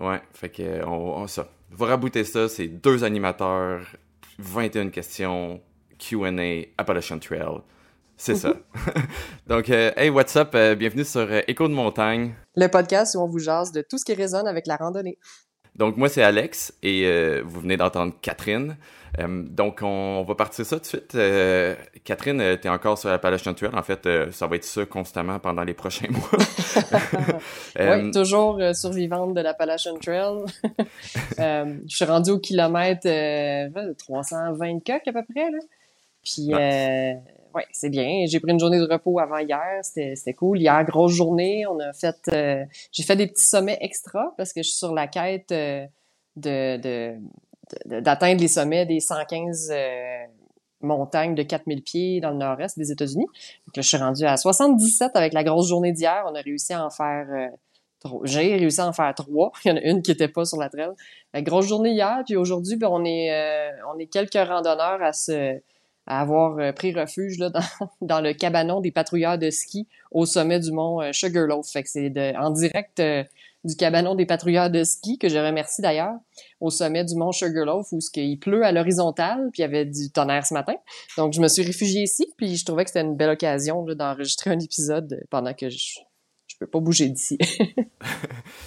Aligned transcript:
Ouais, 0.00 0.20
fait 0.32 0.50
que 0.50 0.84
on, 0.84 1.22
on 1.22 1.26
ça. 1.26 1.48
Vous 1.70 1.84
raboutez 1.84 2.24
ça, 2.24 2.48
c'est 2.48 2.68
deux 2.68 3.04
animateurs, 3.04 3.82
21 4.38 4.90
questions, 4.90 5.60
Q&A, 5.98 6.66
Appalachian 6.78 7.18
Trail. 7.18 7.60
C'est 8.16 8.34
ça. 8.34 8.54
Donc, 9.46 9.68
euh, 9.68 9.92
hey, 9.96 10.08
what's 10.08 10.34
up? 10.36 10.54
Euh, 10.54 10.74
bienvenue 10.74 11.04
sur 11.04 11.20
euh, 11.20 11.42
Écho 11.48 11.68
de 11.68 11.74
montagne. 11.74 12.34
Le 12.54 12.66
podcast 12.68 13.14
où 13.14 13.20
on 13.20 13.26
vous 13.26 13.38
jase 13.38 13.72
de 13.72 13.82
tout 13.82 13.98
ce 13.98 14.06
qui 14.06 14.14
résonne 14.14 14.46
avec 14.46 14.66
la 14.66 14.76
randonnée. 14.76 15.18
Donc, 15.76 15.96
moi, 15.96 16.08
c'est 16.08 16.22
Alex 16.22 16.72
et 16.82 17.04
euh, 17.04 17.42
vous 17.44 17.60
venez 17.60 17.76
d'entendre 17.76 18.14
Catherine. 18.22 18.76
Euh, 19.18 19.42
donc, 19.42 19.80
on 19.82 20.24
va 20.24 20.34
partir 20.34 20.64
ça 20.64 20.76
tout 20.76 20.82
de 20.82 20.86
suite. 20.86 21.14
Euh, 21.14 21.74
Catherine, 22.04 22.40
euh, 22.40 22.56
t'es 22.56 22.68
encore 22.68 22.98
sur 22.98 23.10
Appalachian 23.10 23.54
Trail. 23.54 23.70
En 23.74 23.82
fait, 23.82 24.08
ça 24.32 24.46
va 24.46 24.56
être 24.56 24.64
ça 24.64 24.84
constamment 24.86 25.38
pendant 25.38 25.64
les 25.64 25.74
prochains 25.74 26.08
mois. 26.10 26.28
Oui, 27.78 28.10
toujours 28.10 28.60
survivante 28.74 29.34
de 29.34 29.40
l'Appalachian 29.40 29.96
Trail. 29.98 30.44
Je 31.38 31.94
suis 31.94 32.04
rendue 32.04 32.30
au 32.30 32.38
kilomètre 32.38 33.06
euh, 33.06 33.94
320 33.98 34.78
coques 34.84 35.06
à 35.06 35.12
peu 35.12 35.22
près. 35.30 35.50
Là. 35.50 35.58
Puis, 36.24 36.52
euh, 36.52 37.12
ouais, 37.56 37.66
c'est 37.72 37.88
bien. 37.88 38.24
J'ai 38.28 38.38
pris 38.38 38.52
une 38.52 38.60
journée 38.60 38.78
de 38.78 38.86
repos 38.90 39.18
avant 39.18 39.38
hier. 39.38 39.80
C'était 39.82 40.34
cool. 40.34 40.60
Hier, 40.60 40.84
grosse 40.84 41.12
journée. 41.12 41.66
On 41.66 41.78
a 41.80 41.92
fait... 41.92 42.16
euh, 42.32 42.64
J'ai 42.92 43.02
fait 43.02 43.16
des 43.16 43.26
petits 43.26 43.46
sommets 43.46 43.78
extra 43.80 44.34
parce 44.36 44.52
que 44.52 44.62
je 44.62 44.68
suis 44.68 44.78
sur 44.78 44.94
la 44.94 45.08
quête 45.08 45.50
euh, 45.52 45.86
d'atteindre 46.36 48.40
les 48.40 48.48
sommets 48.48 48.86
des 48.86 49.00
115 49.00 49.70
euh, 49.72 50.24
montagnes 50.82 51.34
de 51.34 51.42
4000 51.42 51.82
pieds 51.82 52.20
dans 52.20 52.30
le 52.30 52.36
nord-est 52.36 52.78
des 52.78 52.92
États-Unis. 52.92 53.26
Je 53.74 53.80
suis 53.80 53.96
rendue 53.96 54.24
à 54.24 54.36
77 54.36 55.12
avec 55.14 55.32
la 55.32 55.42
grosse 55.42 55.68
journée 55.68 55.92
d'hier. 55.92 56.24
On 56.30 56.34
a 56.34 56.42
réussi 56.42 56.74
à 56.74 56.84
en 56.84 56.90
faire 56.90 57.26
trois. 58.00 58.20
J'ai 58.24 58.56
réussi 58.56 58.80
à 58.80 58.86
en 58.86 58.92
faire 58.92 59.12
trois. 59.14 59.52
Il 59.64 59.68
y 59.68 59.72
en 59.72 59.76
a 59.76 59.80
une 59.80 60.02
qui 60.02 60.10
était 60.10 60.28
pas 60.28 60.44
sur 60.44 60.58
la 60.58 60.68
trail. 60.68 60.90
La 61.32 61.40
grosse 61.40 61.66
journée 61.66 61.92
hier, 61.92 62.22
puis 62.26 62.36
aujourd'hui, 62.36 62.76
ben, 62.76 62.88
on 62.90 63.04
est 63.04 63.30
on 63.92 63.98
est 63.98 64.06
quelques 64.06 64.48
randonneurs 64.48 65.02
à 65.02 65.12
se 65.12 65.60
à 66.06 66.20
avoir 66.20 66.58
euh, 66.58 66.72
pris 66.72 66.92
refuge 66.94 67.38
là, 67.38 67.50
dans, 67.50 67.90
dans 68.00 68.20
le 68.20 68.32
cabanon 68.32 68.80
des 68.80 68.92
patrouilleurs 68.92 69.38
de 69.38 69.50
ski 69.50 69.86
au 70.10 70.26
sommet 70.26 70.60
du 70.60 70.72
mont 70.72 71.00
euh, 71.00 71.12
Sugarloaf. 71.12 71.68
Fait 71.68 71.82
que 71.82 71.88
c'est 71.88 72.36
en 72.36 72.50
direct 72.50 73.00
euh, 73.00 73.24
du 73.64 73.74
cabanon 73.74 74.14
des 74.14 74.26
patrouilleurs 74.26 74.70
de 74.70 74.84
ski, 74.84 75.18
que 75.18 75.28
je 75.28 75.38
remercie 75.38 75.82
d'ailleurs, 75.82 76.14
au 76.60 76.70
sommet 76.70 77.04
du 77.04 77.16
mont 77.16 77.32
Sugarloaf, 77.32 77.92
où 77.92 77.98
qu'il 78.12 78.38
pleut 78.38 78.64
à 78.64 78.70
l'horizontale, 78.70 79.48
puis 79.52 79.60
il 79.60 79.62
y 79.62 79.64
avait 79.64 79.84
du 79.84 80.10
tonnerre 80.10 80.46
ce 80.46 80.54
matin. 80.54 80.74
Donc, 81.16 81.32
je 81.32 81.40
me 81.40 81.48
suis 81.48 81.62
réfugiée 81.62 82.02
ici, 82.02 82.26
puis 82.36 82.56
je 82.56 82.64
trouvais 82.64 82.84
que 82.84 82.90
c'était 82.90 83.04
une 83.04 83.16
belle 83.16 83.30
occasion 83.30 83.84
là, 83.84 83.94
d'enregistrer 83.96 84.50
un 84.50 84.60
épisode 84.60 85.20
pendant 85.30 85.52
que 85.52 85.68
je, 85.68 85.98
je 86.46 86.56
peux 86.60 86.68
pas 86.68 86.78
bouger 86.78 87.08
d'ici. 87.08 87.38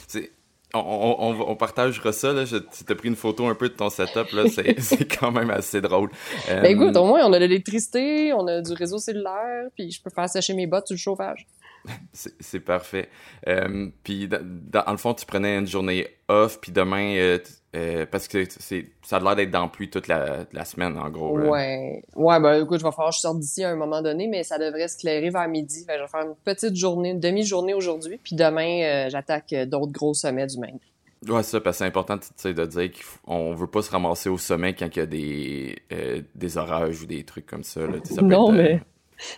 on, 0.74 0.80
on, 0.80 1.50
on- 1.52 1.56
partagera 1.56 2.12
ça. 2.12 2.32
Là. 2.34 2.46
Je, 2.46 2.58
tu 2.58 2.84
t'as 2.86 2.96
pris 2.96 3.08
une 3.10 3.16
photo 3.16 3.48
un 3.48 3.56
peu 3.56 3.70
de 3.70 3.74
ton 3.74 3.90
setup. 3.90 4.32
là. 4.34 4.44
C'est 4.54 4.80
c'est 4.82 5.06
quand 5.20 5.32
même 5.32 5.50
assez 5.50 5.82
drôle. 5.82 6.10
Euh, 6.50 6.62
Ben 6.62 6.72
écoute, 6.72 6.96
au 6.98 7.06
moins, 7.06 7.26
on 7.26 7.34
a 7.34 7.40
de 7.40 7.46
l'électricité, 7.46 8.34
on 8.34 8.48
a 8.48 8.62
du 8.62 8.74
réseau 8.74 8.98
cellulaire, 9.00 9.68
puis 9.76 9.92
je 9.92 10.02
peux 10.02 10.10
faire 10.10 10.30
sécher 10.30 10.54
mes 10.54 10.68
bottes 10.68 10.88
sur 10.88 10.94
le 10.96 11.00
chauffage. 11.00 11.48
C'est 12.14 12.60
parfait. 12.60 13.10
Euh, 13.48 13.88
puis 14.04 14.28
dans, 14.28 14.42
dans 14.44 14.92
le 14.92 14.98
fond, 14.98 15.14
tu 15.14 15.26
prenais 15.26 15.58
une 15.58 15.68
journée 15.68 16.08
off, 16.28 16.60
puis 16.60 16.72
demain, 16.72 17.16
euh, 17.16 17.40
euh, 17.76 18.06
parce 18.10 18.28
que 18.28 18.46
c'est 18.50 18.88
ça 19.04 19.18
a 19.18 19.20
l'air 19.20 19.36
d'être 19.36 19.52
dans 19.52 19.64
la 19.64 19.68
pluie 19.68 19.90
toute 19.90 20.08
la, 20.08 20.46
la 20.52 20.66
semaine, 20.66 20.98
en 20.98 21.10
gros. 21.10 21.38
là. 21.38 21.50
Ouais. 21.50 22.04
Ouais, 22.16 22.40
ben 22.40 22.64
écoute, 22.64 22.80
je 22.80 22.86
vais 22.86 22.92
falloir 22.92 23.10
que 23.10 23.16
je 23.16 23.22
sorte 23.22 23.40
d'ici 23.40 23.64
à 23.64 23.70
un 23.70 23.76
moment 23.76 24.02
donné, 24.02 24.28
mais 24.28 24.44
ça 24.44 24.58
devrait 24.58 24.88
se 24.88 24.98
clairer 24.98 25.30
vers 25.30 25.48
midi. 25.48 25.86
Fait 25.86 25.98
je 25.98 26.02
vais 26.02 26.08
faire 26.08 26.22
une 26.22 26.36
petite 26.44 26.76
journée, 26.76 27.12
une 27.12 27.20
demi-journée 27.20 27.74
aujourd'hui, 27.74 28.20
puis 28.24 28.36
demain, 28.36 28.82
euh, 28.84 29.10
j'attaque 29.10 29.54
d'autres 29.68 29.92
gros 29.92 30.14
sommets 30.14 30.48
du 30.48 30.58
Maine. 30.58 30.80
Ouais, 31.28 31.44
ça, 31.44 31.60
parce 31.60 31.78
que 31.78 31.80
c'est 31.80 31.86
important 31.88 32.18
tu 32.18 32.28
sais, 32.38 32.54
de 32.54 32.66
dire 32.66 32.92
qu'on 33.26 33.54
veut 33.54 33.68
pas 33.68 33.82
se 33.82 33.92
ramasser 33.92 34.30
au 34.30 34.38
sommet 34.38 34.74
quand 34.74 34.88
il 34.96 35.00
y 35.00 35.02
a 35.02 35.06
des, 35.06 35.76
euh, 35.92 36.22
des 36.34 36.58
orages 36.58 37.02
ou 37.02 37.06
des 37.06 37.24
trucs 37.26 37.46
comme 37.46 37.64
ça. 37.64 37.82
Là. 37.82 37.98
Ça 38.04 38.22
peut 38.22 38.28
non, 38.28 38.54
être, 38.54 38.60
euh, 38.60 38.64
mais 38.64 38.82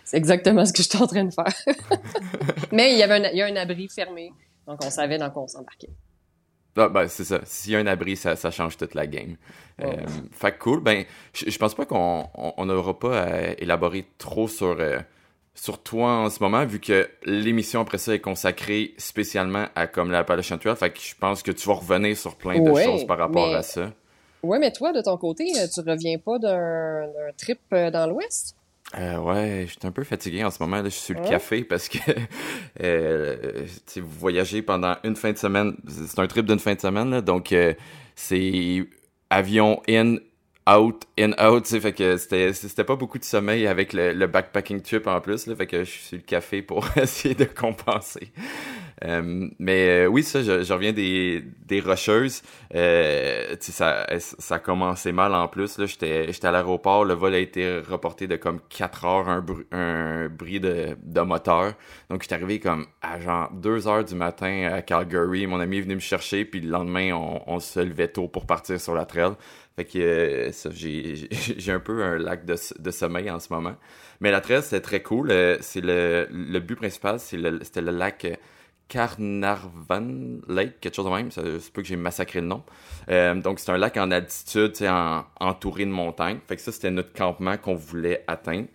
c'est 0.04 0.16
exactement 0.16 0.64
ce 0.64 0.72
que 0.72 0.82
j'étais 0.82 0.98
en 1.00 1.06
train 1.06 1.24
de 1.24 1.32
faire. 1.32 1.52
mais 2.72 2.92
il 2.92 2.98
y 2.98 3.02
avait 3.02 3.14
un, 3.26 3.30
il 3.30 3.36
y 3.36 3.42
a 3.42 3.46
un 3.46 3.56
abri 3.56 3.88
fermé, 3.88 4.32
donc 4.66 4.78
on 4.84 4.90
savait 4.90 5.18
dans 5.18 5.30
quoi 5.30 5.42
on 5.42 5.48
s'embarquait. 5.48 5.90
Ah, 6.76 6.88
ben, 6.88 7.06
c'est 7.06 7.24
ça. 7.24 7.40
S'il 7.44 7.72
y 7.72 7.76
a 7.76 7.80
un 7.80 7.86
abri, 7.86 8.16
ça, 8.16 8.34
ça 8.34 8.50
change 8.50 8.78
toute 8.78 8.94
la 8.94 9.06
game. 9.06 9.36
Euh, 9.82 9.92
fait 10.30 10.52
que 10.52 10.58
cool. 10.58 10.80
Ben, 10.80 11.04
je, 11.34 11.50
je 11.50 11.58
pense 11.58 11.74
pas 11.74 11.84
qu'on 11.84 12.26
on 12.34 12.54
on 12.56 12.64
n'aura 12.64 12.98
pas 12.98 13.20
à 13.24 13.40
élaborer 13.58 14.06
trop 14.16 14.48
sur, 14.48 14.76
euh, 14.80 14.98
sur 15.54 15.82
toi 15.82 16.12
en 16.12 16.30
ce 16.30 16.42
moment, 16.42 16.64
vu 16.64 16.80
que 16.80 17.10
l'émission 17.26 17.82
après 17.82 17.98
ça 17.98 18.14
est 18.14 18.20
consacrée 18.20 18.94
spécialement 18.96 19.66
à 19.74 19.86
comme 19.86 20.10
la 20.10 20.20
Appalachian 20.20 20.56
Trail. 20.56 20.74
Fait 20.76 20.90
que 20.90 20.98
je 21.00 21.14
pense 21.14 21.42
que 21.42 21.50
tu 21.50 21.68
vas 21.68 21.74
revenir 21.74 22.16
sur 22.16 22.36
plein 22.36 22.58
de 22.58 22.70
Ouais, 22.70 22.84
choses 22.84 23.06
par 23.06 23.18
rapport 23.18 23.48
mais- 23.48 23.56
à 23.56 23.62
ça. 23.62 23.92
Ouais, 24.42 24.58
mais 24.58 24.72
toi, 24.72 24.92
de 24.94 25.02
ton 25.02 25.18
côté, 25.18 25.44
euh, 25.58 25.66
tu 25.72 25.80
reviens 25.88 26.16
pas 26.18 26.38
d'un 26.38 27.06
trip 27.36 27.60
euh, 27.74 27.90
dans 27.90 28.06
l'Ouest? 28.08 28.56
Euh, 28.98 29.18
ouais, 29.18 29.64
je 29.66 29.72
suis 29.72 29.80
un 29.84 29.90
peu 29.92 30.04
fatigué 30.04 30.44
en 30.44 30.50
ce 30.50 30.62
moment. 30.62 30.76
Là, 30.76 30.84
je 30.84 30.88
suis 30.90 31.00
sur 31.00 31.14
le 31.14 31.20
Ouais. 31.20 31.22
café 31.22 31.64
parce 31.64 31.88
que 31.88 31.98
euh, 32.82 33.66
vous 33.96 34.06
voyagez 34.18 34.60
pendant 34.62 34.96
une 35.04 35.16
fin 35.16 35.32
de 35.32 35.38
semaine. 35.38 35.76
C'est 35.88 36.18
un 36.18 36.26
trip 36.26 36.44
d'une 36.46 36.58
fin 36.58 36.74
de 36.74 36.80
semaine, 36.80 37.10
là, 37.10 37.20
donc 37.22 37.52
euh, 37.52 37.72
c'est 38.16 38.84
avion 39.30 39.80
in, 39.88 40.16
out, 40.68 41.04
in, 41.18 41.32
out. 41.42 41.64
tu 41.64 41.70
sais, 41.70 41.80
Fait 41.80 41.92
que 41.94 42.18
c'était 42.18 42.52
c'était 42.52 42.84
pas 42.84 42.96
beaucoup 42.96 43.18
de 43.18 43.24
sommeil 43.24 43.66
avec 43.66 43.94
le, 43.94 44.12
le 44.12 44.26
backpacking 44.26 44.82
trip 44.82 45.06
en 45.06 45.20
plus. 45.22 45.46
Là, 45.46 45.56
fait 45.56 45.66
que 45.66 45.84
je 45.84 45.90
suis 45.90 46.02
sur 46.04 46.16
le 46.18 46.22
café 46.24 46.60
pour 46.60 46.86
essayer 46.96 47.34
de 47.34 47.44
compenser. 47.46 48.30
Euh, 49.04 49.48
mais 49.58 50.04
euh, 50.04 50.06
oui, 50.06 50.22
ça, 50.22 50.42
je, 50.42 50.72
reviens 50.72 50.92
des, 50.92 51.42
des 51.66 51.80
rocheuses. 51.80 52.42
Euh, 52.74 53.56
ça, 53.60 54.06
ça 54.20 54.54
a 54.54 54.58
commencé 54.60 55.10
mal 55.12 55.34
en 55.34 55.48
plus. 55.48 55.80
J'étais 55.86 56.28
à 56.46 56.50
l'aéroport, 56.52 57.04
le 57.04 57.14
vol 57.14 57.34
a 57.34 57.38
été 57.38 57.78
reporté 57.80 58.26
de 58.28 58.36
comme 58.36 58.60
4 58.68 59.04
heures, 59.04 59.28
un, 59.28 59.40
bru- 59.40 59.66
un 59.72 60.28
bruit 60.28 60.60
de, 60.60 60.96
de 61.02 61.20
moteur. 61.20 61.74
Donc, 62.10 62.22
j'étais 62.22 62.34
arrivé 62.36 62.60
comme 62.60 62.86
à 63.00 63.18
genre 63.20 63.50
2 63.52 63.88
heures 63.88 64.04
du 64.04 64.14
matin 64.14 64.70
à 64.72 64.82
Calgary. 64.82 65.46
Mon 65.46 65.58
ami 65.60 65.78
est 65.78 65.82
venu 65.82 65.94
me 65.96 66.00
chercher, 66.00 66.44
puis 66.44 66.60
le 66.60 66.70
lendemain, 66.70 67.12
on, 67.46 67.58
se 67.60 67.80
levait 67.80 68.08
tôt 68.08 68.28
pour 68.28 68.46
partir 68.46 68.80
sur 68.80 68.94
la 68.94 69.04
trail. 69.04 69.32
Fait 69.76 69.84
que 69.86 70.50
j'ai 71.56 71.72
un 71.72 71.80
peu 71.80 72.02
un 72.02 72.18
lac 72.18 72.44
de, 72.44 72.54
de 72.78 72.90
sommeil 72.90 73.30
en 73.30 73.40
ce 73.40 73.52
moment. 73.52 73.74
Mais 74.20 74.30
la 74.30 74.40
trail, 74.40 74.62
c'est 74.62 74.80
très 74.80 75.02
cool. 75.02 75.28
Le, 75.28 75.58
le 76.30 76.58
but 76.60 76.76
principal, 76.76 77.18
c'est 77.18 77.36
le- 77.36 77.58
c'était 77.62 77.80
le 77.80 77.90
lac 77.92 78.26
Carnarvon 78.92 80.40
Lake, 80.48 80.80
quelque 80.80 80.94
chose 80.94 81.06
de 81.06 81.10
même. 81.10 81.30
Ça 81.30 81.42
se 81.42 81.70
peut 81.70 81.82
que 81.82 81.88
j'ai 81.88 81.96
massacré 81.96 82.40
le 82.40 82.46
nom. 82.46 82.62
Euh, 83.10 83.34
donc, 83.34 83.58
c'est 83.58 83.70
un 83.72 83.78
lac 83.78 83.96
en 83.96 84.10
altitude, 84.10 84.72
en- 84.82 85.24
entouré 85.40 85.84
de 85.84 85.90
montagnes. 85.90 86.38
Fait 86.46 86.56
que 86.56 86.62
ça, 86.62 86.72
c'était 86.72 86.90
notre 86.90 87.12
campement 87.12 87.56
qu'on 87.56 87.74
voulait 87.74 88.24
atteindre. 88.26 88.68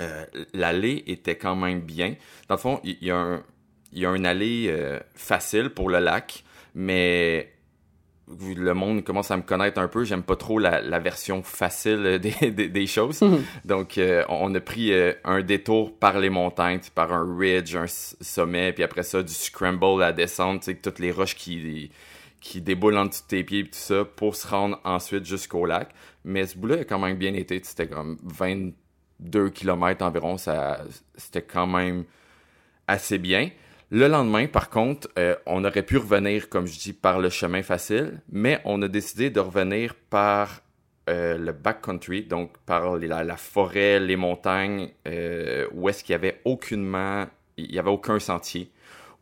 Euh, 0.00 0.24
L'allée 0.54 1.02
était 1.06 1.36
quand 1.36 1.56
même 1.56 1.80
bien. 1.80 2.14
Dans 2.48 2.54
le 2.54 2.60
fond, 2.60 2.80
il 2.84 2.98
y, 3.02 3.10
a 3.10 3.40
y 3.92 4.06
a 4.06 4.14
une 4.14 4.26
allée 4.26 4.66
euh, 4.68 5.00
facile 5.14 5.70
pour 5.70 5.88
le 5.90 5.98
lac, 5.98 6.44
mais 6.74 7.52
le 8.56 8.74
monde 8.74 9.04
commence 9.04 9.30
à 9.30 9.36
me 9.36 9.42
connaître 9.42 9.80
un 9.80 9.88
peu. 9.88 10.04
J'aime 10.04 10.22
pas 10.22 10.36
trop 10.36 10.58
la, 10.58 10.80
la 10.80 10.98
version 10.98 11.42
facile 11.42 12.18
des, 12.22 12.50
des, 12.50 12.68
des 12.68 12.86
choses. 12.86 13.22
Donc, 13.64 13.98
euh, 13.98 14.24
on 14.28 14.54
a 14.54 14.60
pris 14.60 14.92
euh, 14.92 15.12
un 15.24 15.42
détour 15.42 15.96
par 15.98 16.18
les 16.18 16.30
montagnes, 16.30 16.80
par 16.94 17.12
un 17.12 17.36
ridge, 17.38 17.74
un 17.76 17.86
sommet, 17.86 18.72
puis 18.72 18.84
après 18.84 19.02
ça, 19.02 19.22
du 19.22 19.32
scramble 19.32 20.02
à 20.02 20.12
descendre, 20.12 20.60
toutes 20.82 20.98
les 20.98 21.12
roches 21.12 21.34
qui, 21.34 21.90
qui 22.40 22.60
déboulent 22.60 22.98
en 22.98 23.06
dessous 23.06 23.22
de 23.22 23.28
tes 23.28 23.44
pieds, 23.44 23.64
tout 23.64 23.70
ça, 23.72 24.04
pour 24.04 24.36
se 24.36 24.46
rendre 24.46 24.80
ensuite 24.84 25.24
jusqu'au 25.24 25.64
lac. 25.66 25.90
Mais 26.24 26.46
ce 26.46 26.58
bout-là 26.58 26.80
a 26.80 26.84
quand 26.84 26.98
même 26.98 27.16
bien 27.16 27.34
été. 27.34 27.60
C'était 27.62 27.88
comme 27.88 28.18
22 28.22 29.50
km 29.50 30.04
environ. 30.04 30.36
Ça, 30.36 30.84
c'était 31.16 31.42
quand 31.42 31.66
même 31.66 32.04
assez 32.86 33.18
bien. 33.18 33.50
Le 33.90 34.06
lendemain, 34.06 34.46
par 34.46 34.68
contre, 34.68 35.08
euh, 35.18 35.34
on 35.46 35.64
aurait 35.64 35.82
pu 35.82 35.96
revenir, 35.96 36.50
comme 36.50 36.66
je 36.66 36.78
dis, 36.78 36.92
par 36.92 37.20
le 37.20 37.30
chemin 37.30 37.62
facile, 37.62 38.20
mais 38.30 38.60
on 38.66 38.82
a 38.82 38.88
décidé 38.88 39.30
de 39.30 39.40
revenir 39.40 39.94
par 40.10 40.60
euh, 41.08 41.38
le 41.38 41.52
backcountry, 41.52 42.24
donc 42.24 42.58
par 42.66 42.98
la 42.98 43.36
forêt, 43.38 43.98
les 43.98 44.16
montagnes, 44.16 44.90
euh, 45.06 45.66
où 45.72 45.88
est-ce 45.88 46.04
qu'il 46.04 46.12
y 46.12 46.16
avait 46.16 46.42
aucunement, 46.44 47.26
il 47.56 47.72
y 47.72 47.78
avait 47.78 47.90
aucun 47.90 48.18
sentier, 48.18 48.70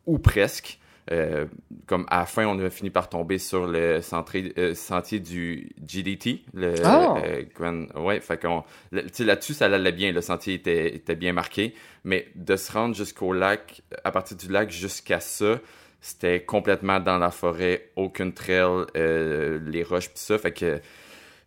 ou 0.05 0.19
presque. 0.19 0.79
Euh, 1.11 1.45
comme 1.85 2.05
à 2.09 2.19
la 2.19 2.25
fin, 2.25 2.45
on 2.47 2.59
a 2.59 2.69
fini 2.69 2.89
par 2.89 3.07
tomber 3.07 3.37
sur 3.37 3.65
le 3.65 4.01
centré- 4.01 4.51
euh, 4.57 4.73
sentier 4.75 5.19
du 5.19 5.69
GDT, 5.87 6.41
le 6.53 6.73
Ah! 6.83 7.15
euh, 7.23 7.43
Grand, 7.55 7.85
ouais, 8.03 8.19
fait 8.19 8.41
qu'on, 8.41 8.63
là-dessus, 8.91 9.53
ça 9.53 9.65
allait 9.65 9.91
bien, 9.93 10.11
le 10.11 10.19
sentier 10.21 10.55
était, 10.55 10.93
était 10.95 11.15
bien 11.15 11.31
marqué, 11.31 11.73
mais 12.03 12.27
de 12.35 12.57
se 12.57 12.71
rendre 12.73 12.93
jusqu'au 12.93 13.31
lac, 13.31 13.81
à 14.03 14.11
partir 14.11 14.35
du 14.35 14.49
lac 14.51 14.69
jusqu'à 14.69 15.21
ça, 15.21 15.59
c'était 16.01 16.41
complètement 16.43 16.99
dans 16.99 17.17
la 17.17 17.31
forêt, 17.31 17.89
aucune 17.95 18.33
trail, 18.33 18.85
euh, 18.97 19.59
les 19.65 19.83
roches 19.83 20.09
pis 20.09 20.19
ça, 20.19 20.37
fait 20.37 20.51
que 20.51 20.81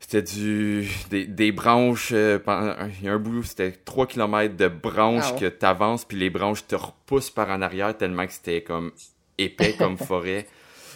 c'était 0.00 0.22
du 0.22 0.88
des, 1.10 1.26
des 1.26 1.52
branches, 1.52 2.12
euh, 2.12 2.38
il 2.98 3.04
y 3.04 3.08
a 3.08 3.12
un 3.12 3.18
bout, 3.18 3.42
c'était 3.42 3.72
3 3.72 4.06
km 4.06 4.56
de 4.56 4.68
branches 4.68 5.32
Ah 5.34 5.38
que 5.38 5.46
t'avances, 5.46 6.06
puis 6.06 6.16
les 6.16 6.30
branches 6.30 6.66
te 6.66 6.74
repoussent 6.76 7.30
par 7.30 7.50
en 7.50 7.60
arrière 7.60 7.94
tellement 7.96 8.26
que 8.26 8.32
c'était 8.32 8.62
comme 8.62 8.90
épais 9.42 9.74
comme 9.74 9.96
forêt. 9.96 10.46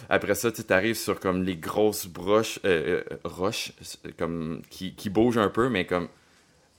après 0.09 0.35
ça, 0.35 0.51
tu 0.51 0.61
arrives 0.69 0.95
sur 0.95 1.19
comme 1.19 1.43
les 1.43 1.57
grosses 1.57 2.07
broches, 2.07 2.59
euh, 2.65 3.01
euh, 3.11 3.17
roches 3.23 3.71
comme, 4.17 4.61
qui, 4.69 4.95
qui 4.95 5.09
bougent 5.09 5.37
un 5.37 5.49
peu, 5.49 5.69
mais 5.69 5.85
comme 5.85 6.07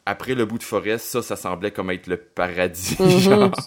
après 0.07 0.37
le 0.37 0.47
bout 0.47 0.59
de 0.59 0.63
forêt, 0.63 0.99
ça, 0.99 1.21
ça 1.21 1.35
semblait 1.35 1.73
comme 1.73 1.91
être 1.91 2.07
le 2.07 2.17
paradis. 2.17 2.97
genre. 3.21 3.53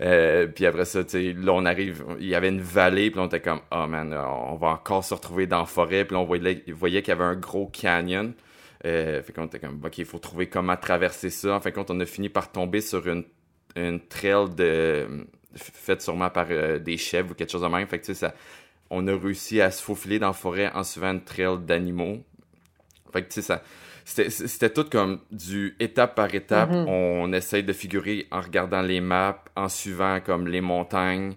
Euh, 0.00 0.46
puis 0.46 0.64
après 0.66 0.86
ça, 0.86 1.04
tu 1.04 1.34
là, 1.34 1.52
on 1.52 1.64
arrive, 1.66 2.02
il 2.18 2.26
y 2.26 2.34
avait 2.34 2.48
une 2.48 2.62
vallée, 2.62 3.10
puis 3.10 3.20
on 3.20 3.26
était 3.26 3.40
comme, 3.40 3.60
oh 3.70 3.86
man, 3.86 4.12
on 4.12 4.56
va 4.56 4.68
encore 4.68 5.04
se 5.04 5.12
retrouver 5.12 5.46
dans 5.46 5.60
la 5.60 5.66
forêt, 5.66 6.06
puis 6.06 6.16
on 6.16 6.24
voyait, 6.24 6.64
voyait 6.68 7.02
qu'il 7.02 7.10
y 7.10 7.12
avait 7.12 7.24
un 7.24 7.36
gros 7.36 7.66
canyon. 7.66 8.32
Euh, 8.84 9.22
fait 9.22 9.32
qu'on 9.32 9.44
était 9.44 9.60
comme, 9.60 9.80
ok, 9.84 9.98
il 9.98 10.04
faut 10.06 10.18
trouver 10.18 10.48
comment 10.48 10.76
traverser 10.76 11.30
ça. 11.30 11.54
En 11.54 11.60
fin 11.60 11.70
de 11.70 11.74
compte, 11.74 11.90
on 11.90 12.00
a 12.00 12.06
fini 12.06 12.30
par 12.30 12.50
tomber 12.50 12.80
sur 12.80 13.06
une, 13.06 13.24
une 13.76 14.00
trail 14.00 14.48
de, 14.56 15.26
faite 15.54 16.02
sûrement 16.02 16.30
par 16.30 16.46
euh, 16.50 16.78
des 16.78 16.96
chèvres 16.96 17.32
ou 17.32 17.34
quelque 17.34 17.50
chose 17.50 17.62
de 17.62 17.68
même. 17.68 17.86
Fait 17.86 17.98
que, 17.98 18.06
tu 18.06 18.14
sais, 18.14 18.26
ça, 18.26 18.34
on 18.90 19.06
a 19.08 19.16
réussi 19.16 19.60
à 19.60 19.70
se 19.70 19.82
faufiler 19.82 20.18
dans 20.18 20.28
la 20.28 20.32
forêt 20.32 20.70
en 20.74 20.84
suivant 20.84 21.12
une 21.12 21.22
trail 21.22 21.58
d'animaux. 21.60 22.18
Fait 23.12 23.22
que, 23.22 23.28
tu 23.28 23.40
sais, 23.40 23.42
ça, 23.42 23.62
c'était 24.04 24.70
tout 24.70 24.84
comme 24.84 25.20
du 25.30 25.76
étape 25.78 26.14
par 26.14 26.34
étape. 26.34 26.70
Mhm. 26.70 26.88
On 26.88 27.32
essaye 27.32 27.62
de 27.62 27.72
figurer 27.72 28.26
en 28.30 28.40
regardant 28.40 28.82
les 28.82 29.00
maps, 29.00 29.42
en 29.56 29.68
suivant 29.68 30.20
comme 30.20 30.48
les 30.48 30.60
montagnes, 30.60 31.34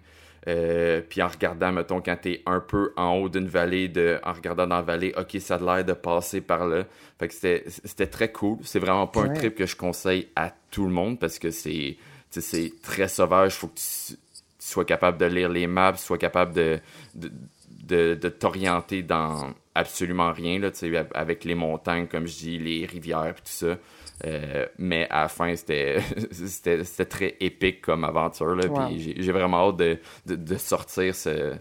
euh, 0.48 1.02
puis 1.08 1.22
en 1.22 1.28
regardant, 1.28 1.72
mettons, 1.72 2.02
quand 2.02 2.18
t'es 2.22 2.42
un 2.46 2.60
peu 2.60 2.94
en 2.98 3.16
haut 3.16 3.30
d'une 3.30 3.48
vallée, 3.48 3.88
de, 3.88 4.20
en 4.24 4.34
regardant 4.34 4.68
dans 4.68 4.76
la 4.78 4.82
vallée, 4.82 5.14
ok, 5.18 5.38
ça 5.40 5.56
a 5.56 5.60
l'air 5.60 5.86
de 5.86 5.94
passer 5.94 6.42
par 6.42 6.68
là. 6.68 6.86
Fait 7.20 7.28
que 7.28 7.34
c'était 7.34 8.08
très 8.08 8.32
cool. 8.32 8.58
C'est 8.64 8.80
vraiment 8.80 9.08
pas 9.08 9.22
un 9.22 9.34
trip 9.34 9.56
que 9.56 9.66
je 9.66 9.76
conseille 9.76 10.28
à 10.36 10.52
tout 10.72 10.86
le 10.86 10.92
monde 10.92 11.20
parce 11.20 11.40
que 11.40 11.52
c'est 11.52 11.98
c'est 12.42 12.74
très 12.82 13.08
sauvage. 13.08 13.54
Faut 13.56 13.68
que 13.68 13.76
tu, 13.76 14.14
tu 14.16 14.18
sois 14.60 14.86
capable 14.86 15.18
de 15.18 15.26
lire 15.26 15.50
les 15.50 15.68
maps, 15.68 15.96
sois 15.96 16.18
capable 16.18 16.54
de, 16.54 16.80
de, 17.14 17.32
de, 17.84 18.16
de 18.16 18.30
t'orienter 18.30 19.04
dans 19.04 19.54
absolument 19.76 20.32
rien, 20.32 20.60
là, 20.60 20.70
avec 21.14 21.44
les 21.44 21.56
montagnes, 21.56 22.08
comme 22.08 22.26
je 22.28 22.38
dis, 22.38 22.58
les 22.60 22.86
rivières, 22.86 23.34
puis 23.36 23.44
tout 23.44 23.68
ça. 23.68 23.78
Euh, 24.26 24.66
mais 24.80 25.08
à 25.10 25.24
la 25.24 25.28
fin, 25.28 25.54
c'était 25.56 26.00
très 27.10 27.36
épique 27.42 27.82
comme 27.82 28.06
aventure. 28.06 28.56
Wow. 28.70 28.90
J'ai- 28.98 29.22
j'ai 29.22 29.32
vraiment 29.34 29.68
hâte 29.70 29.78
de, 29.78 29.98
de, 30.26 30.36
de 30.36 30.56
sortir 30.58 31.14
ce, 31.14 31.54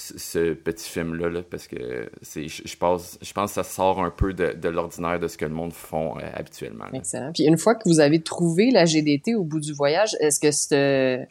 ce, 0.00 0.52
petit 0.54 0.88
film-là, 0.88 1.28
là, 1.28 1.42
parce 1.42 1.66
que 1.66 2.08
c'est 2.22 2.46
je 2.48 2.76
pense, 2.76 3.18
je 3.20 3.32
pense 3.32 3.50
que 3.50 3.54
ça 3.54 3.64
sort 3.64 4.00
un 4.02 4.10
peu 4.10 4.32
de, 4.32 4.52
de 4.52 4.68
l'ordinaire 4.68 5.18
de 5.18 5.26
ce 5.28 5.36
que 5.36 5.44
le 5.44 5.52
monde 5.54 5.72
font 5.72 6.16
euh, 6.18 6.22
habituellement. 6.34 6.84
là. 6.84 6.90
Excellent. 6.98 7.32
Puis 7.32 7.44
une 7.44 7.58
fois 7.58 7.74
que 7.74 7.82
vous 7.86 7.98
avez 8.00 8.20
trouvé 8.20 8.70
la 8.70 8.84
GDT 8.84 9.34
au 9.34 9.44
bout 9.44 9.60
du 9.60 9.72
voyage, 9.72 10.10
est-ce 10.20 10.38
que 10.40 10.50
ce, 10.52 11.24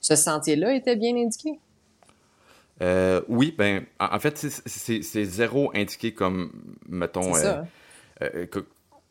ce 0.00 0.14
sentier-là 0.16 0.74
était 0.74 0.96
bien 0.96 1.16
indiqué? 1.16 1.58
Euh, 2.80 3.20
oui, 3.28 3.54
ben, 3.56 3.84
en, 4.00 4.14
en 4.16 4.18
fait, 4.18 4.36
c'est- 4.38 5.24
zéro 5.24 5.70
indiqué 5.74 6.12
comme, 6.14 6.50
mettons, 6.88 7.36
euh, 7.36 7.62
hein? 8.20 8.46
co- 8.50 8.62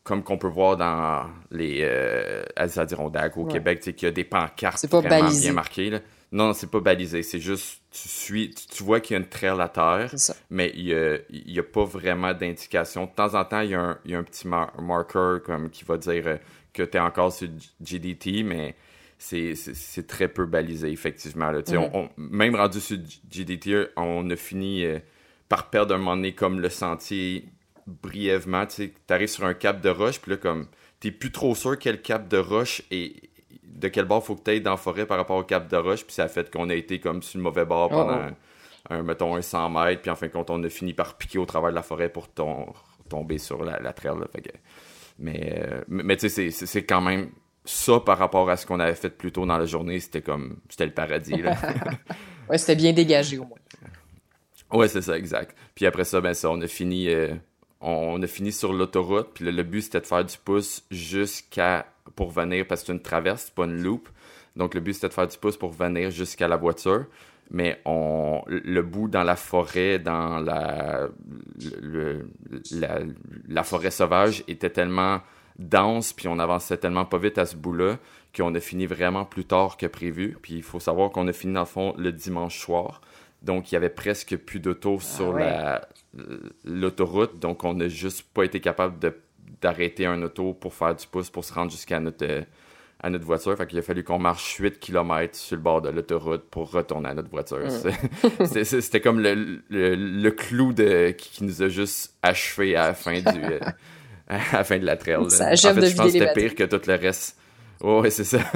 comme 0.03 0.23
qu'on 0.23 0.37
peut 0.37 0.47
voir 0.47 0.77
dans 0.77 1.27
les 1.51 1.79
euh, 1.81 2.43
Adirondack 2.55 3.37
au 3.37 3.43
Ouais. 3.43 3.53
Québec, 3.53 3.79
qu'il 3.81 4.03
y 4.03 4.05
a 4.07 4.11
des 4.11 4.23
pancartes 4.23 4.77
C'est 4.79 4.89
pas 4.89 4.99
vraiment 4.99 5.21
balisé. 5.25 5.43
bien 5.43 5.53
marquées. 5.53 5.89
Là. 5.91 5.99
Non, 6.33 6.53
c'est 6.53 6.71
pas 6.71 6.79
balisé. 6.79 7.23
C'est 7.23 7.39
juste, 7.39 7.81
tu 7.91 8.07
suis, 8.07 8.51
tu, 8.53 8.65
tu 8.67 8.83
vois 8.83 9.01
qu'il 9.01 9.15
y 9.15 9.17
a 9.17 9.19
une 9.21 9.27
trail 9.27 9.59
à 9.59 9.67
terre, 9.67 10.09
mais 10.49 10.71
il 10.75 10.83
y 10.85 11.59
a, 11.59 11.63
pas 11.63 11.83
vraiment 11.83 12.33
d'indication. 12.33 13.05
De 13.05 13.11
temps 13.11 13.33
en 13.35 13.43
temps, 13.43 13.59
il 13.61 13.71
y 13.71 13.75
a 13.75 13.81
un, 13.81 13.99
il 14.05 14.11
y 14.11 14.15
a 14.15 14.19
un 14.19 14.23
petit 14.23 14.47
mar- 14.47 14.71
marker 14.81 15.39
comme 15.45 15.69
qui 15.69 15.83
va 15.83 15.97
dire 15.97 16.23
euh, 16.27 16.37
que 16.73 16.83
tu 16.83 16.95
es 16.97 16.99
encore 17.01 17.33
sur 17.33 17.49
GDT, 17.83 18.43
mais 18.43 18.75
c'est 19.17 20.07
très 20.07 20.27
peu 20.29 20.45
balisé, 20.45 20.89
effectivement. 20.91 21.51
Là. 21.51 21.59
Mhm. 21.67 21.77
on- 21.77 21.89
on- 22.03 22.09
même 22.17 22.55
rendu 22.55 22.79
sur 22.79 22.97
GDT, 23.29 23.87
on 23.97 24.29
a 24.29 24.35
fini 24.37 24.85
euh, 24.85 24.99
par 25.49 25.69
perdre 25.69 25.93
un 25.95 25.97
moment 25.97 26.15
donné 26.15 26.33
comme 26.33 26.61
le 26.61 26.69
sentier 26.69 27.45
brièvement. 27.87 28.65
Tu 28.67 28.91
arrives 29.09 29.27
sur 29.27 29.43
un 29.45 29.53
cap 29.53 29.81
de 29.81 29.89
roche, 29.89 30.19
puis 30.21 30.31
là, 30.31 30.37
comme, 30.37 30.67
t'es 31.01 31.11
plus 31.11 31.31
trop 31.31 31.55
sûr 31.55 31.77
quel 31.77 32.01
cap 32.01 32.27
de 32.29 32.37
roche 32.37 32.81
et 32.89 33.15
de 33.63 33.87
quel 33.87 34.05
bord 34.05 34.23
faut 34.23 34.35
que 34.35 34.41
t'ailles 34.41 34.61
dans 34.61 34.71
la 34.71 34.77
forêt 34.77 35.05
par 35.05 35.17
rapport 35.17 35.37
au 35.37 35.43
cap 35.43 35.67
de 35.69 35.77
roche, 35.77 36.03
puis 36.05 36.13
ça 36.13 36.23
a 36.23 36.27
fait 36.27 36.51
qu'on 36.51 36.69
a 36.69 36.75
été 36.75 36.99
comme 36.99 37.21
sur 37.23 37.37
le 37.37 37.43
mauvais 37.43 37.65
bord 37.65 37.89
Oh, 37.91 37.95
pendant, 37.95 38.19
oh. 38.29 38.33
Un, 38.89 39.03
mettons, 39.03 39.35
un 39.35 39.41
100 39.41 39.69
mètres, 39.69 40.01
puis 40.01 40.09
en 40.11 40.15
fin 40.15 40.27
de 40.27 40.31
compte, 40.31 40.49
on 40.49 40.63
a 40.63 40.69
fini 40.69 40.93
par 40.93 41.15
piquer 41.17 41.37
au 41.37 41.45
travers 41.45 41.69
de 41.69 41.75
la 41.75 41.83
forêt 41.83 42.09
pour 42.09 42.27
tom- 42.29 42.65
tomber 43.09 43.37
sur 43.37 43.63
la, 43.63 43.79
la 43.79 43.93
trail. 43.93 44.17
là. 44.19 44.25
Fait 44.33 44.41
que- 44.41 44.49
mais, 45.19 45.53
euh, 45.63 45.81
mais, 45.87 46.15
tu 46.17 46.21
sais, 46.21 46.29
c'est- 46.29 46.51
c'est 46.51 46.65
c'est 46.65 46.83
quand 46.83 47.01
même 47.01 47.29
ça 47.63 47.99
par 47.99 48.17
rapport 48.17 48.49
à 48.49 48.57
ce 48.57 48.65
qu'on 48.65 48.79
avait 48.79 48.95
fait 48.95 49.11
plus 49.11 49.31
tôt 49.31 49.45
dans 49.45 49.57
la 49.57 49.65
journée, 49.65 49.99
c'était 49.99 50.21
comme, 50.23 50.57
c'était 50.67 50.87
le 50.87 50.93
paradis, 50.93 51.41
là. 51.41 51.55
Ouais, 52.49 52.57
c'était 52.57 52.75
bien 52.75 52.91
dégagé 52.91 53.37
au 53.37 53.45
moins. 53.45 53.59
Ouais, 54.73 54.87
c'est 54.87 55.01
ça, 55.01 55.17
exact. 55.17 55.55
Puis 55.75 55.85
après 55.85 56.03
ça, 56.05 56.19
ben 56.21 56.33
ça, 56.33 56.49
on 56.49 56.59
a 56.61 56.67
fini, 56.67 57.07
euh, 57.09 57.35
on 57.81 58.21
a 58.21 58.27
fini 58.27 58.51
sur 58.51 58.73
l'autoroute. 58.73 59.29
Puis 59.33 59.45
le, 59.45 59.51
le 59.51 59.63
but 59.63 59.81
c'était 59.81 60.01
de 60.01 60.05
faire 60.05 60.23
du 60.25 60.37
pouce 60.37 60.83
jusqu'à 60.91 61.85
pour 62.15 62.31
venir 62.31 62.65
parce 62.67 62.81
que 62.81 62.87
c'est 62.87 62.93
une 62.93 63.01
traverse, 63.01 63.43
c'est 63.45 63.55
pas 63.55 63.65
une 63.65 63.81
loop. 63.81 64.09
Donc 64.55 64.73
le 64.73 64.81
but 64.81 64.93
c'était 64.93 65.09
de 65.09 65.13
faire 65.13 65.27
du 65.27 65.37
pouce 65.37 65.57
pour 65.57 65.71
venir 65.71 66.11
jusqu'à 66.11 66.47
la 66.47 66.57
voiture. 66.57 67.05
Mais 67.53 67.81
on, 67.83 68.41
le 68.47 68.81
bout 68.81 69.09
dans 69.09 69.23
la 69.23 69.35
forêt, 69.35 69.99
dans 69.99 70.39
la, 70.39 71.09
le- 71.81 72.29
la, 72.71 72.99
la 73.49 73.63
forêt 73.63 73.91
sauvage 73.91 74.43
était 74.47 74.69
tellement 74.69 75.19
dense, 75.59 76.13
puis 76.13 76.29
on 76.29 76.39
avançait 76.39 76.77
tellement 76.77 77.03
pas 77.03 77.17
vite 77.17 77.37
à 77.37 77.45
ce 77.45 77.57
bout-là 77.57 77.97
qu'on 78.35 78.55
a 78.55 78.59
fini 78.61 78.85
vraiment 78.85 79.25
plus 79.25 79.43
tard 79.43 79.75
que 79.75 79.85
prévu. 79.85 80.37
Puis 80.41 80.53
il 80.53 80.63
faut 80.63 80.79
savoir 80.79 81.11
qu'on 81.11 81.27
a 81.27 81.33
fini 81.33 81.53
dans 81.53 81.59
le 81.61 81.65
fond 81.65 81.93
le 81.97 82.13
dimanche 82.13 82.57
soir. 82.57 83.01
Donc, 83.41 83.71
il 83.71 83.75
y 83.75 83.77
avait 83.77 83.89
presque 83.89 84.37
plus 84.37 84.59
d'auto 84.61 84.99
sur 85.01 85.33
ouais. 85.33 85.43
la- 85.43 85.87
l'autoroute. 86.63 87.39
Donc, 87.39 87.63
on 87.63 87.73
n'a 87.73 87.87
juste 87.87 88.23
pas 88.33 88.43
été 88.43 88.59
capable 88.59 88.99
de- 88.99 89.15
d'arrêter 89.61 90.05
un 90.05 90.21
auto 90.23 90.53
pour 90.53 90.73
faire 90.73 90.95
du 90.95 91.05
pouce 91.07 91.29
pour 91.29 91.43
se 91.45 91.53
rendre 91.53 91.71
jusqu'à 91.71 91.99
notre, 91.99 92.25
euh, 92.25 92.41
à 93.03 93.09
notre 93.09 93.25
voiture. 93.25 93.55
Fait 93.57 93.67
qu'il 93.67 93.77
a 93.79 93.81
fallu 93.81 94.03
qu'on 94.03 94.19
marche 94.19 94.55
8 94.57 94.79
km 94.79 95.35
sur 95.35 95.55
le 95.55 95.61
bord 95.61 95.81
de 95.81 95.89
l'autoroute 95.89 96.43
pour 96.49 96.71
retourner 96.71 97.09
à 97.09 97.13
notre 97.13 97.29
voiture. 97.29 97.69
C'est- 97.69 97.91
C'était 98.45 98.63
c'est- 98.63 98.81
c'était 98.81 99.01
comme 99.01 99.19
le, 99.19 99.61
le, 99.69 99.95
le 99.95 100.31
clou 100.31 100.73
de, 100.73 101.11
qui, 101.11 101.29
qui 101.31 101.43
nous 101.43 101.61
a 101.63 101.67
juste 101.69 102.15
achevé 102.23 102.75
à 102.75 102.87
la 102.87 102.93
fin 102.93 103.19
du... 103.19 103.25
euh, 103.43 103.59
à 104.27 104.37
la 104.57 104.63
fin 104.63 104.77
de 104.79 104.85
la 104.85 104.95
trail. 104.97 105.17
Ça 105.55 105.71
en 105.71 105.73
fait, 105.75 105.81
de 105.81 105.85
je 105.87 105.95
pense 105.95 106.05
que 106.05 106.11
c'était 106.13 106.25
pire 106.33 106.55
que 106.55 106.63
tout 106.75 106.81
le 106.87 106.95
reste. 106.95 107.37
Oh, 107.81 108.01
ouais, 108.01 108.09
c'est 108.09 108.23
ça. 108.23 108.39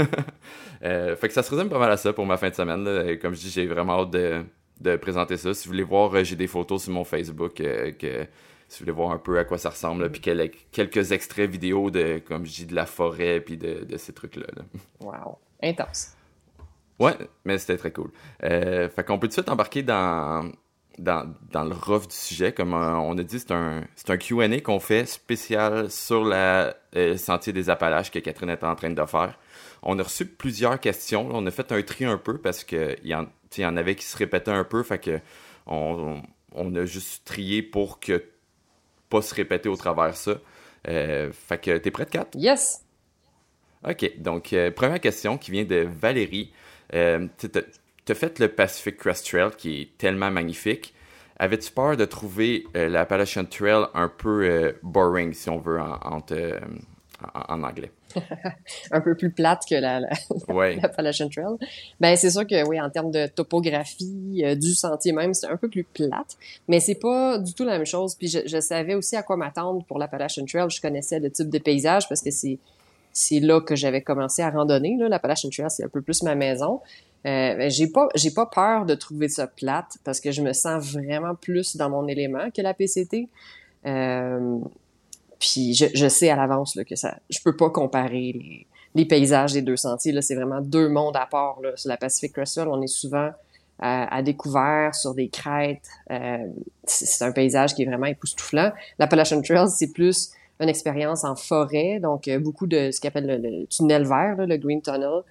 Euh, 0.83 1.15
fait 1.15 1.29
que 1.29 1.33
ça 1.33 1.41
se 1.41 1.49
résume 1.55 1.69
pas 1.69 1.79
mal 1.79 1.89
à 1.91 1.97
ça 1.97 2.13
pour 2.13 2.25
ma 2.27 2.37
fin 2.37 2.49
de 2.49 2.53
semaine. 2.53 2.83
là. 2.83 3.15
Comme 3.15 3.33
je 3.33 3.39
dis, 3.39 3.49
j'ai 3.49 3.65
vraiment 3.65 4.01
hâte 4.01 4.11
de, 4.11 4.43
de 4.81 4.95
présenter 4.97 5.37
ça. 5.37 5.53
Si 5.53 5.67
vous 5.67 5.71
voulez 5.73 5.83
voir, 5.83 6.13
euh, 6.15 6.23
j'ai 6.23 6.35
des 6.35 6.47
photos 6.47 6.83
sur 6.83 6.93
mon 6.93 7.03
Facebook 7.03 7.61
euh, 7.61 7.91
que 7.91 8.27
si 8.67 8.79
vous 8.79 8.85
voulez 8.85 8.91
voir 8.95 9.11
un 9.11 9.17
peu 9.17 9.37
à 9.39 9.43
quoi 9.45 9.57
ça 9.57 9.69
ressemble, 9.69 10.03
là, 10.03 10.09
puis 10.09 10.21
quel- 10.21 10.51
quelques 10.71 11.11
extraits 11.11 11.49
vidéo 11.49 11.91
de, 11.91 12.19
comme 12.27 12.45
je 12.45 12.51
dis, 12.51 12.65
de 12.65 12.75
la 12.75 12.85
forêt 12.85 13.39
puis 13.39 13.57
de, 13.57 13.83
de 13.85 13.97
ces 13.97 14.13
trucs-là. 14.13 14.47
là. 14.55 14.63
Wow. 15.01 15.37
Intense. 15.63 16.13
Ouais, 16.99 17.13
mais 17.43 17.57
c'était 17.57 17.77
très 17.77 17.91
cool. 17.91 18.09
Euh, 18.43 18.89
fait 18.89 19.03
qu'on 19.03 19.19
peut 19.19 19.27
tout 19.27 19.29
de 19.29 19.33
suite 19.33 19.49
embarquer 19.49 19.83
dans, 19.83 20.49
dans, 20.97 21.33
dans 21.51 21.63
le 21.65 21.75
rough 21.75 22.07
du 22.07 22.15
sujet. 22.15 22.53
Comme 22.53 22.73
euh, 22.73 22.95
on 22.95 23.17
a 23.17 23.23
dit, 23.23 23.39
c'est 23.39 23.51
un, 23.51 23.83
c'est 23.95 24.09
un 24.11 24.17
Q&A 24.17 24.59
qu'on 24.61 24.79
fait 24.79 25.05
spécial 25.05 25.91
sur 25.91 26.23
la 26.23 26.75
euh, 26.95 27.17
Sentier 27.17 27.51
des 27.53 27.69
Appalaches 27.69 28.11
que 28.11 28.19
Catherine 28.19 28.49
est 28.49 28.63
en 28.63 28.75
train 28.75 28.89
de 28.89 29.05
faire. 29.05 29.37
On 29.83 29.99
a 29.99 30.03
reçu 30.03 30.25
plusieurs 30.25 30.79
questions. 30.79 31.27
On 31.31 31.45
a 31.45 31.51
fait 31.51 31.71
un 31.71 31.81
tri 31.81 32.05
un 32.05 32.17
peu 32.17 32.37
parce 32.37 32.63
que 32.63 32.95
il 33.03 33.09
y, 33.09 33.15
en, 33.15 33.27
il 33.57 33.61
y 33.61 33.65
en 33.65 33.77
avait 33.77 33.95
qui 33.95 34.05
se 34.05 34.17
répétaient 34.17 34.51
un 34.51 34.63
peu. 34.63 34.83
Fait 34.83 34.99
que 34.99 35.19
on, 35.67 36.21
on 36.53 36.75
a 36.75 36.85
juste 36.85 37.25
trié 37.25 37.61
pour 37.61 37.99
que 37.99 38.23
pas 39.09 39.21
se 39.21 39.33
répéter 39.35 39.69
au 39.69 39.75
travers 39.75 40.15
ça. 40.15 40.35
Euh, 40.87 41.31
fait 41.31 41.57
que 41.59 41.77
t'es 41.77 41.91
prête, 41.91 42.09
Kat? 42.09 42.27
Yes! 42.35 42.81
OK. 43.87 44.11
Donc, 44.17 44.53
euh, 44.53 44.71
première 44.71 44.99
question 44.99 45.37
qui 45.37 45.51
vient 45.51 45.63
de 45.65 45.87
Valérie. 45.87 46.51
Euh, 46.93 47.27
tu 47.39 47.47
as 48.11 48.15
fait 48.15 48.39
le 48.39 48.47
Pacific 48.47 48.97
Crest 48.97 49.27
Trail 49.27 49.49
qui 49.57 49.81
est 49.81 49.97
tellement 49.97 50.31
magnifique. 50.31 50.93
Avais-tu 51.37 51.71
peur 51.71 51.97
de 51.97 52.05
trouver 52.05 52.65
euh, 52.75 52.87
l'Appalachian 52.87 53.45
Trail 53.45 53.85
un 53.93 54.07
peu 54.07 54.43
euh, 54.45 54.71
boring, 54.83 55.33
si 55.33 55.49
on 55.49 55.57
veut, 55.57 55.79
en, 55.81 55.95
en, 56.01 56.21
te- 56.21 56.59
en- 57.33 57.55
en 57.55 57.63
anglais? 57.63 57.91
Un 58.91 59.01
peu 59.01 59.15
plus 59.15 59.31
plate 59.31 59.63
que 59.69 59.75
la, 59.75 59.99
la, 59.99 60.09
Ouais. 60.53 60.75
l'Appalachian 60.81 61.29
Trail. 61.29 61.55
Ben, 61.99 62.15
c'est 62.15 62.31
sûr 62.31 62.45
que 62.45 62.67
oui, 62.67 62.79
en 62.79 62.89
termes 62.89 63.11
de 63.11 63.27
topographie, 63.27 64.43
euh, 64.45 64.55
du 64.55 64.73
sentier 64.73 65.11
même, 65.11 65.33
c'est 65.33 65.47
un 65.47 65.57
peu 65.57 65.69
plus 65.69 65.83
plate, 65.83 66.37
mais 66.67 66.79
c'est 66.79 66.95
pas 66.95 67.37
du 67.37 67.53
tout 67.53 67.63
la 67.63 67.77
même 67.77 67.85
chose. 67.85 68.15
Puis 68.15 68.27
je, 68.27 68.39
je 68.45 68.59
savais 68.59 68.95
aussi 68.95 69.15
à 69.15 69.23
quoi 69.23 69.37
m'attendre 69.37 69.83
pour 69.85 69.99
l'Appalachian 69.99 70.45
Trail. 70.45 70.69
Je 70.69 70.81
connaissais 70.81 71.19
le 71.19 71.29
type 71.31 71.49
de 71.49 71.59
paysage 71.59 72.07
parce 72.09 72.21
que 72.21 72.31
c'est 72.31 72.57
c'est 73.17 73.39
là 73.39 73.61
que 73.61 73.77
j'avais 73.77 74.01
commencé 74.01 74.41
à 74.41 74.49
randonner. 74.49 74.97
Là, 74.99 75.07
l'Appalachian 75.07 75.49
Trail, 75.49 75.67
c'est 75.69 75.85
un 75.85 75.87
peu 75.87 76.01
plus 76.01 76.21
ma 76.23 76.35
maison. 76.35 76.81
Euh, 77.25 77.55
ben, 77.55 77.71
j'ai 77.71 77.87
pas 77.87 78.07
j'ai 78.13 78.31
pas 78.31 78.45
peur 78.45 78.85
de 78.85 78.93
trouver 78.93 79.29
ça 79.29 79.47
plate 79.47 79.97
parce 80.03 80.19
que 80.19 80.31
je 80.31 80.41
me 80.41 80.53
sens 80.53 80.91
vraiment 80.93 81.33
plus 81.33 81.75
dans 81.77 81.89
mon 81.89 82.07
élément 82.07 82.51
que 82.55 82.61
la 82.61 82.73
PCT. 82.73 83.29
Euh, 83.85 84.57
puis 85.45 85.73
je, 85.73 85.85
je 85.93 86.07
sais 86.07 86.29
à 86.29 86.35
l'avance 86.35 86.75
là, 86.75 86.83
que 86.83 86.95
ça, 86.95 87.17
je 87.29 87.39
peux 87.43 87.55
pas 87.55 87.69
comparer 87.69 88.33
les, 88.33 88.67
les 88.95 89.05
paysages 89.05 89.53
des 89.53 89.61
deux 89.61 89.77
sentiers. 89.77 90.11
Là, 90.11 90.21
c'est 90.21 90.35
vraiment 90.35 90.61
deux 90.61 90.87
mondes 90.87 91.17
à 91.17 91.25
part. 91.25 91.59
Là. 91.61 91.71
Sur 91.75 91.89
la 91.89 91.97
Pacific 91.97 92.33
Crest 92.33 92.55
Trail, 92.55 92.67
on 92.71 92.81
est 92.81 92.87
souvent 92.87 93.29
à, 93.79 94.21
découvert 94.23 94.95
sur 94.95 95.13
des 95.13 95.27
crêtes. 95.27 95.89
Euh, 96.09 96.47
c'est 96.85 97.23
un 97.25 97.33
paysage 97.33 97.75
qui 97.75 97.83
est 97.83 97.85
vraiment 97.85 98.05
époustouflant. 98.05 98.71
L'Appalachian 98.97 99.41
Trail, 99.41 99.67
c'est 99.69 99.91
plus 99.91 100.31
une 100.61 100.69
expérience 100.69 101.25
en 101.25 101.35
forêt, 101.35 101.99
donc 101.99 102.29
euh, 102.29 102.39
beaucoup 102.39 102.67
de 102.67 102.89
ce 102.91 103.01
qu'on 103.01 103.09
appelle 103.09 103.41
le, 103.43 103.65
tunnel 103.65 104.05
vert, 104.05 104.37
le 104.37 104.55
Green 104.55 104.81
Tunnel. 104.81 105.21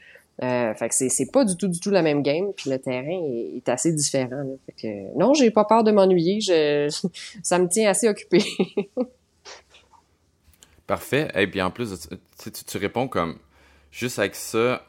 Euh, 0.43 0.75
fait 0.75 0.89
que 0.89 0.95
c'est 0.95 1.31
pas 1.33 1.45
du 1.45 1.57
tout 1.57 1.69
du 1.69 1.81
tout 1.81 1.91
la 1.91 2.03
même 2.03 2.23
game, 2.23 2.53
puis 2.55 2.69
le 2.69 2.79
terrain 2.79 3.23
est, 3.57 3.67
assez 3.69 3.93
différent. 3.93 4.45
Fait 4.67 4.73
que, 4.73 5.19
non, 5.19 5.33
j'ai 5.33 5.51
pas 5.51 5.65
peur 5.65 5.85
de 5.85 5.93
m'ennuyer, 5.93 6.41
je, 6.43 6.95
ça 7.43 7.59
me 7.59 7.67
tient 7.67 7.89
assez 7.89 8.09
occupé. 8.09 8.43
Parfait. 10.87 11.31
Et 11.35 11.47
puis 11.47 11.63
en 11.63 11.71
plus, 11.71 12.09
tu, 12.43 12.51
tu, 12.51 12.79
réponds 12.79 13.09
comme 13.09 13.39
juste 13.91 14.19
avec 14.19 14.35
ça, 14.35 14.87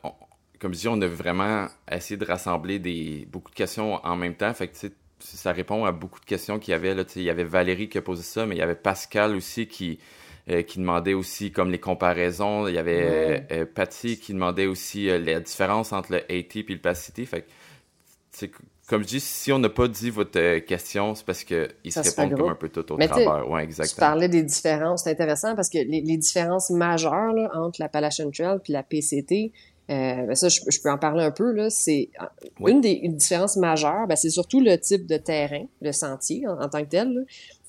comme 0.60 0.74
je 0.74 0.80
dis, 0.80 0.88
on 0.88 1.02
a 1.02 1.08
vraiment 1.08 1.68
essayé 1.92 2.18
de 2.18 2.26
rassembler 2.26 2.80
des 2.80 3.28
beaucoup 3.32 3.52
de 3.52 3.56
questions 3.56 4.06
en 4.06 4.16
même 4.16 4.36
temps. 4.36 4.54
Fait 4.54 4.68
que 4.68 4.76
ça 5.20 5.52
répond 5.52 5.86
à 5.86 5.92
beaucoup 5.92 6.20
de 6.20 6.26
questions 6.26 6.60
qu'il 6.60 6.72
y 6.72 6.76
avait. 6.76 6.94
Là, 6.94 7.04
il 7.16 7.22
y 7.22 7.30
avait 7.30 7.44
Valérie 7.44 7.88
qui 7.88 7.98
a 7.98 8.02
posé 8.02 8.24
ça, 8.24 8.46
mais 8.46 8.56
il 8.56 8.60
y 8.60 8.62
avait 8.62 8.76
Pascal 8.76 9.36
aussi 9.36 9.68
qui 9.68 10.00
euh, 10.48 10.62
qui 10.62 10.78
demandait 10.78 11.16
aussi 11.16 11.52
comme 11.52 11.72
les 11.72 11.80
comparaisons. 11.80 12.68
Il 12.68 12.76
y 12.76 12.78
avait 12.78 13.02
euh, 13.02 13.40
euh, 13.62 13.66
Patty 13.66 14.20
qui 14.20 14.32
demandait 14.32 14.68
aussi 14.68 15.08
la 15.08 15.40
différence 15.40 15.92
entre 15.92 16.12
le 16.12 16.20
AT 16.20 16.60
et 16.60 16.66
le 16.70 16.78
Pacity. 16.78 17.26
Fait 17.26 17.48
que, 18.40 18.46
comme 18.88 19.02
je 19.02 19.08
dis, 19.08 19.20
si 19.20 19.52
on 19.52 19.58
n'a 19.58 19.70
pas 19.70 19.88
dit 19.88 20.12
votre 20.12 20.60
question, 20.60 21.16
c'est 21.16 21.26
parce 21.26 21.44
qu'ils 21.44 21.68
se 21.90 22.00
répondent 22.00 22.38
comme 22.38 22.50
un 22.50 22.56
peu 22.56 22.70
tout 22.70 22.92
au 22.92 22.98
travers. 22.98 23.50
Ouais, 23.50 23.64
exactement. 23.64 23.96
Tu 23.96 24.00
parlais 24.00 24.30
des 24.30 24.44
différences, 24.44 25.04
c'est 25.04 25.12
intéressant 25.12 25.56
parce 25.56 25.70
que 25.70 25.80
les, 25.80 26.18
différences 26.18 26.70
majeures 26.70 27.34
là, 27.34 27.50
entre 27.56 27.82
l'Appalachian 27.82 28.30
Trail 28.30 28.60
et 28.68 28.72
la 28.72 28.84
PCT, 28.84 29.52
euh, 29.90 30.26
ben 30.26 30.36
ça, 30.36 30.50
je, 30.50 30.82
peux 30.82 30.92
en 30.92 30.98
parler 30.98 31.24
un 31.24 31.32
peu. 31.32 31.52
Là. 31.52 31.70
C'est 31.70 32.10
une 32.60 32.82
des 32.82 33.02
différences 33.08 33.58
majeures, 33.58 34.08
ben, 34.08 34.16
c'est 34.16 34.30
surtout 34.30 34.60
le 34.60 34.78
type 34.78 35.08
de 35.08 35.18
terrain, 35.18 35.66
le 35.82 35.92
sentier 35.92 36.48
en, 36.48 36.70
tant 36.70 36.84
que 36.84 36.90
tel. 36.90 37.14
Là. 37.14 37.22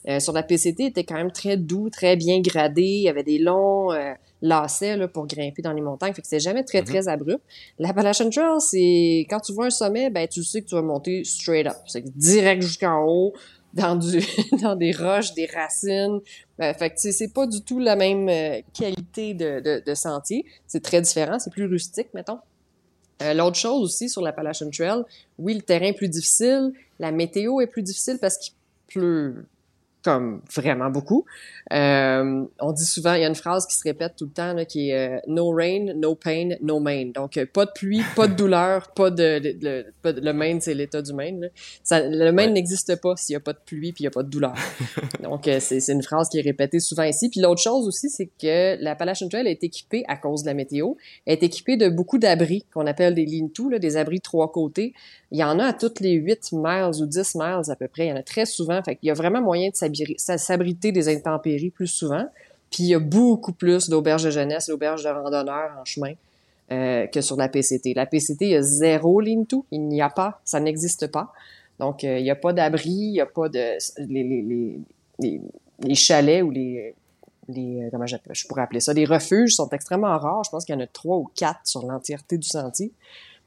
Euh, 0.09 0.21
sur 0.21 0.33
la 0.33 0.43
PCT, 0.43 0.85
était 0.85 1.05
quand 1.05 1.17
même 1.17 1.33
très 1.33 1.57
doux, 1.57 1.91
très 1.91 2.17
bien 2.17 2.41
gradé. 2.41 2.83
Il 2.83 3.03
y 3.03 3.09
avait 3.09 3.25
des 3.25 3.39
longs 3.39 3.91
euh, 3.93 4.13
lacets 4.47 4.97
là, 4.97 5.09
pour 5.09 5.27
grimper 5.27 5.63
dans 5.63 5.73
les 5.73 5.81
montagnes. 5.81 6.15
Fait 6.15 6.23
que 6.23 6.29
c'est 6.29 6.41
jamais 6.41 6.65
très, 6.65 6.81
mm-hmm. 6.81 6.85
très 6.85 7.09
abrupt. 7.09 7.43
L'Appalachian 7.79 8.31
Trail, 8.31 8.61
c'est 8.61 9.27
quand 9.29 9.41
tu 9.41 9.53
vois 9.53 9.67
un 9.67 9.71
sommet, 9.71 10.11
ben 10.11 10.27
tu 10.29 10.43
sais 10.43 10.63
que 10.63 10.69
tu 10.69 10.75
vas 10.75 10.83
monter 10.83 11.25
straight 11.25 11.67
up. 11.67 11.77
C'est 11.87 12.05
direct 12.17 12.63
jusqu'en 12.63 13.05
haut, 13.05 13.33
dans 13.75 13.97
du 13.97 14.21
dans 14.63 14.77
des 14.77 14.93
roches, 14.93 15.35
des 15.35 15.47
racines. 15.47 16.21
Euh, 16.61 16.75
fait 16.75 16.91
que 16.91 16.97
c'est 16.97 17.33
pas 17.33 17.47
du 17.47 17.63
tout 17.63 17.79
la 17.79 17.97
même 17.97 18.29
euh, 18.29 18.61
qualité 18.73 19.35
de, 19.35 19.61
de, 19.61 19.83
de 19.85 19.95
sentier. 19.95 20.45
C'est 20.67 20.83
très 20.83 21.01
différent, 21.01 21.39
c'est 21.39 21.53
plus 21.53 21.67
rustique, 21.67 22.09
mettons. 22.15 22.39
L'autre 23.35 23.57
chose 23.57 23.83
aussi 23.83 24.11
sur 24.11 24.21
l'Appalachian 24.21 24.69
Trail, 24.69 25.03
oui, 25.39 25.55
le 25.55 25.63
terrain 25.63 25.87
est 25.87 25.95
plus 25.95 26.11
difficile, 26.11 26.73
la 26.99 27.13
météo 27.13 27.63
est 27.63 27.67
plus 27.67 27.83
difficile 27.83 28.19
parce 28.21 28.37
qu'il 28.37 28.53
pleut 28.89 29.47
comme 30.07 30.41
vraiment 30.55 30.89
beaucoup. 30.89 31.25
Euh, 31.73 32.45
on 32.61 32.73
dit 32.73 32.85
souvent, 32.85 33.15
il 33.15 33.23
y 33.23 33.25
a 33.25 33.29
une 33.29 33.35
phrase 33.35 33.67
qui 33.67 33.75
se 33.75 33.83
répète 33.83 34.13
tout 34.17 34.27
le 34.27 34.31
temps 34.31 34.53
là, 34.53 34.65
qui 34.65 34.91
est 34.91 35.17
euh, 35.17 35.19
no 35.27 35.51
rain, 35.51 35.95
no 35.97 36.15
pain, 36.15 36.51
no 36.63 36.79
Maine. 36.79 37.11
Donc 37.11 37.37
euh, 37.37 37.45
pas 37.45 37.67
de 37.67 37.73
pluie, 37.75 38.03
pas 38.15 38.29
de 38.29 38.35
douleur, 38.35 38.93
pas 38.95 39.11
de, 39.11 39.57
le 40.05 40.33
Maine, 40.33 40.61
c'est 40.61 40.75
l'état 40.75 41.03
du 41.03 41.13
Maine. 41.13 41.51
Ça, 41.83 42.09
le 42.09 42.31
Maine 42.31 42.53
n'existe 42.53 43.01
pas 43.01 43.17
s'il 43.17 43.33
y 43.33 43.37
a 43.37 43.41
pas 43.41 43.53
de 43.53 43.59
pluie 43.67 43.93
puis 43.93 44.03
il 44.03 44.05
y 44.05 44.07
a 44.07 44.13
pas 44.13 44.23
de 44.23 44.31
douleur. 44.31 44.55
Donc 45.25 45.43
c'est, 45.45 45.81
c'est 45.81 45.93
une 45.93 46.05
phrase 46.05 46.29
qui 46.29 46.39
est 46.39 46.43
répétée 46.43 46.79
souvent 46.79 47.03
ici. 47.03 47.29
Puis 47.29 47.41
l'autre 47.41 47.61
chose 47.61 47.89
aussi, 47.89 48.09
c'est 48.09 48.27
que 48.27 48.81
la 48.81 48.93
Appalachian 48.93 49.29
Trail 49.29 49.49
est 49.49 49.65
équipée 49.65 50.05
à 50.07 50.17
cause 50.17 50.43
de 50.43 50.47
la 50.47 50.55
météo, 50.55 50.95
est 51.27 51.43
équipée 51.43 51.77
de 51.77 51.89
beaucoup 51.89 52.19
d'abris 52.19 52.65
qu'on 52.73 52.87
appelle 52.87 53.17
des 53.17 53.27
lean-to, 53.27 53.77
des 53.81 53.97
abris 53.97 54.19
de 54.19 54.23
trois 54.23 54.53
côtés. 54.53 54.95
Il 55.33 55.39
y 55.39 55.43
en 55.43 55.59
a 55.59 55.65
à 55.65 55.73
toutes 55.73 55.99
les 55.99 56.13
8 56.13 56.53
miles 56.53 57.03
ou 57.03 57.07
10 57.07 57.35
miles 57.35 57.71
à 57.71 57.75
peu 57.77 57.89
près. 57.89 58.07
Il 58.07 58.11
y 58.11 58.13
en 58.13 58.17
a 58.17 58.23
très 58.23 58.47
souvent. 58.47 58.81
Fait 58.85 58.95
qu'il 58.95 59.09
y 59.09 59.11
a 59.11 59.15
vraiment 59.15 59.43
moyen 59.43 59.71
de 59.71 59.77
s'abriter 60.17 60.93
des 60.93 61.09
intempéries 61.09 61.71
plus 61.71 61.87
souvent. 61.87 62.27
Puis 62.71 62.85
il 62.85 62.89
y 62.89 62.95
a 62.95 62.99
beaucoup 62.99 63.53
plus 63.53 63.89
d'auberges 63.89 64.25
de 64.25 64.31
jeunesse, 64.31 64.69
d'auberges 64.69 65.05
de 65.05 65.09
randonneurs 65.09 65.73
en 65.81 65.85
chemin 65.85 66.13
euh, 66.73 67.07
que 67.07 67.21
sur 67.21 67.37
la 67.37 67.49
PCT. 67.49 67.95
La 67.95 68.07
PCT, 68.07 68.47
il 68.47 68.51
y 68.51 68.57
a 68.57 68.63
zéro 68.63 69.21
ligne. 69.21 69.45
Il 69.71 69.83
n'y 69.87 70.03
a 70.03 70.11
pas. 70.11 70.41
Ça 70.45 70.59
n'existe 70.59 71.07
pas. 71.07 71.33
Donc, 71.79 72.03
euh, 72.03 72.19
il 72.19 72.25
n'y 72.25 72.31
a 72.31 72.35
pas 72.35 72.53
d'abri, 72.53 72.91
il 72.91 73.13
n'y 73.13 73.21
a 73.21 73.27
pas 73.27 73.49
de... 73.49 73.77
Les, 75.79 75.95
chalets 75.95 76.43
ou 76.43 76.51
les... 76.51 76.95
euh, 77.51 77.89
comment 77.91 78.07
je 78.07 78.47
pourrais 78.49 78.63
appeler 78.63 78.81
ça? 78.81 78.93
Les 78.93 79.05
refuges 79.05 79.55
sont 79.55 79.69
extrêmement 79.69 80.19
rares. 80.19 80.43
Je 80.43 80.51
pense 80.51 80.65
qu'il 80.65 80.75
y 80.75 80.79
en 80.79 80.81
a 80.81 80.89
trois 80.89 81.19
ou 81.19 81.31
quatre 81.37 81.61
sur 81.65 81.87
l'entièreté 81.87 82.37
du 82.37 82.49
sentier. 82.49 82.91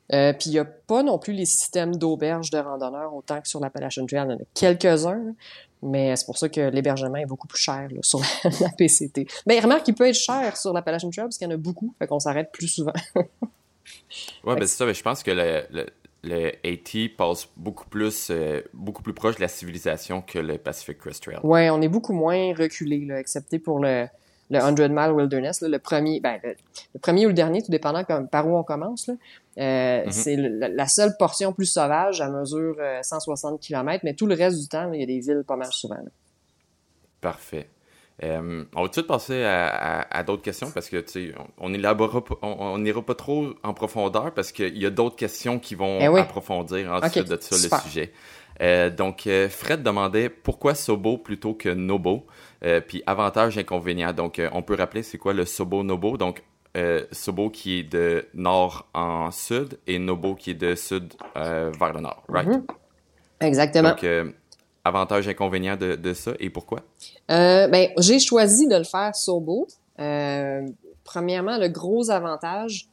Puis 0.09 0.45
il 0.47 0.51
n'y 0.51 0.59
a 0.59 0.65
pas 0.65 1.03
non 1.03 1.19
plus 1.19 1.33
les 1.33 1.45
systèmes 1.45 1.95
d'auberges 1.97 2.49
de 2.51 2.57
randonneurs 2.57 3.13
autant 3.13 3.41
que 3.41 3.47
sur 3.47 3.59
l'Appalachian 3.59 4.05
Trail. 4.05 4.27
Il 4.27 4.31
y 4.31 4.33
en 4.33 4.37
a 4.37 4.45
quelques-uns, 4.55 5.35
mais 5.81 6.15
c'est 6.15 6.25
pour 6.25 6.37
ça 6.37 6.49
que 6.49 6.69
l'hébergement 6.69 7.17
est 7.17 7.25
beaucoup 7.25 7.47
plus 7.47 7.61
cher 7.61 7.87
là, 7.91 7.99
sur 8.01 8.19
la, 8.61 8.69
PCT. 8.69 9.27
Mais 9.45 9.59
remarque 9.59 9.83
qu'il 9.83 9.95
peut 9.95 10.07
être 10.07 10.15
cher 10.15 10.57
sur 10.57 10.73
l'Appalachian 10.73 11.09
Trail 11.09 11.25
parce 11.25 11.37
qu'il 11.37 11.47
y 11.47 11.51
en 11.51 11.53
a 11.53 11.57
beaucoup, 11.57 11.93
fait 11.99 12.07
qu'on 12.07 12.19
s'arrête 12.19 12.51
plus 12.51 12.67
souvent. 12.67 12.93
ouais, 13.15 13.25
ben 14.55 14.61
c'est 14.61 14.77
ça. 14.77 14.85
Mais 14.85 14.93
je 14.93 15.03
pense 15.03 15.23
que 15.23 15.31
le, 15.31 15.63
le, 15.71 15.85
le 16.23 16.51
AT 16.65 17.15
passe 17.17 17.47
beaucoup 17.55 17.87
plus, 17.87 18.29
euh, 18.29 18.61
beaucoup 18.73 19.01
plus 19.01 19.13
proche 19.13 19.35
de 19.35 19.41
la 19.41 19.47
civilisation 19.47 20.21
que 20.21 20.39
le 20.39 20.57
Pacific 20.57 20.97
Crest 20.97 21.23
Trail. 21.23 21.39
Ouais, 21.43 21.69
on 21.69 21.81
est 21.81 21.87
beaucoup 21.87 22.13
moins 22.13 22.53
reculé, 22.53 23.07
excepté 23.17 23.59
pour 23.59 23.79
le 23.79 24.07
le 24.49 24.59
100 24.59 24.89
Mile 24.89 25.11
Wilderness, 25.11 25.61
le 25.61 25.79
premier, 25.79 26.19
ben, 26.19 26.39
le, 26.43 26.99
premier 26.99 27.25
ou 27.25 27.29
le 27.29 27.33
dernier, 27.33 27.61
tout 27.61 27.71
dépendant 27.71 28.03
comme, 28.03 28.27
par 28.27 28.47
où 28.47 28.57
on 28.57 28.63
commence. 28.63 29.07
Là. 29.07 29.13
Euh, 29.57 30.05
mm-hmm. 30.05 30.11
C'est 30.11 30.35
la, 30.37 30.87
seule 30.87 31.15
portion 31.17 31.53
plus 31.53 31.65
sauvage 31.65 32.21
à 32.21 32.29
mesure 32.29 32.77
160 33.01 33.53
euh, 33.53 33.57
km, 33.57 34.01
mais 34.03 34.13
tout 34.13 34.25
le 34.25 34.35
reste 34.35 34.59
du 34.59 34.67
temps, 34.67 34.91
il 34.93 34.99
y 35.01 35.03
a 35.03 35.05
des 35.05 35.19
villes 35.19 35.43
pas 35.47 35.55
mal 35.55 35.71
souvent. 35.71 35.97
Parfait. 37.21 37.67
Euh, 38.21 38.65
on 38.75 38.81
va 38.81 38.87
tout 38.87 38.89
de 38.89 38.93
suite 38.93 39.07
passer 39.07 39.45
à, 39.45 40.23
d'autres 40.23 40.41
questions 40.41 40.69
parce 40.71 40.89
que 40.89 40.97
tu 40.97 41.31
sais, 41.31 41.35
on 41.57 41.69
n'ira 41.69 41.95
on, 42.41 43.01
pas 43.01 43.15
trop 43.15 43.47
en 43.63 43.73
profondeur 43.73 44.33
parce 44.33 44.51
qu'il 44.51 44.77
y 44.77 44.85
a 44.85 44.89
d'autres 44.89 45.15
questions 45.15 45.57
qui 45.57 45.75
vont 45.75 45.99
eh 46.01 46.19
approfondir 46.19 46.91
ensuite 46.91 47.29
de 47.29 47.37
ça 47.39 47.55
le 47.55 47.89
sujet. 47.89 48.11
Euh, 48.61 48.89
donc, 48.89 49.27
euh, 49.27 49.49
Fred 49.49 49.83
demandait 49.83 50.29
pourquoi 50.29 50.75
Sobo 50.75 51.17
plutôt 51.17 51.53
que 51.53 51.69
Nobo, 51.69 52.25
euh, 52.63 52.81
puis 52.81 53.01
avantages 53.05 53.57
et 53.57 53.61
inconvénients. 53.61 54.13
Donc, 54.13 54.41
on 54.51 54.61
peut 54.61 54.75
rappeler 54.75 55.03
c'est 55.03 55.17
quoi 55.17 55.33
le 55.33 55.45
Sobo 55.45 55.83
Nobo. 55.83 56.17
Donc, 56.17 56.43
Sobo 57.11 57.49
qui 57.49 57.79
est 57.79 57.83
de 57.83 58.25
nord 58.33 58.87
en 58.93 59.31
sud 59.31 59.77
et 59.85 59.99
Nobo 59.99 60.35
qui 60.35 60.51
est 60.51 60.55
de 60.55 60.75
sud 60.75 61.13
vers 61.35 61.93
le 61.93 61.99
nord, 61.99 62.23
right? 62.29 62.47
Mm-hmm. 62.47 62.65
Exactement. 63.41 63.89
Donc, 63.89 64.05
avantages 64.85 65.27
et 65.27 65.31
inconvénients 65.31 65.75
de, 65.75 65.95
de, 65.95 66.13
ça 66.13 66.31
et 66.39 66.49
pourquoi? 66.49 66.79
ben, 67.27 67.89
j'ai 67.97 68.19
choisi 68.19 68.67
de 68.67 68.77
le 68.77 68.85
faire 68.85 69.13
Sobo. 69.13 69.67
premièrement, 71.03 71.57
le 71.57 71.67
gros 71.67 72.11
avantage, 72.11 72.87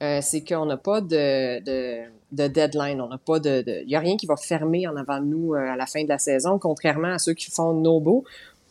c'est 0.00 0.44
qu'on 0.46 0.66
n'a 0.66 0.76
pas 0.76 1.00
de, 1.00 1.64
de 1.64 2.10
de 2.32 2.46
deadline. 2.46 3.00
On 3.00 3.08
n'a 3.08 3.18
pas 3.18 3.38
de, 3.38 3.64
il 3.66 3.90
y 3.90 3.96
a 3.96 4.00
rien 4.00 4.16
qui 4.16 4.26
va 4.26 4.36
fermer 4.36 4.86
en 4.86 4.96
avant 4.96 5.20
de 5.20 5.26
nous 5.26 5.54
euh, 5.54 5.72
à 5.72 5.76
la 5.76 5.86
fin 5.86 6.02
de 6.02 6.08
la 6.08 6.18
saison, 6.18 6.58
contrairement 6.58 7.12
à 7.12 7.18
ceux 7.18 7.34
qui 7.34 7.50
font 7.50 7.72
Nobo. 7.74 8.24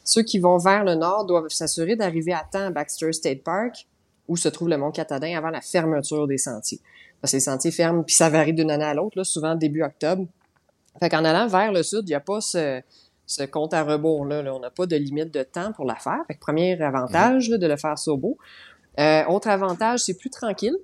Ceux 0.03 0.23
qui 0.23 0.39
vont 0.39 0.57
vers 0.57 0.83
le 0.83 0.95
nord 0.95 1.25
doivent 1.25 1.49
s'assurer 1.49 1.95
d'arriver 1.95 2.33
à 2.33 2.43
temps 2.51 2.67
à 2.67 2.69
Baxter 2.71 3.13
State 3.13 3.43
Park, 3.43 3.87
où 4.27 4.37
se 4.37 4.49
trouve 4.49 4.69
le 4.69 4.77
Mont 4.77 4.91
Catadin, 4.91 5.37
avant 5.37 5.49
la 5.49 5.61
fermeture 5.61 6.27
des 6.27 6.37
sentiers. 6.37 6.79
Parce 7.21 7.31
que 7.31 7.37
les 7.37 7.41
sentiers 7.41 7.71
ferment, 7.71 8.03
puis 8.03 8.15
ça 8.15 8.29
varie 8.29 8.53
d'une 8.53 8.71
année 8.71 8.85
à 8.85 8.93
l'autre, 8.93 9.23
souvent 9.23 9.55
début 9.55 9.83
octobre. 9.83 10.25
Fait 10.99 11.09
qu'en 11.09 11.23
allant 11.25 11.47
vers 11.47 11.71
le 11.71 11.83
sud, 11.83 12.01
il 12.05 12.09
n'y 12.09 12.15
a 12.15 12.19
pas 12.19 12.41
ce, 12.41 12.81
ce 13.25 13.43
compte 13.43 13.73
à 13.73 13.83
rebours-là. 13.83 14.43
On 14.53 14.59
n'a 14.59 14.71
pas 14.71 14.85
de 14.85 14.95
limite 14.95 15.31
de 15.31 15.43
temps 15.43 15.71
pour 15.73 15.85
la 15.85 15.95
faire. 15.95 16.23
Fait 16.27 16.33
que 16.33 16.39
premier 16.39 16.81
avantage 16.81 17.49
de 17.49 17.67
le 17.67 17.77
faire 17.77 17.97
sobo. 17.97 18.37
Euh, 18.99 19.23
autre 19.25 19.47
avantage, 19.47 19.99
c'est 19.99 20.17
plus 20.17 20.29
tranquille. 20.29 20.75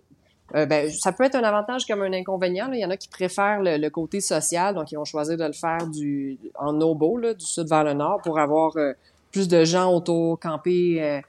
Euh, 0.56 0.66
ben, 0.66 0.90
ça 0.90 1.12
peut 1.12 1.24
être 1.24 1.36
un 1.36 1.44
avantage 1.44 1.86
comme 1.86 2.02
un 2.02 2.14
inconvénient. 2.14 2.72
Il 2.72 2.80
y 2.80 2.86
en 2.86 2.90
a 2.90 2.98
qui 2.98 3.10
préfèrent 3.10 3.62
le, 3.62 3.90
côté 3.90 4.22
social, 4.22 4.74
donc 4.74 4.92
ils 4.92 4.96
vont 4.96 5.06
choisir 5.06 5.38
de 5.38 5.44
le 5.44 5.54
faire 5.54 5.86
du 5.88 6.38
en 6.58 6.74
nobo, 6.74 7.18
là, 7.18 7.34
du 7.34 7.46
sud 7.46 7.68
vers 7.68 7.84
le 7.84 7.94
nord, 7.94 8.22
pour 8.24 8.40
avoir 8.40 8.76
euh, 8.78 8.94
plus 9.32 9.48
de 9.48 9.66
gens 9.66 9.94
autour, 9.94 10.40
camper 10.40 11.04
euh, 11.04 11.20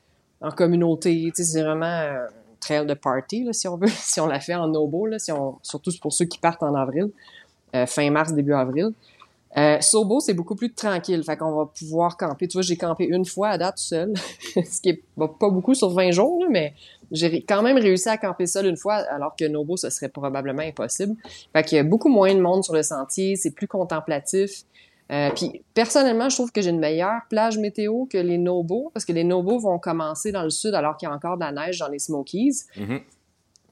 en 0.40 0.50
communauté. 0.50 1.32
C'est 1.34 1.62
vraiment 1.62 1.86
un 1.86 2.26
trail 2.60 2.86
de 2.86 2.94
party, 2.94 3.44
là, 3.44 3.52
si 3.52 3.66
on 3.66 3.76
veut, 3.76 3.88
si 3.90 4.20
on 4.20 4.26
la 4.26 4.38
fait 4.38 4.54
en 4.54 4.68
nobo, 4.68 5.06
là, 5.06 5.18
si 5.18 5.32
on, 5.32 5.58
surtout 5.62 5.90
pour 6.00 6.12
ceux 6.12 6.26
qui 6.26 6.38
partent 6.38 6.62
en 6.62 6.74
avril, 6.74 7.10
fin 7.86 8.10
mars, 8.10 8.32
début 8.32 8.54
avril. 8.54 8.92
Euh, 9.58 9.80
Sobo, 9.80 10.20
c'est 10.20 10.34
beaucoup 10.34 10.54
plus 10.54 10.72
tranquille. 10.72 11.22
Fait 11.24 11.36
qu'on 11.36 11.56
va 11.56 11.66
pouvoir 11.66 12.16
camper. 12.16 12.46
Tu 12.46 12.54
vois, 12.54 12.62
j'ai 12.62 12.76
campé 12.76 13.04
une 13.04 13.24
fois 13.24 13.48
à 13.48 13.58
date 13.58 13.78
seul, 13.78 14.12
ce 14.54 14.80
qui 14.80 14.90
est 14.90 15.02
pas 15.16 15.48
beaucoup 15.48 15.74
sur 15.74 15.90
20 15.90 16.10
jours, 16.10 16.44
mais 16.50 16.74
j'ai 17.10 17.42
quand 17.42 17.62
même 17.62 17.78
réussi 17.78 18.08
à 18.08 18.18
camper 18.18 18.46
seul 18.46 18.66
une 18.66 18.76
fois, 18.76 18.94
alors 18.94 19.34
que 19.36 19.46
Nobo, 19.46 19.76
ce 19.76 19.90
serait 19.90 20.08
probablement 20.08 20.62
impossible. 20.62 21.14
Fait 21.52 21.62
qu'il 21.62 21.76
y 21.76 21.80
a 21.80 21.84
beaucoup 21.84 22.08
moins 22.08 22.34
de 22.34 22.40
monde 22.40 22.64
sur 22.64 22.74
le 22.74 22.82
sentier, 22.82 23.36
c'est 23.36 23.52
plus 23.52 23.68
contemplatif. 23.68 24.64
Euh, 25.12 25.30
puis 25.34 25.62
personnellement, 25.72 26.28
je 26.28 26.34
trouve 26.34 26.50
que 26.50 26.60
j'ai 26.60 26.70
une 26.70 26.80
meilleure 26.80 27.20
plage 27.30 27.58
météo 27.58 28.06
que 28.06 28.18
les 28.18 28.38
Nobo, 28.38 28.90
parce 28.92 29.04
que 29.04 29.12
les 29.12 29.24
Nobo 29.24 29.58
vont 29.58 29.78
commencer 29.78 30.32
dans 30.32 30.42
le 30.42 30.50
sud 30.50 30.74
alors 30.74 30.96
qu'il 30.96 31.08
y 31.08 31.12
a 31.12 31.14
encore 31.14 31.36
de 31.36 31.44
la 31.44 31.52
neige 31.52 31.78
dans 31.78 31.88
les 31.88 32.00
Smokies. 32.00 32.64
Mm-hmm. 32.76 33.00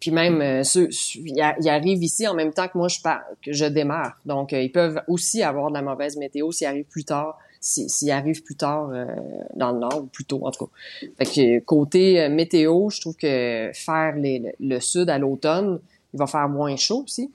Puis 0.04 0.10
même 0.10 0.42
euh, 0.42 0.64
ceux, 0.64 0.90
ils, 1.14 1.40
arrivent 1.40 2.02
ici 2.02 2.28
en 2.28 2.34
même 2.34 2.52
temps 2.52 2.68
que 2.68 2.76
moi 2.76 2.88
je 2.88 3.00
pars, 3.00 3.22
que 3.42 3.54
je 3.54 3.64
démarre. 3.64 4.18
Donc 4.26 4.52
ils 4.52 4.70
peuvent 4.70 5.00
aussi 5.08 5.42
avoir 5.42 5.70
de 5.70 5.74
la 5.74 5.80
mauvaise 5.80 6.18
météo 6.18 6.52
s'ils 6.52 6.66
arrivent 6.66 6.84
plus 6.84 7.06
tard, 7.06 7.38
s'ils 7.58 8.10
arrivent 8.10 8.42
plus 8.42 8.54
tard 8.54 8.92
dans 9.56 9.72
le 9.72 9.78
nord 9.78 10.02
ou 10.02 10.06
plus 10.06 10.26
tôt 10.26 10.40
en 10.42 10.50
tout 10.50 10.66
cas. 10.66 10.72
Fait 11.16 11.24
que 11.24 11.58
côté 11.60 12.28
météo, 12.28 12.90
je 12.90 13.00
trouve 13.00 13.16
que 13.16 13.70
faire 13.72 14.14
les, 14.16 14.54
le 14.60 14.78
sud 14.78 15.08
à 15.08 15.16
l'automne, 15.16 15.80
il 16.12 16.18
va 16.18 16.26
faire 16.26 16.50
moins 16.50 16.76
chaud 16.76 17.04
aussi. 17.04 17.30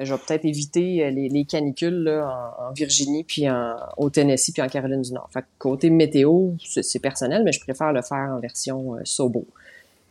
Je 0.00 0.14
vais 0.14 0.20
peut-être 0.26 0.46
éviter 0.46 1.10
les, 1.10 1.44
canicules 1.44 2.04
là, 2.04 2.56
en, 2.58 2.72
Virginie, 2.72 3.24
puis 3.24 3.50
en, 3.50 3.76
au 3.98 4.08
Tennessee, 4.08 4.50
puis 4.50 4.62
en 4.62 4.68
Caroline 4.68 5.02
du 5.02 5.12
Nord. 5.12 5.28
Fait 5.30 5.42
que 5.42 5.46
côté 5.58 5.90
météo, 5.90 6.52
c'est 6.64 7.00
personnel, 7.00 7.42
mais 7.44 7.52
je 7.52 7.60
préfère 7.60 7.92
le 7.92 8.00
faire 8.00 8.30
en 8.34 8.40
version 8.40 8.96
sobo. 9.04 9.46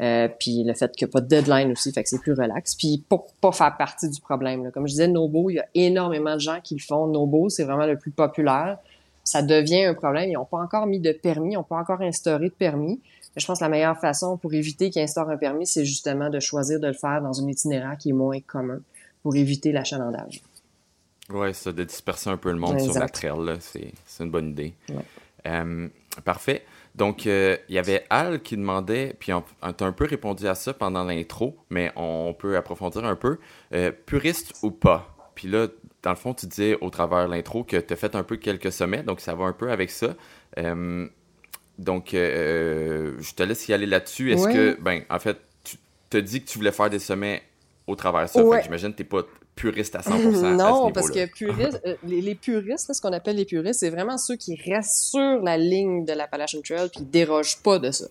Euh, 0.01 0.27
puis 0.27 0.63
le 0.63 0.73
fait 0.73 0.91
qu'il 0.95 1.05
n'y 1.05 1.11
a 1.11 1.13
pas 1.13 1.21
de 1.21 1.27
deadline 1.27 1.71
aussi, 1.71 1.91
fait 1.91 2.03
que 2.03 2.09
c'est 2.09 2.19
plus 2.19 2.33
relax. 2.33 2.75
Puis 2.75 3.03
pour 3.07 3.27
pas 3.39 3.51
faire 3.51 3.77
partie 3.77 4.09
du 4.09 4.19
problème. 4.19 4.63
Là. 4.63 4.71
Comme 4.71 4.87
je 4.87 4.93
disais, 4.93 5.07
Nobo, 5.07 5.49
il 5.49 5.55
y 5.55 5.59
a 5.59 5.67
énormément 5.75 6.33
de 6.33 6.39
gens 6.39 6.59
qui 6.61 6.75
le 6.75 6.81
font. 6.81 7.07
Nobo, 7.07 7.49
c'est 7.49 7.63
vraiment 7.63 7.85
le 7.85 7.97
plus 7.97 8.11
populaire. 8.11 8.77
Ça 9.23 9.41
devient 9.41 9.85
un 9.85 9.93
problème. 9.93 10.29
Ils 10.29 10.33
n'ont 10.33 10.45
pas 10.45 10.57
encore 10.57 10.87
mis 10.87 10.99
de 10.99 11.11
permis, 11.11 11.51
ils 11.51 11.55
n'ont 11.55 11.63
pas 11.63 11.77
encore 11.77 12.01
instauré 12.01 12.49
de 12.49 12.53
permis. 12.53 12.99
Mais 13.35 13.41
je 13.41 13.45
pense 13.45 13.59
que 13.59 13.63
la 13.63 13.69
meilleure 13.69 13.99
façon 13.99 14.37
pour 14.37 14.53
éviter 14.53 14.89
qu'ils 14.89 15.01
instaurent 15.01 15.29
un 15.29 15.37
permis, 15.37 15.65
c'est 15.65 15.85
justement 15.85 16.29
de 16.29 16.39
choisir 16.39 16.79
de 16.79 16.87
le 16.87 16.93
faire 16.93 17.21
dans 17.21 17.41
un 17.41 17.47
itinéraire 17.47 17.97
qui 17.97 18.09
est 18.09 18.13
moins 18.13 18.39
commun 18.41 18.79
pour 19.21 19.35
éviter 19.35 19.71
l'achalandage. 19.71 20.41
Oui, 21.29 21.53
ça, 21.53 21.71
de 21.71 21.83
disperser 21.83 22.29
un 22.29 22.37
peu 22.37 22.51
le 22.51 22.59
monde 22.59 22.79
sur 22.79 22.93
la 22.99 23.07
trail, 23.07 23.57
c'est 23.59 24.23
une 24.23 24.29
bonne 24.29 24.49
idée. 24.49 24.73
Euh, 25.47 25.87
parfait. 26.25 26.63
Donc, 26.95 27.25
euh, 27.25 27.57
il 27.69 27.75
y 27.75 27.79
avait 27.79 28.05
Al 28.09 28.41
qui 28.41 28.55
demandait, 28.55 29.15
puis 29.19 29.33
on, 29.33 29.43
a 29.61 29.73
un 29.79 29.91
peu 29.91 30.05
répondu 30.05 30.47
à 30.47 30.55
ça 30.55 30.73
pendant 30.73 31.03
l'intro, 31.03 31.57
mais 31.69 31.91
on 31.95 32.35
peut 32.37 32.55
approfondir 32.55 33.03
un 33.05 33.15
peu. 33.15 33.39
Euh, 33.73 33.91
puriste 33.91 34.53
ou 34.61 34.71
pas? 34.71 35.15
Puis 35.33 35.47
là, 35.47 35.67
dans 36.03 36.11
le 36.11 36.15
fond, 36.15 36.33
tu 36.33 36.45
disais 36.45 36.77
au 36.81 36.89
travers 36.89 37.27
l'intro 37.27 37.63
que 37.63 37.77
tu 37.77 37.93
as 37.93 37.95
fait 37.95 38.15
un 38.15 38.23
peu 38.23 38.37
quelques 38.37 38.71
sommets, 38.71 39.01
donc 39.01 39.21
ça 39.21 39.33
va 39.33 39.45
un 39.45 39.53
peu 39.53 39.71
avec 39.71 39.89
ça. 39.89 40.15
Euh, 40.59 41.07
donc, 41.79 42.09
je 42.11 43.33
te 43.33 43.41
laisse 43.41 43.67
y 43.67 43.73
aller 43.73 43.87
là-dessus. 43.87 44.31
Est-ce 44.31 44.47
que, 44.47 44.79
ben, 44.79 45.01
en 45.09 45.17
fait, 45.17 45.37
tu 45.63 45.77
te 46.11 46.17
dis 46.17 46.43
que 46.43 46.49
tu 46.49 46.59
voulais 46.59 46.71
faire 46.71 46.91
des 46.91 46.99
sommets 46.99 47.41
au 47.87 47.95
travers 47.95 48.23
de 48.23 48.27
ça. 48.27 48.43
Fait 48.43 48.57
que 48.57 48.63
j'imagine 48.63 48.91
que 48.91 48.97
t'es 48.97 49.03
pas 49.03 49.23
puriste 49.55 49.95
à 49.95 49.99
100%. 50.01 50.55
non, 50.55 50.91
parce 50.91 51.09
que 51.09 51.25
puriste, 51.25 51.81
euh, 51.85 51.95
les, 52.03 52.35
puristes, 52.35 52.93
ce 52.93 53.01
qu'on 53.01 53.13
appelle 53.13 53.35
les 53.35 53.45
puristes, 53.45 53.79
c'est 53.79 53.89
vraiment 53.89 54.17
ceux 54.17 54.35
qui 54.35 54.55
restent 54.55 55.09
sur 55.11 55.41
la 55.41 55.57
ligne 55.57 56.05
de 56.05 56.13
l'Appalachian 56.13 56.61
Trail 56.61 56.89
puis 56.89 57.01
ils 57.01 57.09
dérogent 57.09 57.57
pas 57.61 57.79
de 57.79 57.91
ça. 57.91 58.05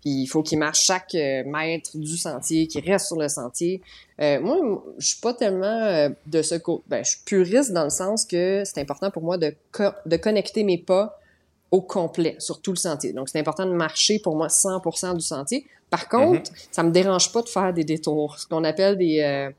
Puis 0.00 0.22
il 0.22 0.26
faut 0.26 0.42
qu'ils 0.42 0.58
marchent 0.58 0.84
chaque 0.84 1.14
euh, 1.14 1.42
mètre 1.44 1.96
du 1.96 2.16
sentier, 2.16 2.66
qu'ils 2.66 2.88
restent 2.90 3.08
sur 3.08 3.18
le 3.18 3.28
sentier. 3.28 3.82
Euh, 4.20 4.40
moi, 4.40 4.56
je 4.98 5.06
suis 5.08 5.20
pas 5.20 5.34
tellement 5.34 6.08
de 6.26 6.42
ce 6.42 6.54
côté. 6.54 6.84
Ben, 6.88 7.04
je 7.04 7.10
suis 7.10 7.20
puriste 7.24 7.72
dans 7.72 7.84
le 7.84 7.90
sens 7.90 8.24
que 8.24 8.62
c'est 8.64 8.80
important 8.80 9.10
pour 9.10 9.22
moi 9.22 9.36
de, 9.36 9.54
de 10.06 10.16
connecter 10.16 10.64
mes 10.64 10.78
pas 10.78 11.18
au 11.70 11.82
complet 11.82 12.34
sur 12.38 12.60
tout 12.60 12.72
le 12.72 12.78
sentier. 12.78 13.12
Donc, 13.12 13.28
c'est 13.28 13.38
important 13.38 13.66
de 13.66 13.72
marcher 13.72 14.18
pour 14.18 14.36
moi 14.36 14.48
100% 14.48 15.14
du 15.14 15.20
sentier. 15.20 15.66
Par 15.90 16.08
contre, 16.08 16.50
mm-hmm. 16.50 16.68
ça 16.72 16.82
me 16.82 16.90
dérange 16.90 17.32
pas 17.32 17.42
de 17.42 17.48
faire 17.48 17.72
des 17.72 17.84
détours, 17.84 18.38
ce 18.38 18.46
qu'on 18.46 18.64
appelle 18.64 18.96
des 18.96 19.50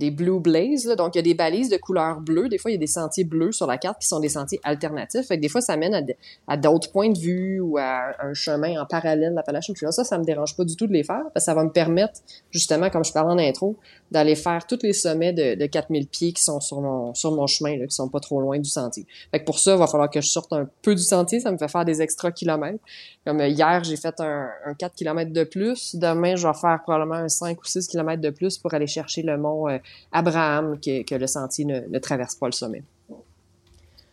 des 0.00 0.10
blue 0.10 0.40
blaze. 0.40 0.86
Donc, 0.96 1.14
il 1.14 1.18
y 1.18 1.20
a 1.20 1.22
des 1.22 1.34
balises 1.34 1.68
de 1.68 1.76
couleur 1.76 2.20
bleue. 2.20 2.48
Des 2.48 2.58
fois, 2.58 2.70
il 2.70 2.74
y 2.74 2.76
a 2.76 2.80
des 2.80 2.86
sentiers 2.86 3.24
bleus 3.24 3.52
sur 3.52 3.66
la 3.66 3.76
carte 3.76 4.00
qui 4.00 4.08
sont 4.08 4.18
des 4.18 4.30
sentiers 4.30 4.58
alternatifs. 4.64 5.26
Fait 5.26 5.36
que 5.36 5.42
des 5.42 5.48
fois, 5.48 5.60
ça 5.60 5.76
mène 5.76 6.06
à, 6.48 6.56
d'autres 6.56 6.90
points 6.90 7.10
de 7.10 7.18
vue 7.18 7.60
ou 7.60 7.76
à 7.78 8.14
un 8.20 8.32
chemin 8.32 8.80
en 8.80 8.86
parallèle 8.86 9.30
de 9.30 9.36
l'Appalachian 9.36 9.74
Trail. 9.74 9.92
Ça, 9.92 10.02
ça 10.02 10.18
me 10.18 10.24
dérange 10.24 10.56
pas 10.56 10.64
du 10.64 10.74
tout 10.74 10.86
de 10.86 10.92
les 10.92 11.04
faire 11.04 11.22
parce 11.34 11.44
que 11.44 11.50
ça 11.50 11.54
va 11.54 11.64
me 11.64 11.70
permettre, 11.70 12.20
justement, 12.50 12.88
comme 12.88 13.04
je 13.04 13.12
parlais 13.12 13.32
en 13.32 13.38
intro, 13.38 13.76
d'aller 14.10 14.34
faire 14.34 14.66
tous 14.66 14.78
les 14.82 14.94
sommets 14.94 15.34
de, 15.34 15.54
de 15.54 15.66
4000 15.66 16.08
pieds 16.08 16.32
qui 16.32 16.42
sont 16.42 16.60
sur 16.60 16.80
mon, 16.80 17.46
chemin, 17.46 17.76
là, 17.76 17.86
qui 17.86 17.94
sont 17.94 18.08
pas 18.08 18.20
trop 18.20 18.40
loin 18.40 18.58
du 18.58 18.70
sentier. 18.70 19.06
Fait 19.30 19.40
que 19.40 19.44
pour 19.44 19.58
ça, 19.58 19.74
il 19.74 19.78
va 19.78 19.86
falloir 19.86 20.08
que 20.08 20.22
je 20.22 20.28
sorte 20.28 20.52
un 20.54 20.66
peu 20.80 20.94
du 20.94 21.02
sentier. 21.02 21.40
Ça 21.40 21.52
me 21.52 21.58
fait 21.58 21.68
faire 21.68 21.84
des 21.84 22.00
extra 22.00 22.32
kilomètres. 22.32 22.82
Comme 23.26 23.40
euh, 23.40 23.48
hier, 23.48 23.84
j'ai 23.84 23.96
fait 23.96 24.18
un, 24.20 24.48
un 24.64 24.74
4 24.74 24.94
km 24.94 25.30
de 25.30 25.44
plus. 25.44 25.94
Demain, 25.94 26.36
je 26.36 26.46
vais 26.46 26.54
faire 26.54 26.80
probablement 26.82 27.16
un 27.16 27.28
5 27.28 27.60
ou 27.60 27.64
6 27.66 27.86
km 27.86 28.22
de 28.22 28.30
plus 28.30 28.56
pour 28.56 28.72
aller 28.72 28.86
chercher 28.86 29.22
le 29.22 29.36
mont 29.36 29.68
euh, 29.68 29.78
Abraham, 30.12 30.78
que, 30.80 31.14
le 31.14 31.26
sentier 31.26 31.64
ne, 31.64 31.98
traverse 31.98 32.34
pas 32.34 32.46
le 32.46 32.52
sommet. 32.52 32.82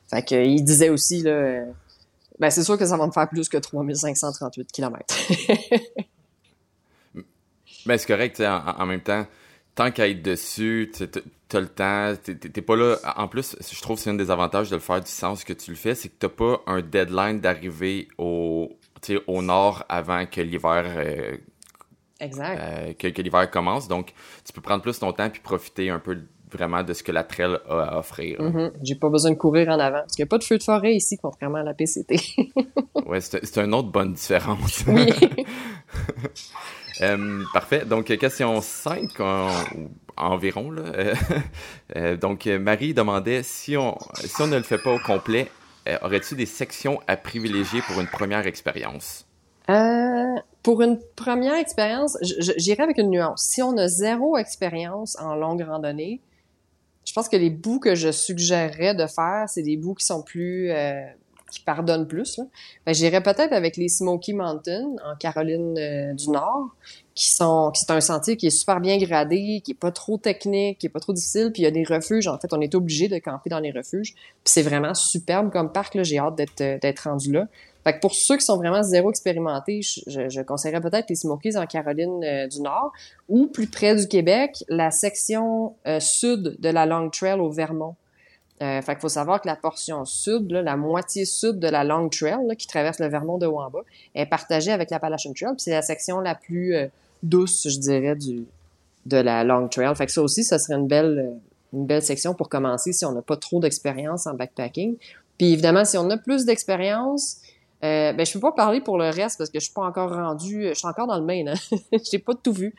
Fait 0.10 0.32
il 0.32 0.63
disait 0.63 0.90
aussi, 0.90 1.24
euh, 1.26 1.66
ben, 2.40 2.50
c'est 2.50 2.63
sûr 2.63 2.78
que 2.78 2.86
ça 2.86 2.98
va 2.98 3.08
me 3.08 3.12
faire 3.12 3.28
plus 3.28 3.50
que 3.50 3.58
3538 3.58 4.72
km. 4.72 5.06
Ben, 7.86 7.98
c'est 7.98 8.08
correct, 8.08 8.42
en, 8.42 8.86
même 8.86 9.00
temps, 9.00 9.26
tant 9.74 9.92
qu'à 9.92 10.10
être 10.10 10.22
dessus, 10.22 10.92
t'as 11.48 11.60
le 11.62 11.70
temps, 11.70 12.13
t'es 12.22 12.62
pas 12.62 12.76
là. 12.76 12.98
En 13.16 13.30
plus, 13.30 13.56
je 13.62 13.82
trouve 13.82 13.96
que 13.96 14.04
c'est 14.04 14.10
un 14.10 14.16
des 14.16 14.30
avantages 14.30 14.70
de 14.70 14.76
le 14.76 14.82
faire 14.82 15.00
du 15.00 15.10
sens 15.10 15.46
que 15.46 15.54
tu 15.54 15.72
le 15.72 15.78
fais, 15.78 15.96
c'est 15.96 16.10
que 16.10 16.16
t'as 16.20 16.28
pas 16.28 16.62
un 16.68 16.82
deadline 16.82 17.40
d'arriver 17.40 18.10
au, 18.18 18.74
au 19.28 19.42
nord 19.42 19.86
avant 19.88 20.26
que 20.26 20.42
l'hiver 20.42 20.84
euh, 20.86 21.38
exact. 22.19 22.60
Euh, 22.62 22.93
que, 22.93 23.21
l'hiver 23.21 23.49
commence. 23.49 23.88
Donc, 23.88 24.13
tu 24.45 24.53
peux 24.53 24.62
prendre 24.62 24.82
plus 24.82 24.99
ton 24.99 25.12
temps 25.13 25.30
puis 25.30 25.41
profiter 25.41 25.89
un 25.89 25.99
peu 25.99 26.17
vraiment 26.51 26.84
de 26.84 26.93
ce 26.93 27.03
que 27.03 27.12
la 27.12 27.23
trail 27.23 27.58
a 27.67 27.82
à 27.82 27.99
offrir. 27.99 28.39
Mm-hmm. 28.39 28.71
J'ai 28.82 28.95
pas 28.95 29.10
besoin 29.10 29.32
de 29.32 29.36
courir 29.36 29.67
en 29.69 29.80
avant. 29.80 29.99
Parce 29.99 30.13
qu'il 30.15 30.23
n'y 30.23 30.27
a 30.27 30.30
pas 30.30 30.38
de 30.38 30.43
feu 30.43 30.58
de 30.58 30.63
forêt 30.63 30.93
ici, 30.93 31.17
contrairement 31.21 31.60
à 31.60 31.63
la 31.63 31.73
PCT. 31.73 32.17
ouais, 33.06 33.21
c'est 33.21 33.58
une 33.58 33.73
autre 33.73 33.89
bonne 33.89 34.13
différence. 34.13 34.84
Oui. 34.88 35.08
Euh, 37.01 37.43
parfait. 37.53 37.86
Donc, 37.86 38.06
question 38.06 38.60
5 38.60 39.12
environ. 40.17 40.71
Là. 40.71 40.82
Euh, 41.95 42.17
donc, 42.17 42.47
Marie 42.47 42.95
demandait 42.95 43.43
si 43.43 43.77
on, 43.77 43.95
si 44.15 44.41
on 44.41 44.47
ne 44.47 44.58
le 44.58 44.63
fait 44.63 44.80
pas 44.80 44.91
au 44.91 44.97
complet, 44.97 45.51
aurais-tu 46.01 46.34
des 46.34 46.47
sections 46.47 46.99
à 47.08 47.15
privilégier 47.15 47.82
pour 47.84 48.01
une 48.01 48.08
première 48.08 48.47
expérience? 48.47 49.27
Euh, 49.69 50.39
pour 50.67 50.82
une 50.82 50.99
première 51.15 51.56
expérience, 51.56 52.17
j'irai 52.21 52.84
avec 52.84 52.97
une 52.97 53.10
nuance. 53.10 53.41
Si 53.43 53.62
on 53.62 53.77
a 53.77 53.88
zéro 53.88 54.36
expérience 54.36 55.17
en 55.17 55.34
longue 55.34 55.62
randonnée, 55.62 56.19
je 57.06 57.13
pense 57.13 57.30
que 57.30 57.38
les 57.38 57.49
bouts 57.49 57.80
que 57.80 57.95
je 57.95 58.12
suggérerais 58.12 58.93
de 58.93 59.08
faire, 59.08 59.45
c'est 59.47 59.62
des 59.62 59.77
bouts 59.77 59.93
qui 59.93 60.06
sont 60.06 60.23
plus 60.23 60.69
euh, 60.71 61.06
qui 61.49 61.62
pardonnent 61.62 62.06
plus. 62.06 62.41
Ben, 62.86 62.93
j'irais 62.93 63.23
peut-être 63.23 63.53
avec 63.53 63.77
les 63.77 63.88
Smoky 63.88 64.34
Mountains 64.34 64.97
en 65.06 65.15
Caroline 65.15 65.77
euh, 65.77 66.13
du 66.13 66.32
Nord, 66.32 66.75
qui 67.15 67.30
sont 67.30 67.71
qui 67.73 67.86
c'est 67.86 67.91
un 67.91 68.01
sentier 68.01 68.36
qui 68.36 68.47
est 68.47 68.49
super 68.49 68.82
bien 68.82 68.97
gradé, 68.97 69.62
qui 69.63 69.71
est 69.71 69.80
pas 69.80 69.93
trop 69.93 70.17
technique, 70.17 70.80
qui 70.80 70.88
est 70.88 70.89
pas 70.89 70.99
trop 70.99 71.13
difficile, 71.13 71.51
puis 71.53 71.62
il 71.62 71.63
y 71.63 71.69
a 71.69 71.71
des 71.71 71.86
refuges. 71.86 72.27
En 72.27 72.38
fait, 72.39 72.51
on 72.51 72.60
est 72.60 72.75
obligé 72.75 73.08
de 73.08 73.19
camper 73.19 73.49
dans 73.49 73.60
les 73.60 73.71
refuges. 73.71 74.15
Puis 74.15 74.51
c'est 74.51 74.63
vraiment 74.63 74.93
superbe 74.93 75.49
comme 75.49 75.71
parc. 75.71 75.97
J'ai 76.03 76.19
hâte 76.19 76.36
d'être 76.36 76.82
d'être 76.82 77.10
rendu 77.10 77.32
là. 77.32 77.47
Fait 77.88 77.93
que 77.93 78.00
pour 78.02 78.13
ceux 78.13 78.36
qui 78.36 78.43
sont 78.43 78.58
vraiment 78.58 78.84
zéro 78.84 79.10
expérimentés, 79.10 79.80
je, 79.82 80.41
conseillerais 80.41 80.82
peut-être 80.82 81.10
les 81.10 81.15
Smokies 81.15 81.56
en 81.56 81.65
Caroline 81.65 82.21
euh, 82.21 82.45
du 82.45 82.60
Nord 82.60 82.91
ou 83.30 83.47
plus 83.47 83.67
près 83.67 83.95
du 83.95 84.10
Québec, 84.10 84.65
la 84.67 84.91
section 84.91 85.73
euh, 85.88 86.02
sud 86.02 86.58
de 86.60 86.67
la 86.67 86.86
Long 86.86 87.10
Trail 87.10 87.39
au 87.39 87.50
Vermont. 87.50 87.95
Euh, 88.62 88.82
fait 88.82 88.91
qu'il 88.91 89.00
faut 89.00 89.08
savoir 89.08 89.39
que 89.39 89.47
la 89.47 89.56
portion 89.56 90.04
sud, 90.04 90.52
la 90.52 90.76
moitié 90.76 91.23
sud 91.23 91.60
de 91.60 91.67
la 91.69 91.86
Long 91.86 92.10
Trail 92.10 92.58
qui 92.58 92.67
traverse 92.67 93.00
le 93.00 93.08
Vermont 93.08 93.38
de 93.38 93.45
haut 93.45 93.62
en 93.62 93.69
bas, 93.69 93.84
est 94.15 94.26
partagée 94.26 94.73
avec 94.73 94.89
la 94.89 95.00
Trail. 95.00 95.54
c'est 95.58 95.71
la 95.71 95.82
section 95.82 96.19
la 96.19 96.36
plus 96.36 96.76
euh, 96.76 96.88
douce, 97.23 97.69
je 97.69 97.80
dirais, 97.80 98.17
de 99.06 99.17
la 99.17 99.45
Long 99.45 99.69
Trail. 99.69 99.95
Fait 99.95 100.08
que 100.08 100.12
ça 100.12 100.21
aussi, 100.21 100.43
ça 100.43 100.60
serait 100.60 100.78
une 100.78 100.88
belle 100.88 101.38
une 101.71 101.86
belle 101.86 102.04
section 102.04 102.34
pour 102.34 102.50
commencer 102.50 102.91
si 102.91 103.06
on 103.06 103.13
n'a 103.13 103.21
pas 103.21 103.38
trop 103.38 103.62
d'expérience 103.62 104.28
en 104.28 104.34
backpacking. 104.34 104.97
Puis 105.38 105.54
évidemment, 105.54 105.86
si 105.86 105.97
on 105.97 106.10
a 106.10 106.17
plus 106.17 106.45
d'expérience, 106.45 107.38
euh, 107.84 108.13
ben, 108.13 108.26
je 108.26 108.34
peux 108.34 108.40
pas 108.40 108.52
parler 108.52 108.82
pour 108.82 108.98
le 108.98 109.06
reste 109.06 109.38
parce 109.38 109.50
que 109.50 109.60
je 109.60 109.66
suis 109.66 109.74
pas 109.74 109.84
encore 109.84 110.12
rendu, 110.12 110.68
je 110.70 110.74
suis 110.74 110.88
encore 110.88 111.08
dans 111.08 111.18
le 111.18 111.26
Maine, 111.26 111.50
hein? 111.50 111.78
j'ai 112.12 112.20
pas 112.20 112.34
tout 112.34 112.54
vu. 112.54 112.74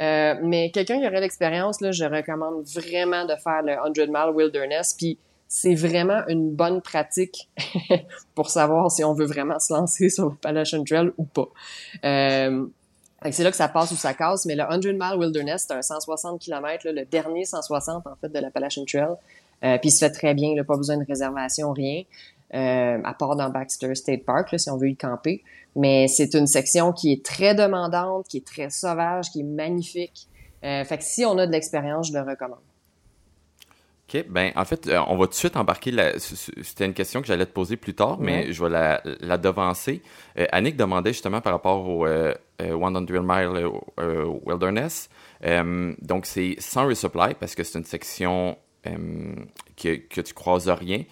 Euh, 0.00 0.34
mais 0.42 0.70
quelqu'un 0.72 1.00
qui 1.00 1.06
aurait 1.06 1.20
l'expérience, 1.20 1.80
là, 1.80 1.92
je 1.92 2.04
recommande 2.04 2.64
vraiment 2.66 3.24
de 3.24 3.34
faire 3.36 3.62
le 3.62 3.74
100 3.94 4.06
Mile 4.08 4.34
Wilderness. 4.34 4.94
Puis 4.98 5.18
c'est 5.46 5.74
vraiment 5.74 6.22
une 6.28 6.50
bonne 6.50 6.80
pratique 6.80 7.48
pour 8.34 8.50
savoir 8.50 8.90
si 8.90 9.04
on 9.04 9.14
veut 9.14 9.26
vraiment 9.26 9.58
se 9.58 9.72
lancer 9.72 10.08
sur 10.08 10.26
le 10.26 10.32
Appalachian 10.32 10.82
Trail 10.84 11.10
ou 11.16 11.24
pas. 11.24 11.48
Euh, 12.04 12.66
c'est 13.30 13.44
là 13.44 13.50
que 13.50 13.56
ça 13.56 13.68
passe 13.68 13.92
ou 13.92 13.96
ça 13.96 14.14
casse, 14.14 14.46
mais 14.46 14.56
le 14.56 14.64
100 14.68 14.78
Mile 14.92 15.18
Wilderness, 15.18 15.66
c'est 15.68 15.74
un 15.74 15.82
160 15.82 16.40
km, 16.40 16.88
le 16.88 17.04
dernier 17.04 17.44
160 17.44 18.06
en 18.06 18.16
fait 18.20 18.28
de 18.28 18.38
l'Appalachian 18.38 18.84
Trail. 18.84 19.14
Euh, 19.62 19.76
puis 19.78 19.90
il 19.90 19.92
se 19.92 19.98
fait 19.98 20.10
très 20.10 20.34
bien, 20.34 20.54
là, 20.56 20.64
pas 20.64 20.76
besoin 20.76 20.96
de 20.96 21.04
réservation, 21.04 21.72
rien. 21.72 22.02
Euh, 22.52 22.98
à 23.04 23.14
part 23.14 23.36
dans 23.36 23.48
Baxter 23.48 23.94
State 23.94 24.24
Park, 24.24 24.50
là, 24.50 24.58
si 24.58 24.70
on 24.70 24.76
veut 24.76 24.88
y 24.88 24.96
camper. 24.96 25.42
Mais 25.76 26.08
c'est 26.08 26.34
une 26.34 26.48
section 26.48 26.92
qui 26.92 27.12
est 27.12 27.24
très 27.24 27.54
demandante, 27.54 28.26
qui 28.26 28.38
est 28.38 28.46
très 28.46 28.70
sauvage, 28.70 29.30
qui 29.30 29.40
est 29.40 29.44
magnifique. 29.44 30.26
Euh, 30.64 30.84
fait 30.84 30.98
que 30.98 31.04
si 31.04 31.24
on 31.24 31.38
a 31.38 31.46
de 31.46 31.52
l'expérience, 31.52 32.08
je 32.08 32.12
le 32.12 32.22
recommande. 32.22 32.58
OK. 34.12 34.24
Ben, 34.28 34.52
en 34.56 34.64
fait, 34.64 34.86
euh, 34.88 35.00
on 35.08 35.16
va 35.16 35.26
tout 35.26 35.30
de 35.30 35.36
suite 35.36 35.56
embarquer. 35.56 35.90
La... 35.90 36.18
C'était 36.18 36.84
une 36.84 36.94
question 36.94 37.20
que 37.20 37.26
j'allais 37.26 37.46
te 37.46 37.52
poser 37.52 37.76
plus 37.76 37.94
tard, 37.94 38.18
mais 38.20 38.52
je 38.52 38.62
vais 38.62 38.70
la, 38.70 39.00
la 39.20 39.38
devancer. 39.38 40.02
Euh, 40.38 40.46
Annick 40.52 40.76
demandait 40.76 41.12
justement 41.12 41.40
par 41.40 41.52
rapport 41.52 41.88
au 41.88 42.06
euh, 42.06 42.34
100 42.58 43.10
euh, 43.10 43.22
Mile 43.22 43.68
Wilderness. 44.44 45.08
donc, 46.02 46.26
c'est 46.26 46.56
sans 46.58 46.86
resupply 46.86 47.34
parce 47.38 47.54
que 47.54 47.64
c'est 47.64 47.78
une 47.78 47.84
section 47.84 48.56
que, 48.84 49.96
que 49.96 50.20
tu 50.20 50.34
croises 50.34 50.68
rien. 50.68 51.04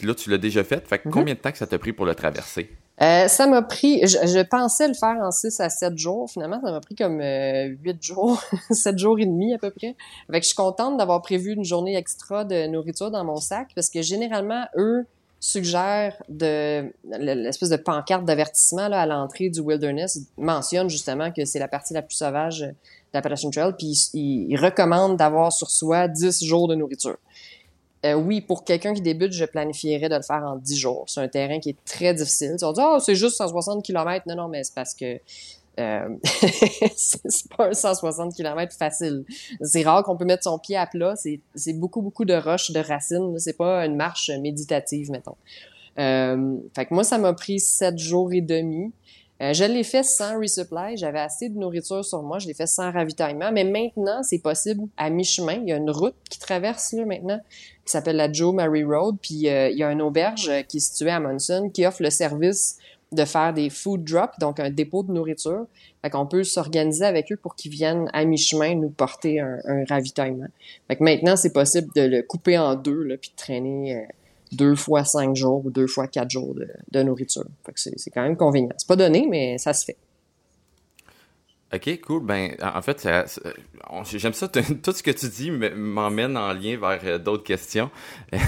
Puis 0.00 0.08
là, 0.08 0.14
tu 0.14 0.30
l'as 0.30 0.38
déjà 0.38 0.64
fait. 0.64 0.88
Fait 0.88 0.96
mm-hmm. 0.96 1.10
combien 1.10 1.34
de 1.34 1.38
temps 1.38 1.52
que 1.52 1.58
ça 1.58 1.66
t'a 1.66 1.78
pris 1.78 1.92
pour 1.92 2.06
le 2.06 2.14
traverser? 2.14 2.70
Euh, 3.02 3.28
ça 3.28 3.46
m'a 3.46 3.60
pris, 3.60 4.00
je, 4.06 4.42
pensais 4.44 4.88
le 4.88 4.94
faire 4.94 5.18
en 5.20 5.30
6 5.30 5.60
à 5.60 5.68
7 5.68 5.98
jours. 5.98 6.30
Finalement, 6.30 6.58
ça 6.64 6.72
m'a 6.72 6.80
pris 6.80 6.94
comme 6.94 7.20
euh, 7.20 7.76
8 7.84 8.02
jours, 8.02 8.42
7 8.70 8.98
jours 8.98 9.20
et 9.20 9.26
demi 9.26 9.52
à 9.52 9.58
peu 9.58 9.70
près. 9.70 9.94
Fait 10.30 10.40
que 10.40 10.42
je 10.42 10.48
suis 10.48 10.56
contente 10.56 10.96
d'avoir 10.96 11.20
prévu 11.20 11.52
une 11.52 11.66
journée 11.66 11.98
extra 11.98 12.46
de 12.46 12.66
nourriture 12.66 13.10
dans 13.10 13.22
mon 13.26 13.36
sac 13.36 13.68
parce 13.74 13.90
que 13.90 14.00
généralement, 14.00 14.64
eux 14.78 15.04
suggèrent 15.38 16.16
de 16.30 16.90
l'espèce 17.18 17.68
de 17.68 17.76
pancarte 17.76 18.24
d'avertissement 18.24 18.90
à 18.90 19.04
l'entrée 19.04 19.50
du 19.50 19.60
wilderness 19.60 20.18
mentionne 20.38 20.88
justement 20.88 21.30
que 21.30 21.44
c'est 21.44 21.58
la 21.58 21.68
partie 21.68 21.92
la 21.92 22.00
plus 22.00 22.16
sauvage 22.16 22.66
d'Appalachian 23.12 23.50
Trail 23.50 23.72
puis 23.76 24.10
ils, 24.14 24.46
ils 24.50 24.56
recommandent 24.56 25.18
d'avoir 25.18 25.52
sur 25.52 25.70
soi 25.70 26.08
10 26.08 26.42
jours 26.42 26.68
de 26.68 26.74
nourriture. 26.74 27.16
Euh, 28.06 28.14
oui, 28.14 28.40
pour 28.40 28.64
quelqu'un 28.64 28.94
qui 28.94 29.02
débute, 29.02 29.32
je 29.32 29.44
planifierais 29.44 30.08
de 30.08 30.16
le 30.16 30.22
faire 30.22 30.42
en 30.42 30.56
10 30.56 30.76
jours. 30.76 31.04
C'est 31.06 31.20
un 31.20 31.28
terrain 31.28 31.60
qui 31.60 31.70
est 31.70 31.84
très 31.84 32.14
difficile. 32.14 32.56
Tu 32.58 32.64
vas 32.64 32.72
dire, 32.72 32.88
oh, 32.94 32.98
c'est 32.98 33.14
juste 33.14 33.36
160 33.36 33.84
km. 33.84 34.24
Non, 34.26 34.36
non, 34.36 34.48
mais 34.48 34.64
c'est 34.64 34.74
parce 34.74 34.94
que 34.94 35.18
euh, 35.78 36.08
c'est 36.96 37.48
pas 37.56 37.68
un 37.68 37.74
160 37.74 38.34
km 38.34 38.74
facile. 38.76 39.24
C'est 39.62 39.82
rare 39.82 40.02
qu'on 40.02 40.16
peut 40.16 40.24
mettre 40.24 40.44
son 40.44 40.58
pied 40.58 40.76
à 40.76 40.86
plat. 40.86 41.14
C'est 41.16 41.72
beaucoup, 41.74 42.00
beaucoup 42.00 42.24
de 42.24 42.34
roches, 42.34 42.70
de 42.70 42.80
racines. 42.80 43.38
C'est 43.38 43.56
pas 43.56 43.84
une 43.84 43.96
marche 43.96 44.30
méditative, 44.30 45.10
mettons. 45.10 45.36
Euh, 45.98 46.56
fait 46.74 46.86
que 46.86 46.94
moi, 46.94 47.04
ça 47.04 47.18
m'a 47.18 47.32
pris 47.34 47.60
7 47.60 47.98
jours 47.98 48.32
et 48.32 48.40
demi. 48.40 48.92
Euh, 49.40 49.54
je 49.54 49.64
l'ai 49.64 49.84
fait 49.84 50.02
sans 50.02 50.38
resupply, 50.38 50.96
j'avais 50.96 51.20
assez 51.20 51.48
de 51.48 51.58
nourriture 51.58 52.04
sur 52.04 52.22
moi, 52.22 52.38
je 52.38 52.46
l'ai 52.46 52.54
fait 52.54 52.66
sans 52.66 52.92
ravitaillement, 52.92 53.50
mais 53.52 53.64
maintenant, 53.64 54.22
c'est 54.22 54.38
possible 54.38 54.82
à 54.98 55.08
mi-chemin. 55.08 55.60
Il 55.62 55.68
y 55.68 55.72
a 55.72 55.76
une 55.76 55.90
route 55.90 56.14
qui 56.28 56.38
traverse 56.38 56.92
là 56.92 57.06
maintenant, 57.06 57.40
qui 57.84 57.92
s'appelle 57.92 58.16
la 58.16 58.30
Joe 58.30 58.54
Mary 58.54 58.84
Road, 58.84 59.16
puis 59.22 59.48
euh, 59.48 59.70
il 59.70 59.78
y 59.78 59.82
a 59.82 59.90
une 59.90 60.02
auberge 60.02 60.50
qui 60.68 60.76
est 60.76 60.80
située 60.80 61.10
à 61.10 61.20
Monson 61.20 61.70
qui 61.72 61.86
offre 61.86 62.02
le 62.02 62.10
service 62.10 62.76
de 63.12 63.24
faire 63.24 63.52
des 63.52 63.70
food 63.70 64.04
drops, 64.04 64.38
donc 64.38 64.60
un 64.60 64.70
dépôt 64.70 65.02
de 65.02 65.12
nourriture. 65.12 65.66
Fait 66.02 66.10
qu'on 66.10 66.26
peut 66.26 66.44
s'organiser 66.44 67.04
avec 67.04 67.32
eux 67.32 67.36
pour 67.36 67.56
qu'ils 67.56 67.72
viennent 67.72 68.08
à 68.12 68.24
mi-chemin 68.24 68.74
nous 68.74 68.90
porter 68.90 69.40
un, 69.40 69.84
ravitaillement. 69.88 70.46
Fait 70.88 70.96
que 70.96 71.02
maintenant, 71.02 71.36
c'est 71.36 71.52
possible 71.52 71.88
de 71.96 72.02
le 72.02 72.22
couper 72.22 72.56
en 72.56 72.74
deux, 72.74 73.02
là, 73.02 73.16
puis 73.16 73.30
de 73.30 73.36
traîner 73.36 73.96
euh, 73.96 74.00
deux 74.52 74.74
fois 74.74 75.04
cinq 75.04 75.36
jours 75.36 75.64
ou 75.64 75.70
deux 75.70 75.86
fois 75.86 76.06
quatre 76.06 76.30
jours 76.30 76.54
de, 76.90 77.02
nourriture. 77.02 77.44
c'est 77.74 78.10
quand 78.10 78.22
même 78.22 78.36
convenient. 78.36 78.70
C'est 78.76 78.88
pas 78.88 78.96
donné, 78.96 79.26
mais 79.28 79.58
ça 79.58 79.72
se 79.72 79.84
fait. 79.84 79.96
Ok, 81.72 82.00
cool. 82.00 82.24
Ben, 82.24 82.56
en 82.60 82.82
fait, 82.82 83.08
j'aime 84.16 84.32
ça. 84.32 84.48
Tout 84.82 84.92
ce 84.92 85.02
que 85.04 85.12
tu 85.12 85.28
dis 85.28 85.50
m'emmène 85.52 86.36
en 86.36 86.52
lien 86.52 86.76
vers 86.76 87.00
euh, 87.04 87.18
d'autres 87.18 87.44
questions. 87.44 87.90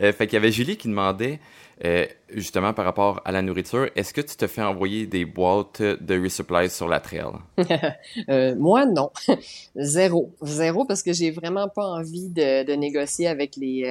Euh, 0.00 0.12
fait 0.12 0.26
qu'il 0.26 0.34
y 0.34 0.36
avait 0.36 0.52
Julie 0.52 0.76
qui 0.76 0.86
demandait, 0.86 1.40
euh, 1.84 2.06
justement, 2.32 2.72
par 2.72 2.84
rapport 2.84 3.20
à 3.24 3.32
la 3.32 3.42
nourriture, 3.42 3.88
est-ce 3.96 4.14
que 4.14 4.20
tu 4.20 4.36
te 4.36 4.46
fais 4.46 4.62
envoyer 4.62 5.06
des 5.06 5.24
boîtes 5.24 5.82
de 5.82 6.20
resupply 6.20 6.70
sur 6.70 6.88
la 6.88 7.00
trail? 7.00 7.32
moi, 8.56 8.86
non. 8.86 9.10
Zéro. 9.74 10.32
Zéro 10.42 10.84
parce 10.84 11.02
que 11.02 11.12
j'ai 11.12 11.32
vraiment 11.32 11.68
pas 11.68 11.84
envie 11.84 12.28
de, 12.28 12.74
négocier 12.76 13.26
avec 13.26 13.56
les, 13.56 13.82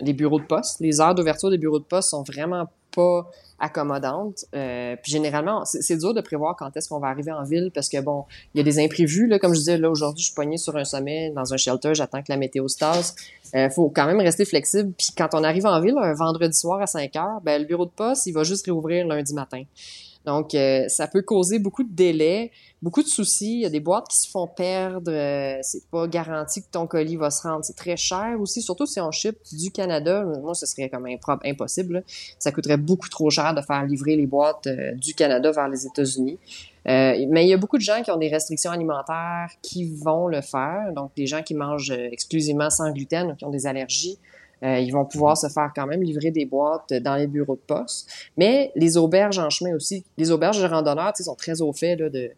les 0.00 0.12
bureaux 0.12 0.40
de 0.40 0.46
poste. 0.46 0.80
Les 0.80 1.00
heures 1.00 1.14
d'ouverture 1.14 1.50
des 1.50 1.58
bureaux 1.58 1.78
de 1.78 1.84
poste 1.84 2.10
sont 2.10 2.22
vraiment 2.22 2.68
pas 2.94 3.30
accommodantes. 3.58 4.44
Euh, 4.54 4.96
puis 5.02 5.12
généralement, 5.12 5.64
c'est 5.64 5.96
dur 5.96 6.12
de 6.12 6.20
prévoir 6.20 6.56
quand 6.56 6.76
est-ce 6.76 6.88
qu'on 6.88 6.98
va 6.98 7.08
arriver 7.08 7.32
en 7.32 7.44
ville 7.44 7.70
parce 7.74 7.88
que 7.88 8.00
bon, 8.00 8.24
il 8.54 8.58
y 8.58 8.60
a 8.60 8.64
des 8.64 8.78
imprévus. 8.78 9.26
Là, 9.26 9.38
comme 9.38 9.54
je 9.54 9.58
disais, 9.58 9.78
là 9.78 9.90
aujourd'hui, 9.90 10.20
je 10.20 10.26
suis 10.26 10.34
poigné 10.34 10.58
sur 10.58 10.76
un 10.76 10.84
sommet 10.84 11.30
dans 11.30 11.54
un 11.54 11.56
shelter, 11.56 11.94
j'attends 11.94 12.22
que 12.22 12.30
la 12.30 12.36
météo 12.36 12.68
se 12.68 12.78
tasse. 12.78 13.14
Euh, 13.54 13.70
faut 13.70 13.90
quand 13.90 14.06
même 14.06 14.20
rester 14.20 14.44
flexible. 14.44 14.92
Puis 14.98 15.08
quand 15.16 15.28
on 15.32 15.44
arrive 15.44 15.66
en 15.66 15.80
ville 15.80 15.96
un 15.98 16.14
vendredi 16.14 16.56
soir 16.56 16.80
à 16.80 16.86
5 16.86 17.14
heures, 17.16 17.40
ben 17.42 17.60
le 17.60 17.66
bureau 17.66 17.86
de 17.86 17.90
poste, 17.90 18.26
il 18.26 18.32
va 18.32 18.42
juste 18.42 18.66
réouvrir 18.66 19.06
lundi 19.06 19.34
matin. 19.34 19.62
Donc, 20.26 20.56
euh, 20.56 20.88
ça 20.88 21.06
peut 21.06 21.22
causer 21.22 21.60
beaucoup 21.60 21.84
de 21.84 21.94
délais, 21.94 22.50
beaucoup 22.82 23.04
de 23.04 23.08
soucis. 23.08 23.58
Il 23.58 23.60
y 23.60 23.64
a 23.64 23.70
des 23.70 23.78
boîtes 23.78 24.08
qui 24.08 24.16
se 24.16 24.28
font 24.28 24.48
perdre. 24.48 25.12
Euh, 25.12 25.58
c'est 25.62 25.88
pas 25.88 26.08
garanti 26.08 26.62
que 26.62 26.68
ton 26.68 26.88
colis 26.88 27.16
va 27.16 27.30
se 27.30 27.46
rendre. 27.46 27.64
C'est 27.64 27.76
très 27.76 27.96
cher 27.96 28.36
aussi, 28.40 28.60
surtout 28.60 28.86
si 28.86 29.00
on 29.00 29.12
ship 29.12 29.38
du 29.52 29.70
Canada. 29.70 30.24
Moi, 30.42 30.54
ce 30.54 30.66
serait 30.66 30.90
comme 30.90 31.06
impossible. 31.44 32.02
Ça 32.40 32.50
coûterait 32.50 32.76
beaucoup 32.76 33.08
trop 33.08 33.30
cher 33.30 33.54
de 33.54 33.60
faire 33.60 33.84
livrer 33.84 34.16
les 34.16 34.26
boîtes 34.26 34.66
euh, 34.66 34.94
du 34.96 35.14
Canada 35.14 35.52
vers 35.52 35.68
les 35.68 35.86
États-Unis. 35.86 36.38
mais 36.84 37.44
il 37.44 37.48
y 37.48 37.54
a 37.54 37.56
beaucoup 37.56 37.78
de 37.78 37.82
gens 37.82 38.02
qui 38.02 38.10
ont 38.10 38.18
des 38.18 38.28
restrictions 38.28 38.72
alimentaires 38.72 39.50
qui 39.62 39.94
vont 39.94 40.26
le 40.26 40.40
faire. 40.40 40.92
Donc, 40.92 41.12
des 41.16 41.28
gens 41.28 41.42
qui 41.42 41.54
mangent 41.54 41.92
exclusivement 41.92 42.70
sans 42.70 42.90
gluten 42.90 43.30
ou 43.30 43.36
qui 43.36 43.44
ont 43.44 43.50
des 43.50 43.68
allergies. 43.68 44.18
Euh, 44.62 44.78
ils 44.78 44.90
vont 44.90 45.04
pouvoir 45.04 45.36
se 45.36 45.48
faire 45.48 45.70
quand 45.74 45.86
même 45.86 46.02
livrer 46.02 46.30
des 46.30 46.46
boîtes 46.46 46.92
dans 46.94 47.16
les 47.16 47.26
bureaux 47.26 47.56
de 47.56 47.60
poste. 47.60 48.08
Mais 48.36 48.72
les 48.74 48.96
auberges 48.96 49.38
en 49.38 49.50
chemin 49.50 49.74
aussi, 49.74 50.04
les 50.16 50.30
auberges 50.30 50.60
de 50.60 50.66
randonneurs 50.66 51.16
sont 51.16 51.34
très 51.34 51.60
au 51.60 51.72
fait 51.72 51.96
de, 51.96 52.08
de, 52.08 52.30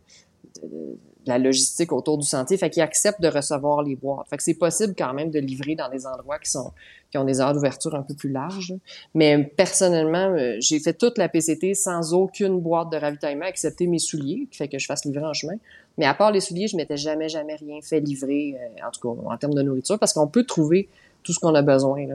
la 1.27 1.39
logistique 1.39 1.93
autour 1.93 2.19
du 2.19 2.27
sentier, 2.27 2.57
fait 2.57 2.71
qu'ils 2.71 2.83
acceptent 2.83 3.21
de 3.21 3.29
recevoir 3.29 3.83
les 3.83 3.95
boîtes. 3.95 4.27
Fait 4.31 4.37
que 4.39 4.43
c'est 4.43 4.55
possible 4.55 4.95
quand 4.97 5.13
même 5.13 5.31
de 5.31 5.39
livrer 5.39 5.75
dans 5.75 5.89
des 5.91 6.07
endroits 6.07 6.39
qui 6.39 6.51
sont 6.51 6.73
qui 7.11 7.17
ont 7.17 7.25
des 7.25 7.41
heures 7.41 7.55
d'ouverture 7.55 7.95
un 7.95 8.03
peu 8.03 8.15
plus 8.15 8.31
larges. 8.31 8.75
Mais 9.15 9.43
personnellement, 9.57 10.35
euh, 10.35 10.57
j'ai 10.61 10.79
fait 10.79 10.93
toute 10.93 11.17
la 11.17 11.29
PCT 11.29 11.75
sans 11.75 12.13
aucune 12.13 12.61
boîte 12.61 12.91
de 12.91 12.99
ravitaillement, 12.99 13.47
excepté 13.47 13.87
mes 13.87 13.99
souliers, 13.99 14.47
qui 14.51 14.59
fait 14.59 14.69
que 14.69 14.79
je 14.79 14.87
fasse 14.87 15.05
livrer 15.05 15.25
en 15.25 15.33
chemin. 15.33 15.55
Mais 15.97 16.05
à 16.05 16.15
part 16.15 16.33
les 16.33 16.41
souliers, 16.41 16.69
je 16.69 16.77
m'étais 16.77 16.97
jamais, 16.97 17.29
jamais 17.29 17.57
rien 17.57 17.81
fait 17.83 18.01
livrer, 18.01 18.57
euh, 18.57 18.87
en 18.87 18.91
tout 18.91 19.01
cas 19.01 19.23
en 19.25 19.37
termes 19.39 19.55
de 19.55 19.63
nourriture, 19.63 19.99
parce 19.99 20.13
qu'on 20.13 20.29
peut 20.29 20.45
trouver 20.45 20.89
tout 21.29 21.35
ce 21.35 21.41
qu'on 21.41 21.55
a 21.55 21.61
besoin 21.61 22.07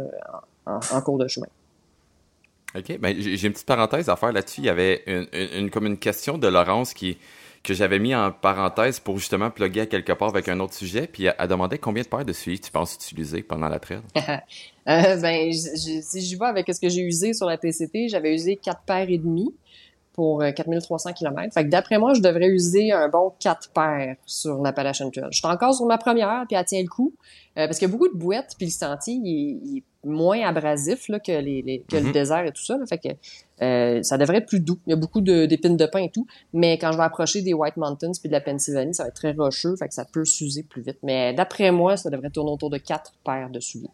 en, 0.65 1.01
cours 1.01 1.19
de 1.19 1.27
chemin. 1.27 1.45
OK. 2.75 2.97
Ben, 2.97 3.15
j'ai 3.15 3.45
une 3.45 3.53
petite 3.53 3.67
parenthèse 3.67 4.09
à 4.09 4.15
faire 4.15 4.31
là-dessus. 4.31 4.61
Il 4.61 4.65
y 4.65 4.69
avait 4.69 5.03
une, 5.05 5.69
comme 5.69 5.85
une 5.85 5.99
question 5.99 6.39
de 6.39 6.47
Laurence 6.47 6.95
qui, 6.95 7.19
que 7.61 7.75
j'avais 7.75 7.99
mis 7.99 8.15
en 8.15 8.31
parenthèse 8.31 8.99
pour 8.99 9.19
justement 9.19 9.51
plugger 9.51 9.81
à 9.81 9.85
quelque 9.85 10.13
part 10.13 10.29
avec 10.29 10.49
un 10.49 10.59
autre 10.59 10.73
sujet. 10.73 11.05
Puis 11.05 11.25
elle, 11.25 11.47
demandait 11.47 11.77
combien 11.77 12.01
de 12.01 12.07
paires 12.07 12.25
de 12.25 12.33
souliers 12.33 12.57
tu 12.57 12.71
penses 12.71 12.95
utiliser 12.95 13.43
pendant 13.43 13.69
la 13.69 13.77
traite? 13.77 14.01
euh, 14.17 15.15
ben, 15.17 15.53
si 15.53 16.21
j'y 16.21 16.35
vais 16.35 16.47
avec 16.47 16.65
ce 16.73 16.81
que 16.81 16.89
j'ai 16.89 17.01
usé 17.01 17.33
sur 17.33 17.45
la 17.45 17.59
PCT, 17.59 18.07
j'avais 18.09 18.33
usé 18.33 18.55
quatre 18.55 18.81
paires 18.81 19.11
et 19.11 19.19
demie 19.19 19.53
pour 20.13 20.43
4300 20.55 21.09
euh, 21.09 21.13
km. 21.13 21.53
Fait 21.53 21.65
que 21.65 21.69
d'après 21.69 21.97
moi, 21.97 22.13
je 22.13 22.21
devrais 22.21 22.47
user 22.47 22.91
un 22.91 23.09
bon 23.09 23.33
4 23.39 23.71
paires 23.73 24.15
sur 24.25 24.61
l'Appalachian 24.61 25.09
Trail. 25.09 25.27
Je 25.31 25.37
suis 25.37 25.47
encore 25.47 25.73
sur 25.73 25.85
ma 25.85 25.97
première, 25.97 26.45
puis 26.47 26.55
elle 26.55 26.65
tient 26.65 26.81
le 26.81 26.87
coup. 26.87 27.13
Euh, 27.57 27.67
parce 27.67 27.77
qu'il 27.77 27.87
y 27.87 27.91
a 27.91 27.91
beaucoup 27.91 28.07
de 28.07 28.17
bouettes, 28.17 28.53
puis 28.57 28.67
le 28.67 28.71
sentier, 28.71 29.15
il, 29.23 29.77
est 29.77 29.83
moins 30.07 30.41
abrasif 30.41 31.07
là, 31.07 31.19
que, 31.19 31.31
les, 31.31 31.83
que 31.87 31.95
le 31.95 32.03
mm-hmm. 32.03 32.11
désert 32.11 32.45
et 32.45 32.51
tout 32.51 32.63
ça. 32.63 32.77
fait 32.87 32.97
que 32.97 33.09
euh, 33.63 34.03
ça 34.03 34.17
devrait 34.17 34.37
être 34.37 34.47
plus 34.47 34.59
doux. 34.59 34.79
Il 34.87 34.91
y 34.91 34.93
a 34.93 34.95
beaucoup 34.95 35.21
d'épines 35.21 35.77
de, 35.77 35.85
pin 35.85 35.99
et 35.99 36.09
tout. 36.09 36.27
Mais 36.51 36.77
quand 36.77 36.91
je 36.91 36.97
vais 36.97 37.03
approcher 37.03 37.41
des 37.41 37.53
White 37.53 37.77
Mountains 37.77 38.11
puis 38.19 38.29
de 38.29 38.33
la 38.33 38.41
Pennsylvanie, 38.41 38.93
ça 38.93 39.03
va 39.03 39.09
être 39.09 39.15
très 39.15 39.33
rocheux, 39.33 39.75
fait 39.75 39.87
que 39.87 39.93
ça 39.93 40.05
peut 40.05 40.25
s'user 40.25 40.63
plus 40.63 40.81
vite. 40.81 40.97
Mais 41.03 41.33
d'après 41.33 41.71
moi, 41.71 41.95
ça 41.95 42.09
devrait 42.09 42.29
tourner 42.29 42.51
autour 42.51 42.69
de 42.69 42.77
4 42.77 43.13
paires 43.23 43.49
de 43.49 43.59
souliers. 43.59 43.89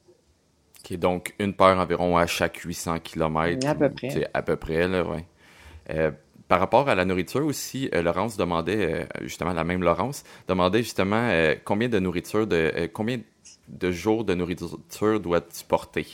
OK, 0.84 0.98
donc 0.98 1.36
une 1.40 1.54
paire 1.54 1.78
environ 1.78 2.18
à 2.18 2.26
chaque 2.26 2.58
800 2.58 3.00
km. 3.00 3.68
À 3.68 3.76
peu 3.76 3.90
près. 3.90 4.30
À 4.34 4.42
peu 4.42 4.56
près, 4.56 4.88
là, 4.88 5.04
ouais. 5.04 5.26
Euh, 5.90 6.12
par 6.48 6.60
rapport 6.60 6.90
à 6.90 6.96
la 6.96 7.06
nourriture 7.06 7.46
aussi, 7.46 7.90
euh, 7.94 8.02
Laurence 8.02 8.36
demandait, 8.36 8.94
euh, 8.94 9.04
justement, 9.22 9.54
la 9.54 9.64
même 9.64 9.84
Laurence, 9.84 10.24
demandait 10.48 10.82
justement 10.82 11.30
combien 11.64 11.90
de 11.90 12.00
nourriture, 12.00 12.48
de 12.48 12.90
combien 12.92 13.20
de 13.68 13.92
jours 13.92 14.24
de 14.24 14.34
nourriture 14.34 15.20
dois-tu 15.20 15.64
porter? 15.68 16.08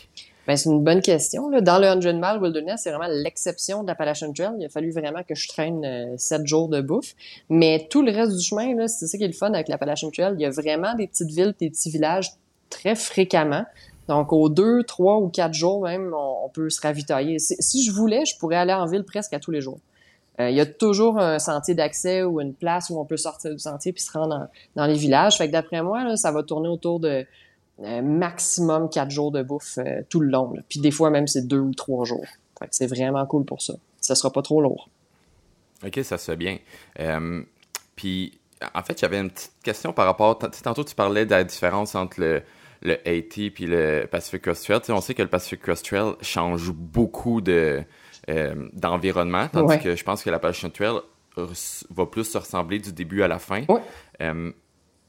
Ben, 0.45 0.57
c'est 0.57 0.69
une 0.69 0.83
bonne 0.83 1.01
question. 1.01 1.49
Dans 1.49 1.79
le 1.79 2.01
100 2.01 2.13
Mile 2.13 2.39
Wilderness, 2.39 2.81
c'est 2.83 2.91
vraiment 2.91 3.11
l'exception 3.11 3.83
d'Appalachian 3.83 4.31
Trail. 4.31 4.51
Il 4.59 4.65
a 4.65 4.69
fallu 4.69 4.91
vraiment 4.91 5.23
que 5.23 5.33
je 5.33 5.47
traîne 5.47 6.15
7 6.17 6.45
jours 6.45 6.67
de 6.67 6.81
bouffe. 6.81 7.15
Mais 7.49 7.87
tout 7.89 8.03
le 8.03 8.11
reste 8.11 8.35
du 8.35 8.43
chemin, 8.43 8.87
c'est 8.87 9.07
ça 9.07 9.17
qui 9.17 9.23
est 9.23 9.27
le 9.27 9.33
fun 9.33 9.53
avec 9.53 9.69
l'Appalachian 9.69 10.11
Trail. 10.11 10.33
Il 10.35 10.41
y 10.41 10.45
a 10.45 10.51
vraiment 10.51 10.93
des 10.93 11.07
petites 11.07 11.31
villes, 11.31 11.55
des 11.59 11.71
petits 11.71 11.89
villages 11.89 12.29
très 12.69 12.95
fréquemment. 12.95 13.65
Donc, 14.07 14.31
aux 14.33 14.49
deux, 14.49 14.83
trois 14.83 15.17
ou 15.17 15.29
quatre 15.29 15.53
jours 15.53 15.83
même, 15.83 16.13
on, 16.13 16.49
peut 16.49 16.69
se 16.69 16.79
ravitailler. 16.81 17.39
Si, 17.39 17.83
je 17.83 17.91
voulais, 17.91 18.25
je 18.25 18.37
pourrais 18.37 18.57
aller 18.57 18.73
en 18.73 18.85
ville 18.85 19.03
presque 19.03 19.33
à 19.33 19.39
tous 19.39 19.51
les 19.51 19.61
jours. 19.61 19.79
Euh, 20.39 20.49
il 20.49 20.55
y 20.55 20.59
a 20.59 20.65
toujours 20.65 21.17
un 21.17 21.39
sentier 21.39 21.75
d'accès 21.75 22.23
ou 22.23 22.41
une 22.41 22.53
place 22.53 22.89
où 22.89 22.99
on 22.99 23.05
peut 23.05 23.17
sortir 23.17 23.51
du 23.51 23.59
sentier 23.59 23.93
puis 23.93 24.03
se 24.03 24.11
rendre 24.11 24.47
dans, 24.75 24.85
les 24.85 24.95
villages. 24.95 25.37
Fait 25.37 25.47
que 25.47 25.53
d'après 25.53 25.81
moi, 25.81 26.17
ça 26.17 26.31
va 26.31 26.43
tourner 26.43 26.67
autour 26.67 26.99
de 26.99 27.25
euh, 27.81 28.01
maximum 28.01 28.89
quatre 28.89 29.11
jours 29.11 29.31
de 29.31 29.41
bouffe 29.41 29.77
euh, 29.77 30.01
tout 30.09 30.19
le 30.19 30.29
long. 30.29 30.53
Puis 30.67 30.79
des 30.79 30.91
fois 30.91 31.09
même 31.09 31.27
c'est 31.27 31.47
deux 31.47 31.59
ou 31.59 31.73
trois 31.73 32.03
jours. 32.03 32.25
Fait 32.59 32.67
que 32.67 32.75
c'est 32.75 32.87
vraiment 32.87 33.25
cool 33.25 33.45
pour 33.45 33.61
ça. 33.61 33.75
Ça 34.01 34.13
sera 34.13 34.31
pas 34.31 34.41
trop 34.41 34.61
lourd. 34.61 34.89
Ok, 35.85 35.99
ça 36.03 36.17
se 36.17 36.25
fait 36.25 36.37
bien. 36.37 36.57
puis 37.95 38.37
en 38.73 38.81
fait, 38.83 38.99
j'avais 38.99 39.19
une 39.19 39.29
petite 39.29 39.53
question 39.63 39.93
par 39.93 40.05
rapport. 40.05 40.37
Tantôt 40.37 40.83
tu 40.83 40.95
parlais 40.95 41.25
de 41.25 41.31
la 41.31 41.43
différence 41.43 41.95
entre 41.95 42.19
le 42.19 42.41
le 42.85 42.93
AT 43.07 43.51
puis 43.53 43.65
le 43.65 44.05
Pacific 44.09 44.41
Crest 44.41 44.65
Trail. 44.65 44.79
on 44.89 45.01
sait 45.01 45.13
que 45.13 45.21
le 45.21 45.27
Pacific 45.27 45.61
Crest 45.61 45.85
Trail 45.85 46.13
change 46.21 46.71
beaucoup 46.71 47.41
de 47.41 47.83
euh, 48.29 48.69
d'environnement, 48.73 49.47
tandis 49.51 49.79
que 49.79 49.95
je 49.95 50.03
pense 50.03 50.23
que 50.23 50.29
l'Appalachian 50.29 50.69
Trail 50.69 50.99
va 51.35 52.05
plus 52.05 52.23
se 52.23 52.37
ressembler 52.37 52.79
du 52.79 52.93
début 52.93 53.21
à 53.21 53.27
la 53.27 53.39
fin. 53.39 53.63
Euh, 54.21 54.51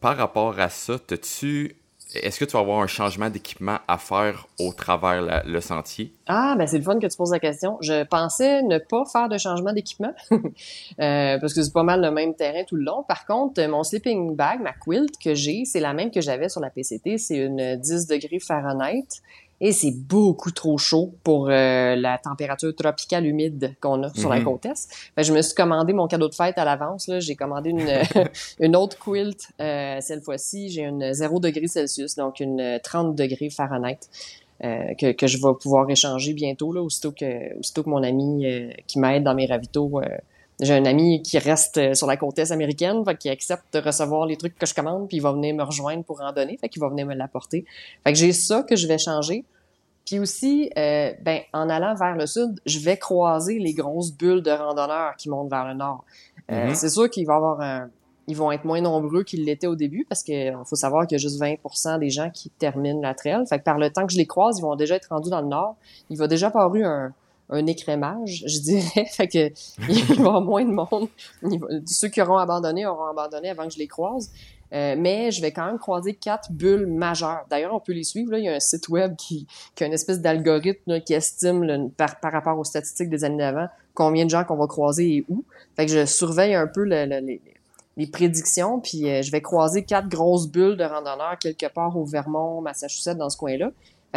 par 0.00 0.16
rapport 0.16 0.58
à 0.58 0.68
ça, 0.68 0.98
tu 0.98 1.76
est-ce 2.22 2.38
que 2.38 2.44
tu 2.44 2.52
vas 2.52 2.60
avoir 2.60 2.80
un 2.80 2.86
changement 2.86 3.30
d'équipement 3.30 3.78
à 3.88 3.98
faire 3.98 4.46
au 4.58 4.72
travers 4.72 5.44
le 5.44 5.60
sentier? 5.60 6.12
Ah, 6.26 6.54
ben 6.58 6.66
c'est 6.66 6.78
le 6.78 6.84
fun 6.84 6.98
que 6.98 7.06
tu 7.06 7.16
poses 7.16 7.32
la 7.32 7.38
question. 7.38 7.78
Je 7.80 8.04
pensais 8.04 8.62
ne 8.62 8.78
pas 8.78 9.04
faire 9.04 9.28
de 9.28 9.38
changement 9.38 9.72
d'équipement 9.72 10.12
euh, 10.32 11.38
parce 11.38 11.54
que 11.54 11.62
c'est 11.62 11.72
pas 11.72 11.82
mal 11.82 12.00
le 12.02 12.10
même 12.10 12.34
terrain 12.34 12.64
tout 12.64 12.76
le 12.76 12.84
long. 12.84 13.04
Par 13.06 13.26
contre, 13.26 13.64
mon 13.66 13.84
sleeping 13.84 14.34
bag, 14.34 14.60
ma 14.60 14.72
quilt 14.72 15.14
que 15.22 15.34
j'ai, 15.34 15.64
c'est 15.64 15.80
la 15.80 15.92
même 15.92 16.10
que 16.10 16.20
j'avais 16.20 16.48
sur 16.48 16.60
la 16.60 16.70
PCT. 16.70 17.18
C'est 17.18 17.38
une 17.38 17.76
10 17.76 18.06
degrés 18.06 18.40
Fahrenheit 18.40 19.06
et 19.60 19.72
c'est 19.72 19.92
beaucoup 19.92 20.50
trop 20.50 20.76
chaud 20.78 21.14
pour 21.24 21.48
euh, 21.48 21.96
la 21.96 22.18
température 22.18 22.74
tropicale 22.74 23.26
humide 23.26 23.74
qu'on 23.80 24.02
a 24.02 24.12
sur 24.14 24.28
la 24.28 24.38
mhm. 24.38 24.44
côte 24.44 24.66
est. 24.66 24.88
je 25.16 25.32
me 25.32 25.40
suis 25.42 25.54
commandé 25.54 25.92
mon 25.92 26.06
cadeau 26.08 26.28
de 26.28 26.34
fête 26.34 26.58
à 26.58 26.64
l'avance. 26.64 27.10
J'ai 27.18 27.36
commandé 27.36 27.70
une, 27.70 27.88
une 28.60 28.76
autre 28.76 28.98
quilt 28.98 29.48
euh, 29.60 29.98
cette 30.00 30.24
fois-ci. 30.24 30.70
J'ai 30.70 30.82
une 30.82 31.12
0 31.12 31.40
degré 31.40 31.66
Celsius, 31.68 32.16
donc 32.16 32.40
une 32.40 32.80
30 32.82 33.14
degrés 33.14 33.50
Fahrenheit. 33.50 34.00
Euh, 34.64 34.94
que, 34.94 35.12
que, 35.12 35.26
je 35.26 35.36
vais 35.36 35.52
pouvoir 35.60 35.88
échanger 35.90 36.32
bientôt, 36.32 36.72
là, 36.72 36.80
aussitôt 36.80 37.12
que, 37.12 37.58
aussitôt 37.58 37.82
que 37.82 37.90
mon 37.90 38.02
ami 38.02 38.46
euh, 38.46 38.70
qui 38.86 38.98
m'aide 38.98 39.22
dans 39.22 39.34
mes 39.34 39.44
ravitaux 39.44 40.00
j'ai 40.60 40.74
un 40.74 40.84
ami 40.86 41.22
qui 41.22 41.38
reste 41.38 41.94
sur 41.94 42.06
la 42.06 42.16
côte 42.16 42.38
est 42.38 42.50
américaine, 42.50 43.04
fait 43.04 43.16
qui 43.16 43.28
accepte 43.28 43.74
de 43.74 43.78
recevoir 43.78 44.26
les 44.26 44.36
trucs 44.36 44.58
que 44.58 44.66
je 44.66 44.74
commande, 44.74 45.08
puis 45.08 45.18
il 45.18 45.20
va 45.20 45.32
venir 45.32 45.54
me 45.54 45.62
rejoindre 45.62 46.04
pour 46.04 46.20
en 46.22 46.32
donner, 46.32 46.56
fait 46.56 46.68
qu'il 46.68 46.80
va 46.80 46.88
venir 46.88 47.06
me 47.06 47.14
l'apporter. 47.14 47.64
Fait 48.04 48.12
que 48.12 48.18
j'ai 48.18 48.32
ça 48.32 48.62
que 48.62 48.76
je 48.76 48.86
vais 48.86 48.98
changer. 48.98 49.44
Puis 50.06 50.20
aussi, 50.20 50.70
euh, 50.78 51.12
ben, 51.22 51.40
en 51.52 51.68
allant 51.68 51.94
vers 51.94 52.14
le 52.14 52.26
sud, 52.26 52.60
je 52.64 52.78
vais 52.78 52.96
croiser 52.96 53.58
les 53.58 53.74
grosses 53.74 54.12
bulles 54.12 54.42
de 54.42 54.52
randonneurs 54.52 55.16
qui 55.16 55.28
montent 55.28 55.50
vers 55.50 55.66
le 55.66 55.74
nord. 55.74 56.04
Euh, 56.50 56.68
mm-hmm. 56.68 56.74
C'est 56.74 56.90
sûr 56.90 57.10
qu'il 57.10 57.26
va 57.26 57.34
y 57.34 57.36
avoir 57.36 57.60
un, 57.60 57.90
ils 58.28 58.36
vont 58.36 58.50
être 58.52 58.64
moins 58.64 58.80
nombreux 58.80 59.24
qu'ils 59.24 59.44
l'étaient 59.44 59.66
au 59.66 59.76
début 59.76 60.04
parce 60.08 60.22
qu'il 60.22 60.56
faut 60.64 60.76
savoir 60.76 61.06
qu'il 61.06 61.16
y 61.16 61.20
a 61.20 61.22
juste 61.22 61.40
20% 61.40 61.98
des 61.98 62.10
gens 62.10 62.30
qui 62.30 62.50
terminent 62.50 63.00
la 63.00 63.14
trail. 63.14 63.44
Fait 63.48 63.58
que 63.58 63.64
par 63.64 63.78
le 63.78 63.90
temps 63.90 64.06
que 64.06 64.12
je 64.12 64.18
les 64.18 64.26
croise, 64.26 64.58
ils 64.58 64.62
vont 64.62 64.76
déjà 64.76 64.96
être 64.96 65.08
rendus 65.10 65.30
dans 65.30 65.40
le 65.40 65.48
nord. 65.48 65.76
Il 66.10 66.18
va 66.18 66.26
déjà 66.26 66.48
avoir 66.48 66.74
eu 66.74 66.84
un, 66.84 67.12
un 67.50 67.66
écrémage, 67.66 68.44
je 68.46 68.60
dirais. 68.60 69.04
fait 69.10 69.28
que 69.28 69.50
il 69.88 70.04
va 70.04 70.14
y 70.14 70.18
avoir 70.18 70.40
moins 70.40 70.64
de 70.64 70.72
monde. 70.72 71.08
ceux 71.86 72.08
qui 72.08 72.20
auront 72.20 72.38
abandonné 72.38 72.86
auront 72.86 73.06
abandonné 73.06 73.50
avant 73.50 73.66
que 73.66 73.74
je 73.74 73.78
les 73.78 73.88
croise. 73.88 74.30
Euh, 74.72 74.96
mais 74.98 75.30
je 75.30 75.40
vais 75.40 75.52
quand 75.52 75.66
même 75.66 75.78
croiser 75.78 76.14
quatre 76.14 76.50
bulles 76.50 76.86
majeures. 76.86 77.44
D'ailleurs, 77.48 77.72
on 77.72 77.80
peut 77.80 77.92
les 77.92 78.02
suivre. 78.02 78.32
Là. 78.32 78.38
Il 78.38 78.44
y 78.44 78.48
a 78.48 78.54
un 78.54 78.60
site 78.60 78.88
web 78.88 79.14
qui, 79.16 79.46
qui 79.74 79.84
a 79.84 79.86
une 79.86 79.92
espèce 79.92 80.20
d'algorithme 80.20 81.00
qui 81.00 81.14
estime 81.14 81.90
par, 81.90 82.18
par 82.18 82.32
rapport 82.32 82.58
aux 82.58 82.64
statistiques 82.64 83.08
des 83.08 83.22
années 83.24 83.38
d'avant 83.38 83.68
combien 83.94 84.24
de 84.24 84.30
gens 84.30 84.44
qu'on 84.44 84.56
va 84.56 84.66
croiser 84.66 85.16
et 85.16 85.24
où. 85.28 85.44
Fait 85.74 85.86
que 85.86 85.92
je 85.92 86.04
surveille 86.04 86.54
un 86.54 86.66
peu 86.66 86.84
le, 86.84 87.04
les, 87.04 87.40
les, 87.96 88.06
prédictions, 88.06 88.78
puis 88.78 89.08
euh, 89.08 89.22
je 89.22 89.32
vais 89.32 89.40
croiser 89.40 89.84
quatre 89.84 90.08
grosses 90.08 90.48
bulles 90.48 90.76
de 90.76 90.84
randonneurs 90.84 91.38
quelque 91.40 91.66
part 91.66 91.96
au 91.96 92.04
Vermont, 92.04 92.60
Massachusetts, 92.60 93.16
dans 93.16 93.30
ce 93.30 93.36
coin-là. 93.36 93.70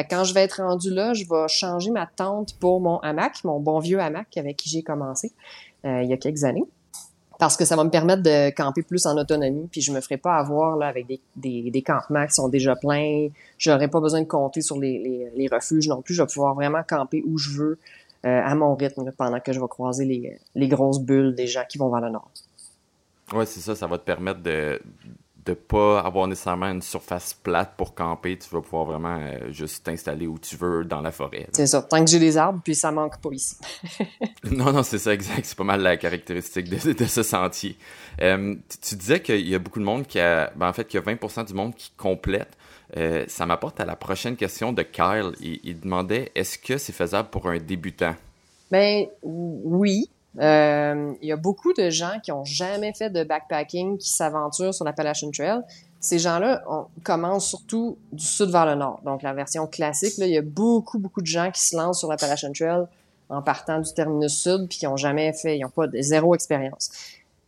Quand 0.04 0.24
je 0.24 0.34
vais 0.34 0.42
être 0.42 0.62
rendu 0.62 0.92
là, 0.92 1.14
je 1.14 1.24
vais 1.24 1.48
changer 1.48 1.92
ma 1.92 2.06
tente 2.06 2.58
pour 2.60 2.82
mon 2.82 3.00
hamac, 3.00 3.44
mon 3.44 3.60
bon 3.60 3.80
vieux 3.80 4.00
hamac 4.00 4.38
avec 4.38 4.58
qui 4.58 4.70
j'ai 4.70 4.84
commencé 4.84 5.32
euh, 5.86 6.02
il 6.04 6.10
y 6.10 6.14
a 6.14 6.18
quelques 6.18 6.44
années 6.44 6.66
parce 7.40 7.56
que 7.56 7.64
ça 7.64 7.78
va 7.78 7.86
me 7.86 7.90
permettre 7.90 8.22
de 8.22 8.50
camper 8.50 8.84
plus 8.84 9.06
en 9.06 9.18
autonomie, 9.18 9.70
puis 9.72 9.80
je 9.80 9.94
me 9.94 10.02
ferai 10.02 10.18
pas 10.18 10.36
avoir 10.36 10.76
là 10.76 10.88
avec 10.88 11.08
des, 11.08 11.22
des, 11.72 11.82
campements 11.82 12.28
qui 12.28 12.34
sont 12.34 12.50
déjà 12.50 12.76
pleins. 12.76 13.30
J'aurai 13.58 13.88
pas 13.88 14.02
besoin 14.02 14.22
de 14.22 14.28
compter 14.28 14.62
sur 14.62 14.78
les, 14.78 15.50
refuges 15.50 15.88
non 15.88 16.02
plus. 16.02 16.14
Je 16.14 16.22
vais 16.22 16.28
pouvoir 16.28 16.54
vraiment 16.54 16.84
camper 16.84 17.24
où 17.26 17.38
je 17.38 17.52
veux 17.52 17.80
euh, 18.26 18.42
à 18.44 18.54
mon 18.56 18.76
rythme 18.76 19.10
pendant 19.18 19.40
que 19.40 19.54
je 19.54 19.60
vais 19.62 19.68
croiser 19.70 20.04
les, 20.04 20.38
les 20.54 20.68
grosses 20.68 21.00
bulles 21.00 21.34
des 21.34 21.48
gens 21.48 21.64
qui 21.68 21.78
vont 21.78 21.90
vers 21.90 22.02
le 22.02 22.10
nord. 22.10 22.30
Ouais, 23.32 23.46
c'est 23.46 23.62
ça. 23.62 23.74
Ça 23.74 23.88
va 23.88 23.98
te 23.98 24.04
permettre 24.04 24.42
de 24.42 24.82
de 25.50 25.56
pas 25.56 26.00
avoir 26.00 26.28
nécessairement 26.28 26.68
une 26.68 26.82
surface 26.82 27.34
plate 27.34 27.74
pour 27.76 27.96
camper, 27.96 28.38
tu 28.38 28.50
vas 28.54 28.62
pouvoir 28.62 28.86
vraiment 28.86 29.18
euh, 29.20 29.52
juste 29.52 29.84
t'installer 29.84 30.28
où 30.28 30.38
tu 30.38 30.56
veux 30.56 30.86
dans 30.86 31.02
la 31.02 31.12
forêt. 31.12 31.48
C'est 31.54 31.66
ça. 31.66 31.82
Tant 31.82 32.04
que 32.06 32.10
j'ai 32.10 32.20
des 32.20 32.38
arbres, 32.38 32.62
puis 32.64 32.76
ça 32.76 32.92
manque 32.92 33.20
pas 33.20 33.30
ici. 33.32 33.56
non, 34.52 34.72
non, 34.72 34.84
c'est 34.84 35.00
ça, 35.00 35.14
exact. 35.14 35.46
C'est 35.46 35.58
pas 35.58 35.64
mal 35.64 35.82
la 35.82 35.98
caractéristique 35.98 36.70
de, 36.70 36.94
de 36.94 37.06
ce 37.06 37.24
sentier. 37.24 37.78
Euh, 38.22 38.56
tu, 38.82 38.96
disais 38.96 39.22
qu'il 39.22 39.48
y 39.48 39.56
a 39.56 39.60
beaucoup 39.60 39.80
de 39.80 39.86
monde 39.86 40.06
qui 40.06 40.20
a... 40.20 40.52
Ben, 40.56 40.70
en 40.70 40.74
fait, 40.74 40.86
qu'il 40.86 41.00
y 41.00 41.04
a 41.04 41.16
20% 41.16 41.48
du 41.48 41.54
monde 41.54 41.74
qui 41.76 41.92
complète. 41.98 42.56
Euh, 42.98 43.26
ça 43.28 43.46
m'apporte 43.46 43.80
à 43.80 43.86
la 43.86 43.96
prochaine 43.96 44.36
question 44.36 44.72
de 44.72 44.84
Kyle. 44.84 45.32
Il, 45.40 45.60
il 45.64 45.80
demandait, 45.80 46.32
est-ce 46.36 46.60
que 46.60 46.78
c'est 46.78 46.94
faisable 46.94 47.30
pour 47.30 47.48
un 47.48 47.58
débutant? 47.58 48.16
Ben 48.72 49.06
oui, 49.24 50.10
euh, 50.38 51.14
il 51.22 51.28
y 51.28 51.32
a 51.32 51.38
beaucoup 51.38 51.74
de 51.74 51.90
gens 51.90 52.20
qui 52.22 52.32
ont 52.32 52.46
jamais 52.46 52.94
fait 52.94 53.10
de 53.10 53.24
backpacking 53.24 53.98
qui 53.98 54.10
s'aventurent 54.10 54.74
sur 54.74 54.86
l'Appalachian 54.86 55.32
Trail. 55.32 55.62
Ces 56.00 56.20
gens-là 56.20 56.64
commencent 57.04 57.50
surtout 57.50 57.98
du 58.14 58.24
sud 58.24 58.52
vers 58.52 58.66
le 58.66 58.76
nord. 58.76 59.02
Donc, 59.04 59.22
la 59.22 59.34
version 59.34 59.68
classique, 59.68 60.18
là, 60.18 60.28
il 60.28 60.34
y 60.34 60.38
a 60.38 60.42
beaucoup, 60.42 60.98
beaucoup 60.98 61.22
de 61.22 61.28
gens 61.28 61.52
qui 61.52 61.62
se 61.62 61.76
lancent 61.76 62.00
sur 62.00 62.10
l'Appalachian 62.10 62.54
Trail 62.54 62.86
en 63.30 63.42
partant 63.42 63.80
du 63.80 63.94
terminus 63.94 64.42
sud 64.42 64.68
puis 64.70 64.80
qui 64.80 64.88
ont 64.88 64.98
jamais 64.98 65.34
fait, 65.34 65.58
ils 65.58 65.62
n'ont 65.62 65.70
pas 65.70 65.88
de 65.88 66.02
zéro 66.02 66.34
expérience. 66.36 66.90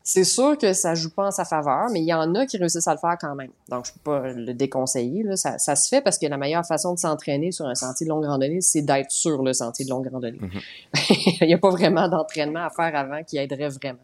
C'est 0.03 0.23
sûr 0.23 0.57
que 0.57 0.73
ça 0.73 0.95
joue 0.95 1.11
pas 1.11 1.27
en 1.27 1.31
sa 1.31 1.45
faveur, 1.45 1.87
mais 1.91 1.99
il 1.99 2.07
y 2.07 2.13
en 2.13 2.33
a 2.33 2.45
qui 2.45 2.57
réussissent 2.57 2.87
à 2.87 2.93
le 2.93 2.99
faire 2.99 3.17
quand 3.19 3.35
même. 3.35 3.51
Donc, 3.69 3.85
je 3.85 3.93
peux 3.93 3.99
pas 3.99 4.33
le 4.33 4.53
déconseiller. 4.53 5.23
Là. 5.23 5.35
Ça, 5.35 5.57
ça 5.59 5.75
se 5.75 5.87
fait 5.87 6.01
parce 6.01 6.17
que 6.17 6.25
la 6.25 6.37
meilleure 6.37 6.65
façon 6.65 6.93
de 6.93 6.99
s'entraîner 6.99 7.51
sur 7.51 7.67
un 7.67 7.75
sentier 7.75 8.05
de 8.05 8.09
longue 8.09 8.25
randonnée, 8.25 8.61
c'est 8.61 8.81
d'être 8.81 9.11
sur 9.11 9.43
le 9.43 9.53
sentier 9.53 9.85
de 9.85 9.91
longue 9.91 10.09
randonnée. 10.11 10.39
Mm-hmm. 10.39 11.37
il 11.41 11.47
n'y 11.47 11.53
a 11.53 11.57
pas 11.57 11.69
vraiment 11.69 12.07
d'entraînement 12.07 12.65
à 12.65 12.69
faire 12.69 12.95
avant 12.95 13.23
qui 13.23 13.37
aiderait 13.37 13.69
vraiment. 13.69 13.99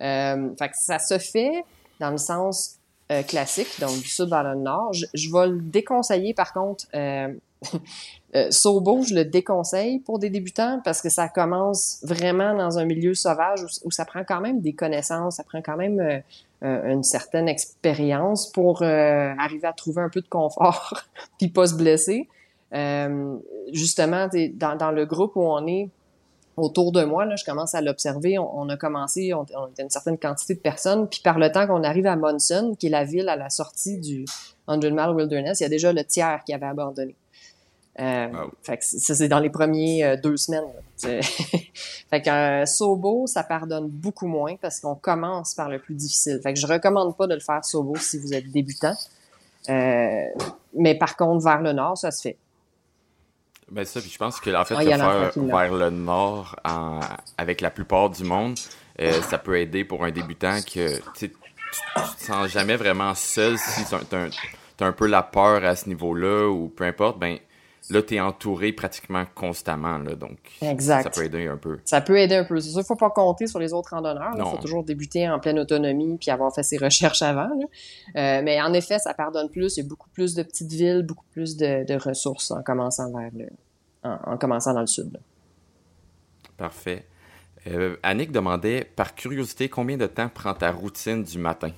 Euh, 0.00 0.50
fait 0.56 0.68
que 0.68 0.76
ça 0.76 0.98
se 0.98 1.18
fait 1.18 1.64
dans 2.00 2.10
le 2.10 2.18
sens 2.18 2.76
euh, 3.12 3.22
classique, 3.22 3.68
donc 3.80 3.98
du 3.98 4.08
sud 4.08 4.28
vers 4.28 4.44
le 4.44 4.54
nord. 4.54 4.92
Je, 4.92 5.06
je 5.14 5.32
vais 5.32 5.48
le 5.48 5.60
déconseiller, 5.60 6.32
par 6.32 6.52
contre, 6.52 6.86
euh, 6.94 7.28
Euh, 8.36 8.50
Sobo, 8.50 9.02
je 9.02 9.14
le 9.14 9.24
déconseille 9.24 10.00
pour 10.00 10.18
des 10.18 10.28
débutants 10.28 10.80
parce 10.84 11.00
que 11.00 11.08
ça 11.08 11.28
commence 11.28 12.00
vraiment 12.02 12.52
dans 12.56 12.80
un 12.80 12.84
milieu 12.84 13.14
sauvage 13.14 13.64
où, 13.84 13.92
ça 13.92 14.04
prend 14.04 14.24
quand 14.24 14.40
même 14.40 14.60
des 14.60 14.72
connaissances, 14.72 15.36
ça 15.36 15.44
prend 15.44 15.62
quand 15.62 15.76
même 15.76 16.00
euh, 16.00 16.18
euh, 16.64 16.92
une 16.92 17.04
certaine 17.04 17.48
expérience 17.48 18.50
pour 18.50 18.82
arriver 18.82 19.68
à 19.68 19.72
trouver 19.72 20.02
un 20.02 20.08
peu 20.08 20.20
de 20.20 20.26
confort 20.26 21.04
puis 21.38 21.48
pas 21.48 21.68
se 21.68 21.76
blesser. 21.76 22.28
justement, 23.72 24.28
dans, 24.54 24.90
le 24.90 25.06
groupe 25.06 25.36
où 25.36 25.42
on 25.42 25.64
est 25.68 25.88
autour 26.56 26.90
de 26.90 27.04
moi, 27.04 27.32
je 27.36 27.44
commence 27.44 27.76
à 27.76 27.82
l'observer. 27.82 28.40
On, 28.40 28.68
a 28.68 28.76
commencé, 28.76 29.32
on, 29.32 29.46
on 29.56 29.68
était 29.68 29.84
une 29.84 29.90
certaine 29.90 30.18
quantité 30.18 30.54
de 30.54 30.60
personnes, 30.60 31.08
puis 31.08 31.20
par 31.22 31.38
le 31.38 31.52
temps 31.52 31.68
qu'on 31.68 31.84
arrive 31.84 32.06
à 32.06 32.16
Monson, 32.16 32.74
qui 32.76 32.88
est 32.88 32.90
la 32.90 33.04
ville 33.04 33.28
à 33.28 33.36
la 33.36 33.48
sortie 33.48 33.98
du 33.98 34.24
100 34.66 34.78
Mile 34.78 35.10
Wilderness, 35.14 35.60
il 35.60 35.62
y 35.62 35.66
a 35.66 35.68
déjà 35.68 35.92
le 35.92 36.02
tiers 36.02 36.42
qui 36.44 36.52
avait 36.52 36.66
abandonné. 36.66 37.14
Euh, 38.00 38.28
fait 38.62 38.78
que 38.78 38.84
ça, 38.84 39.14
c'est 39.14 39.28
dans 39.28 39.38
les 39.38 39.50
premiers 39.50 40.04
euh, 40.04 40.16
deux 40.16 40.36
semaines. 40.36 40.64
fait 42.10 42.22
qu'un 42.22 42.62
euh, 42.62 42.66
Sobo, 42.66 43.26
ça 43.26 43.44
pardonne 43.44 43.88
beaucoup 43.88 44.26
moins 44.26 44.56
parce 44.56 44.80
qu'on 44.80 44.96
commence 44.96 45.54
par 45.54 45.68
le 45.68 45.78
plus 45.78 45.94
difficile. 45.94 46.40
Fait 46.42 46.54
que 46.54 46.58
je 46.58 46.66
recommande 46.66 47.16
pas 47.16 47.26
de 47.26 47.34
le 47.34 47.40
faire 47.40 47.64
Sobo 47.64 47.94
si 47.96 48.18
vous 48.18 48.34
êtes 48.34 48.50
débutant. 48.50 48.94
Euh, 49.68 50.24
mais 50.76 50.96
par 50.96 51.16
contre, 51.16 51.44
vers 51.44 51.60
le 51.60 51.72
nord, 51.72 51.96
ça 51.96 52.10
se 52.10 52.22
fait. 52.22 52.36
Ben 53.70 53.84
ça, 53.84 54.00
puis 54.00 54.10
je 54.10 54.18
pense 54.18 54.40
que 54.40 54.50
en 54.54 54.64
fait, 54.64 54.74
faire 54.74 55.32
vers 55.36 55.72
le 55.72 55.90
nord 55.90 56.56
en, 56.64 57.00
avec 57.38 57.60
la 57.60 57.70
plupart 57.70 58.10
du 58.10 58.22
monde, 58.24 58.58
ça 59.22 59.38
peut 59.38 59.58
aider 59.58 59.84
pour 59.84 60.04
un 60.04 60.10
débutant 60.10 60.58
que 60.60 61.00
tu 61.14 61.30
te 61.30 62.24
sens 62.24 62.48
jamais 62.48 62.76
vraiment 62.76 63.14
seul 63.14 63.56
si 63.56 63.84
tu 63.86 63.94
as, 63.94 64.86
un 64.86 64.92
peu 64.92 65.06
la 65.06 65.22
peur 65.22 65.64
à 65.64 65.76
ce 65.76 65.88
niveau-là 65.88 66.50
ou 66.50 66.68
peu 66.68 66.84
importe, 66.84 67.18
ben 67.18 67.38
là, 67.90 68.02
tu 68.02 68.14
es 68.14 68.20
entouré 68.20 68.72
pratiquement 68.72 69.24
constamment. 69.34 69.98
Là, 69.98 70.14
donc, 70.14 70.38
exact. 70.60 71.04
ça 71.04 71.10
peut 71.10 71.26
aider 71.26 71.46
un 71.46 71.56
peu. 71.56 71.78
Ça 71.84 72.00
peut 72.00 72.18
aider 72.18 72.36
un 72.36 72.44
peu. 72.44 72.60
C'est 72.60 72.70
sûr, 72.70 72.80
il 72.80 72.86
faut 72.86 72.96
pas 72.96 73.10
compter 73.10 73.46
sur 73.46 73.58
les 73.58 73.72
autres 73.72 73.90
randonneurs. 73.90 74.34
Il 74.36 74.44
faut 74.44 74.58
toujours 74.58 74.84
débuter 74.84 75.28
en 75.28 75.38
pleine 75.38 75.58
autonomie 75.58 76.16
puis 76.18 76.30
avoir 76.30 76.54
fait 76.54 76.62
ses 76.62 76.78
recherches 76.78 77.22
avant. 77.22 77.50
Euh, 78.16 78.40
mais 78.42 78.60
en 78.60 78.72
effet, 78.72 78.98
ça 78.98 79.14
pardonne 79.14 79.50
plus. 79.50 79.76
Il 79.76 79.82
y 79.82 79.86
a 79.86 79.88
beaucoup 79.88 80.08
plus 80.10 80.34
de 80.34 80.42
petites 80.42 80.72
villes, 80.72 81.02
beaucoup 81.02 81.26
plus 81.32 81.56
de, 81.56 81.84
de 81.84 81.94
ressources 81.94 82.50
en 82.50 82.62
commençant 82.62 83.12
vers 83.12 83.30
le, 83.34 83.48
en, 84.04 84.36
commençant 84.36 84.74
dans 84.74 84.80
le 84.80 84.86
sud. 84.86 85.18
Parfait. 86.56 87.06
Euh, 87.66 87.96
Annick 88.02 88.30
demandait, 88.30 88.84
par 88.96 89.14
curiosité, 89.14 89.68
combien 89.68 89.96
de 89.96 90.06
temps 90.06 90.28
prend 90.28 90.54
ta 90.54 90.70
routine 90.70 91.22
du 91.22 91.38
matin? 91.38 91.70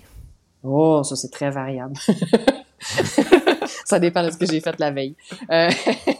Oh, 0.62 1.02
ça 1.04 1.14
c'est 1.14 1.30
très 1.30 1.50
variable. 1.50 1.94
ça 3.86 4.00
dépend 4.00 4.24
de 4.24 4.30
ce 4.30 4.36
que 4.36 4.46
j'ai 4.46 4.60
fait 4.60 4.78
la 4.80 4.90
veille. 4.90 5.14
Euh, 5.50 5.70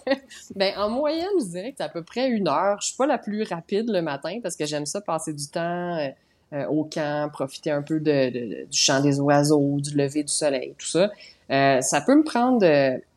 ben, 0.55 0.73
en 0.79 0.89
moyenne, 0.89 1.27
je 1.41 1.47
dirais 1.47 1.71
que 1.73 1.79
c'est 1.79 1.85
à 1.85 1.89
peu 1.89 2.05
près 2.05 2.29
une 2.29 2.47
heure. 2.47 2.81
Je 2.81 2.87
suis 2.89 2.97
pas 2.97 3.07
la 3.07 3.19
plus 3.19 3.43
rapide 3.43 3.91
le 3.91 4.03
matin 4.03 4.39
parce 4.41 4.55
que 4.55 4.65
j'aime 4.67 4.87
ça 4.87 5.01
passer 5.01 5.33
du 5.33 5.49
temps 5.49 5.99
euh, 5.99 6.09
euh, 6.53 6.65
au 6.67 6.85
camp, 6.85 7.29
profiter 7.33 7.73
un 7.73 7.83
peu 7.83 7.99
du 7.99 8.67
chant 8.71 9.01
des 9.01 9.19
oiseaux, 9.19 9.81
du 9.81 9.97
lever 9.97 10.23
du 10.23 10.33
soleil, 10.33 10.75
tout 10.79 10.87
ça. 10.87 11.11
ça 11.83 12.01
peut 12.07 12.15
me 12.15 12.23
prendre 12.23 12.61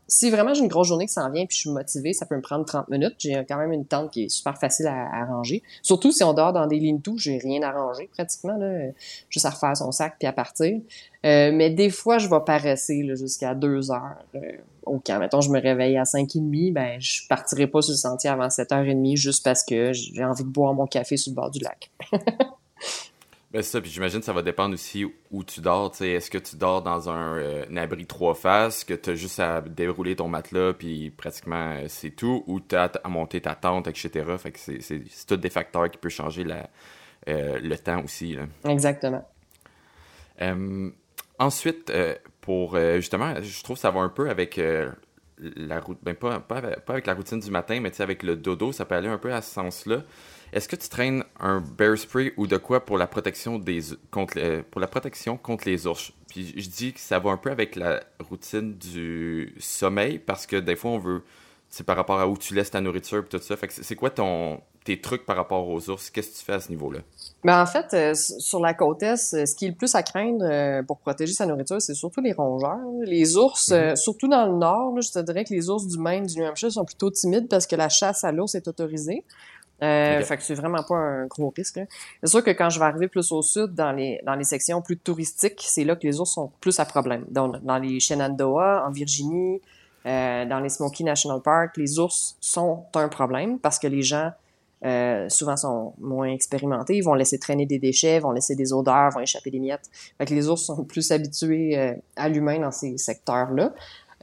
si 0.10 0.30
vraiment 0.30 0.54
j'ai 0.54 0.62
une 0.62 0.68
grosse 0.68 0.88
journée 0.88 1.06
qui 1.06 1.14
s'en 1.14 1.30
vient 1.32 1.46
puis 1.46 1.56
je 1.56 1.62
suis 1.62 1.70
motivée, 1.70 2.14
ça 2.14 2.26
peut 2.26 2.36
me 2.36 2.42
prendre 2.42 2.66
30 2.66 2.90
minutes. 2.90 3.16
J'ai 3.20 3.46
quand 3.48 3.58
même 3.58 3.72
une 3.72 3.86
tente 3.86 4.12
qui 4.12 4.26
est 4.26 4.30
super 4.30 4.58
facile 4.58 4.88
à, 4.88 5.08
arranger. 5.22 5.64
Surtout 5.82 6.12
si 6.12 6.24
on 6.24 6.34
dort 6.34 6.52
dans 6.52 6.68
des 6.68 6.80
lignes 6.80 7.02
tout, 7.02 7.18
j'ai 7.18 7.38
rien 7.38 7.62
à 7.62 7.72
ranger 7.72 8.10
pratiquement, 8.12 8.58
là, 8.58 8.92
juste 9.30 9.46
à 9.46 9.52
refaire 9.52 9.78
son 9.78 9.92
sac 9.92 10.16
puis 10.20 10.28
à 10.28 10.34
partir. 10.34 10.80
Euh, 11.26 11.52
mais 11.54 11.70
des 11.70 11.90
fois, 11.90 12.18
je 12.18 12.28
vais 12.28 12.40
paresser 12.46 13.06
jusqu'à 13.16 13.56
2 13.56 13.92
heures. 13.92 14.18
Euh, 14.36 14.40
camp. 14.98 15.20
Mettons, 15.20 15.42
je 15.42 15.52
me 15.52 15.62
réveille 15.62 15.98
à 15.98 16.04
5h30, 16.04 16.74
ben 16.74 17.00
je 17.00 17.28
partirai 17.28 17.68
pas 17.68 17.84
sur 17.84 17.92
le 17.92 17.98
sentier 17.98 18.32
avant 18.32 18.48
7h30 18.48 19.16
juste 19.16 19.44
parce 19.44 19.64
que 19.64 19.94
j'ai 19.94 20.24
envie 20.24 20.44
de 20.44 20.50
boire 20.50 20.74
mon 20.74 20.88
café 20.88 21.16
sur 21.16 21.32
le 21.32 21.36
bord 21.36 21.52
du 21.52 21.60
lac. 21.60 21.92
Ben 23.52 23.64
ça, 23.64 23.82
puis 23.82 23.90
j'imagine 23.90 24.20
que 24.20 24.26
ça 24.26 24.34
va 24.34 24.44
dépendre 24.44 24.76
aussi 24.76 25.12
où 25.32 25.44
tu 25.44 25.60
dors. 25.60 25.92
Est-ce 26.02 26.30
que 26.30 26.38
tu 26.38 26.56
dors 26.56 26.84
dans 26.84 27.10
un, 27.10 27.36
euh, 27.38 27.76
abri 27.78 28.06
trois 28.06 28.36
faces, 28.36 28.84
que 28.84 28.94
tu 28.94 29.10
as 29.10 29.16
juste 29.16 29.40
à 29.40 29.62
dérouler 29.62 30.16
ton 30.16 30.28
matelas, 30.28 30.74
puis 30.74 31.10
pratiquement 31.10 31.72
euh, 31.72 31.86
c'est 31.88 32.12
tout, 32.12 32.44
ou 32.46 32.60
tu 32.60 32.76
as 32.76 32.92
à 33.04 33.10
monter 33.10 33.42
ta 33.42 33.56
tente, 33.56 33.88
etc. 33.88 34.24
Fait 34.38 34.52
que 34.52 34.60
c'est 34.60 35.04
tous 35.28 35.38
des 35.38 35.50
facteurs 35.50 35.90
qui 35.90 35.98
peuvent 35.98 36.12
changer 36.12 36.44
la, 36.44 36.70
euh, 37.28 37.60
le 37.60 37.76
temps 37.78 38.04
aussi. 38.04 38.36
Là. 38.36 38.44
Exactement. 38.66 39.28
ensuite, 41.40 41.92
pour 42.42 42.78
justement, 42.78 43.34
je 43.42 43.64
trouve 43.64 43.78
que 43.78 43.82
ça 43.82 43.90
va 43.90 44.02
un 44.02 44.10
peu 44.10 44.30
avec 44.30 44.62
la 45.40 45.80
route, 45.80 45.98
ben 46.04 46.14
pas, 46.14 46.40
pas, 46.40 46.62
avec 46.88 47.08
la 47.08 47.16
routine 47.16 47.40
du 47.40 47.50
matin, 47.50 47.80
mais 47.80 48.00
avec 48.00 48.22
le 48.22 48.36
dodo, 48.36 48.72
ça 48.72 48.86
peut 48.86 48.96
aller 48.96 49.08
un 49.08 49.18
peu 49.18 49.34
à 49.34 49.42
ce 49.42 49.52
sens-là. 49.54 50.04
Est-ce 50.54 50.68
que 50.68 50.76
tu 50.76 50.90
traînes 50.90 51.24
un 51.40 51.62
bear 51.62 51.98
spray 51.98 52.34
ou 52.38 52.48
de 52.48 52.58
quoi 52.58 52.86
pour 52.86 52.98
la 52.98 53.08
protection 53.08 53.60
des 53.60 53.82
contre 54.12 54.62
pour 54.72 54.82
la 54.82 54.88
protection 54.88 55.38
contre 55.38 55.68
les 55.68 55.88
ours? 55.88 56.12
Puis 56.28 56.54
je 56.58 56.70
dis 56.70 56.94
que 56.94 57.00
ça 57.00 57.20
va 57.20 57.32
un 57.32 57.38
peu 57.38 57.52
avec 57.52 57.76
la 57.76 58.02
routine 58.20 58.76
du 58.76 59.56
sommeil 59.60 60.20
parce 60.20 60.46
que 60.46 60.56
des 60.56 60.76
fois 60.76 60.92
on 60.92 61.00
veut 61.00 61.24
c'est 61.70 61.86
par 61.86 61.96
rapport 61.96 62.20
à 62.20 62.28
où 62.28 62.36
tu 62.36 62.56
laisses 62.56 62.72
ta 62.72 62.82
nourriture 62.82 63.20
et 63.20 63.28
tout 63.28 63.40
ça. 63.40 63.56
Fait 63.56 63.68
que 63.68 63.74
c'est 63.74 63.96
quoi 63.96 64.10
ton 64.10 64.60
tes 64.86 65.00
trucs 65.00 65.26
par 65.26 65.36
rapport 65.36 65.68
aux 65.68 65.90
ours? 65.90 66.10
Qu'est-ce 66.10 66.30
que 66.30 66.38
tu 66.38 66.46
fais 66.46 66.54
à 66.54 66.60
ce 66.60 66.70
niveau-là? 66.70 67.00
Ben 67.44 67.62
en 67.62 67.66
fait, 67.66 67.94
euh, 67.94 68.14
sur 68.16 68.60
la 68.60 68.74
côte 68.74 69.04
est, 69.04 69.18
ce 69.18 69.56
qui 69.56 69.66
est 69.66 69.70
le 69.70 69.76
plus 69.76 69.94
à 69.94 70.02
craindre 70.02 70.44
euh, 70.44 70.82
pour 70.84 70.98
protéger 70.98 71.34
sa 71.34 71.46
nourriture, 71.46 71.82
c'est 71.82 71.94
surtout 71.94 72.22
les 72.22 72.34
rongeurs. 72.34 72.80
Les 73.04 73.38
ours, 73.38 73.72
euh, 73.72 73.90
mhm. 73.90 73.96
surtout 73.96 74.28
dans 74.28 74.46
le 74.48 74.58
nord, 74.58 75.00
je 75.02 75.12
te 75.12 75.20
dirais 75.20 75.44
que 75.44 75.54
les 75.54 75.70
ours 75.70 75.86
du 75.86 76.00
Maine, 76.00 76.26
du 76.26 76.40
New 76.40 76.46
Hampshire 76.46 76.72
sont 76.72 76.86
plutôt 76.86 77.12
timides 77.12 77.48
parce 77.48 77.68
que 77.68 77.76
la 77.76 77.90
chasse 77.90 78.24
à 78.24 78.32
l'ours 78.32 78.56
est 78.56 78.68
autorisée. 78.68 79.24
Euh, 79.82 80.22
Fait 80.22 80.38
que 80.38 80.44
c'est 80.44 80.56
vraiment 80.56 80.84
pas 80.84 80.96
un 80.96 81.26
gros 81.28 81.54
risque. 81.56 81.80
C'est 82.22 82.30
sûr 82.30 82.44
que 82.44 82.52
quand 82.52 82.70
je 82.70 82.80
vais 82.80 82.86
arriver 82.86 83.08
plus 83.08 83.32
au 83.32 83.42
sud, 83.42 83.74
dans 83.74 83.92
les 83.92 84.20
dans 84.26 84.36
les 84.36 84.44
sections 84.44 84.82
plus 84.82 84.98
touristiques, 84.98 85.64
c'est 85.66 85.86
là 85.86 85.96
que 85.96 86.06
les 86.06 86.20
ours 86.20 86.32
sont 86.32 86.52
plus 86.60 86.80
à 86.80 86.86
problème. 86.86 87.26
Donc, 87.30 87.64
dans 87.64 87.78
les 87.78 88.00
Shenandoah, 88.00 88.86
en 88.88 88.92
Virginie, 88.92 89.62
euh, 90.06 90.46
dans 90.46 90.60
les 90.60 90.70
Smoky 90.70 91.04
National 91.04 91.42
Park, 91.42 91.78
les 91.78 91.98
ours 92.00 92.36
sont 92.42 92.84
un 92.96 93.08
problème 93.08 93.60
parce 93.60 93.80
que 93.80 93.88
les 93.88 94.02
gens 94.02 94.32
euh, 94.86 95.28
souvent 95.28 95.58
sont 95.58 95.94
moins 96.00 96.30
expérimentés, 96.30 96.96
ils 96.96 97.04
vont 97.04 97.14
laisser 97.14 97.38
traîner 97.38 97.66
des 97.66 97.80
déchets, 97.80 98.20
vont 98.20 98.32
laisser 98.32 98.56
des 98.56 98.72
odeurs, 98.72 99.12
vont 99.12 99.20
échapper 99.20 99.52
des 99.52 99.60
miettes. 99.60 99.90
Fait 100.18 100.26
que 100.26 100.34
les 100.34 100.48
ours 100.48 100.62
sont 100.64 100.86
plus 100.86 101.12
habitués 101.12 101.78
euh, 101.78 101.94
à 102.16 102.30
l'humain 102.30 102.60
dans 102.60 102.72
ces 102.72 102.98
secteurs-là. 102.98 103.74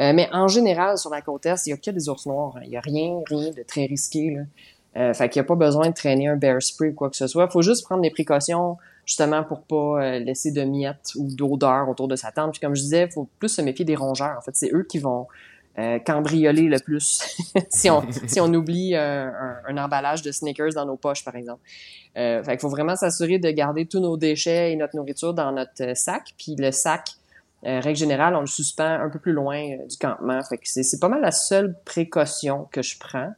Euh, 0.00 0.12
mais 0.14 0.28
en 0.32 0.48
général, 0.48 0.98
sur 0.98 1.10
la 1.10 1.20
côte 1.22 1.46
est, 1.46 1.66
il 1.66 1.70
y 1.70 1.72
a 1.72 1.76
que 1.76 1.90
des 1.90 2.08
ours 2.08 2.26
noirs. 2.26 2.54
Il 2.64 2.70
y 2.70 2.76
a 2.76 2.80
rien, 2.80 3.20
rien 3.26 3.50
de 3.50 3.62
très 3.62 3.86
risqué. 3.86 4.30
Là. 4.30 4.42
Euh, 4.96 5.12
fait 5.12 5.28
qu'il 5.28 5.40
n'y 5.40 5.46
a 5.46 5.48
pas 5.48 5.56
besoin 5.56 5.88
de 5.88 5.94
traîner 5.94 6.28
un 6.28 6.36
bear 6.36 6.62
spray 6.62 6.90
ou 6.90 6.94
quoi 6.94 7.10
que 7.10 7.16
ce 7.16 7.26
soit. 7.26 7.48
Faut 7.48 7.62
juste 7.62 7.84
prendre 7.84 8.02
des 8.02 8.10
précautions 8.10 8.78
justement 9.06 9.44
pour 9.44 9.62
pas 9.62 10.02
euh, 10.02 10.18
laisser 10.18 10.50
de 10.50 10.62
miettes 10.62 11.12
ou 11.16 11.28
d'odeur 11.30 11.88
autour 11.88 12.08
de 12.08 12.16
sa 12.16 12.32
tente. 12.32 12.52
Puis 12.52 12.60
comme 12.60 12.74
je 12.74 12.82
disais, 12.82 13.08
faut 13.08 13.28
plus 13.38 13.48
se 13.48 13.62
méfier 13.62 13.84
des 13.84 13.94
rongeurs. 13.94 14.36
En 14.36 14.40
fait, 14.40 14.54
c'est 14.54 14.72
eux 14.74 14.82
qui 14.82 14.98
vont 14.98 15.28
euh, 15.78 15.98
cambrioler 16.00 16.62
le 16.62 16.78
plus 16.80 17.36
si 17.70 17.88
on 17.88 18.02
si 18.26 18.40
on 18.40 18.52
oublie 18.52 18.96
un, 18.96 19.76
emballage 19.76 20.22
de 20.22 20.32
sneakers 20.32 20.74
dans 20.74 20.84
nos 20.84 20.96
poches, 20.96 21.24
par 21.24 21.36
exemple. 21.36 21.60
Euh, 22.16 22.42
fait 22.42 22.52
qu'il 22.52 22.60
faut 22.60 22.68
vraiment 22.68 22.96
s'assurer 22.96 23.38
de 23.38 23.50
garder 23.50 23.86
tous 23.86 24.00
nos 24.00 24.16
déchets 24.16 24.72
et 24.72 24.76
notre 24.76 24.96
nourriture 24.96 25.32
dans 25.32 25.52
notre 25.52 25.96
sac. 25.96 26.34
Puis 26.36 26.56
le 26.58 26.72
sac, 26.72 27.10
règle 27.62 27.98
générale, 27.98 28.34
on 28.34 28.40
le 28.40 28.46
suspend 28.46 29.00
un 29.00 29.08
peu 29.08 29.18
plus 29.18 29.32
loin 29.32 29.76
du 29.88 29.96
campement. 29.98 30.42
Fait 30.42 30.58
que 30.58 30.64
c'est 30.66 31.00
pas 31.00 31.08
mal 31.08 31.20
la 31.20 31.30
seule 31.30 31.76
précaution 31.84 32.66
que 32.72 32.82
je 32.82 32.98
prends. 32.98 33.32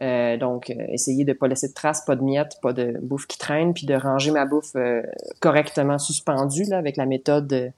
Euh, 0.00 0.36
donc, 0.36 0.70
euh, 0.70 0.74
essayer 0.88 1.24
de 1.24 1.32
pas 1.32 1.48
laisser 1.48 1.68
de 1.68 1.74
traces, 1.74 2.04
pas 2.04 2.14
de 2.14 2.22
miettes, 2.22 2.58
pas 2.62 2.72
de 2.72 2.96
bouffe 3.00 3.26
qui 3.26 3.38
traîne, 3.38 3.74
puis 3.74 3.86
de 3.86 3.94
ranger 3.94 4.30
ma 4.30 4.44
bouffe 4.44 4.76
euh, 4.76 5.02
correctement 5.40 5.98
suspendue 5.98 6.64
là, 6.64 6.78
avec 6.78 6.96
la 6.96 7.06
méthode 7.06 7.72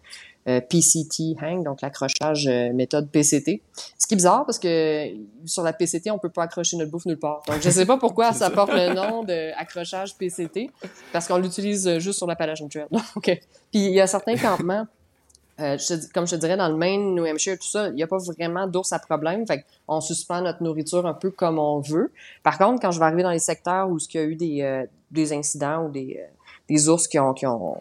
PCT 0.47 1.37
hang, 1.41 1.63
donc 1.63 1.83
l'accrochage 1.83 2.49
méthode 2.75 3.09
PCT. 3.11 3.63
Ce 3.99 4.07
qui 4.07 4.15
est 4.15 4.17
bizarre 4.17 4.45
parce 4.47 4.59
que 4.59 5.07
sur 5.45 5.63
la 5.63 5.73
PCT, 5.73 6.11
on 6.11 6.19
peut 6.19 6.31
pas 6.31 6.45
accrocher 6.45 6.77
notre 6.77 6.91
bouffe 6.91 7.05
nulle 7.05 7.19
part. 7.19 7.43
Donc, 7.47 7.61
je 7.61 7.71
sais 7.71 7.87
pas 7.87 7.99
pourquoi 7.99 8.33
ça, 8.33 8.51
porte 8.51 8.73
le 8.73 8.95
nom 8.95 9.23
d'accrochage 9.23 10.17
PCT, 10.17 10.71
parce 11.13 11.29
qu'on 11.29 11.37
l'utilise 11.37 11.99
juste 11.99 12.19
sur 12.19 12.27
la 12.27 12.37
Palation 12.37 12.69
Trail. 12.69 12.87
Donc, 12.91 13.25
puis 13.25 13.41
il 13.73 13.93
y 13.93 14.01
a 14.01 14.07
certains 14.07 14.37
campements 14.37 14.87
euh, 15.61 15.77
comme 16.15 16.27
je 16.27 16.37
te 16.37 16.41
dirais, 16.41 16.57
dans 16.57 16.69
le 16.69 16.77
Maine, 16.77 17.15
New 17.15 17.25
Hampshire, 17.25 17.59
tout 17.59 17.67
ça, 17.67 17.89
il 17.89 17.95
n'y 17.95 18.03
a 18.03 18.07
pas 18.07 18.19
vraiment 18.19 18.67
d'ours 18.67 18.93
à 18.93 18.99
problème. 18.99 19.47
Fait 19.47 19.65
on 19.89 20.01
suspend 20.01 20.43
notre 20.43 20.63
nourriture 20.63 21.07
un 21.07 21.15
peu 21.15 21.31
comme 21.31 21.59
on 21.59 21.81
veut. 21.81 22.13
Par 22.43 22.59
contre, 22.59 22.81
quand 22.81 22.91
je 22.91 22.99
vais 22.99 23.05
arriver 23.07 23.23
dans 23.23 23.31
les 23.31 23.39
secteurs 23.39 23.89
où 23.89 23.99
il 23.99 24.15
y 24.15 24.19
a 24.19 24.25
eu 24.25 24.37
des, 24.37 24.63
euh, 24.63 24.87
des 25.11 25.33
incidents 25.33 25.87
ou 25.87 25.91
des, 25.91 26.21
euh, 26.21 26.27
des 26.69 26.89
ours 26.89 27.09
qui 27.09 27.19
ont, 27.19 27.35
qui 27.35 27.47
ont 27.47 27.77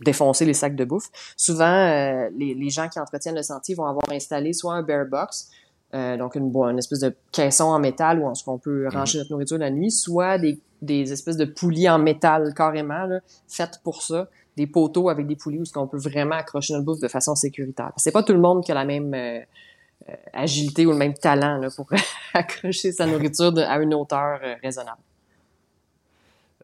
défoncé 0.00 0.44
les 0.44 0.54
sacs 0.54 0.76
de 0.76 0.84
bouffe, 0.84 1.08
souvent, 1.36 2.28
les, 2.36 2.54
les, 2.54 2.70
gens 2.70 2.88
qui 2.90 3.00
entretiennent 3.00 3.36
le 3.36 3.42
sentier 3.42 3.74
vont 3.74 3.86
avoir 3.86 4.04
installé 4.10 4.52
soit 4.52 4.74
un 4.74 4.82
bear 4.82 5.06
box, 5.06 5.50
donc 5.94 6.34
une, 6.34 6.52
une 6.54 6.78
espèce 6.78 7.00
de 7.00 7.16
caisson 7.30 7.64
en 7.64 7.78
métal 7.78 8.18
où 8.18 8.30
on, 8.46 8.58
peut 8.58 8.84
mhm. 8.84 8.88
ranger 8.88 9.18
notre 9.18 9.30
nourriture 9.30 9.56
la 9.56 9.70
nuit, 9.70 9.90
soit 9.90 10.36
des, 10.36 10.60
des 10.82 11.10
espèces 11.10 11.38
de 11.38 11.46
poulies 11.46 11.88
en 11.88 11.98
métal 11.98 12.52
carrément, 12.54 13.06
là, 13.06 13.20
faites 13.48 13.80
pour 13.82 14.02
ça 14.02 14.28
des 14.56 14.66
poteaux 14.66 15.08
avec 15.08 15.26
des 15.26 15.36
poulies 15.36 15.58
où 15.58 15.64
on 15.76 15.86
peut 15.86 15.98
vraiment 15.98 16.36
accrocher 16.36 16.74
notre 16.74 16.84
bouffe 16.84 17.00
de 17.00 17.08
façon 17.08 17.34
sécuritaire. 17.34 17.92
C'est 17.96 18.12
pas 18.12 18.22
tout 18.22 18.34
le 18.34 18.40
monde 18.40 18.64
qui 18.64 18.70
a 18.70 18.74
la 18.74 18.84
même 18.84 19.14
euh, 19.14 19.40
euh, 20.08 20.14
agilité 20.32 20.86
ou 20.86 20.90
le 20.90 20.96
même 20.96 21.14
talent 21.14 21.58
là, 21.58 21.68
pour 21.74 21.86
accrocher 22.34 22.92
sa 22.92 23.06
nourriture 23.06 23.52
à 23.58 23.78
une 23.78 23.94
hauteur 23.94 24.40
euh, 24.42 24.54
raisonnable. 24.62 25.00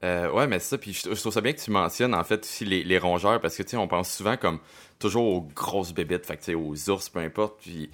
Euh, 0.05 0.31
ouais, 0.33 0.47
mais 0.47 0.59
ça, 0.59 0.79
puis 0.79 0.93
je, 0.93 1.09
trouve 1.15 1.33
ça 1.33 1.41
bien 1.41 1.53
que 1.53 1.61
tu 1.61 1.71
mentionnes 1.71 2.15
en 2.15 2.23
fait 2.25 2.41
aussi 2.41 2.65
les, 2.65 2.85
les 2.85 2.99
rongeurs 2.99 3.41
parce 3.41 3.57
que 3.57 3.63
tu 3.63 3.71
sais, 3.71 3.77
on 3.77 3.89
pense 3.89 4.11
souvent 4.11 4.37
comme 4.37 4.61
toujours 4.99 5.27
aux 5.27 5.41
grosses 5.43 5.93
bébites, 5.93 6.25
fait 6.25 6.37
que 6.37 6.55
aux 6.55 6.91
ours, 6.91 7.09
peu 7.09 7.19
importe, 7.21 7.61
puis 7.61 7.91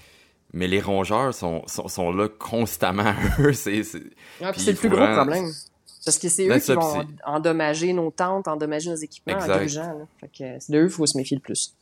mais 0.52 0.68
les 0.68 0.80
rongeurs 0.80 1.34
sont, 1.34 1.66
sont, 1.66 1.88
sont 1.88 2.12
là 2.12 2.28
constamment. 2.28 3.14
c'est 3.52 3.82
c'est 3.82 4.02
c'est 4.56 4.72
le 4.72 4.76
plus 4.76 4.88
gros 4.88 5.06
problème. 5.06 5.50
Parce 6.04 6.18
que 6.18 6.28
c'est 6.28 6.48
eux 6.48 6.58
qui 6.58 6.72
vont 6.74 7.06
endommager 7.24 7.92
nos 7.92 8.10
tentes, 8.10 8.48
endommager 8.48 8.90
nos 8.90 8.96
équipements 8.96 9.34
exact. 9.34 9.52
en 9.52 9.56
grugeant. 9.56 10.08
Fait 10.20 10.28
que 10.28 10.60
c'est 10.60 10.72
d'eux 10.72 10.82
qu'il 10.82 10.90
faut 10.90 11.06
se 11.06 11.16
méfier 11.16 11.36
le 11.36 11.42
plus. 11.42 11.74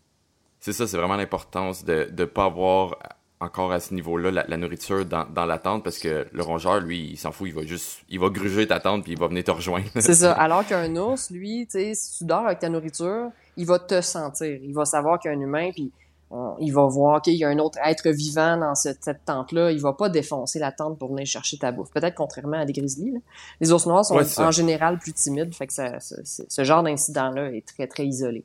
C'est 0.60 0.72
ça, 0.72 0.86
c'est 0.86 0.96
vraiment 0.96 1.16
l'importance 1.16 1.84
de 1.84 2.08
ne 2.16 2.24
pas 2.24 2.44
avoir 2.44 2.96
encore 3.40 3.72
à 3.72 3.80
ce 3.80 3.92
niveau-là 3.92 4.44
la, 4.46 4.56
nourriture 4.56 5.04
dans, 5.04 5.24
dans, 5.24 5.44
la 5.44 5.58
tente 5.58 5.82
parce 5.82 5.98
que 5.98 6.28
le 6.30 6.42
rongeur, 6.42 6.80
lui, 6.80 7.10
il 7.10 7.16
s'en 7.16 7.32
fout, 7.32 7.48
il 7.48 7.54
va 7.54 7.62
juste, 7.64 8.02
il 8.08 8.20
va 8.20 8.28
gruger 8.28 8.68
ta 8.68 8.78
tente 8.78 9.02
puis 9.02 9.12
il 9.12 9.18
va 9.18 9.26
venir 9.26 9.42
te 9.42 9.50
rejoindre. 9.50 9.86
c'est 9.96 10.14
ça. 10.14 10.32
Alors 10.40 10.64
qu'un 10.64 10.94
ours, 10.94 11.30
lui, 11.30 11.66
tu 11.66 11.72
sais, 11.72 11.94
si 11.94 12.18
tu 12.18 12.24
dors 12.24 12.46
avec 12.46 12.60
ta 12.60 12.68
nourriture, 12.68 13.30
il 13.56 13.66
va 13.66 13.80
te 13.80 14.00
sentir. 14.00 14.60
Il 14.62 14.72
va 14.72 14.84
savoir 14.84 15.18
qu'il 15.18 15.30
y 15.30 15.34
a 15.34 15.36
un 15.36 15.40
humain 15.40 15.70
puis 15.72 15.90
il 16.58 16.70
va 16.72 16.86
voir 16.86 17.20
qu'il 17.20 17.34
y 17.34 17.44
a 17.44 17.48
un 17.48 17.58
autre 17.58 17.78
être 17.84 18.08
vivant 18.08 18.56
dans 18.56 18.74
cette, 18.74 19.24
tente-là. 19.24 19.70
Il 19.70 19.80
va 19.80 19.92
pas 19.92 20.08
défoncer 20.08 20.58
la 20.58 20.72
tente 20.72 20.98
pour 20.98 21.10
venir 21.10 21.26
chercher 21.26 21.58
ta 21.58 21.72
bouffe. 21.72 21.90
Peut-être 21.90 22.14
contrairement 22.14 22.58
à 22.58 22.64
des 22.64 22.72
grizzlies. 22.72 23.14
Les 23.60 23.72
ours 23.72 23.86
noirs 23.86 24.04
sont 24.04 24.18
en 24.38 24.50
général 24.50 24.98
plus 24.98 25.12
timides. 25.12 25.54
Fait 25.54 25.66
que 25.66 25.72
ça, 25.72 25.98
ce 26.00 26.64
genre 26.64 26.82
d'incident-là 26.82 27.52
est 27.52 27.66
très, 27.66 27.86
très 27.86 28.06
isolé. 28.06 28.44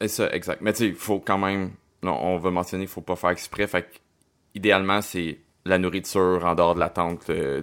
Et 0.00 0.08
ça, 0.08 0.30
exact. 0.32 0.60
Mais 0.60 0.72
tu 0.72 0.78
sais, 0.78 0.86
il 0.88 0.94
faut 0.94 1.18
quand 1.18 1.38
même... 1.38 1.72
Non, 2.02 2.18
on 2.20 2.38
va 2.38 2.50
mentionner 2.50 2.84
qu'il 2.84 2.92
faut 2.92 3.00
pas 3.00 3.16
faire 3.16 3.30
exprès. 3.30 3.66
Fait 3.66 3.82
que, 3.82 3.96
idéalement, 4.54 5.00
c'est 5.00 5.38
la 5.64 5.78
nourriture 5.78 6.44
en 6.44 6.54
dehors 6.54 6.74
de 6.74 6.80
la 6.80 6.90
tente 6.90 7.30
euh, 7.30 7.62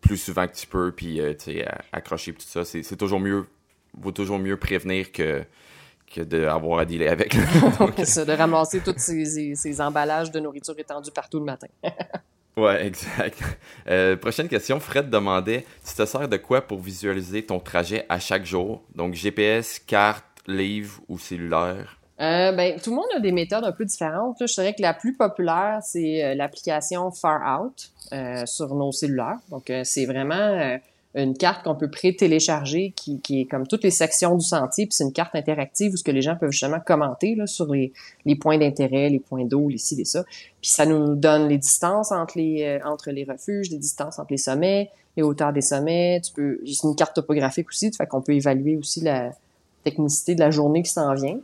plus 0.00 0.16
souvent 0.16 0.46
que 0.46 0.54
tu 0.54 0.66
peux, 0.66 0.92
puis 0.92 1.20
euh, 1.20 1.34
tu 1.34 1.56
sais, 1.56 1.66
accrocher 1.92 2.32
tout 2.32 2.46
ça. 2.46 2.64
C'est 2.64 2.96
toujours 2.96 3.20
mieux... 3.20 3.46
Vaut 3.98 4.12
toujours 4.12 4.38
mieux 4.38 4.56
prévenir 4.56 5.12
que 5.12 5.44
que 6.12 6.20
d'avoir 6.20 6.80
à 6.80 6.84
dealer 6.84 7.08
avec. 7.08 7.34
c'est 8.04 8.26
de 8.26 8.32
ramasser 8.32 8.80
tous 8.80 8.94
ces, 8.96 9.80
emballages 9.80 10.30
de 10.30 10.40
nourriture 10.40 10.78
étendus 10.78 11.10
partout 11.10 11.38
le 11.38 11.46
matin. 11.46 11.66
ouais, 12.56 12.86
exact. 12.86 13.42
Euh, 13.88 14.16
prochaine 14.16 14.48
question. 14.48 14.78
Fred 14.78 15.10
demandait 15.10 15.64
Tu 15.86 15.94
te 15.94 16.04
sers 16.04 16.28
de 16.28 16.36
quoi 16.36 16.60
pour 16.60 16.80
visualiser 16.80 17.44
ton 17.44 17.58
trajet 17.58 18.06
à 18.08 18.18
chaque 18.18 18.44
jour? 18.44 18.82
Donc, 18.94 19.14
GPS, 19.14 19.78
carte, 19.78 20.24
livre 20.46 21.00
ou 21.08 21.18
cellulaire 21.18 21.98
euh, 22.20 22.52
ben, 22.52 22.78
tout 22.78 22.90
le 22.90 22.96
monde 22.96 23.06
a 23.16 23.18
des 23.18 23.32
méthodes 23.32 23.64
un 23.64 23.72
peu 23.72 23.84
différentes. 23.84 24.36
Je 24.38 24.54
dirais 24.54 24.74
que 24.74 24.82
la 24.82 24.94
plus 24.94 25.16
populaire, 25.16 25.80
c'est 25.82 26.22
euh, 26.22 26.34
l'application 26.36 27.10
Far 27.10 27.60
Out 27.60 27.90
sur 28.46 28.74
nos 28.76 28.92
cellulaires. 28.92 29.38
Donc, 29.50 29.72
c'est 29.82 30.04
vraiment 30.04 30.78
une 31.14 31.36
carte 31.36 31.62
qu'on 31.62 31.74
peut 31.74 31.90
pré-télécharger 31.90 32.92
qui, 32.96 33.20
est 33.30 33.44
comme 33.44 33.66
toutes 33.66 33.84
les 33.84 33.90
sections 33.90 34.34
du 34.34 34.44
sentier, 34.44 34.86
puis 34.86 34.94
c'est 34.94 35.04
une 35.04 35.12
carte 35.12 35.34
interactive 35.34 35.92
où 35.92 35.96
ce 35.96 36.04
que 36.04 36.10
les 36.10 36.22
gens 36.22 36.36
peuvent 36.36 36.52
justement 36.52 36.80
commenter 36.80 37.34
là, 37.34 37.46
sur 37.46 37.72
les, 37.72 37.92
les 38.24 38.34
points 38.34 38.56
d'intérêt, 38.56 39.10
les 39.10 39.20
points 39.20 39.44
d'eau, 39.44 39.68
les 39.68 39.78
ci, 39.78 39.94
les 39.94 40.06
ça. 40.06 40.24
Puis 40.60 40.70
ça 40.70 40.86
nous 40.86 41.14
donne 41.14 41.48
les 41.48 41.58
distances 41.58 42.12
entre 42.12 42.38
les 42.38 42.62
euh, 42.62 42.78
entre 42.86 43.10
les 43.10 43.24
refuges, 43.24 43.70
les 43.70 43.78
distances 43.78 44.18
entre 44.18 44.30
les 44.30 44.38
sommets, 44.38 44.90
les 45.16 45.22
hauteurs 45.22 45.52
des 45.52 45.60
sommets. 45.60 46.20
Tu 46.24 46.32
peux, 46.32 46.60
c'est 46.64 46.86
une 46.86 46.96
carte 46.96 47.14
topographique 47.14 47.68
aussi, 47.68 47.92
fait 47.92 48.06
qu'on 48.06 48.22
peut 48.22 48.34
évaluer 48.34 48.76
aussi 48.76 49.00
la 49.02 49.32
technicité 49.84 50.34
de 50.34 50.40
la 50.40 50.50
journée 50.50 50.82
qui 50.82 50.90
s'en 50.90 51.12
vient. 51.14 51.38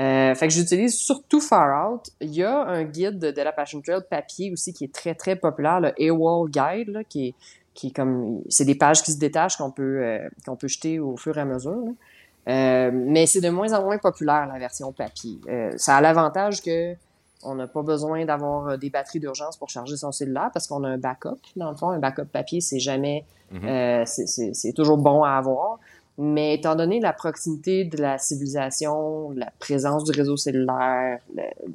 Euh, 0.00 0.34
fait 0.34 0.48
que 0.48 0.52
j'utilise 0.52 0.98
surtout 0.98 1.40
Far 1.40 1.92
Out. 1.92 2.10
Il 2.20 2.34
y 2.34 2.42
a 2.42 2.64
un 2.64 2.82
guide 2.82 3.18
de, 3.18 3.40
la 3.40 3.52
Passion 3.52 3.80
Trail 3.80 4.00
papier 4.10 4.50
aussi 4.50 4.72
qui 4.72 4.84
est 4.84 4.92
très 4.92 5.14
très 5.14 5.36
populaire, 5.36 5.80
le 5.80 5.92
AWOL 6.00 6.50
Guide, 6.50 6.88
là, 6.88 7.04
qui 7.04 7.28
est 7.28 7.34
qui 7.74 7.92
comme 7.92 8.40
c'est 8.48 8.64
des 8.64 8.76
pages 8.76 9.02
qui 9.02 9.12
se 9.12 9.18
détachent 9.18 9.56
qu'on 9.56 9.70
peut 9.70 10.00
euh, 10.02 10.28
qu'on 10.46 10.56
peut 10.56 10.68
jeter 10.68 10.98
au 10.98 11.16
fur 11.16 11.36
et 11.36 11.40
à 11.40 11.44
mesure. 11.44 11.84
Euh, 12.46 12.90
mais 12.92 13.26
c'est 13.26 13.40
de 13.40 13.48
moins 13.48 13.72
en 13.72 13.82
moins 13.82 13.98
populaire 13.98 14.46
la 14.46 14.58
version 14.58 14.92
papier. 14.92 15.40
Euh, 15.48 15.72
ça 15.76 15.96
a 15.96 16.00
l'avantage 16.00 16.62
que 16.62 16.94
on 17.42 17.56
n'a 17.56 17.66
pas 17.66 17.82
besoin 17.82 18.24
d'avoir 18.24 18.78
des 18.78 18.88
batteries 18.88 19.20
d'urgence 19.20 19.58
pour 19.58 19.68
charger 19.68 19.96
son 19.96 20.12
cellulaire 20.12 20.50
parce 20.52 20.66
qu'on 20.66 20.82
a 20.84 20.88
un 20.88 20.96
backup. 20.96 21.40
Dans 21.56 21.70
le 21.70 21.76
fond, 21.76 21.90
un 21.90 21.98
backup 21.98 22.24
papier, 22.24 22.62
c'est 22.62 22.78
jamais 22.78 23.26
mm-hmm. 23.52 24.52
c'est 24.54 24.72
toujours 24.72 24.96
bon 24.96 25.24
à 25.24 25.32
avoir. 25.32 25.78
Mais 26.16 26.54
étant 26.54 26.76
donné 26.76 27.00
la 27.00 27.12
proximité 27.12 27.84
de 27.84 28.00
la 28.00 28.18
civilisation, 28.18 29.30
la 29.32 29.50
présence 29.58 30.04
du 30.04 30.12
réseau 30.12 30.36
cellulaire, 30.36 31.18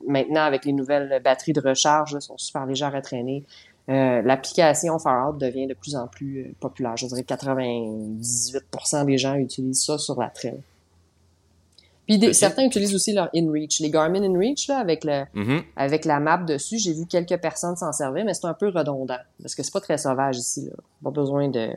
maintenant 0.07 0.43
avec 0.43 0.63
les 0.63 0.71
nouvelles 0.71 1.21
batteries 1.23 1.51
de 1.51 1.59
recharge, 1.59 2.13
là, 2.13 2.21
sont 2.21 2.37
super 2.37 2.65
légères 2.65 2.95
à 2.95 3.01
traîner, 3.01 3.43
euh, 3.89 4.21
l'application 4.21 4.99
Far 4.99 5.29
Out 5.29 5.39
devient 5.39 5.65
de 5.65 5.73
plus 5.73 5.95
en 5.95 6.07
plus 6.07 6.41
euh, 6.41 6.51
populaire. 6.59 6.95
Je 6.95 7.07
dirais 7.07 7.23
que 7.23 7.33
98% 7.33 9.05
des 9.05 9.17
gens 9.17 9.35
utilisent 9.35 9.83
ça 9.83 9.97
sur 9.97 10.19
la 10.19 10.29
trail. 10.29 10.59
Puis 12.05 12.33
certains 12.33 12.65
utilisent 12.65 12.93
aussi 12.95 13.13
leur 13.13 13.29
InReach. 13.35 13.79
Les 13.79 13.89
Garmin 13.89 14.23
InReach, 14.23 14.67
là, 14.67 14.79
avec, 14.79 15.03
le, 15.03 15.25
mm-hmm. 15.35 15.63
avec 15.75 16.05
la 16.05 16.19
map 16.19 16.37
dessus, 16.37 16.79
j'ai 16.79 16.93
vu 16.93 17.05
quelques 17.05 17.37
personnes 17.37 17.75
s'en 17.75 17.91
servir, 17.91 18.25
mais 18.25 18.33
c'est 18.33 18.47
un 18.47 18.53
peu 18.53 18.69
redondant. 18.69 19.19
Parce 19.41 19.53
que 19.53 19.61
c'est 19.61 19.73
pas 19.73 19.81
très 19.81 19.97
sauvage 19.97 20.37
ici. 20.37 20.65
Là. 20.65 20.75
Pas 21.03 21.11
besoin 21.11 21.49
de, 21.49 21.69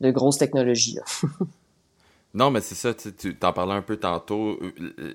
de 0.00 0.10
grosses 0.10 0.38
technologies. 0.38 0.98
non, 2.34 2.50
mais 2.50 2.60
c'est 2.60 2.74
ça, 2.74 2.92
tu 2.94 3.36
t'en 3.36 3.54
parlais 3.54 3.74
un 3.74 3.82
peu 3.82 3.96
tantôt. 3.96 4.58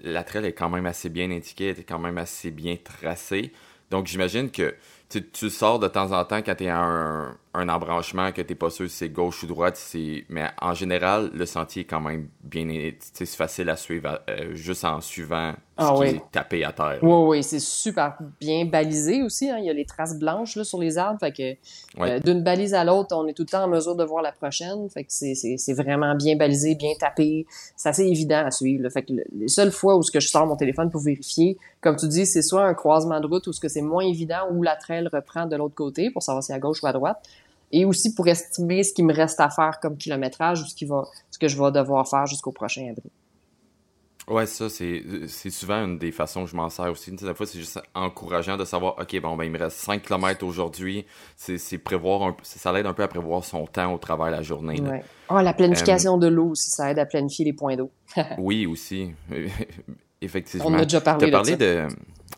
La 0.03 0.23
trail 0.23 0.45
est 0.45 0.53
quand 0.53 0.69
même 0.69 0.87
assez 0.87 1.09
bien 1.09 1.29
indiquée, 1.29 1.69
elle 1.69 1.79
est 1.79 1.83
quand 1.83 1.99
même 1.99 2.17
assez 2.17 2.49
bien 2.49 2.75
tracée. 2.83 3.51
Donc 3.91 4.07
j'imagine 4.07 4.49
que 4.49 4.75
tu, 5.09 5.29
tu 5.29 5.49
sors 5.49 5.79
de 5.79 5.87
temps 5.87 6.11
en 6.11 6.25
temps 6.25 6.41
quand 6.41 6.55
tu 6.55 6.65
es 6.65 6.69
à 6.69 6.79
un, 6.79 7.37
un 7.55 7.69
embranchement 7.69 8.31
que 8.31 8.41
t'es 8.41 8.55
pas 8.55 8.69
sûr 8.69 8.89
si 8.89 8.95
c'est 8.95 9.09
gauche 9.09 9.43
ou 9.43 9.47
droite, 9.47 9.77
c'est 9.77 10.25
mais 10.29 10.47
en 10.61 10.73
général 10.73 11.31
le 11.33 11.45
sentier 11.45 11.83
est 11.83 11.85
quand 11.85 12.01
même 12.01 12.27
bien 12.43 12.65
c'est 13.01 13.25
facile 13.27 13.69
à 13.69 13.75
suivre 13.75 14.21
euh, 14.29 14.53
juste 14.55 14.85
en 14.85 15.01
suivant 15.01 15.53
ce 15.77 15.83
ah 15.83 15.93
qui 15.97 16.03
est 16.03 16.21
tapé 16.31 16.63
à 16.63 16.71
terre. 16.71 16.99
Oui 17.01 17.37
oui, 17.37 17.43
c'est 17.43 17.59
super 17.59 18.17
bien 18.39 18.65
balisé 18.65 19.23
aussi 19.23 19.49
hein. 19.49 19.57
il 19.59 19.65
y 19.65 19.69
a 19.69 19.73
les 19.73 19.85
traces 19.85 20.17
blanches 20.17 20.55
là 20.55 20.63
sur 20.63 20.79
les 20.79 20.97
arbres 20.97 21.19
fait 21.19 21.31
que 21.31 22.01
euh, 22.01 22.19
d'une 22.19 22.43
balise 22.43 22.73
à 22.73 22.83
l'autre, 22.83 23.15
on 23.15 23.27
est 23.27 23.33
tout 23.33 23.43
le 23.43 23.47
temps 23.47 23.63
en 23.63 23.67
mesure 23.67 23.95
de 23.95 24.03
voir 24.03 24.21
la 24.21 24.31
prochaine, 24.31 24.89
fait 24.89 25.03
que 25.03 25.11
c'est 25.11 25.73
vraiment 25.73 26.15
bien 26.15 26.35
balisé, 26.35 26.75
bien 26.75 26.91
tapé, 26.99 27.45
c'est 27.75 27.89
assez 27.89 28.05
évident 28.05 28.45
à 28.45 28.51
suivre 28.51 28.89
Fait 28.89 29.03
que 29.03 29.13
les 29.33 29.47
seules 29.47 29.71
fois 29.71 29.95
où 29.95 30.03
ce 30.03 30.11
que 30.11 30.19
je 30.19 30.27
sors 30.27 30.45
mon 30.45 30.55
téléphone 30.55 30.89
pour 30.89 31.01
vérifier, 31.01 31.57
comme 31.81 31.95
tu 31.95 32.07
dis, 32.07 32.25
c'est 32.25 32.41
soit 32.41 32.65
un 32.65 32.73
croisement 32.73 33.19
de 33.19 33.27
route 33.27 33.47
où 33.47 33.53
ce 33.53 33.59
que 33.59 33.69
c'est 33.69 33.81
moins 33.81 34.05
évident 34.05 34.47
où 34.51 34.63
la 34.63 34.75
trail 34.75 35.07
reprend 35.11 35.45
de 35.45 35.55
l'autre 35.55 35.75
côté 35.75 36.09
pour 36.09 36.23
savoir 36.23 36.43
si 36.43 36.51
à 36.51 36.59
gauche 36.59 36.81
ou 36.83 36.87
à 36.87 36.93
droite 36.93 37.21
et 37.71 37.85
aussi 37.85 38.13
pour 38.13 38.27
estimer 38.27 38.83
ce 38.83 38.93
qui 38.93 39.03
me 39.03 39.13
reste 39.13 39.39
à 39.39 39.49
faire 39.49 39.79
comme 39.81 39.97
kilométrage 39.97 40.61
ou 40.61 40.65
ce, 40.65 40.75
qui 40.75 40.85
va, 40.85 41.03
ce 41.31 41.39
que 41.39 41.47
je 41.47 41.61
vais 41.61 41.71
devoir 41.71 42.07
faire 42.07 42.25
jusqu'au 42.25 42.51
prochain 42.51 42.89
abri. 42.89 43.09
Ouais, 44.27 44.47
ça, 44.47 44.69
c'est, 44.69 45.03
c'est 45.27 45.51
souvent 45.51 45.85
une 45.85 45.99
des 45.99 46.11
façons 46.11 46.45
que 46.45 46.49
je 46.49 46.55
m'en 46.55 46.69
sers 46.69 46.91
aussi. 46.91 47.11
Des 47.11 47.33
fois, 47.35 47.45
c'est 47.45 47.59
juste 47.59 47.79
encourageant 47.93 48.57
de 48.57 48.65
savoir, 48.65 48.95
OK, 48.99 49.21
bon, 49.21 49.35
ben, 49.35 49.43
il 49.43 49.51
me 49.51 49.59
reste 49.59 49.77
5 49.77 50.01
km 50.01 50.43
aujourd'hui. 50.43 51.05
C'est, 51.35 51.59
c'est 51.59 51.77
prévoir 51.77 52.23
un, 52.23 52.35
ça 52.41 52.71
l'aide 52.71 52.87
un 52.87 52.93
peu 52.93 53.03
à 53.03 53.07
prévoir 53.07 53.43
son 53.43 53.67
temps 53.67 53.93
au 53.93 53.99
travail 53.99 54.31
la 54.31 54.41
journée. 54.41 54.81
Ouais. 54.81 55.03
Oh, 55.29 55.39
la 55.39 55.53
planification 55.53 56.15
euh, 56.15 56.19
de 56.19 56.27
l'eau 56.27 56.49
aussi, 56.51 56.71
ça 56.71 56.89
aide 56.89 56.97
à 56.97 57.05
planifier 57.05 57.45
les 57.45 57.53
points 57.53 57.75
d'eau. 57.75 57.91
oui, 58.39 58.65
aussi. 58.65 59.11
Effectivement. 60.21 60.69
On 60.69 60.73
a 60.73 60.85
déjà 60.85 61.01
parlé, 61.01 61.27
de, 61.27 61.31
parlé 61.31 61.55
de, 61.55 61.87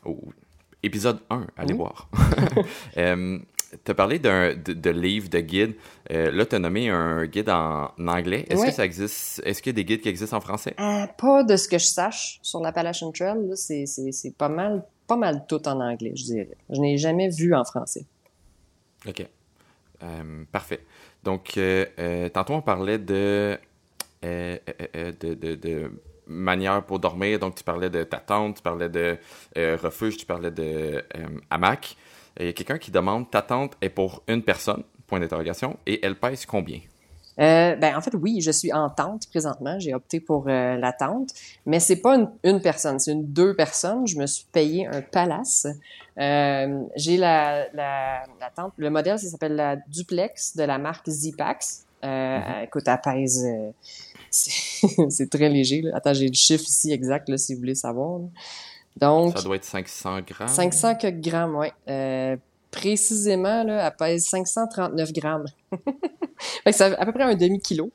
oh, 0.04 0.20
épisode 0.84 1.20
1, 1.30 1.48
allez 1.56 1.74
voir. 1.74 2.10
euh, 2.98 3.40
tu 3.84 3.92
as 3.92 3.94
parlé 3.94 4.20
d'un 4.20 4.54
de, 4.56 4.90
livre, 4.90 5.30
de 5.30 5.40
guide. 5.40 5.76
Euh, 6.12 6.32
là, 6.32 6.46
tu 6.46 6.56
as 6.56 6.60
nommé 6.60 6.90
un 6.90 7.26
guide 7.26 7.50
en, 7.50 7.92
anglais. 8.00 8.46
Est-ce 8.50 8.66
que 8.66 8.72
ça 8.72 8.86
existe? 8.86 9.42
Est-ce 9.46 9.62
qu'il 9.62 9.72
y 9.72 9.76
a 9.76 9.78
des 9.78 9.86
guides 9.86 10.02
qui 10.02 10.10
existent 10.10 10.38
en 10.38 10.42
français? 10.42 10.74
Euh, 10.80 11.06
pas 11.18 11.44
de 11.44 11.56
ce 11.58 11.68
que 11.68 11.78
je 11.78 11.86
sache 11.86 12.40
sur 12.42 12.62
l'Appalachian 12.62 13.12
Trail. 13.12 13.38
C'est 13.56 14.38
pas 14.38 14.50
mal, 14.50 14.86
pas 15.06 15.18
mal 15.18 15.46
tout 15.48 15.68
en 15.68 15.80
anglais, 15.82 16.14
je 16.16 16.24
dirais. 16.24 16.58
Je 16.70 16.80
n'ai 16.80 16.98
jamais 16.98 17.30
vu 17.30 17.54
en 17.54 17.64
français. 17.64 18.06
OK. 19.08 19.26
Euh, 20.04 20.44
parfait. 20.52 20.82
Donc, 21.24 21.60
tantôt, 22.34 22.54
on 22.54 22.62
parlait 22.62 23.00
de, 23.00 23.58
de, 24.22 25.34
de, 25.34 25.56
de 25.56 25.92
manière 26.26 26.86
pour 26.86 27.00
dormir. 27.00 27.40
Donc, 27.40 27.56
tu 27.56 27.64
parlais 27.66 27.90
de 27.90 28.04
ta 28.04 28.18
tente, 28.18 28.58
tu 28.58 28.62
parlais 28.62 28.90
de 28.90 29.18
refuge, 29.56 30.16
tu 30.18 30.26
parlais 30.26 30.52
de 30.52 31.04
hamac. 31.50 31.98
Il 32.40 32.46
y 32.46 32.50
a 32.50 32.54
quelqu'un 32.54 32.78
qui 32.78 32.92
demande 32.92 33.30
ta 33.30 33.42
tente 33.42 33.74
est 33.82 33.90
pour 33.90 34.24
une 34.28 34.44
personne, 34.44 34.84
point 35.08 35.20
d'interrogation, 35.20 35.78
et 35.86 36.06
elle 36.06 36.16
pèse 36.16 36.46
combien? 36.46 36.80
Euh, 37.40 37.76
ben 37.76 37.96
en 37.96 38.02
fait 38.02 38.16
oui, 38.16 38.42
je 38.42 38.50
suis 38.50 38.74
en 38.74 38.90
tente 38.90 39.30
présentement. 39.30 39.78
J'ai 39.80 39.94
opté 39.94 40.20
pour 40.20 40.48
euh, 40.48 40.76
la 40.76 40.92
tente, 40.92 41.30
mais 41.68 41.80
c'est 41.80 42.02
pas 42.02 42.18
une, 42.44 42.62
personne, 42.62 43.00
c'est 43.00 43.12
une 43.12 43.32
deux 43.32 43.56
personnes. 43.56 44.08
Je 44.08 44.18
me 44.18 44.26
suis 44.26 44.46
payé 44.52 44.88
un 44.88 45.02
palace. 45.02 45.68
Euh, 46.18 46.84
j'ai 46.96 47.18
la, 47.18 47.68
la, 47.74 48.24
la, 48.40 48.50
tente. 48.56 48.74
Le 48.78 48.90
modèle, 48.90 49.20
ça 49.20 49.28
s'appelle 49.28 49.56
la 49.56 49.76
duplex 49.76 50.56
de 50.56 50.64
la 50.64 50.80
marque 50.80 51.08
Zipax. 51.08 51.86
Euh, 52.04 52.08
mm-hmm. 52.08 52.64
Écoute, 52.64 52.88
elle 52.88 53.02
pèse. 53.04 53.46
c'est 54.32 55.30
très 55.30 55.50
léger. 55.50 55.82
Là. 55.82 55.98
Attends, 55.98 56.14
j'ai 56.14 56.28
le 56.28 56.34
chiffre 56.34 56.64
ici 56.64 56.92
exact 56.92 57.30
là, 57.30 57.38
si 57.38 57.54
vous 57.54 57.60
voulez 57.60 57.76
savoir. 57.76 58.22
Donc, 59.00 59.38
ça 59.38 59.44
doit 59.44 59.56
être 59.56 59.66
500 59.66 60.22
grammes. 60.22 60.48
500 60.48 60.94
grammes, 61.20 61.56
oui. 61.56 61.68
Euh, 61.88 62.36
précisément, 62.72 63.64
là, 63.64 63.88
elle 63.88 63.96
pèse 63.96 64.26
539 64.26 65.14
grammes. 65.14 65.46
fait 65.72 66.72
que 66.72 66.72
c'est 66.72 66.84
à 66.84 67.06
peu 67.06 67.12
près 67.12 67.24
un 67.24 67.36
demi-kilo. 67.36 67.92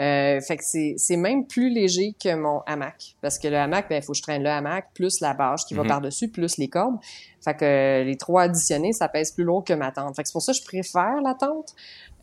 Euh, 0.00 0.40
fait 0.40 0.56
que 0.56 0.62
c'est 0.64 1.16
même 1.16 1.46
plus 1.46 1.68
léger 1.68 2.14
que 2.22 2.34
mon 2.34 2.60
hamac. 2.66 3.14
Parce 3.20 3.38
que 3.38 3.48
le 3.48 3.56
hamac, 3.56 3.88
ben, 3.90 3.96
il 3.96 4.02
faut 4.02 4.12
que 4.12 4.18
je 4.18 4.22
traîne 4.22 4.42
le 4.42 4.48
hamac, 4.48 4.88
plus 4.94 5.20
la 5.20 5.34
bâche 5.34 5.66
qui 5.66 5.74
va 5.74 5.82
mhm. 5.82 5.88
par-dessus, 5.88 6.28
plus 6.28 6.56
les 6.56 6.68
cordes. 6.68 6.96
Fait 7.44 7.54
que 7.54 7.64
euh, 7.64 8.04
les 8.04 8.16
trois 8.16 8.42
additionnés, 8.42 8.92
ça 8.92 9.08
pèse 9.08 9.32
plus 9.32 9.44
lourd 9.44 9.64
que 9.64 9.74
ma 9.74 9.92
tente. 9.92 10.16
Fait 10.16 10.22
que 10.22 10.28
c'est 10.28 10.32
pour 10.32 10.42
ça 10.42 10.52
que 10.52 10.58
je 10.58 10.64
préfère 10.64 11.20
la 11.22 11.34
tente. 11.34 11.74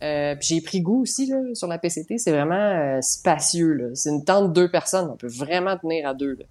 Euh, 0.01 0.35
j'ai 0.39 0.61
pris 0.61 0.81
goût 0.81 1.01
aussi 1.01 1.27
là, 1.27 1.37
sur 1.53 1.67
la 1.67 1.77
PCT. 1.77 2.17
C'est 2.17 2.31
vraiment 2.31 2.99
spacieux. 3.01 3.91
C'est 3.93 4.09
une 4.09 4.23
tente 4.25 4.47
de 4.49 4.53
deux 4.61 4.71
personnes. 4.71 5.09
On 5.11 5.17
peut 5.17 5.27
vraiment 5.27 5.77
tenir 5.77 6.07
à 6.07 6.13
deux. 6.15 6.33
Là. 6.33 6.45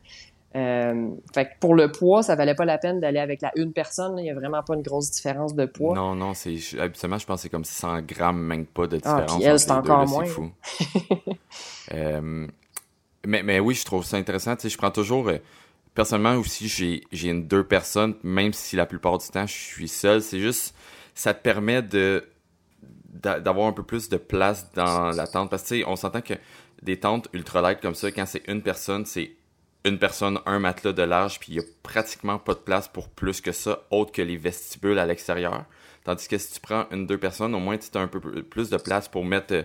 Euh, 0.56 1.10
fait 1.34 1.44
que 1.44 1.50
pour 1.60 1.74
le 1.74 1.92
poids, 1.92 2.22
ça 2.22 2.34
valait 2.34 2.54
pas 2.54 2.64
la 2.64 2.78
peine 2.78 3.00
d'aller 3.00 3.18
avec 3.18 3.42
la 3.42 3.52
une 3.56 3.72
personne. 3.72 4.18
Il 4.18 4.24
y 4.24 4.30
a 4.30 4.34
vraiment 4.34 4.62
pas 4.62 4.74
une 4.74 4.82
grosse 4.82 5.10
différence 5.10 5.54
de 5.54 5.66
poids. 5.66 5.94
Non, 5.94 6.14
non, 6.14 6.32
c'est 6.32 6.56
habituellement 6.78 7.18
je 7.18 7.26
pense 7.26 7.36
que 7.36 7.42
c'est 7.42 7.48
comme 7.50 7.64
100 7.64 8.02
grammes, 8.02 8.40
même 8.40 8.64
pas 8.64 8.86
de 8.86 8.98
ah, 9.04 9.20
différence. 9.20 9.42
Ah, 9.44 9.50
elle, 9.50 9.58
c'est 9.58 9.70
encore 9.70 10.06
moins. 10.06 10.24
C'est 10.24 10.30
fou. 10.30 10.50
euh, 11.92 12.46
mais, 13.26 13.42
mais 13.42 13.60
oui, 13.60 13.74
je 13.74 13.84
trouve 13.84 14.04
ça 14.04 14.16
intéressant. 14.16 14.56
Tu 14.56 14.62
sais, 14.62 14.68
je 14.70 14.78
prends 14.78 14.90
toujours. 14.90 15.28
Euh, 15.28 15.38
personnellement 15.94 16.36
aussi, 16.36 16.66
j'ai 16.66 17.02
j'ai 17.12 17.28
une 17.28 17.46
deux 17.46 17.64
personnes, 17.64 18.14
même 18.22 18.54
si 18.54 18.74
la 18.74 18.86
plupart 18.86 19.18
du 19.18 19.28
temps 19.28 19.46
je 19.46 19.52
suis 19.52 19.88
seul. 19.88 20.22
C'est 20.22 20.40
juste, 20.40 20.74
ça 21.14 21.34
te 21.34 21.42
permet 21.42 21.82
de 21.82 22.24
d'avoir 23.12 23.66
un 23.66 23.72
peu 23.72 23.82
plus 23.82 24.08
de 24.08 24.16
place 24.16 24.70
dans 24.74 25.10
la 25.10 25.26
tente 25.26 25.50
parce 25.50 25.62
que 25.64 25.68
tu 25.68 25.80
sais, 25.80 25.84
on 25.88 25.96
s'entend 25.96 26.20
que 26.20 26.34
des 26.82 27.00
tentes 27.00 27.28
ultra 27.32 27.60
light 27.60 27.80
comme 27.80 27.96
ça, 27.96 28.12
quand 28.12 28.26
c'est 28.26 28.46
une 28.46 28.62
personne, 28.62 29.04
c'est 29.06 29.32
une 29.88 29.98
personne, 29.98 30.38
un 30.46 30.58
matelas 30.58 30.92
de 30.92 31.02
large, 31.02 31.40
puis 31.40 31.52
il 31.52 31.54
y 31.56 31.60
a 31.60 31.62
pratiquement 31.82 32.38
pas 32.38 32.54
de 32.54 32.58
place 32.58 32.88
pour 32.88 33.08
plus 33.08 33.40
que 33.40 33.52
ça, 33.52 33.82
autre 33.90 34.12
que 34.12 34.22
les 34.22 34.36
vestibules 34.36 34.98
à 34.98 35.06
l'extérieur. 35.06 35.64
Tandis 36.04 36.28
que 36.28 36.38
si 36.38 36.54
tu 36.54 36.60
prends 36.60 36.86
une, 36.90 37.06
deux 37.06 37.18
personnes, 37.18 37.54
au 37.54 37.58
moins 37.58 37.76
tu 37.76 37.96
as 37.96 38.00
un 38.00 38.08
peu 38.08 38.20
plus 38.20 38.70
de 38.70 38.76
place 38.76 39.08
pour 39.08 39.24
mettre 39.24 39.54
euh, 39.54 39.62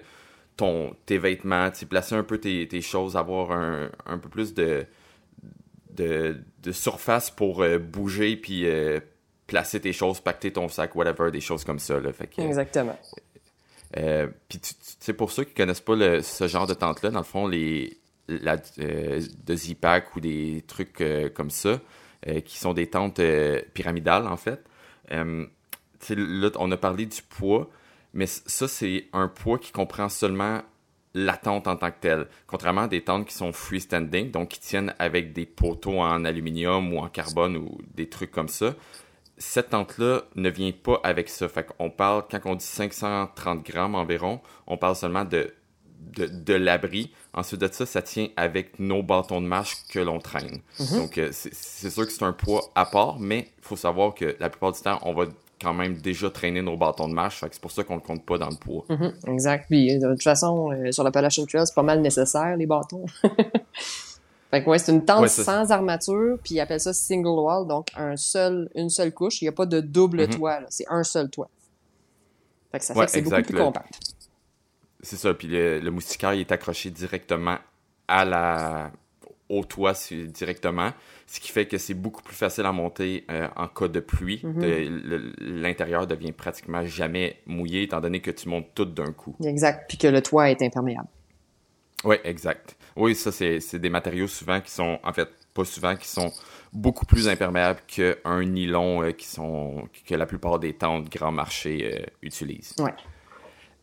ton, 0.58 0.96
tes 1.06 1.18
vêtements, 1.18 1.70
placer 1.90 2.16
un 2.16 2.24
peu 2.24 2.38
tes, 2.38 2.68
tes 2.68 2.82
choses, 2.82 3.16
avoir 3.16 3.52
un, 3.52 3.90
un 4.06 4.18
peu 4.18 4.30
plus 4.30 4.54
de, 4.54 4.86
de, 5.92 6.38
de 6.62 6.72
surface 6.72 7.32
pour 7.32 7.62
euh, 7.62 7.78
bouger, 7.78 8.36
puis 8.36 8.66
euh, 8.66 9.00
placer 9.48 9.80
tes 9.80 9.94
choses, 9.94 10.20
pacter 10.20 10.52
ton 10.52 10.68
sac, 10.68 10.96
whatever, 10.96 11.32
des 11.32 11.42
choses 11.42 11.64
comme 11.64 11.80
ça. 11.80 12.00
Là. 12.00 12.12
Fait 12.12 12.28
que, 12.28 12.42
Exactement. 12.42 13.00
puis 14.50 14.60
tu 14.60 14.74
sais, 15.00 15.14
pour 15.14 15.32
ceux 15.32 15.46
qui 15.46 15.54
connaissent 15.54 15.82
pas 15.82 15.96
le, 15.96 16.22
ce 16.22 16.48
genre 16.48 16.68
de 16.68 16.74
tente-là, 16.74 17.12
dans 17.12 17.20
le 17.20 17.26
fond, 17.26 17.48
les, 17.48 17.98
euh, 18.30 19.22
de 19.46 19.56
Zipac 19.56 20.16
ou 20.16 20.22
des 20.22 20.64
trucs 20.66 21.02
euh, 21.02 21.30
comme 21.30 21.50
ça, 21.50 21.82
euh, 22.28 22.40
qui 22.40 22.58
sont 22.58 22.74
des 22.74 22.88
tentes 22.88 23.22
pyramidales, 23.74 24.28
en 24.28 24.38
fait. 24.38 24.64
là, 25.10 26.50
on 26.58 26.72
a 26.72 26.78
parlé 26.78 27.06
du 27.06 27.22
poids, 27.22 27.70
Mais 28.14 28.28
ça, 28.28 28.68
c'est 28.68 29.08
un 29.12 29.28
poids 29.28 29.58
qui 29.60 29.72
comprend 29.72 30.08
seulement 30.08 30.62
la 31.16 31.38
tente 31.38 31.68
en 31.68 31.76
tant 31.76 31.92
que 31.92 32.00
telle. 32.00 32.28
Contrairement 32.48 32.82
à 32.84 32.88
des 32.88 33.04
tentes 33.04 33.28
qui 33.28 33.34
sont 33.36 33.52
freestanding, 33.52 34.32
donc 34.32 34.50
qui 34.50 34.60
tiennent 34.60 34.96
avec 35.00 35.34
des 35.34 35.46
poteaux 35.46 36.00
en 36.00 36.26
aluminium 36.26 36.94
ou 36.94 37.00
en 37.00 37.10
carbone 37.10 37.58
ou 37.58 37.80
des 37.94 38.10
trucs 38.10 38.32
comme 38.32 38.48
ça, 38.48 38.76
cette 39.38 39.72
tente-là 39.72 40.24
ne 40.36 40.50
vient 40.50 40.72
pas 40.72 41.00
avec 41.04 41.30
ça. 41.30 41.50
Fait 41.50 41.66
qu'on 41.66 41.90
parle, 41.90 42.24
quand 42.30 42.40
on 42.46 42.56
dit 42.56 42.66
530 42.66 43.66
grammes 43.66 43.96
environ, 43.96 44.42
on 44.68 44.78
parle 44.78 44.96
seulement 44.96 45.26
de, 45.26 45.54
de, 46.16 46.26
de 46.28 46.54
l'abri. 46.54 47.12
Ensuite 47.34 47.62
de 47.62 47.70
ça, 47.72 47.86
ça 47.86 48.02
tient 48.02 48.28
avec 48.36 48.80
nos 48.80 49.02
bâtons 49.04 49.42
de 49.42 49.48
marche 49.48 49.78
que 49.90 50.00
l'on 50.00 50.20
traîne. 50.20 50.60
Mhm. 50.80 50.98
Donc, 50.98 51.18
euh, 51.18 51.30
c'est 51.32 51.90
sûr 51.90 52.06
que 52.06 52.12
c'est 52.12 52.24
un 52.24 52.34
poids 52.34 52.72
à 52.76 52.86
part, 52.86 53.20
mais 53.20 53.50
il 53.58 53.64
faut 53.64 53.76
savoir 53.76 54.14
que 54.14 54.36
la 54.40 54.50
plupart 54.50 54.72
du 54.72 54.82
temps, 54.82 55.00
on 55.04 55.14
va 55.14 55.26
quand 55.62 55.74
même 55.74 55.96
déjà 55.98 56.30
traîner 56.30 56.62
nos 56.62 56.76
bâtons 56.76 57.08
de 57.08 57.14
marche. 57.14 57.44
C'est 57.50 57.62
pour 57.62 57.72
ça 57.72 57.84
qu'on 57.84 57.96
le 57.96 58.02
compte 58.02 58.26
pas 58.26 58.38
dans 58.38 58.50
le 58.50 58.56
poids. 58.58 58.84
Mhm, 58.90 59.14
exact. 59.28 59.68
Puis, 59.70 59.98
de 59.98 60.12
toute 60.12 60.24
façon, 60.24 60.72
euh, 60.72 60.92
sur 60.92 61.04
l'Appalachian 61.04 61.46
Trail, 61.46 61.66
c'est 61.66 61.76
pas 61.76 61.84
mal 61.84 62.02
nécessaire, 62.02 62.56
les 62.58 62.66
bâtons. 62.66 63.06
fait 64.52 64.64
que 64.64 64.70
ouais, 64.70 64.78
c'est 64.78 64.92
une 64.92 65.06
tente 65.06 65.22
Ouais, 65.22 65.28
sans 65.30 65.72
armature, 65.72 66.38
puis 66.44 66.56
ils 66.56 66.60
appellent 66.60 66.80
ça 66.80 66.94
single 66.94 67.40
wall, 67.40 67.68
donc 67.68 67.88
un 67.96 68.16
seul, 68.18 68.70
une 68.76 68.90
seule 68.90 69.14
couche. 69.14 69.42
Il 69.42 69.46
n'y 69.46 69.50
a 69.50 69.54
pas 69.54 69.66
de 69.66 69.80
double 69.80 70.22
Mhm. 70.28 70.30
toit, 70.36 70.60
c'est 70.70 70.86
un 70.90 71.04
seul 71.04 71.30
toit. 71.30 71.50
Fait 72.72 72.80
que 72.80 72.86
ça 72.86 72.94
fait 72.94 73.00
Ouais, 73.00 73.06
que 73.06 73.12
c'est 73.12 73.22
beaucoup 73.22 73.42
plus 73.42 73.54
le- 73.56 73.64
compact. 73.64 74.00
C'est 75.04 75.18
ça. 75.18 75.34
Puis 75.36 75.48
le, 75.48 75.80
le 75.80 75.92
moustiquaire, 75.92 76.34
il 76.34 76.40
est 76.40 76.52
accroché 76.52 76.90
directement 76.90 77.58
à 78.08 78.26
la, 78.26 78.92
au 79.50 79.64
toit 79.64 79.94
directement, 80.12 80.92
ce 81.28 81.40
qui 81.40 81.52
fait 81.52 81.68
que 81.68 81.78
c'est 81.78 81.94
beaucoup 81.94 82.22
plus 82.22 82.36
facile 82.36 82.66
à 82.66 82.72
monter 82.72 83.26
euh, 83.30 83.48
en 83.56 83.68
cas 83.68 83.88
de 83.88 84.00
pluie. 84.00 84.42
Mhm. 84.44 85.34
L'intérieur 85.40 86.08
devient 86.08 86.32
pratiquement 86.32 86.86
jamais 86.86 87.38
mouillé, 87.46 87.84
étant 87.84 88.02
donné 88.02 88.20
que 88.20 88.32
tu 88.32 88.50
montes 88.50 88.68
tout 88.74 88.86
d'un 88.86 89.12
coup. 89.12 89.36
Exact. 89.44 89.86
Puis 89.88 89.98
que 89.98 90.08
le 90.08 90.22
toit 90.22 90.50
est 90.50 90.62
imperméable. 90.62 91.08
Oui, 92.04 92.18
exact. 92.24 92.76
Oui, 92.96 93.16
ça, 93.16 93.32
c'est 93.32 93.60
c'est 93.60 93.80
des 93.80 93.90
matériaux 93.90 94.28
souvent 94.28 94.60
qui 94.60 94.72
sont, 94.72 95.00
en 95.04 95.14
fait, 95.14 95.30
pas 95.54 95.66
souvent, 95.66 95.96
qui 95.96 96.08
sont 96.08 96.32
beaucoup 96.74 97.06
plus 97.06 97.28
imperméables 97.28 97.80
qu'un 97.88 98.44
nylon 98.44 99.04
euh, 99.04 99.12
qui 99.12 99.28
sont, 99.28 99.88
que 100.06 100.16
la 100.16 100.26
plupart 100.26 100.60
des 100.60 100.74
tentes 100.74 101.10
grand 101.10 101.32
marché 101.32 101.92
euh, 101.94 102.06
utilisent. 102.22 102.74
Ouais. 102.80 102.94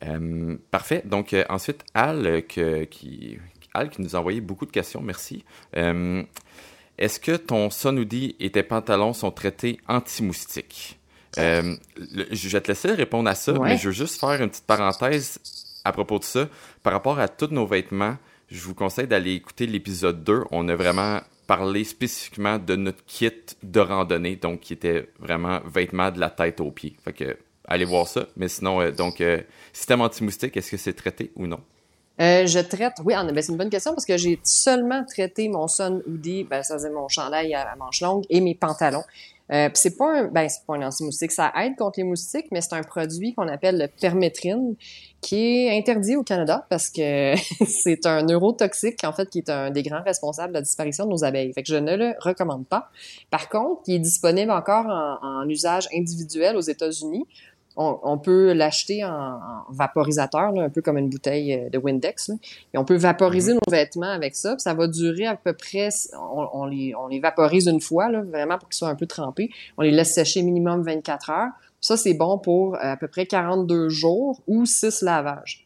Euh, 0.05 0.57
parfait. 0.71 1.03
Donc, 1.05 1.33
euh, 1.35 1.45
ensuite, 1.49 1.85
Al, 1.95 2.27
euh, 2.27 2.41
que- 2.41 2.85
qui, 2.85 3.39
Al 3.75 3.91
qui 3.91 4.01
nous 4.03 4.17
a 4.17 4.19
envoyé 4.19 4.41
beaucoup 4.41 4.67
de 4.67 4.71
questions, 4.73 5.01
merci. 5.03 5.45
Euh, 5.77 6.23
Est-ce 6.99 7.19
que 7.19 7.37
ton 7.37 7.71
Sunhoodie 7.71 8.37
et 8.41 8.51
tes 8.51 8.63
pantalons 8.63 9.15
sont 9.15 9.31
traités 9.31 9.79
anti-moustiques? 9.89 10.99
Je 11.37 12.49
vais 12.49 12.61
te 12.61 12.69
laisser 12.69 12.93
répondre 12.93 13.29
à 13.31 13.35
ça, 13.35 13.53
Ouais. 13.53 13.71
mais 13.71 13.77
je 13.79 13.87
veux 13.89 13.95
juste 13.95 14.21
faire 14.21 14.41
une 14.43 14.51
petite 14.51 14.67
parenthèse 14.67 15.39
à 15.85 15.93
propos 15.93 16.19
de 16.19 16.25
ça. 16.25 16.49
Par 16.83 16.93
rapport 16.93 17.19
à 17.19 17.29
tous 17.29 17.49
nos 17.53 17.67
vêtements, 17.67 18.17
je 18.51 18.61
vous 18.61 18.75
conseille 18.75 19.07
d'aller 19.07 19.33
écouter 19.35 19.67
l'épisode 19.67 20.25
2. 20.25 20.45
On 20.51 20.69
a 20.69 20.77
vraiment 20.77 21.21
parlé 21.47 21.85
spécifiquement 21.85 22.59
de 22.59 22.77
notre 22.77 23.05
kit 23.07 23.31
de 23.63 23.81
randonnée, 23.81 24.37
donc 24.37 24.61
qui 24.61 24.73
était 24.75 25.09
vraiment 25.19 25.61
vêtements 25.67 26.11
de 26.11 26.21
la 26.21 26.31
tête 26.31 26.61
aux 26.61 26.71
pieds. 26.71 26.97
Fait 27.05 27.13
que 27.13 27.37
allez 27.71 27.87
voir 27.87 28.07
ça. 28.07 28.27
Mais 28.37 28.49
sinon, 28.49 28.81
euh, 28.83 28.91
donc, 28.93 29.21
euh, 29.23 29.41
système 29.73 30.03
anti-moustique, 30.03 30.57
est-ce 30.57 30.71
que 30.71 30.77
c'est 30.77 30.93
traité 30.93 31.31
ou 31.37 31.47
non? 31.47 31.61
Euh, 32.21 32.47
je 32.47 32.59
traite, 32.59 32.93
oui, 33.05 33.17
en- 33.17 33.25
ben, 33.25 33.41
c'est 33.41 33.53
une 33.53 33.57
bonne 33.57 33.71
question 33.71 33.93
parce 33.93 34.05
que 34.05 34.19
j'ai 34.19 34.39
seulement 34.45 35.03
traité 35.07 35.49
mon 35.49 35.67
Sun 35.69 36.03
Hoodie, 36.07 36.45
ben, 36.45 36.63
ça 36.63 36.79
c'est 36.79 36.91
mon 36.91 37.09
chandail 37.09 37.55
à, 37.55 37.63
à 37.63 37.77
manches 37.77 38.03
longues 38.03 38.27
et 38.29 38.43
mes 38.43 38.55
pantalons. 38.55 39.05
Euh, 39.53 39.69
c'est 39.75 39.97
pas 39.97 40.21
un, 40.21 40.25
ben, 40.29 40.49
c'est 40.49 40.65
pas 40.65 40.75
un 40.77 40.83
anti-moustique, 40.83 41.33
ça 41.33 41.51
aide 41.61 41.75
contre 41.77 41.99
les 41.99 42.05
moustiques, 42.05 42.47
mais 42.53 42.61
c'est 42.61 42.75
un 42.75 42.83
produit 42.85 43.35
qu'on 43.35 43.49
appelle 43.49 43.79
le 43.79 43.89
permétrine, 43.89 44.77
qui 45.23 45.67
est 45.67 45.77
interdit 45.77 46.15
au 46.15 46.23
Canada 46.23 46.67
parce 46.71 46.89
que 46.89 47.35
c'est 47.67 48.07
un 48.07 48.23
neurotoxique, 48.23 49.03
en 49.03 49.13
fait, 49.13 49.29
qui 49.29 49.39
est 49.39 49.51
un 49.51 49.71
des 49.71 49.83
grands 49.83 50.03
responsables 50.05 50.53
de 50.53 50.59
la 50.59 50.63
disparition 50.63 51.05
de 51.07 51.11
nos 51.11 51.25
abeilles. 51.25 51.53
Fait 51.53 51.63
que 51.65 51.69
je 51.73 51.77
ne 51.77 51.97
le 51.97 52.13
recommande 52.21 52.65
pas. 52.67 52.91
Par 53.31 53.49
contre, 53.49 53.81
il 53.89 53.95
est 53.97 53.99
disponible 53.99 54.53
encore 54.53 54.87
en, 54.87 55.41
en 55.43 55.49
usage 55.49 55.89
individuel 55.93 56.57
aux 56.57 56.61
États-Unis. 56.61 57.27
On, 57.83 57.99
on 58.03 58.19
peut 58.19 58.53
l'acheter 58.53 59.05
en, 59.05 59.11
en 59.11 59.65
vaporisateur, 59.71 60.53
là, 60.53 60.65
un 60.65 60.69
peu 60.69 60.83
comme 60.83 60.99
une 60.99 61.09
bouteille 61.09 61.55
euh, 61.55 61.71
de 61.71 61.79
Windex. 61.79 62.29
là. 62.29 62.35
Et 62.75 62.79
on 62.79 62.85
peut 62.85 62.97
vaporiser 62.97 63.55
nos 63.55 63.71
vêtements 63.71 64.11
avec 64.11 64.37
ça. 64.37 64.51
puis 64.51 64.61
ça 64.61 64.75
va 64.75 64.87
durer 64.87 65.27
à 65.27 65.37
peu 65.37 65.55
près, 65.55 65.89
on, 66.15 66.47
on 66.53 66.67
les, 66.67 66.95
on 66.95 67.07
les 67.09 67.21
vaporise 67.21 67.67
une 67.69 67.81
fois, 67.81 68.11
là, 68.11 68.21
vraiment 68.23 68.59
pour 68.59 68.69
qu'ils 68.69 68.77
soient 68.77 68.89
un 68.91 68.97
peu 68.97 69.07
trempés. 69.07 69.51
On 69.79 69.83
les 69.83 69.93
laisse 69.93 70.15
sécher 70.15 70.43
minimum 70.43 70.83
24 70.83 71.31
heures. 71.31 71.51
Ça, 71.81 71.97
c'est 71.97 72.15
bon 72.15 72.39
pour 72.39 72.75
euh, 72.75 72.79
à 72.81 72.97
peu 72.97 73.09
près 73.09 73.27
42 73.27 73.89
jours 73.89 74.41
ou 74.47 74.67
6 74.67 75.03
lavages. 75.03 75.65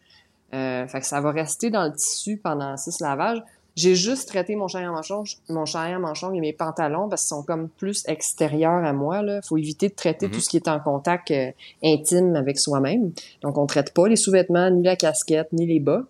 Euh, 0.54 0.86
fait 0.86 1.00
que 1.00 1.06
ça 1.06 1.20
va 1.20 1.32
rester 1.32 1.70
dans 1.70 1.84
le 1.84 1.92
tissu 1.92 2.36
pendant 2.36 2.76
6 2.76 3.00
lavages. 3.00 3.42
J'ai 3.76 3.96
juste 3.96 4.28
traité 4.28 4.54
mon 4.54 4.66
manches 4.72 5.08
longues, 5.10 5.26
mon 5.48 5.64
manches 5.98 6.22
longues 6.22 6.36
et 6.36 6.40
mes 6.40 6.52
pantalons 6.52 7.08
parce 7.08 7.22
qu'ils 7.22 7.28
sont 7.36 7.42
comme 7.42 7.68
plus 7.68 8.04
extérieurs 8.06 8.84
à 8.84 8.92
moi. 8.92 9.22
Là, 9.22 9.40
faut 9.42 9.56
éviter 9.56 9.88
de 9.88 9.94
traiter 9.94 10.26
Mhm. 10.28 10.32
tout 10.32 10.40
ce 10.40 10.48
qui 10.48 10.56
est 10.58 10.68
en 10.68 10.78
contact 10.78 11.30
euh, 11.32 11.50
intime 11.82 12.36
avec 12.36 12.58
soi-même. 12.60 13.12
Donc, 13.42 13.58
on 13.58 13.66
traite 13.66 13.92
pas 13.92 14.06
les 14.06 14.16
sous-vêtements, 14.16 14.70
ni 14.70 14.82
la 14.84 14.96
casquette, 14.96 15.52
ni 15.52 15.66
les 15.66 15.80
bas. 15.80 16.04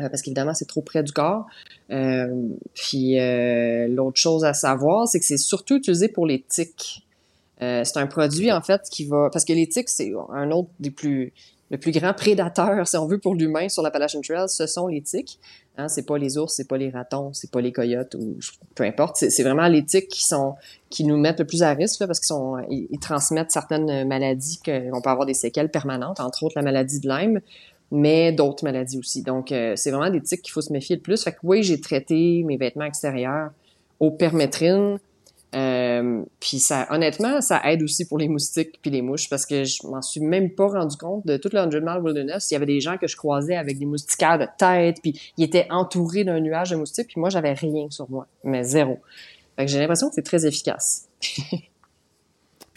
euh, 0.00 0.08
parce 0.08 0.22
qu'évidemment, 0.22 0.54
c'est 0.54 0.64
trop 0.68 0.80
près 0.80 1.02
du 1.02 1.10
corps. 1.12 1.46
Euh, 1.90 2.32
puis 2.72 3.18
euh, 3.18 3.88
l'autre 3.88 4.16
chose 4.20 4.44
à 4.44 4.54
savoir, 4.54 5.08
c'est 5.08 5.18
que 5.18 5.24
c'est 5.24 5.36
surtout 5.38 5.74
utilisé 5.76 6.06
pour 6.06 6.24
les 6.24 6.40
tiques. 6.48 7.04
Euh, 7.62 7.82
c'est 7.82 7.96
un 7.98 8.06
produit, 8.06 8.52
en 8.52 8.60
fait, 8.60 8.82
qui 8.92 9.06
va... 9.06 9.28
Parce 9.32 9.44
que 9.44 9.52
les 9.52 9.66
tiques, 9.68 9.88
c'est 9.88 10.12
un 10.32 10.52
autre 10.52 10.68
des 10.78 10.92
plus... 10.92 11.32
Le 11.70 11.76
plus 11.76 11.92
grand 11.92 12.14
prédateur, 12.14 12.86
si 12.88 12.96
on 12.96 13.06
veut, 13.06 13.18
pour 13.18 13.34
l'humain 13.34 13.68
sur 13.68 13.82
l'Appalachian 13.82 14.22
Trail, 14.22 14.48
ce 14.48 14.66
sont 14.66 14.86
les 14.86 15.02
tiques. 15.02 15.38
Hein, 15.76 15.88
c'est 15.88 16.06
pas 16.06 16.16
les 16.16 16.38
ours, 16.38 16.54
c'est 16.54 16.66
pas 16.66 16.78
les 16.78 16.90
ratons, 16.90 17.32
c'est 17.34 17.50
pas 17.50 17.60
les 17.60 17.72
coyotes 17.72 18.14
ou 18.14 18.36
peu 18.74 18.84
importe. 18.84 19.16
C'est, 19.16 19.42
vraiment 19.42 19.68
les 19.68 19.84
tiques 19.84 20.08
qui 20.08 20.24
sont 20.24 20.54
qui 20.90 21.04
nous 21.04 21.18
mettent 21.18 21.40
le 21.40 21.46
plus 21.46 21.62
à 21.62 21.72
risque 21.72 22.00
là, 22.00 22.06
parce 22.06 22.20
qu'ils 22.20 22.28
sont 22.28 22.56
ils, 22.70 22.98
transmettent 22.98 23.50
certaines 23.50 24.08
maladies 24.08 24.58
qu'on 24.64 25.00
peut 25.00 25.10
avoir 25.10 25.26
des 25.26 25.34
séquelles 25.34 25.70
permanentes, 25.70 26.20
entre 26.20 26.42
autres 26.44 26.54
la 26.56 26.62
maladie 26.62 27.00
de 27.00 27.08
Lyme, 27.08 27.40
mais 27.90 28.32
d'autres 28.32 28.64
maladies 28.64 28.98
aussi. 28.98 29.22
Donc 29.22 29.52
euh, 29.52 29.74
c'est 29.76 29.90
vraiment 29.90 30.10
des 30.10 30.22
tiques 30.22 30.42
qu'il 30.42 30.52
faut 30.52 30.62
se 30.62 30.72
méfier 30.72 30.96
le 30.96 31.02
plus. 31.02 31.22
Fait 31.22 31.32
que 31.32 31.38
oui, 31.42 31.62
j'ai 31.62 31.80
traité 31.80 32.42
mes 32.44 32.56
vêtements 32.56 32.86
extérieurs 32.86 33.50
au 34.00 34.10
permétrine. 34.10 34.98
Euh, 35.54 36.22
puis 36.40 36.58
ça, 36.58 36.86
honnêtement, 36.90 37.40
ça 37.40 37.62
aide 37.64 37.82
aussi 37.82 38.06
pour 38.06 38.18
les 38.18 38.28
moustiques 38.28 38.78
puis 38.82 38.90
les 38.90 39.00
mouches 39.00 39.30
parce 39.30 39.46
que 39.46 39.64
je 39.64 39.86
m'en 39.86 40.02
suis 40.02 40.20
même 40.20 40.50
pas 40.50 40.66
rendu 40.66 40.96
compte 40.96 41.26
de 41.26 41.38
toute 41.38 41.52
100 41.52 41.68
Mile 41.68 42.00
Wilderness. 42.02 42.50
Il 42.50 42.54
y 42.54 42.56
avait 42.56 42.66
des 42.66 42.80
gens 42.80 42.98
que 42.98 43.06
je 43.06 43.16
croisais 43.16 43.56
avec 43.56 43.78
des 43.78 43.86
moustiquaires 43.86 44.38
de 44.38 44.46
tête 44.58 44.98
puis 45.02 45.18
ils 45.38 45.44
étaient 45.44 45.66
entourés 45.70 46.24
d'un 46.24 46.40
nuage 46.40 46.70
de 46.70 46.76
moustiques 46.76 47.08
puis 47.08 47.20
moi 47.20 47.30
j'avais 47.30 47.54
rien 47.54 47.88
sur 47.88 48.10
moi, 48.10 48.26
mais 48.44 48.62
zéro. 48.62 48.98
Fait 49.56 49.64
que 49.64 49.72
j'ai 49.72 49.78
l'impression 49.78 50.08
que 50.08 50.14
c'est 50.14 50.22
très 50.22 50.46
efficace. 50.46 51.08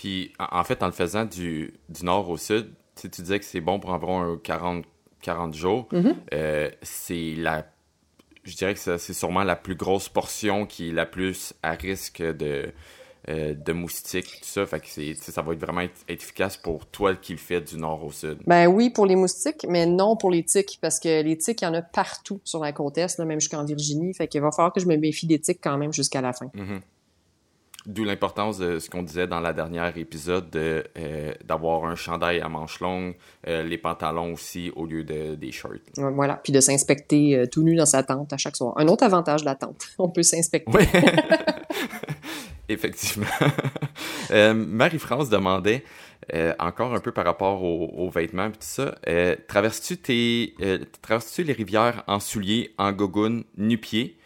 Puis, 0.01 0.33
en 0.39 0.63
fait, 0.63 0.81
en 0.81 0.87
le 0.87 0.93
faisant 0.93 1.25
du, 1.25 1.75
du 1.87 2.05
nord 2.05 2.27
au 2.27 2.35
sud, 2.35 2.71
tu 2.95 3.03
sais, 3.03 3.09
tu 3.09 3.21
disais 3.21 3.37
que 3.37 3.45
c'est 3.45 3.61
bon 3.61 3.79
pour 3.79 3.91
environ 3.91 4.33
un 4.33 4.37
40, 4.37 4.83
40 5.21 5.53
jours. 5.53 5.87
Mhm. 5.91 6.15
Euh, 6.33 6.71
c'est 6.81 7.35
la. 7.37 7.67
Je 8.43 8.55
dirais 8.55 8.73
que 8.73 8.97
c'est 8.97 9.13
sûrement 9.13 9.43
la 9.43 9.55
plus 9.55 9.75
grosse 9.75 10.09
portion 10.09 10.65
qui 10.65 10.89
est 10.89 10.93
la 10.93 11.05
plus 11.05 11.53
à 11.61 11.71
risque 11.73 12.21
de, 12.21 12.71
euh, 13.29 13.53
de 13.53 13.71
moustiques, 13.71 14.39
tout 14.41 14.47
ça. 14.47 14.65
Fait 14.65 14.79
que 14.79 15.13
ça 15.31 15.41
va 15.43 15.53
être 15.53 15.59
vraiment 15.59 15.81
être, 15.81 15.99
être 16.09 16.23
efficace 16.23 16.57
pour 16.57 16.87
toi 16.87 17.15
qui 17.15 17.33
le 17.33 17.37
fais 17.37 17.61
du 17.61 17.77
nord 17.77 18.03
au 18.03 18.11
sud. 18.11 18.39
Ben 18.47 18.65
oui 18.65 18.89
pour 18.89 19.05
les 19.05 19.15
moustiques, 19.15 19.65
mais 19.69 19.85
non 19.85 20.15
pour 20.15 20.31
les 20.31 20.43
tiques 20.43 20.79
parce 20.81 20.99
que 20.99 21.21
les 21.21 21.37
tiques, 21.37 21.61
il 21.61 21.65
y 21.65 21.67
en 21.67 21.73
a 21.75 21.83
partout 21.83 22.41
sur 22.43 22.59
la 22.59 22.71
côte 22.71 22.97
est, 22.97 23.19
là, 23.19 23.25
même 23.25 23.39
jusqu'en 23.39 23.63
Virginie. 23.63 24.13
Fait 24.15 24.27
qu'il 24.27 24.41
va 24.41 24.51
falloir 24.51 24.73
que 24.73 24.79
je 24.79 24.87
me 24.87 24.97
méfie 24.97 25.27
des 25.27 25.39
tiques 25.39 25.59
quand 25.61 25.77
même 25.77 25.93
jusqu'à 25.93 26.21
la 26.21 26.33
fin. 26.33 26.49
Mhm. 26.55 26.81
D'où 27.87 28.03
l'importance 28.03 28.59
de 28.59 28.77
ce 28.77 28.91
qu'on 28.91 29.01
disait 29.01 29.25
dans 29.25 29.39
la 29.39 29.53
dernière 29.53 29.97
épisode 29.97 30.51
de, 30.51 30.83
euh, 30.99 31.33
d'avoir 31.43 31.85
un 31.85 31.95
chandail 31.95 32.39
à 32.39 32.47
manches 32.47 32.79
longues, 32.79 33.15
euh, 33.47 33.63
les 33.63 33.79
pantalons 33.79 34.33
aussi 34.33 34.71
au 34.75 34.85
lieu 34.85 35.03
de, 35.03 35.33
des 35.33 35.51
shorts. 35.51 35.71
Ouais, 35.97 36.11
Voilà, 36.11 36.35
puis 36.35 36.53
de 36.53 36.59
s'inspecter 36.59 37.35
euh, 37.35 37.47
tout 37.47 37.63
nu 37.63 37.75
dans 37.75 37.87
sa 37.87 38.03
tente 38.03 38.33
à 38.33 38.37
chaque 38.37 38.55
soir. 38.55 38.75
Un 38.77 38.87
autre 38.87 39.03
avantage 39.03 39.41
de 39.41 39.45
la 39.45 39.55
tente, 39.55 39.87
on 39.97 40.09
peut 40.09 40.21
s'inspecter. 40.21 40.71
Oui. 40.71 40.83
Effectivement. 42.69 43.25
Marie-France 44.31 45.29
demandait, 45.29 45.83
encore 46.59 46.93
un 46.93 47.01
peu 47.01 47.11
par 47.11 47.25
rapport 47.25 47.63
aux, 47.63 47.87
aux 47.97 48.09
vêtements 48.09 48.45
et 48.45 48.51
tout 48.51 48.59
ça, 48.61 48.95
traverses-tu 49.49 49.97
tes, 49.97 50.55
traverses-tu 51.01 51.43
les 51.43 51.51
rivières 51.51 52.03
en 52.07 52.21
souliers, 52.21 52.73
en 52.77 52.93
gogoune, 52.93 53.43
nu-pieds? 53.57 54.17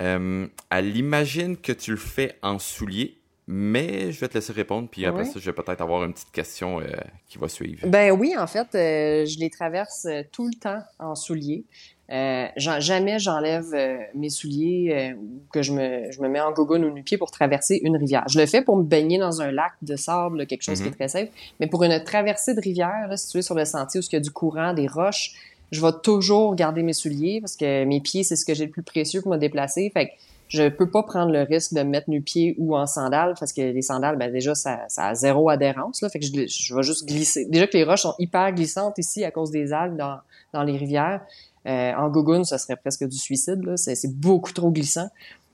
Euh, 0.00 0.46
elle 0.70 0.96
imagine 0.96 1.56
que 1.56 1.72
tu 1.72 1.92
le 1.92 1.96
fais 1.96 2.36
en 2.42 2.58
souliers, 2.58 3.16
mais 3.46 4.12
je 4.12 4.20
vais 4.20 4.28
te 4.28 4.34
laisser 4.34 4.52
répondre, 4.52 4.88
puis 4.90 5.06
après 5.06 5.24
ça, 5.24 5.40
je 5.40 5.44
vais 5.46 5.52
peut-être 5.52 5.80
avoir 5.80 6.04
une 6.04 6.12
petite 6.12 6.30
question 6.32 6.82
qui 7.28 7.38
va 7.38 7.48
suivre. 7.48 7.88
Ben 7.88 8.12
oui, 8.12 8.34
en 8.36 8.46
fait, 8.46 8.68
je 8.72 9.38
les 9.38 9.48
traverse 9.48 10.06
tout 10.32 10.46
le 10.46 10.54
temps 10.54 10.82
en 10.98 11.14
souliers. 11.14 11.64
Euh, 12.10 12.46
jamais 12.56 13.18
j'enlève 13.18 13.74
euh, 13.74 13.98
mes 14.14 14.30
souliers 14.30 15.12
euh, 15.12 15.16
ou 15.20 15.42
que 15.52 15.60
je 15.60 15.74
me, 15.74 16.10
je 16.10 16.22
me 16.22 16.28
mets 16.28 16.40
en 16.40 16.52
gogoon 16.52 16.82
ou 16.82 16.90
nu-pied 16.90 17.18
pour 17.18 17.30
traverser 17.30 17.80
une 17.82 17.98
rivière. 17.98 18.24
Je 18.30 18.40
le 18.40 18.46
fais 18.46 18.62
pour 18.62 18.78
me 18.78 18.82
baigner 18.82 19.18
dans 19.18 19.42
un 19.42 19.50
lac 19.50 19.72
de 19.82 19.94
sable, 19.94 20.46
quelque 20.46 20.62
chose 20.62 20.80
qui 20.80 20.86
est 20.86 20.90
mhm. 20.90 20.96
très 20.96 21.08
safe. 21.08 21.28
Mais 21.60 21.66
pour 21.66 21.84
une 21.84 22.02
traversée 22.02 22.54
de 22.54 22.60
rivière, 22.60 23.08
là, 23.08 23.16
située 23.18 23.42
sur 23.42 23.54
le 23.54 23.66
sentier 23.66 24.00
où 24.00 24.02
il 24.02 24.12
y 24.14 24.16
a 24.16 24.20
du 24.20 24.30
courant, 24.30 24.72
des 24.72 24.86
roches, 24.86 25.34
je 25.70 25.80
vais 25.80 25.92
toujours 26.02 26.54
garder 26.54 26.82
mes 26.82 26.92
souliers 26.92 27.40
parce 27.40 27.56
que 27.56 27.84
mes 27.84 28.00
pieds, 28.00 28.24
c'est 28.24 28.36
ce 28.36 28.44
que 28.44 28.54
j'ai 28.54 28.66
le 28.66 28.70
plus 28.70 28.82
précieux 28.82 29.20
pour 29.22 29.32
me 29.32 29.36
déplacer. 29.36 29.90
Fait 29.92 30.08
que 30.08 30.12
je 30.48 30.68
peux 30.68 30.90
pas 30.90 31.02
prendre 31.02 31.30
le 31.30 31.42
risque 31.42 31.74
de 31.74 31.80
me 31.80 31.90
mettre 31.90 32.08
nu-pied 32.08 32.54
ou 32.58 32.74
en 32.74 32.86
sandales 32.86 33.34
parce 33.38 33.52
que 33.52 33.60
les 33.60 33.82
sandales, 33.82 34.16
ben 34.16 34.32
déjà, 34.32 34.54
ça, 34.54 34.86
a 34.96 35.14
zéro 35.14 35.50
adhérence. 35.50 36.00
Là, 36.00 36.08
fait 36.08 36.18
que 36.18 36.26
je, 36.26 36.46
je 36.46 36.74
vais 36.74 36.82
juste 36.82 37.06
glisser. 37.06 37.44
Déjà 37.44 37.66
que 37.66 37.76
les 37.76 37.84
roches 37.84 38.02
sont 38.02 38.14
hyper 38.18 38.52
glissantes 38.52 38.96
ici 38.98 39.24
à 39.24 39.30
cause 39.30 39.50
des 39.50 39.72
algues 39.72 39.96
dans, 39.96 40.18
dans 40.54 40.62
les 40.62 40.76
rivières. 40.76 41.20
Euh, 41.66 41.92
en 41.94 42.08
gogoon, 42.08 42.44
ça 42.44 42.56
serait 42.56 42.76
presque 42.76 43.06
du 43.06 43.18
suicide. 43.18 43.62
C'est 43.76 44.14
beaucoup 44.14 44.52
trop 44.52 44.70
glissant. 44.70 45.08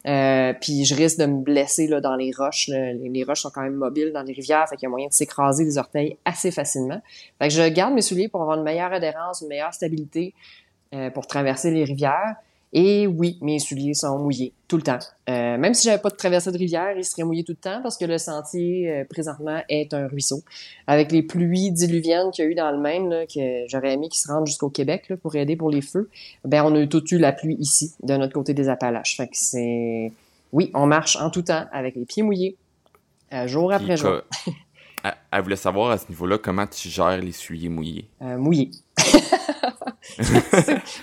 Euh, 0.06 0.52
puis 0.60 0.84
je 0.84 0.94
risque 0.94 1.18
de 1.18 1.26
me 1.26 1.42
blesser 1.42 1.86
là, 1.86 2.00
dans 2.00 2.14
les 2.14 2.30
roches. 2.36 2.68
Les, 2.68 3.24
roches 3.24 3.40
sont 3.40 3.50
quand 3.50 3.62
même 3.62 3.74
mobiles 3.74 4.12
dans 4.12 4.22
les 4.22 4.34
rivières, 4.34 4.68
fait 4.68 4.76
qu'il 4.76 4.84
y 4.84 4.86
a 4.86 4.90
moyen 4.90 5.08
de 5.08 5.12
s'écraser 5.12 5.64
les 5.64 5.78
orteils 5.78 6.18
assez 6.24 6.50
facilement. 6.50 7.00
Fait 7.38 7.48
que 7.48 7.54
je 7.54 7.68
garde 7.68 7.94
mes 7.94 8.02
souliers 8.02 8.28
pour 8.28 8.42
avoir 8.42 8.58
une 8.58 8.64
meilleure 8.64 8.92
adhérence, 8.92 9.40
une 9.40 9.48
meilleure 9.48 9.72
stabilité 9.72 10.34
euh, 10.94 11.10
pour 11.10 11.26
traverser 11.26 11.70
les 11.70 11.84
rivières. 11.84 12.36
Et 12.76 13.06
oui, 13.06 13.38
mes 13.40 13.60
souliers 13.60 13.94
sont 13.94 14.18
mouillés 14.18 14.52
tout 14.66 14.76
le 14.76 14.82
temps. 14.82 14.98
Euh, 15.30 15.56
même 15.56 15.74
si 15.74 15.84
j'avais 15.84 16.02
pas 16.02 16.10
de 16.10 16.16
traversée 16.16 16.50
de 16.50 16.58
rivière, 16.58 16.92
ils 16.96 17.04
seraient 17.04 17.22
mouillés 17.22 17.44
tout 17.44 17.52
le 17.52 17.56
temps 17.56 17.80
parce 17.80 17.96
que 17.96 18.04
le 18.04 18.18
sentier 18.18 18.90
euh, 18.90 19.04
présentement 19.08 19.62
est 19.68 19.94
un 19.94 20.08
ruisseau. 20.08 20.42
Avec 20.88 21.12
les 21.12 21.22
pluies 21.22 21.70
diluviennes 21.70 22.32
qu'il 22.32 22.44
y 22.44 22.48
a 22.48 22.50
eu 22.50 22.56
dans 22.56 22.72
le 22.72 22.78
Maine, 22.78 23.10
là, 23.10 23.26
que 23.26 23.68
j'aurais 23.68 23.92
aimé 23.92 24.08
qu'ils 24.08 24.18
se 24.18 24.26
rendent 24.26 24.48
jusqu'au 24.48 24.70
Québec 24.70 25.04
là, 25.08 25.16
pour 25.16 25.36
aider 25.36 25.54
pour 25.54 25.70
les 25.70 25.82
feux, 25.82 26.10
ben 26.44 26.64
on 26.64 26.74
a 26.74 26.80
eu 26.80 26.88
tout 26.88 27.04
eu 27.14 27.18
la 27.18 27.32
pluie 27.32 27.56
ici, 27.60 27.94
de 28.02 28.16
notre 28.16 28.32
côté 28.32 28.54
des 28.54 28.68
Appalaches. 28.68 29.16
Fait 29.16 29.28
que 29.28 29.36
c'est 29.36 30.12
oui, 30.52 30.72
on 30.74 30.86
marche 30.86 31.14
en 31.14 31.30
tout 31.30 31.42
temps 31.42 31.66
avec 31.72 31.94
les 31.94 32.04
pieds 32.04 32.24
mouillés, 32.24 32.56
euh, 33.32 33.46
jour 33.46 33.72
après 33.72 33.96
jour. 33.96 34.22
Elle 35.30 35.42
voulait 35.42 35.54
savoir 35.54 35.92
à 35.92 35.98
ce 35.98 36.08
niveau-là 36.08 36.38
comment 36.38 36.66
tu 36.66 36.88
gères 36.88 37.20
les 37.20 37.32
souliers 37.32 37.68
mouillés. 37.68 38.08
Mouillés. 38.20 38.70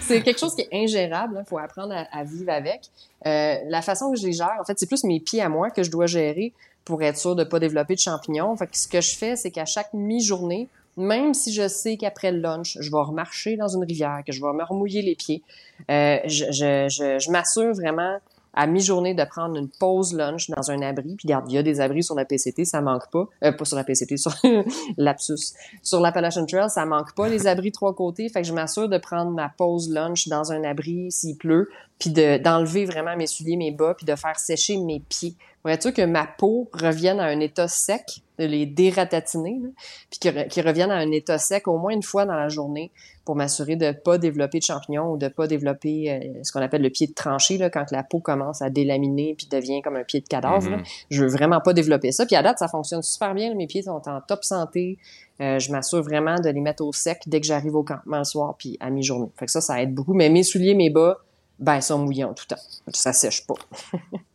c'est 0.01 0.21
quelque 0.21 0.39
chose 0.39 0.55
qui 0.55 0.61
est 0.61 0.69
ingérable. 0.71 1.35
Il 1.35 1.39
hein. 1.39 1.43
faut 1.47 1.57
apprendre 1.57 1.93
à, 1.93 2.23
vivre 2.23 2.51
avec. 2.51 2.81
Euh, 3.25 3.55
la 3.67 3.81
façon 3.81 4.11
que 4.11 4.17
je 4.17 4.25
les 4.25 4.33
gère, 4.33 4.57
en 4.59 4.63
fait, 4.63 4.77
c'est 4.77 4.87
plus 4.87 5.03
mes 5.03 5.19
pieds 5.19 5.41
à 5.41 5.49
moi 5.49 5.69
que 5.69 5.83
je 5.83 5.91
dois 5.91 6.07
gérer 6.07 6.53
pour 6.85 7.01
être 7.03 7.17
sûr 7.17 7.35
de 7.35 7.43
ne 7.43 7.49
pas 7.49 7.59
développer 7.59 7.95
de 7.95 7.99
champignons. 7.99 8.55
Fait 8.55 8.67
que 8.67 8.77
ce 8.77 8.87
que 8.87 9.01
je 9.01 9.15
fais, 9.15 9.35
c'est 9.35 9.51
qu'à 9.51 9.65
chaque 9.65 9.93
mi-journée, 9.93 10.67
même 10.97 11.33
si 11.33 11.53
je 11.53 11.67
sais 11.67 11.97
qu'après 11.97 12.31
le 12.31 12.39
lunch, 12.39 12.77
je 12.79 12.91
vais 12.91 12.97
remarcher 12.97 13.55
dans 13.55 13.67
une 13.67 13.83
rivière, 13.83 14.21
que 14.25 14.31
je 14.31 14.41
vais 14.41 14.53
me 14.53 14.63
remouiller 14.63 15.01
les 15.01 15.15
pieds, 15.15 15.41
euh, 15.89 16.17
je, 16.25 16.45
je, 16.51 16.87
je, 16.89 17.19
je 17.19 17.31
m'assure 17.31 17.73
vraiment 17.73 18.17
à 18.53 18.67
mi-journée 18.67 19.13
de 19.13 19.23
prendre 19.23 19.55
une 19.57 19.69
pause 19.69 20.13
lunch 20.13 20.49
dans 20.49 20.71
un 20.71 20.81
abri. 20.81 21.15
Puis 21.15 21.27
regarde, 21.27 21.49
il 21.49 21.55
y 21.55 21.57
a 21.57 21.63
des 21.63 21.79
abris 21.79 22.03
sur 22.03 22.15
la 22.15 22.25
PCT, 22.25 22.65
ça 22.65 22.81
manque 22.81 23.09
pas. 23.11 23.27
Euh, 23.43 23.51
pas 23.51 23.65
sur 23.65 23.77
la 23.77 23.83
PCT, 23.83 24.17
sur 24.17 24.33
lapsus. 24.97 25.53
Sur 25.81 25.99
l'Appalachian 25.99 26.45
Trail, 26.45 26.69
ça 26.69 26.85
manque 26.85 27.15
pas 27.15 27.29
les 27.29 27.47
abris 27.47 27.71
trois 27.71 27.95
côtés. 27.95 28.29
Fait 28.29 28.41
que 28.41 28.47
je 28.47 28.53
m'assure 28.53 28.89
de 28.89 28.97
prendre 28.97 29.31
ma 29.31 29.49
pause 29.49 29.89
lunch 29.89 30.27
dans 30.27 30.51
un 30.51 30.63
abri 30.63 31.11
s'il 31.11 31.37
pleut, 31.37 31.69
puis 31.99 32.09
d'enlever 32.11 32.85
vraiment 32.85 33.15
mes 33.15 33.27
souliers, 33.27 33.57
mes 33.57 33.71
bas, 33.71 33.93
puis 33.95 34.05
de 34.05 34.15
faire 34.15 34.39
sécher 34.39 34.77
mes 34.77 34.99
pieds. 34.99 35.35
Sûr 35.79 35.93
que 35.93 36.05
ma 36.05 36.25
peau 36.25 36.69
revienne 36.73 37.19
à 37.19 37.25
un 37.25 37.39
état 37.39 37.67
sec, 37.67 38.21
de 38.39 38.45
les 38.45 38.65
dératatiner, 38.65 39.61
puis 40.09 40.19
qu'ils 40.19 40.67
reviennent 40.67 40.91
à 40.91 40.95
un 40.95 41.11
état 41.11 41.37
sec 41.37 41.67
au 41.67 41.77
moins 41.77 41.93
une 41.93 42.01
fois 42.01 42.25
dans 42.25 42.35
la 42.35 42.49
journée 42.49 42.91
pour 43.23 43.35
m'assurer 43.35 43.75
de 43.75 43.91
pas 43.91 44.17
développer 44.17 44.57
de 44.57 44.63
champignons 44.63 45.11
ou 45.11 45.17
de 45.17 45.27
pas 45.27 45.45
développer 45.45 46.11
euh, 46.11 46.43
ce 46.43 46.51
qu'on 46.51 46.61
appelle 46.61 46.81
le 46.81 46.89
pied 46.89 47.05
de 47.05 47.13
tranchée, 47.13 47.59
là, 47.59 47.69
quand 47.69 47.91
la 47.91 48.01
peau 48.01 48.19
commence 48.19 48.63
à 48.63 48.71
délaminer 48.71 49.35
puis 49.35 49.47
devient 49.47 49.81
comme 49.83 49.95
un 49.95 50.03
pied 50.03 50.21
de 50.21 50.27
cadavre. 50.27 50.67
Mm-hmm. 50.67 51.05
Je 51.11 51.23
veux 51.23 51.29
vraiment 51.29 51.61
pas 51.61 51.73
développer 51.73 52.11
ça. 52.11 52.25
Puis 52.25 52.35
à 52.35 52.41
date, 52.41 52.57
ça 52.57 52.67
fonctionne 52.67 53.03
super 53.03 53.35
bien. 53.35 53.53
Mes 53.53 53.67
pieds 53.67 53.83
sont 53.83 54.01
en 54.07 54.21
top 54.21 54.43
santé. 54.43 54.97
Euh, 55.39 55.59
je 55.59 55.71
m'assure 55.71 56.01
vraiment 56.01 56.35
de 56.39 56.49
les 56.49 56.61
mettre 56.61 56.83
au 56.83 56.91
sec 56.93 57.21
dès 57.27 57.39
que 57.39 57.45
j'arrive 57.45 57.75
au 57.75 57.83
campement 57.83 58.17
le 58.17 58.23
soir 58.23 58.55
puis 58.57 58.77
à 58.79 58.89
mi-journée. 58.89 59.29
Fait 59.37 59.45
que 59.45 59.51
ça, 59.51 59.61
ça 59.61 59.81
aide 59.81 59.93
beaucoup. 59.93 60.13
Mais 60.13 60.29
mes 60.29 60.43
souliers, 60.43 60.73
mes 60.73 60.89
bas, 60.89 61.19
ben, 61.59 61.75
ils 61.75 61.83
sont 61.83 61.99
mouillés 61.99 62.23
en 62.23 62.33
tout 62.33 62.45
temps. 62.47 62.55
Ça 62.91 63.13
sèche 63.13 63.45
pas. 63.45 63.55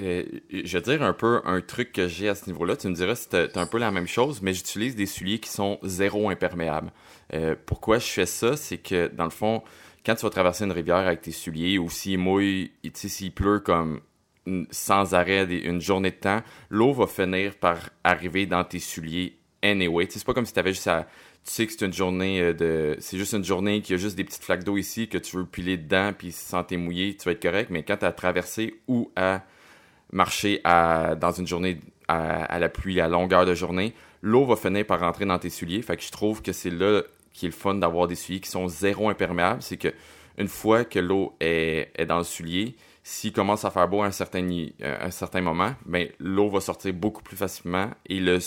Euh, 0.00 0.24
je 0.50 0.78
veux 0.78 0.82
dire 0.82 1.02
un 1.02 1.12
peu 1.12 1.40
un 1.44 1.60
truc 1.60 1.92
que 1.92 2.08
j'ai 2.08 2.28
à 2.28 2.34
ce 2.34 2.46
niveau-là. 2.46 2.76
Tu 2.76 2.88
me 2.88 2.94
diras 2.94 3.14
si 3.14 3.28
c'est 3.30 3.56
un 3.56 3.66
peu 3.66 3.78
la 3.78 3.90
même 3.90 4.06
chose, 4.06 4.40
mais 4.42 4.54
j'utilise 4.54 4.96
des 4.96 5.06
souliers 5.06 5.38
qui 5.38 5.50
sont 5.50 5.78
zéro 5.82 6.30
imperméables. 6.30 6.92
Euh, 7.34 7.54
pourquoi 7.66 7.98
je 7.98 8.06
fais 8.06 8.26
ça? 8.26 8.56
C'est 8.56 8.78
que, 8.78 9.08
dans 9.08 9.24
le 9.24 9.30
fond, 9.30 9.62
quand 10.04 10.14
tu 10.14 10.22
vas 10.22 10.30
traverser 10.30 10.64
une 10.64 10.72
rivière 10.72 10.96
avec 10.96 11.20
tes 11.20 11.32
souliers, 11.32 11.78
ou 11.78 11.90
s'il 11.90 12.18
mouille, 12.18 12.72
s'il 12.94 13.32
pleut 13.32 13.60
comme 13.60 14.00
sans 14.70 15.14
arrêt 15.14 15.44
une 15.44 15.80
journée 15.80 16.10
de 16.10 16.16
temps, 16.16 16.42
l'eau 16.68 16.92
va 16.92 17.06
finir 17.06 17.54
par 17.54 17.78
arriver 18.02 18.46
dans 18.46 18.64
tes 18.64 18.80
souliers 18.80 19.36
anyway. 19.62 20.06
C'est 20.10 20.24
pas 20.24 20.34
comme 20.34 20.46
si 20.46 20.52
tu 20.52 20.58
avais 20.58 20.72
juste 20.72 20.88
à 20.88 21.06
tu 21.44 21.50
sais 21.50 21.66
que 21.66 21.72
c'est 21.72 21.84
une 21.84 21.92
journée 21.92 22.40
euh, 22.40 22.52
de 22.52 22.96
c'est 23.00 23.18
juste 23.18 23.34
une 23.34 23.44
journée 23.44 23.82
qui 23.82 23.94
a 23.94 23.96
juste 23.96 24.16
des 24.16 24.22
petites 24.22 24.44
flaques 24.44 24.62
d'eau 24.62 24.76
ici 24.76 25.08
que 25.08 25.18
tu 25.18 25.36
veux 25.36 25.44
piler 25.44 25.76
dedans 25.76 26.12
puis 26.16 26.30
sans 26.30 26.62
t'es 26.62 26.76
mouillé 26.76 27.16
tu 27.16 27.24
vas 27.24 27.32
être 27.32 27.42
correct 27.42 27.68
mais 27.70 27.82
quand 27.82 27.96
tu 27.96 28.04
as 28.04 28.12
traversé 28.12 28.80
ou 28.86 29.10
à 29.16 29.42
marcher 30.12 30.60
à, 30.64 31.14
dans 31.14 31.32
une 31.32 31.46
journée 31.46 31.80
à, 32.08 32.58
la 32.58 32.68
pluie 32.68 33.00
à 33.00 33.08
longueur 33.08 33.46
de 33.46 33.54
journée 33.54 33.94
l'eau 34.22 34.44
va 34.44 34.56
finir 34.56 34.86
par 34.86 35.00
rentrer 35.00 35.24
dans 35.24 35.38
tes 35.38 35.50
souliers. 35.50 35.82
Fait 35.82 35.96
que 35.96 36.02
je 36.02 36.10
trouve 36.12 36.42
que 36.42 36.52
c'est 36.52 36.70
là 36.70 37.02
qui 37.32 37.46
est 37.46 37.48
le 37.48 37.54
fun 37.54 37.74
d'avoir 37.74 38.06
des 38.06 38.14
souliers 38.14 38.40
qui 38.40 38.50
sont 38.50 38.68
zéro 38.68 39.08
imperméables. 39.08 39.62
C'est 39.62 39.76
que 39.76 39.88
une 40.38 40.48
fois 40.48 40.84
que 40.84 40.98
l'eau 40.98 41.34
est, 41.40 41.90
est 41.96 42.06
dans 42.06 42.18
le 42.18 42.24
soulier 42.24 42.76
s'il 43.04 43.32
commence 43.32 43.64
à 43.64 43.70
faire 43.70 43.88
beau 43.88 44.02
à 44.02 44.06
un 44.06 44.12
certain, 44.12 44.48
euh, 44.48 44.96
un 45.00 45.10
certain 45.10 45.40
moment, 45.40 45.72
ben, 45.86 46.08
l'eau 46.20 46.48
va 46.48 46.60
sortir 46.60 46.94
beaucoup 46.94 47.22
plus 47.22 47.36
facilement 47.36 47.90
et 48.06 48.20
le, 48.20 48.38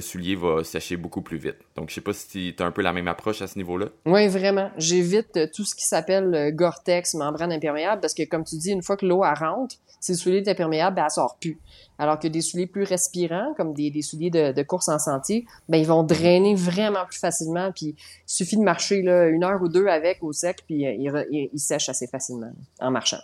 soulier 0.00 0.34
va 0.34 0.64
sécher 0.64 0.96
beaucoup 0.96 1.22
plus 1.22 1.38
vite. 1.38 1.58
Donc, 1.76 1.90
je 1.90 1.94
sais 1.94 2.00
pas 2.00 2.12
si 2.12 2.54
tu 2.56 2.62
un 2.62 2.72
peu 2.72 2.82
la 2.82 2.92
même 2.92 3.06
approche 3.06 3.40
à 3.40 3.46
ce 3.46 3.56
niveau-là. 3.56 3.86
Oui, 4.06 4.26
vraiment. 4.26 4.70
J'évite 4.76 5.36
euh, 5.36 5.46
tout 5.54 5.64
ce 5.64 5.76
qui 5.76 5.84
s'appelle 5.84 6.34
euh, 6.34 6.50
Gore-Tex, 6.50 7.14
membrane 7.14 7.52
imperméable, 7.52 8.00
parce 8.00 8.14
que, 8.14 8.24
comme 8.24 8.42
tu 8.42 8.56
dis, 8.56 8.72
une 8.72 8.82
fois 8.82 8.96
que 8.96 9.06
l'eau 9.06 9.20
rentre, 9.20 9.76
si 10.00 10.12
le 10.12 10.18
soulier 10.18 10.38
est 10.38 10.48
imperméable, 10.48 10.96
ben, 10.96 11.04
elle 11.04 11.10
sort 11.10 11.36
plus. 11.40 11.60
Alors 11.96 12.18
que 12.18 12.26
des 12.26 12.40
souliers 12.40 12.66
plus 12.66 12.82
respirants, 12.82 13.54
comme 13.56 13.74
des, 13.74 14.02
souliers 14.02 14.30
de, 14.30 14.62
course 14.64 14.88
en 14.88 14.98
sentier, 14.98 15.46
ben, 15.68 15.78
ils 15.78 15.86
vont 15.86 16.02
drainer 16.02 16.56
vraiment 16.56 17.04
plus 17.06 17.20
facilement. 17.20 17.70
Puis, 17.70 17.94
il 17.96 17.96
suffit 18.26 18.56
de 18.56 18.62
marcher 18.62 18.96
une 18.96 19.44
heure 19.44 19.62
ou 19.62 19.68
deux 19.68 19.86
avec 19.86 20.20
au 20.22 20.32
sec, 20.32 20.62
puis 20.66 20.82
il, 20.82 21.50
il 21.52 21.60
sèche 21.60 21.88
assez 21.88 22.08
facilement 22.08 22.50
en 22.80 22.90
marchant. 22.90 23.20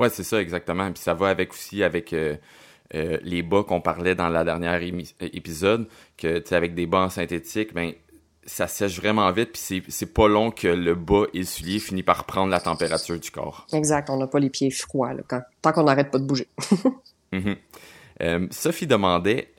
Ouais, 0.00 0.08
c'est 0.08 0.24
ça, 0.24 0.40
exactement. 0.40 0.90
Puis 0.90 1.02
ça 1.02 1.12
va 1.12 1.28
avec 1.28 1.52
aussi 1.52 1.82
avec 1.82 2.14
euh, 2.14 2.36
euh, 2.94 3.18
les 3.22 3.42
bas 3.42 3.62
qu'on 3.62 3.82
parlait 3.82 4.14
dans 4.14 4.30
la 4.30 4.44
dernière 4.44 4.80
épisode, 5.20 5.86
que 6.16 6.38
tu 6.38 6.54
avec 6.54 6.74
des 6.74 6.86
bas 6.86 7.00
en 7.00 7.10
synthétique, 7.10 7.74
ben 7.74 7.92
ça 8.46 8.66
sèche 8.66 8.98
vraiment 8.98 9.30
vite, 9.30 9.50
puis 9.52 9.84
c'est 9.86 10.14
pas 10.14 10.26
long 10.26 10.50
que 10.50 10.66
le 10.66 10.94
bas 10.94 11.24
et 11.34 11.40
le 11.40 11.44
soulier 11.44 11.78
finissent 11.78 12.06
par 12.06 12.24
prendre 12.24 12.50
la 12.50 12.58
température 12.58 13.20
du 13.20 13.30
corps. 13.30 13.66
Exact, 13.74 14.08
on 14.08 14.16
n'a 14.16 14.26
pas 14.26 14.38
les 14.40 14.48
pieds 14.48 14.70
froids 14.70 15.12
là, 15.12 15.20
quand, 15.28 15.42
tant 15.60 15.72
qu'on 15.72 15.84
n'arrête 15.84 16.10
pas 16.10 16.18
de 16.18 16.24
bouger. 16.24 16.48
Mm-hmm. 17.32 17.56
Euh, 18.22 18.48
Sophie 18.50 18.88
demandait 18.88 19.54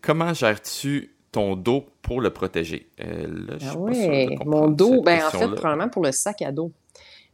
comment 0.00 0.32
gères-tu 0.32 1.14
ton 1.32 1.54
dos 1.54 1.84
pour 2.00 2.22
le 2.22 2.30
protéger? 2.30 2.88
là, 2.96 3.58
ah 3.60 3.74
oui, 3.76 4.38
mon 4.46 4.68
dos, 4.68 5.02
ben 5.02 5.22
en 5.26 5.30
fait, 5.30 5.48
probablement 5.48 5.90
pour 5.90 6.02
le 6.02 6.12
sac 6.12 6.40
à 6.40 6.50
dos. 6.50 6.72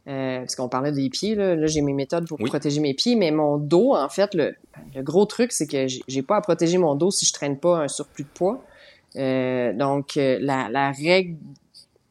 Euh, 0.07 0.39
parce 0.39 0.55
qu'on 0.55 0.69
parlait 0.69 0.93
des 0.93 1.09
pieds, 1.09 1.35
là, 1.35 1.67
j'ai 1.67 1.81
mes 1.81 1.93
méthodes 1.93 2.27
pour 2.27 2.37
protéger 2.37 2.79
mes 2.79 2.93
pieds, 2.93 3.15
mais 3.15 3.31
mon 3.31 3.57
dos, 3.57 3.93
en 3.93 4.07
fait, 4.07 4.33
le, 4.33 4.55
gros 5.03 5.25
truc, 5.25 5.51
c'est 5.51 5.67
que 5.67 5.85
j'ai 6.07 6.21
pas 6.21 6.37
à 6.37 6.41
protéger 6.41 6.77
mon 6.77 6.95
dos 6.95 7.11
si 7.11 7.25
je 7.25 7.33
traîne 7.33 7.57
pas 7.57 7.79
un 7.79 7.87
surplus 7.89 8.23
de 8.23 8.29
poids. 8.29 8.63
Euh, 9.17 9.73
donc, 9.73 10.15
euh, 10.15 10.37
la, 10.39 10.91
règle 10.91 11.37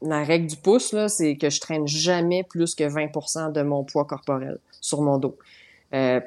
la 0.02 0.22
règle 0.24 0.46
du 0.46 0.56
pouce, 0.56 0.92
là, 0.92 1.08
c'est 1.08 1.36
que 1.36 1.48
je 1.48 1.58
traîne 1.58 1.86
jamais 1.86 2.42
plus 2.42 2.74
que 2.74 2.84
20% 2.84 3.52
de 3.52 3.62
mon 3.62 3.82
poids 3.82 4.04
corporel 4.04 4.58
sur 4.82 5.00
mon 5.00 5.16
dos. 5.18 5.36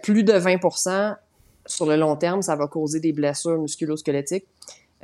plus 0.02 0.24
de 0.24 0.34
20% 0.34 1.18
sur 1.68 1.86
le 1.86 1.96
long 1.98 2.16
terme, 2.16 2.42
ça 2.42 2.56
va 2.56 2.66
causer 2.66 3.00
des 3.00 3.14
blessures 3.14 3.60
musculo-squelettiques. 3.60 4.48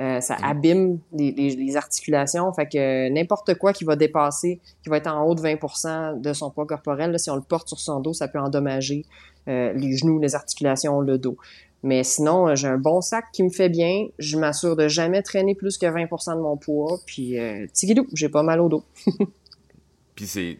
Euh, 0.00 0.20
ça 0.20 0.36
abîme 0.42 0.98
les, 1.12 1.76
articulations. 1.76 2.52
Fait 2.52 2.66
que 2.66 3.08
n'importe 3.08 3.54
quoi 3.54 3.72
qui 3.72 3.84
va 3.84 3.96
dépasser, 3.96 4.60
qui 4.82 4.90
va 4.90 4.98
être 4.98 5.06
en 5.06 5.24
haut 5.24 5.34
de 5.34 5.40
20 5.40 6.20
de 6.20 6.32
son 6.32 6.50
poids 6.50 6.66
corporel, 6.66 7.18
si 7.18 7.30
on 7.30 7.36
le 7.36 7.42
porte 7.42 7.68
sur 7.68 7.80
son 7.80 8.00
dos, 8.00 8.12
ça 8.12 8.28
peut 8.28 8.38
endommager 8.38 9.04
euh, 9.48 9.72
les 9.72 9.96
genoux, 9.96 10.18
les 10.20 10.34
articulations, 10.34 11.00
le 11.00 11.18
dos. 11.18 11.36
Mais 11.82 12.02
sinon, 12.02 12.48
euh, 12.48 12.54
j'ai 12.56 12.66
un 12.66 12.78
bon 12.78 13.00
sac 13.00 13.26
qui 13.32 13.42
me 13.42 13.48
fait 13.48 13.68
bien. 13.68 14.08
Je 14.18 14.36
m'assure 14.36 14.74
de 14.74 14.88
jamais 14.88 15.22
traîner 15.22 15.54
plus 15.54 15.78
que 15.78 15.86
20 15.86 16.34
de 16.34 16.40
mon 16.40 16.56
poids. 16.56 16.98
Puis, 17.06 17.38
euh, 17.38 17.66
j'ai 18.12 18.28
pas 18.28 18.42
mal 18.42 18.60
au 18.60 18.68
dos. 18.68 18.82
puis 20.16 20.26
c'est, 20.26 20.58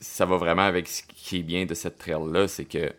ça 0.00 0.24
va 0.24 0.36
vraiment 0.36 0.62
avec 0.62 0.88
ce 0.88 1.02
qui 1.02 1.40
est 1.40 1.42
bien 1.42 1.66
de 1.66 1.74
cette 1.74 1.98
trail-là, 1.98 2.48
c'est 2.48 2.64
que 2.64 2.92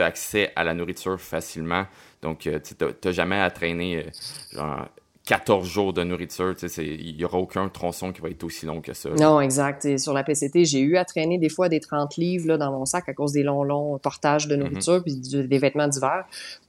as 0.00 0.04
accès 0.04 0.52
à 0.56 0.64
la 0.64 0.74
nourriture 0.74 1.20
facilement. 1.20 1.86
Donc, 2.22 2.40
tu 2.40 2.74
n'as 3.04 3.12
jamais 3.12 3.40
à 3.40 3.50
traîner 3.50 4.06
genre 4.52 4.88
14 5.24 5.68
jours 5.68 5.92
de 5.92 6.02
nourriture, 6.02 6.54
il 6.78 7.16
n'y 7.16 7.24
aura 7.24 7.38
aucun 7.38 7.68
tronçon 7.68 8.12
qui 8.12 8.20
va 8.20 8.30
être 8.30 8.42
aussi 8.42 8.66
long 8.66 8.80
que 8.80 8.92
ça. 8.92 9.08
Non, 9.10 9.40
exact. 9.40 9.84
Et 9.84 9.96
sur 9.96 10.12
la 10.12 10.24
PCT, 10.24 10.64
j'ai 10.64 10.80
eu 10.80 10.96
à 10.96 11.04
traîner 11.04 11.38
des 11.38 11.48
fois 11.48 11.68
des 11.68 11.78
30 11.78 12.16
livres 12.16 12.48
là, 12.48 12.58
dans 12.58 12.72
mon 12.72 12.84
sac 12.84 13.08
à 13.08 13.14
cause 13.14 13.30
des 13.30 13.44
longs, 13.44 13.62
longs 13.62 13.98
portages 13.98 14.48
de 14.48 14.56
nourriture 14.56 14.98
mm-hmm. 14.98 15.30
puis 15.30 15.46
des 15.46 15.58
vêtements 15.58 15.86
d'hiver. 15.86 16.24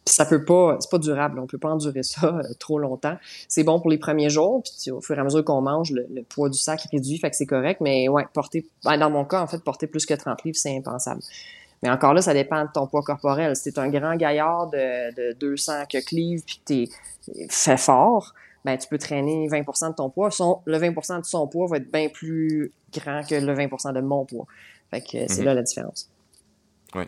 Puis 0.06 0.14
ça 0.14 0.26
peut 0.26 0.46
pas, 0.46 0.78
c'est 0.80 0.92
pas 0.92 1.00
durable. 1.00 1.40
On 1.40 1.48
peut 1.48 1.58
pas 1.58 1.70
endurer 1.70 2.04
ça 2.04 2.28
euh, 2.28 2.54
trop 2.60 2.78
longtemps. 2.78 3.18
C'est 3.48 3.64
bon 3.64 3.80
pour 3.80 3.90
les 3.90 3.98
premiers 3.98 4.30
jours, 4.30 4.62
puis 4.62 4.92
au 4.92 5.02
fur 5.02 5.18
et 5.18 5.20
à 5.20 5.24
mesure 5.24 5.44
qu'on 5.44 5.62
mange, 5.62 5.92
le, 5.92 6.22
poids 6.24 6.50
du 6.50 6.60
sac 6.60 6.82
réduit, 6.92 7.18
fait 7.18 7.32
que 7.32 7.36
c'est 7.36 7.48
correct. 7.48 7.82
Mais 7.82 8.08
ouais, 8.08 8.26
porter, 8.34 8.68
ben, 8.84 8.98
dans 8.98 9.10
mon 9.10 9.26
cas, 9.26 9.42
en 9.42 9.48
fait, 9.48 9.64
porter 9.64 9.88
plus 9.88 10.06
que 10.06 10.14
30 10.14 10.44
livres, 10.44 10.58
c'est 10.58 10.78
impensable. 10.78 11.22
Mais 11.84 11.90
encore 11.90 12.14
là, 12.14 12.22
ça 12.22 12.34
dépend 12.34 12.64
de 12.64 12.70
ton 12.74 12.88
poids 12.88 13.04
corporel. 13.04 13.56
Si 13.58 13.72
t'es 13.72 13.78
un 13.78 13.90
grand 13.90 14.16
gaillard 14.16 14.68
de, 14.68 15.14
de 15.14 15.34
200 15.34 15.86
que 15.92 15.98
livres 16.16 16.42
puis 16.46 16.58
que 16.58 16.64
t'es 16.64 17.48
fait 17.50 17.78
fort, 17.78 18.34
ben, 18.64 18.78
tu 18.78 18.88
peux 18.88 18.98
traîner 18.98 19.48
20% 19.50 19.90
de 19.90 19.96
ton 19.96 20.10
poids. 20.10 20.32
Son, 20.32 20.62
le 20.66 20.78
20% 20.78 21.20
de 21.20 21.26
son 21.26 21.46
poids 21.48 21.68
va 21.68 21.78
être 21.78 21.92
bien 21.92 22.08
plus 22.08 22.72
grand 22.94 23.22
que 23.28 23.36
le 23.36 23.54
20% 23.54 23.94
de 23.94 24.00
mon 24.00 24.24
poids. 24.26 24.48
Fait 24.90 25.02
que 25.02 25.28
c'est 25.28 25.40
mhm. 25.40 25.46
là 25.46 25.54
la 25.56 25.62
différence. 25.62 26.10
Oui. 26.96 27.04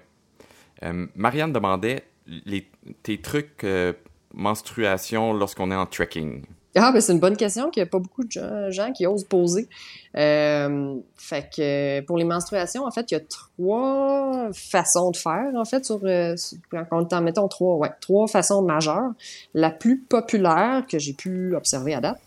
Euh, 0.84 1.08
Marianne 1.16 1.54
demandait 1.54 2.04
les, 2.28 2.70
tes 3.02 3.22
trucs 3.22 3.64
euh, 3.64 3.94
menstruation 4.34 5.32
lorsqu'on 5.32 5.72
est 5.72 5.76
en 5.76 5.86
trekking. 5.86 6.44
Ah, 6.78 6.92
ben 6.92 7.00
c'est 7.00 7.14
une 7.14 7.20
bonne 7.20 7.38
question 7.38 7.70
qu'il 7.70 7.82
n'y 7.82 7.88
a 7.88 7.90
pas 7.90 8.00
beaucoup 8.00 8.26
de 8.26 8.70
gens 8.70 8.92
qui 8.92 9.08
osent 9.08 9.24
poser. 9.24 9.70
Euh, 10.18 10.96
fait 11.16 11.50
que 11.56 12.02
pour 12.02 12.18
les 12.18 12.26
menstruations, 12.26 12.86
en 12.86 12.92
fait, 12.92 13.12
il 13.12 13.14
y 13.14 13.18
a 13.18 13.22
trois 13.22 14.50
façons 14.54 15.12
de 15.12 15.16
faire, 15.16 15.52
en 15.56 15.64
fait, 15.64 15.86
sur, 15.86 16.02
euh, 16.04 16.36
quand 16.70 16.86
on 16.92 17.22
mettons 17.22 17.48
trois, 17.48 17.78
ouais, 17.78 17.92
trois 18.02 18.28
façons 18.28 18.62
majeures. 18.62 19.14
La 19.54 19.70
plus 19.70 20.00
populaire 20.00 20.84
que 20.90 21.00
j'ai 21.00 21.14
pu 21.14 21.56
observer 21.56 21.94
à 21.94 22.02
date, 22.02 22.20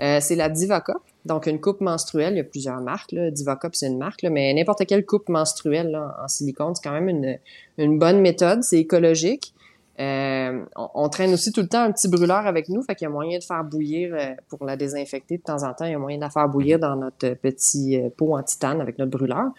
euh, 0.00 0.18
c'est 0.20 0.36
la 0.36 0.50
Divacop. 0.50 1.02
Donc, 1.24 1.46
une 1.46 1.58
coupe 1.58 1.80
menstruelle, 1.80 2.34
il 2.34 2.36
y 2.36 2.40
a 2.40 2.44
plusieurs 2.44 2.82
marques. 2.82 3.12
Là. 3.12 3.30
Divacop, 3.30 3.74
c'est 3.74 3.86
une 3.86 3.96
marque, 3.96 4.20
là, 4.20 4.28
mais 4.28 4.52
n'importe 4.52 4.84
quelle 4.84 5.06
coupe 5.06 5.30
menstruelle 5.30 5.98
en 6.22 6.28
silicone, 6.28 6.74
c'est 6.74 6.86
quand 6.86 6.92
même 6.92 7.08
une, 7.08 7.38
une 7.78 7.98
bonne 7.98 8.20
méthode. 8.20 8.62
C'est 8.62 8.80
écologique. 8.80 9.54
Euh, 10.00 10.64
on, 10.74 11.08
traîne 11.08 11.32
aussi 11.32 11.52
tout 11.52 11.60
le 11.60 11.68
temps 11.68 11.82
un 11.82 11.92
petit 11.92 12.08
brûleur 12.08 12.46
avec 12.46 12.68
nous, 12.68 12.82
fait 12.82 12.96
qu'il 12.96 13.04
y 13.04 13.08
a 13.08 13.10
moyen 13.10 13.38
de 13.38 13.44
faire 13.44 13.62
bouillir 13.62 14.12
euh, 14.14 14.34
pour 14.48 14.64
la 14.64 14.76
désinfecter 14.76 15.38
de 15.38 15.42
temps 15.42 15.62
en 15.62 15.72
temps. 15.72 15.84
Il 15.84 15.92
y 15.92 15.94
a 15.94 15.98
moyen 15.98 16.16
de 16.18 16.22
la 16.22 16.30
faire 16.30 16.48
bouillir 16.48 16.78
dans 16.80 16.96
notre 16.96 17.34
petit 17.34 18.00
euh, 18.00 18.08
pot 18.16 18.36
en 18.36 18.42
titane 18.42 18.80
avec 18.80 18.98
notre 18.98 19.12
brûleur. 19.12 19.52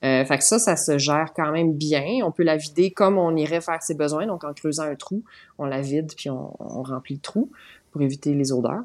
fait 0.00 0.38
que 0.38 0.44
ça, 0.44 0.58
ça 0.58 0.76
se 0.76 0.96
gère 0.96 1.32
quand 1.36 1.52
même 1.52 1.74
bien. 1.74 2.20
On 2.24 2.32
peut 2.32 2.42
la 2.42 2.56
vider 2.56 2.90
comme 2.90 3.18
on 3.18 3.36
irait 3.36 3.60
faire 3.60 3.82
ses 3.82 3.94
besoins, 3.94 4.26
donc 4.26 4.44
en 4.44 4.54
creusant 4.54 4.84
un 4.84 4.94
trou, 4.94 5.22
on 5.58 5.66
la 5.66 5.80
vide 5.82 6.12
puis 6.16 6.30
on, 6.30 6.56
remplit 6.58 7.16
le 7.16 7.20
trou 7.20 7.50
pour 7.90 8.00
éviter 8.00 8.32
les 8.32 8.50
odeurs. 8.50 8.84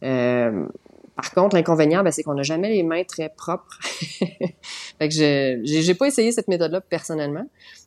par 0.00 1.30
contre, 1.34 1.56
l'inconvénient, 1.56 2.04
ben, 2.04 2.12
c'est 2.12 2.22
qu'on 2.22 2.34
n'a 2.34 2.44
jamais 2.44 2.70
les 2.70 2.84
mains 2.84 3.02
très 3.02 3.28
propres. 3.28 3.80
fait 3.82 5.08
que 5.08 5.14
je 5.14 5.62
j'ai 5.64 5.94
pas 5.94 6.06
essayé 6.06 6.30
cette 6.30 6.48
méthode-là 6.48 6.80
personnellement, 6.80 7.46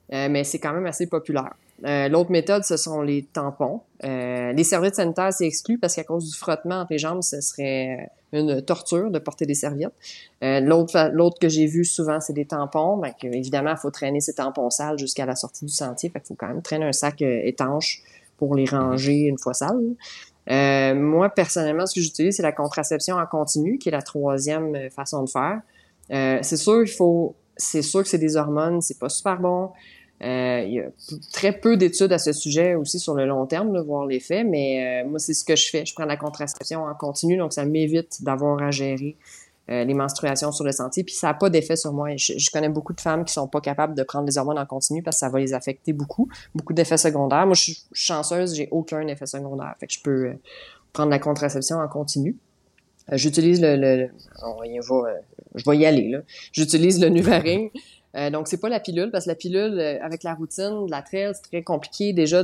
mais 0.10 0.44
c'est 0.44 0.60
quand 0.60 0.74
même 0.74 0.86
assez 0.86 1.08
populaire. 1.08 1.54
Euh, 1.86 2.08
l'autre 2.08 2.32
méthode, 2.32 2.64
ce 2.64 2.76
sont 2.76 3.02
les 3.02 3.24
tampons. 3.24 3.82
Euh, 4.04 4.52
les 4.52 4.64
serviettes 4.64 4.96
sanitaires, 4.96 5.32
c'est 5.32 5.46
exclu 5.46 5.78
parce 5.78 5.96
qu'à 5.96 6.04
cause 6.04 6.32
du 6.32 6.36
frottement 6.36 6.82
entre 6.82 6.92
les 6.92 6.98
jambes, 6.98 7.22
ce 7.22 7.40
serait 7.40 8.10
une 8.34 8.62
torture 8.62 9.12
de 9.12 9.20
porter 9.20 9.46
des 9.46 9.54
serviettes. 9.54 9.94
Euh, 10.44 10.60
l'autre, 10.60 11.40
que 11.40 11.50
j'ai 11.50 11.68
vu 11.68 11.86
souvent, 11.86 12.20
c'est 12.20 12.34
des 12.34 12.46
tampons. 12.46 12.98
Ben, 12.98 13.14
évidemment, 13.22 13.72
il 13.72 13.78
faut 13.78 13.92
traîner 13.92 14.22
ces 14.22 14.34
tampons 14.34 14.70
sales 14.70 14.98
jusqu'à 14.98 15.26
la 15.26 15.36
sortie 15.36 15.66
du 15.66 15.72
sentier. 15.72 16.10
Fait 16.10 16.20
qu'il 16.20 16.30
faut 16.30 16.36
quand 16.36 16.48
même 16.48 16.64
traîner 16.64 16.86
un 16.86 16.94
sac 16.94 17.22
étanche 17.22 18.02
pour 18.38 18.56
les 18.56 18.66
ranger 18.66 19.26
une 19.26 19.38
fois 19.38 19.54
sales. 19.54 20.96
moi, 20.96 21.30
personnellement, 21.30 21.86
ce 21.86 21.94
que 21.94 22.02
j'utilise, 22.02 22.38
c'est 22.38 22.44
la 22.44 22.52
contraception 22.52 23.18
en 23.18 23.26
continu, 23.28 23.78
qui 23.78 23.90
est 23.90 23.92
la 23.92 24.02
troisième 24.02 24.90
façon 24.90 25.24
de 25.24 25.30
faire. 25.30 25.62
c'est 26.44 26.58
sûr, 26.58 26.82
il 26.82 26.92
faut, 26.92 27.36
c'est 27.56 27.84
sûr 27.84 28.02
que 28.02 28.10
c'est 28.10 28.18
des 28.18 28.36
hormones, 28.36 28.82
c'est 28.82 28.98
pas 28.98 29.10
super 29.10 29.40
bon. 29.40 29.70
Euh, 30.24 30.64
il 30.66 30.74
y 30.74 30.80
a 30.80 30.90
très 31.32 31.52
peu 31.52 31.78
d'études 31.78 32.12
à 32.12 32.18
ce 32.18 32.34
sujet 32.34 32.74
aussi 32.74 33.00
sur 33.00 33.14
le 33.14 33.26
long 33.26 33.46
terme, 33.46 33.72
de 33.72 33.80
voir 33.80 34.06
l'effet, 34.06 34.44
mais 34.44 35.04
euh, 35.04 35.08
moi, 35.08 35.20
c'est 35.20 35.34
ce 35.34 35.46
que 35.46 35.56
je 35.56 35.70
fais. 35.70 35.86
Je 35.86 35.94
prends 35.94 36.06
la 36.06 36.18
contraception 36.18 36.86
en 36.86 36.96
continu, 36.96 37.38
donc 37.38 37.54
ça 37.54 37.66
m'évite 37.66 38.24
d'avoir 38.24 38.62
à 38.64 38.72
gérer 38.72 39.16
euh, 39.70 39.84
les 39.84 39.94
menstruations 39.94 40.52
sur 40.52 40.66
le 40.66 40.72
sentier, 40.72 41.04
puis 41.04 41.14
ça 41.14 41.28
n'a 41.28 41.34
pas 41.36 41.52
d'effet 41.52 41.76
sur 41.76 41.94
moi. 41.94 42.16
Je, 42.16 42.50
connais 42.52 42.70
beaucoup 42.70 42.94
de 42.94 43.02
femmes 43.02 43.26
qui 43.26 43.34
sont 43.34 43.48
pas 43.48 43.62
capables 43.62 43.94
de 43.94 44.02
prendre 44.02 44.26
des 44.26 44.40
hormones 44.40 44.58
en 44.58 44.66
continu 44.66 45.04
parce 45.04 45.18
que 45.18 45.20
ça 45.20 45.30
va 45.30 45.40
les 45.40 45.54
affecter 45.54 45.94
beaucoup, 45.94 46.30
beaucoup 46.56 46.74
d'effets 46.74 46.98
secondaires. 46.98 47.46
Moi, 47.46 47.54
je 47.54 47.62
suis 47.62 47.84
chanceuse, 47.94 48.56
j'ai 48.56 48.70
aucun 48.72 49.06
effet 49.08 49.28
secondaire, 49.28 49.76
fait 49.80 49.86
que 49.86 49.94
je 49.94 50.02
peux 50.02 50.32
prendre 50.94 51.12
la 51.12 51.20
contraception 51.20 51.78
en 51.78 51.88
continu. 51.88 52.36
J'utilise 53.12 53.62
le, 53.62 53.76
le, 53.78 54.10
je 55.56 55.70
vais 55.70 55.78
y 55.78 55.86
aller 55.86 56.10
là. 56.10 56.20
J'utilise 56.52 57.00
le 57.00 57.10
Nuvaring. 57.10 57.70
Euh, 58.16 58.30
donc, 58.30 58.48
c'est 58.48 58.60
pas 58.60 58.70
la 58.70 58.80
pilule, 58.80 59.12
parce 59.12 59.26
que 59.26 59.30
la 59.30 59.36
pilule, 59.36 59.80
euh, 59.80 59.98
avec 60.02 60.24
la 60.24 60.34
routine 60.34 60.86
de 60.86 60.92
la 60.92 61.02
trail, 61.02 61.32
c'est 61.34 61.50
très 61.50 61.64
compliqué 61.64 62.14
déjà 62.14 62.44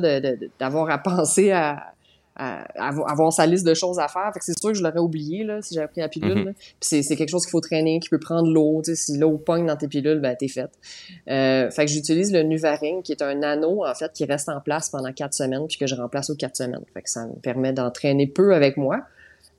d'avoir 0.60 0.90
à 0.90 0.98
penser 1.04 1.52
à, 1.52 1.94
avoir 2.36 3.32
sa 3.32 3.46
liste 3.46 3.66
de 3.66 3.76
choses 3.76 4.00
à 4.00 4.08
faire. 4.08 4.32
Fait 4.34 4.40
que 4.40 4.46
c'est 4.46 4.60
sûr 4.60 4.72
que 4.72 4.78
je 4.78 4.82
l'aurais 4.82 5.00
oublié 5.00 5.44
là, 5.44 5.62
si 5.62 5.76
j'avais 5.76 5.88
pris 5.88 6.02
la 6.02 6.10
pilule. 6.10 6.50
Mm-hmm. 6.50 6.76
Puis 6.80 7.04
c'est 7.04 7.16
quelque 7.16 7.30
chose 7.30 7.46
qu'il 7.46 7.52
faut 7.52 7.62
traîner, 7.62 8.00
qui 8.00 8.10
peut 8.10 8.20
prendre 8.20 8.52
l'eau. 8.52 8.82
Si 8.84 9.18
l'eau 9.20 9.38
pogne 9.38 9.68
dans 9.68 9.76
tes 9.76 9.88
pilules, 9.88 10.20
ben 10.20 10.36
t'es 10.36 10.48
faite. 10.48 10.72
Euh, 11.30 11.70
fait 11.70 11.86
que 11.86 11.92
j'utilise 11.92 12.34
le 12.34 12.42
Nuvaring, 12.42 13.04
qui 13.04 13.12
est 13.12 13.22
un 13.22 13.44
anneau, 13.44 13.86
en 13.86 13.94
fait, 13.94 14.12
qui 14.14 14.26
reste 14.26 14.50
en 14.50 14.60
place 14.62 14.90
pendant 14.90 15.14
quatre 15.14 15.36
semaines, 15.36 15.68
puis 15.68 15.78
que 15.78 15.86
je 15.86 15.94
remplace 15.94 16.32
aux 16.32 16.36
quatre 16.36 16.56
semaines. 16.56 16.84
Fait 16.96 17.04
que 17.04 17.10
ça 17.10 17.28
me 17.28 17.36
permet 17.36 17.72
d'entraîner 17.72 18.26
peu 18.26 18.56
avec 18.56 18.78
moi. 18.78 19.02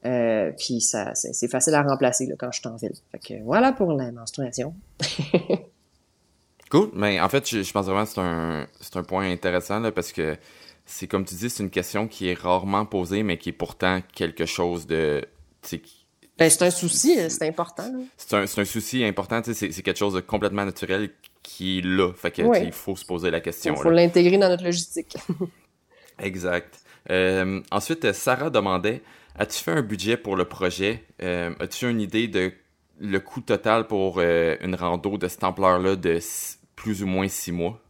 Euh, 0.04 0.50
puis 0.58 0.80
ça, 0.80 1.12
c'est 1.14 1.48
facile 1.48 1.74
à 1.74 1.82
remplacer 1.82 2.26
là, 2.26 2.34
quand 2.38 2.50
je 2.52 2.60
suis 2.60 2.68
en 2.68 2.76
ville. 2.76 2.92
Fait 3.12 3.18
que 3.18 3.42
voilà 3.42 3.72
pour 3.72 3.92
la 3.92 4.10
menstruation. 4.12 4.74
Cool. 6.74 6.90
Mais 6.92 7.20
en 7.20 7.28
fait, 7.28 7.48
je, 7.48 7.70
pense 7.72 7.86
vraiment 7.86 8.04
que 8.04 8.10
c'est 8.10 8.20
un, 8.20 8.66
c'est 8.80 8.96
un 8.96 9.04
point 9.04 9.30
intéressant 9.30 9.78
là, 9.78 9.92
parce 9.92 10.10
que 10.10 10.36
c'est 10.84 11.06
comme 11.06 11.24
tu 11.24 11.36
dis, 11.36 11.48
c'est 11.48 11.62
une 11.62 11.70
question 11.70 12.08
qui 12.08 12.28
est 12.28 12.34
rarement 12.34 12.84
posée, 12.84 13.22
mais 13.22 13.38
qui 13.38 13.50
est 13.50 13.52
pourtant 13.52 14.00
quelque 14.12 14.44
chose 14.44 14.84
de. 14.88 15.24
Ben, 16.36 16.50
c'est 16.50 16.62
un 16.62 16.70
souci, 16.70 17.16
euh, 17.16 17.28
c'est 17.28 17.46
important. 17.46 17.90
C'est 18.16 18.34
un, 18.34 18.42
un 18.42 18.64
souci 18.64 19.04
important, 19.04 19.40
c'est, 19.44 19.68
quelque 19.68 19.96
chose 19.96 20.14
de 20.14 20.20
complètement 20.20 20.64
naturel 20.64 21.10
qui 21.44 21.78
est 21.78 21.82
là. 21.82 22.12
Fait 22.12 22.32
que 22.32 22.64
il 22.64 22.72
faut 22.72 22.96
se 22.96 23.04
poser 23.04 23.30
la 23.30 23.40
question. 23.40 23.74
Il 23.74 23.80
faut 23.80 23.90
l'intégrer 23.90 24.36
dans 24.36 24.48
notre 24.48 24.64
logistique. 24.64 25.16
exact. 26.18 26.80
Euh, 27.08 27.60
ensuite, 27.70 28.12
Sarah 28.12 28.50
demandait 28.50 29.00
As-tu 29.36 29.62
fait 29.62 29.70
un 29.70 29.82
budget 29.82 30.16
pour 30.16 30.34
le 30.34 30.44
projet? 30.44 31.04
Euh, 31.22 31.54
As-tu 31.60 31.88
une 31.88 32.00
idée 32.00 32.26
de 32.26 32.52
le 32.98 33.20
coût 33.20 33.40
total 33.40 33.86
pour 33.86 34.20
une 34.20 34.74
rando 34.74 35.18
de 35.18 35.28
cette 35.28 35.44
ampleur-là 35.44 35.96
de 35.96 36.18
plus 36.84 37.02
ou 37.02 37.06
moins 37.06 37.26
six 37.28 37.50
mois? 37.50 37.80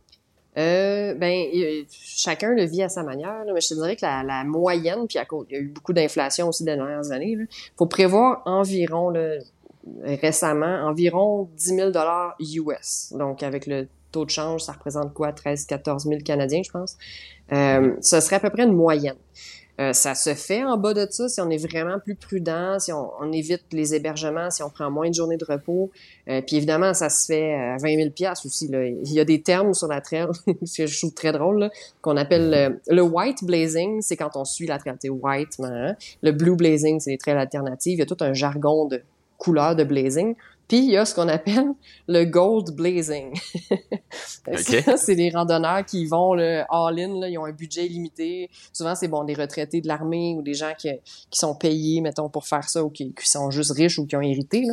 Euh, 0.57 1.15
ben, 1.15 1.47
chacun 1.91 2.55
le 2.55 2.65
vit 2.65 2.85
à 2.85 2.89
sa 2.89 3.03
manière, 3.03 3.43
mais 3.53 3.61
je 3.61 3.71
te 3.71 3.75
dirais 3.75 3.97
que 3.97 4.03
la, 4.03 4.45
moyenne, 4.45 5.09
puis 5.09 5.19
il 5.19 5.53
y 5.53 5.57
a 5.57 5.59
eu 5.59 5.69
beaucoup 5.69 5.93
d'inflation 5.93 6.49
aussi 6.49 6.65
dans 6.65 6.77
dernières 6.77 7.11
années, 7.11 7.33
il 7.33 7.49
faut 7.77 7.87
prévoir 7.87 8.43
environ, 8.47 9.13
récemment, 10.05 10.87
environ 10.87 11.49
10 11.57 11.65
000 11.75 11.91
US. 12.69 13.13
Donc, 13.19 13.43
avec 13.43 13.67
le 13.67 13.89
taux 14.13 14.25
de 14.25 14.31
change, 14.31 14.63
ça 14.63 14.73
représente 14.73 15.13
quoi? 15.13 15.33
13 15.33 15.67
14 15.67 16.05
000 16.05 16.21
Canadiens, 16.25 16.63
je 16.65 16.71
pense. 16.71 16.97
Euh, 17.53 17.97
ce 18.01 18.21
serait 18.21 18.37
à 18.37 18.41
peu 18.41 18.51
près 18.51 18.63
une 18.63 18.77
moyenne. 18.77 19.17
Euh, 19.81 19.93
ça 19.93 20.15
se 20.15 20.35
fait 20.35 20.63
en 20.63 20.77
bas 20.77 20.95
de 20.95 21.07
ça 21.11 21.29
si 21.29 21.41
on 21.41 21.51
est 21.51 21.57
vraiment 21.57 21.99
plus 21.99 22.15
prudent, 22.15 22.79
si 22.79 22.93
on, 22.93 23.33
évite 23.33 23.65
les 23.73 23.95
hébergements, 23.95 24.51
si 24.51 24.63
on 24.63 24.71
prend 24.71 24.91
moins 24.91 25.09
de 25.09 25.15
journées 25.15 25.37
de 25.37 25.45
repos. 25.45 25.91
Euh, 26.29 26.41
puis 26.47 26.57
évidemment, 26.57 26.95
ça 26.95 27.09
se 27.09 27.27
fait 27.27 27.55
à 27.55 27.77
20 27.79 27.97
000 27.97 28.11
pièces 28.11 28.47
aussi. 28.47 28.69
Là. 28.69 28.87
Il 28.87 29.13
y 29.13 29.19
a 29.19 29.25
des 29.25 29.43
termes 29.43 29.75
sur 29.75 29.89
la 29.89 30.01
trail, 30.01 30.27
que 30.47 30.87
je 30.87 30.99
trouve 30.99 31.15
très 31.15 31.33
drôle, 31.33 31.71
qu'on 32.03 32.17
appelle 32.17 32.81
le, 32.87 33.03
white 33.03 33.43
blazing, 33.45 34.01
c'est 34.01 34.17
quand 34.17 34.37
on 34.37 34.45
suit 34.45 34.67
la 34.67 34.79
trail. 34.79 34.95
C'est 35.01 35.09
white, 35.09 35.59
hein? 35.61 35.97
le 36.23 36.31
blue 36.31 36.57
blazing, 36.57 37.01
c'est 37.01 37.11
les 37.11 37.19
trails 37.19 37.37
alternatives. 37.37 37.95
Il 37.95 37.99
y 37.99 38.03
a 38.03 38.07
tout 38.07 38.17
un 38.21 38.33
jargon 38.33 38.87
de 38.87 39.03
couleurs 39.39 39.75
de 39.77 39.85
blazing. 39.85 40.35
Puis 40.69 40.79
il 40.79 40.91
y 40.91 40.97
a 40.97 41.05
ce 41.05 41.15
qu'on 41.15 41.29
appelle 41.29 41.69
le 42.09 42.25
gold 42.25 42.71
blazing. 42.75 43.35
c'est 44.97 45.15
des 45.15 45.31
randonneurs 45.31 45.85
qui 45.85 46.07
vont 46.07 46.35
le 46.35 46.63
all-in, 46.71 47.27
ils 47.29 47.37
ont 47.39 47.45
un 47.45 47.53
budget 47.53 47.87
limité. 47.87 48.49
Souvent, 48.73 48.95
c'est 48.95 49.09
bon 49.09 49.25
des 49.25 49.35
retraités 49.35 49.81
de 49.81 49.89
l'armée 49.89 50.35
ou 50.37 50.43
des 50.43 50.55
gens 50.55 50.73
qui, 50.77 50.91
qui 51.31 51.39
sont 51.39 51.55
payés, 51.55 52.01
mettons, 52.01 52.29
pour 52.29 52.47
faire 52.47 52.69
ça 52.69 52.83
ou 52.83 52.89
qui, 52.89 53.13
qui 53.13 53.29
sont 53.29 53.51
juste 53.51 53.73
riches 53.73 53.99
ou 53.99 54.07
qui 54.07 54.17
ont 54.17 54.23
hérité. 54.23 54.65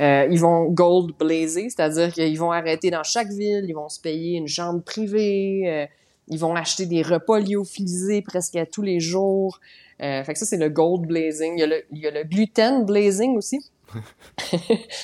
Euh, 0.00 0.28
ils 0.30 0.40
vont 0.40 0.66
gold 0.66 1.16
blazer, 1.18 1.70
c'est-à-dire 1.70 2.12
qu'ils 2.12 2.38
vont 2.38 2.52
arrêter 2.52 2.90
dans 2.90 3.02
chaque 3.02 3.30
ville, 3.30 3.64
ils 3.66 3.74
vont 3.74 3.88
se 3.88 4.00
payer 4.00 4.38
une 4.38 4.48
chambre 4.48 4.82
privée, 4.82 5.62
euh, 5.66 5.86
ils 6.28 6.38
vont 6.38 6.54
acheter 6.54 6.86
des 6.86 7.02
repas 7.02 7.40
lyophilisés 7.40 8.22
presque 8.22 8.58
tous 8.70 8.82
les 8.82 9.00
jours. 9.00 9.58
Euh, 10.00 10.24
fait 10.24 10.32
que 10.32 10.38
ça, 10.38 10.46
c'est 10.46 10.56
le 10.56 10.68
gold 10.68 11.06
blazing. 11.06 11.54
Il 11.56 11.60
y, 11.60 11.62
a 11.62 11.66
le, 11.66 11.84
il 11.92 11.98
y 11.98 12.06
a 12.06 12.10
le 12.10 12.24
gluten 12.24 12.84
blazing 12.84 13.36
aussi. 13.36 13.60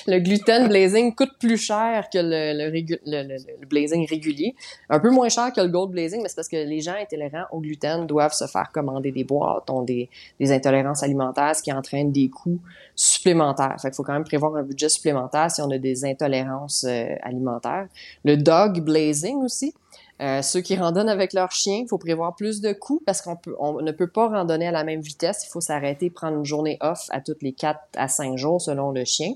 Le 0.07 0.19
gluten 0.19 0.67
blazing 0.67 1.15
coûte 1.15 1.31
plus 1.39 1.57
cher 1.57 2.09
que 2.11 2.19
le, 2.21 3.65
blazing 3.65 4.07
régulier. 4.07 4.55
Un 4.89 4.99
peu 4.99 5.09
moins 5.09 5.29
cher 5.29 5.51
que 5.53 5.61
le 5.61 5.67
gold 5.67 5.91
blazing, 5.91 6.21
mais 6.21 6.29
c'est 6.29 6.35
parce 6.35 6.47
que 6.47 6.57
les 6.57 6.81
gens 6.81 6.95
intolérants 6.99 7.45
au 7.51 7.59
gluten 7.59 8.05
doivent 8.05 8.33
se 8.33 8.47
faire 8.47 8.71
commander 8.71 9.11
des 9.11 9.23
boîtes, 9.23 9.69
ont 9.69 9.83
des, 9.83 10.09
des 10.39 10.51
intolérances 10.51 11.03
alimentaires, 11.03 11.55
ce 11.55 11.63
qui 11.63 11.71
entraîne 11.71 12.11
des 12.11 12.29
coûts 12.29 12.59
supplémentaires. 12.95 13.75
Fait 13.81 13.89
qu'il 13.89 13.95
faut 13.95 14.03
quand 14.03 14.13
même 14.13 14.23
prévoir 14.23 14.55
un 14.55 14.63
budget 14.63 14.89
supplémentaire 14.89 15.49
si 15.51 15.61
on 15.61 15.71
a 15.71 15.77
des 15.77 16.05
intolérances 16.05 16.85
euh, 16.87 17.15
alimentaires. 17.21 17.87
Le 18.23 18.37
dog 18.37 18.81
blazing 18.81 19.37
aussi, 19.37 19.73
euh, 20.21 20.41
ceux 20.41 20.59
qui 20.59 20.75
randonnent 20.75 21.09
avec 21.09 21.31
leur 21.31 21.51
chien, 21.51 21.77
il 21.83 21.87
faut 21.87 21.97
prévoir 21.97 22.35
plus 22.35 22.59
de 22.59 22.73
coûts 22.73 23.01
parce 23.05 23.21
qu'on 23.21 23.37
peut, 23.37 23.55
on 23.57 23.81
ne 23.81 23.91
peut 23.91 24.07
pas 24.07 24.27
randonner 24.27 24.67
à 24.67 24.71
la 24.71 24.83
même 24.83 24.99
vitesse. 24.99 25.45
Il 25.47 25.49
faut 25.49 25.61
s'arrêter, 25.61 26.09
prendre 26.09 26.37
une 26.37 26.45
journée 26.45 26.77
off 26.81 27.07
à 27.09 27.21
toutes 27.21 27.41
les 27.41 27.53
4 27.53 27.79
à 27.95 28.09
5 28.09 28.37
jours 28.37 28.59
selon 28.59 28.91
le 28.91 29.05
chien. 29.05 29.33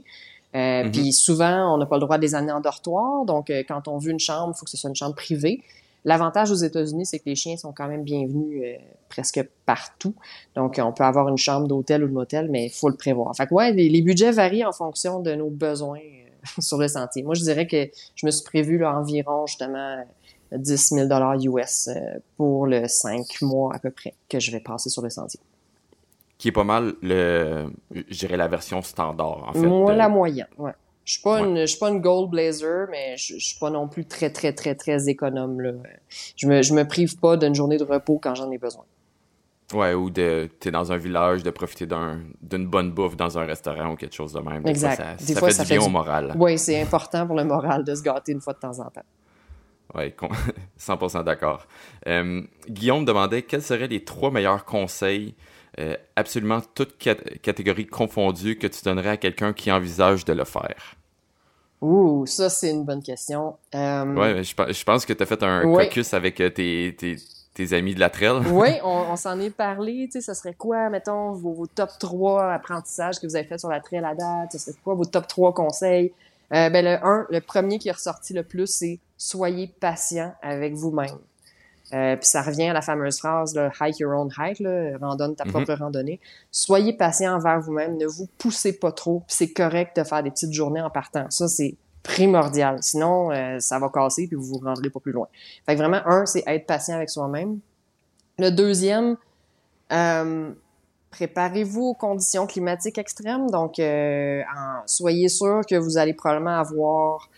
Euh, 0.56 0.84
mhm. 0.84 0.92
Puis 0.92 1.14
souvent, 1.14 1.74
on 1.74 1.78
n'a 1.78 1.86
pas 1.86 1.96
le 1.96 2.02
droit 2.02 2.18
de 2.18 2.22
les 2.22 2.36
amener 2.36 2.52
en 2.52 2.60
dortoir. 2.60 3.24
Donc, 3.24 3.50
euh, 3.50 3.64
quand 3.66 3.88
on 3.88 3.98
veut 3.98 4.12
une 4.12 4.20
chambre, 4.20 4.54
il 4.54 4.60
faut 4.60 4.66
que 4.66 4.72
ce 4.72 4.78
soit 4.78 4.90
une 4.90 4.96
chambre 4.96 5.16
privée. 5.16 5.62
L'avantage 6.04 6.52
aux 6.52 6.56
États-Unis, 6.56 7.06
c'est 7.06 7.20
que 7.20 7.30
les 7.30 7.36
chiens 7.36 7.56
sont 7.56 7.72
quand 7.72 7.88
même 7.88 8.04
bienvenus 8.04 8.62
presque 9.08 9.42
partout. 9.66 10.14
Donc, 10.54 10.82
on 10.84 10.92
peut 10.92 11.06
avoir 11.06 11.30
une 11.30 11.38
chambre 11.38 11.66
d'hôtel 11.66 12.04
ou 12.04 12.10
de 12.10 12.14
motel, 12.14 12.50
mais 12.52 12.66
il 12.66 12.70
faut 12.70 12.90
le 12.90 12.98
prévoir. 12.98 13.34
Fait 13.38 13.48
que 13.48 13.54
ouais, 13.54 13.72
les, 13.72 14.02
budgets 14.02 14.32
varient 14.32 14.66
en 14.66 14.74
fonction 14.74 15.22
de 15.22 15.34
nos 15.34 15.50
besoins 15.50 16.02
sur 16.60 16.78
le 16.78 16.90
sentier. 16.90 17.24
Moi, 17.24 17.36
je 17.36 17.44
dirais 17.44 17.68
que 17.68 17.90
je 18.16 18.26
me 18.26 18.32
suis 18.32 18.44
prévu 18.44 18.78
là, 18.80 19.00
environ 19.00 19.48
justement 19.48 20.04
10 20.58 20.90
000 21.10 21.10
US 21.58 21.90
pour 22.38 22.68
le 22.68 22.88
5 22.88 23.42
mois 23.42 23.76
à 23.76 23.80
peu 23.80 23.92
près 23.92 24.14
que 24.30 24.40
je 24.40 24.52
vais 24.52 24.60
passer 24.60 24.90
sur 24.90 25.02
le 25.02 25.10
sentier. 25.10 25.40
Qui 26.38 26.50
est 26.50 26.54
pas 26.54 26.64
mal, 26.64 26.94
le, 27.02 27.68
je 27.92 28.20
dirais, 28.20 28.38
la 28.38 28.48
version 28.48 28.82
standard, 28.82 29.48
en 29.48 29.54
fait. 29.54 29.60
Moi, 29.66 29.94
la 29.94 30.10
moyenne, 30.10 30.48
ouais. 30.58 30.74
Je 31.06 31.14
suis 31.14 31.22
pas 31.22 31.40
une, 31.40 31.60
je 31.60 31.66
suis 31.66 31.80
pas 31.80 31.90
une 31.90 32.00
gold 32.00 32.30
blazer, 32.30 32.88
mais 32.90 33.18
je, 33.18 33.38
je 33.38 33.46
suis 33.46 33.60
pas 33.60 33.70
non 33.70 33.90
plus 33.90 34.06
très, 34.06 34.30
très, 34.30 34.54
très, 34.54 34.74
très 34.74 35.10
économe, 35.10 35.60
là. 35.60 35.72
Je 36.36 36.48
me, 36.48 36.62
je 36.62 36.74
me 36.74 36.88
prive 36.88 37.18
pas 37.18 37.36
d'une 37.36 37.54
journée 37.54 37.78
de 37.78 37.84
repos 37.84 38.20
quand 38.22 38.36
j'en 38.36 38.50
ai 38.52 38.58
besoin. 38.58 38.86
Ouais, 39.74 39.94
ou 39.94 40.10
de, 40.10 40.50
t'es 40.60 40.72
dans 40.72 40.92
un 40.92 40.98
village, 40.98 41.44
de 41.44 41.50
profiter 41.50 41.86
d'un, 41.86 42.22
d'une 42.42 42.68
bonne 42.68 42.92
bouffe 42.92 43.18
dans 43.18 43.38
un 43.38 43.46
restaurant 43.46 43.94
ou 43.94 43.96
quelque 43.96 44.16
chose 44.16 44.34
de 44.34 44.40
même. 44.40 44.66
exact. 44.68 45.20
ça, 45.20 45.26
Des 45.26 45.36
fois, 45.36 45.50
ça 45.52 45.66
fait, 45.66 45.74
du 45.74 45.80
bien 45.80 45.88
au 45.88 45.92
moral. 45.92 46.34
Oui, 46.38 46.58
c'est 46.58 46.82
important 46.82 47.26
pour 47.26 47.36
le 47.36 47.44
moral 47.44 47.84
de 47.84 47.96
se 47.96 48.02
gâter 48.02 48.32
une 48.32 48.42
fois 48.42 48.54
de 48.54 48.60
temps 48.60 48.80
en 48.80 48.90
temps. 48.90 49.02
Oui, 49.96 50.14
100% 50.80 51.24
d'accord. 51.26 51.68
Euh, 52.08 52.42
Guillaume 52.68 53.06
demandait 53.06 53.44
quels 53.44 53.62
seraient 53.62 53.88
les 53.88 54.04
trois 54.04 54.32
meilleurs 54.32 54.66
conseils, 54.66 55.36
euh, 55.80 55.96
absolument 56.16 56.62
toutes 56.74 56.98
catégories 56.98 57.88
confondues, 57.88 58.58
que 58.58 58.68
tu 58.68 58.82
donnerais 58.84 59.10
à 59.10 59.18
quelqu'un 59.18 59.54
qui 59.54 59.72
envisage 59.72 60.26
de 60.26 60.34
le 60.34 60.46
faire? 60.46 60.96
Ouh, 61.84 62.26
ça 62.26 62.50
c'est 62.50 62.72
une 62.72 62.86
bonne 62.86 63.04
question. 63.04 63.58
Euh... 63.76 64.06
Oui, 64.06 64.44
je, 64.44 64.84
pense 64.86 65.06
que 65.06 65.12
tu 65.12 65.22
as 65.22 65.26
fait 65.26 65.44
un 65.44 65.64
caucus 65.64 66.14
avec 66.14 66.40
euh, 66.40 66.50
tes, 66.50 66.96
tes, 67.54 67.74
amis 67.74 67.94
de 67.94 68.00
la 68.00 68.10
trail. 68.10 68.42
oui, 68.52 68.70
on, 68.84 69.18
s'en 69.18 69.38
est 69.42 69.50
parlé. 69.50 70.08
Tu 70.10 70.14
sais, 70.14 70.22
ce 70.22 70.34
serait 70.34 70.54
quoi, 70.54 70.90
mettons, 70.90 71.34
vos, 71.34 71.68
top 71.68 71.90
3 72.00 72.54
apprentissages 72.54 73.20
que 73.20 73.28
vous 73.28 73.36
avez 73.36 73.46
fait 73.46 73.58
sur 73.58 73.68
la 73.68 73.82
trail 73.82 74.06
à 74.06 74.16
date? 74.16 74.54
Ce 74.54 74.60
serait 74.60 74.78
quoi 74.82 74.94
vos 74.94 75.04
top 75.04 75.28
3 75.28 75.54
conseils? 75.54 76.14
Euh, 76.54 76.70
ben, 76.70 76.86
le, 76.86 77.06
un, 77.06 77.26
le 77.30 77.42
premier 77.42 77.80
qui 77.80 77.90
est 77.90 77.94
ressorti 77.94 78.32
le 78.32 78.44
plus, 78.44 78.68
c'est 78.68 79.00
soyez 79.24 79.68
patient 79.80 80.34
avec 80.42 80.74
vous-même. 80.74 81.18
Euh, 81.94 82.18
puis 82.18 82.28
ça 82.28 82.42
revient 82.42 82.66
à 82.66 82.74
la 82.74 82.82
fameuse 82.82 83.20
phrase, 83.20 83.56
là, 83.56 83.72
hike 83.80 84.00
your 84.00 84.12
own 84.14 84.30
hike, 84.38 84.60
là, 84.60 84.98
randonne 85.00 85.34
ta 85.36 85.46
mhm. 85.46 85.52
propre 85.52 85.74
randonnée. 85.76 86.20
Soyez 86.52 86.92
patient 86.92 87.36
envers 87.36 87.62
vous-même, 87.62 87.96
ne 87.96 88.06
vous 88.06 88.28
poussez 88.38 88.74
pas 88.78 88.92
trop. 88.92 89.24
C'est 89.28 89.54
correct 89.54 89.96
de 89.96 90.04
faire 90.04 90.24
des 90.24 90.32
petites 90.32 90.52
journées 90.52 90.82
en 90.82 90.90
partant. 90.90 91.30
Ça, 91.30 91.48
c'est 91.48 91.76
primordial. 92.02 92.80
Sinon, 92.82 93.32
euh, 93.32 93.60
ça 93.60 93.80
va 93.80 93.88
casser 93.88 94.28
puis 94.28 94.36
vous 94.36 94.44
vous 94.44 94.62
rendrez 94.62 94.90
pas 94.90 95.00
plus 95.00 95.14
loin. 95.14 95.28
Fait 95.66 95.74
que 95.76 95.80
vraiment, 95.80 96.02
un, 96.06 96.26
c'est 96.26 96.44
être 96.46 96.66
patient 96.66 96.96
avec 96.96 97.10
soi-même. 97.10 97.60
Le 98.40 98.50
deuxième, 98.50 99.16
euh, 99.94 100.52
préparez-vous 101.12 101.82
aux 101.82 101.94
conditions 101.94 102.46
climatiques 102.46 102.98
extrêmes. 102.98 103.50
Donc, 103.52 103.76
soyez 104.86 105.30
sûr 105.30 105.62
que 105.70 105.76
vous 105.76 105.98
allez 105.98 106.14
probablement 106.14 106.60
avoir 106.60 107.30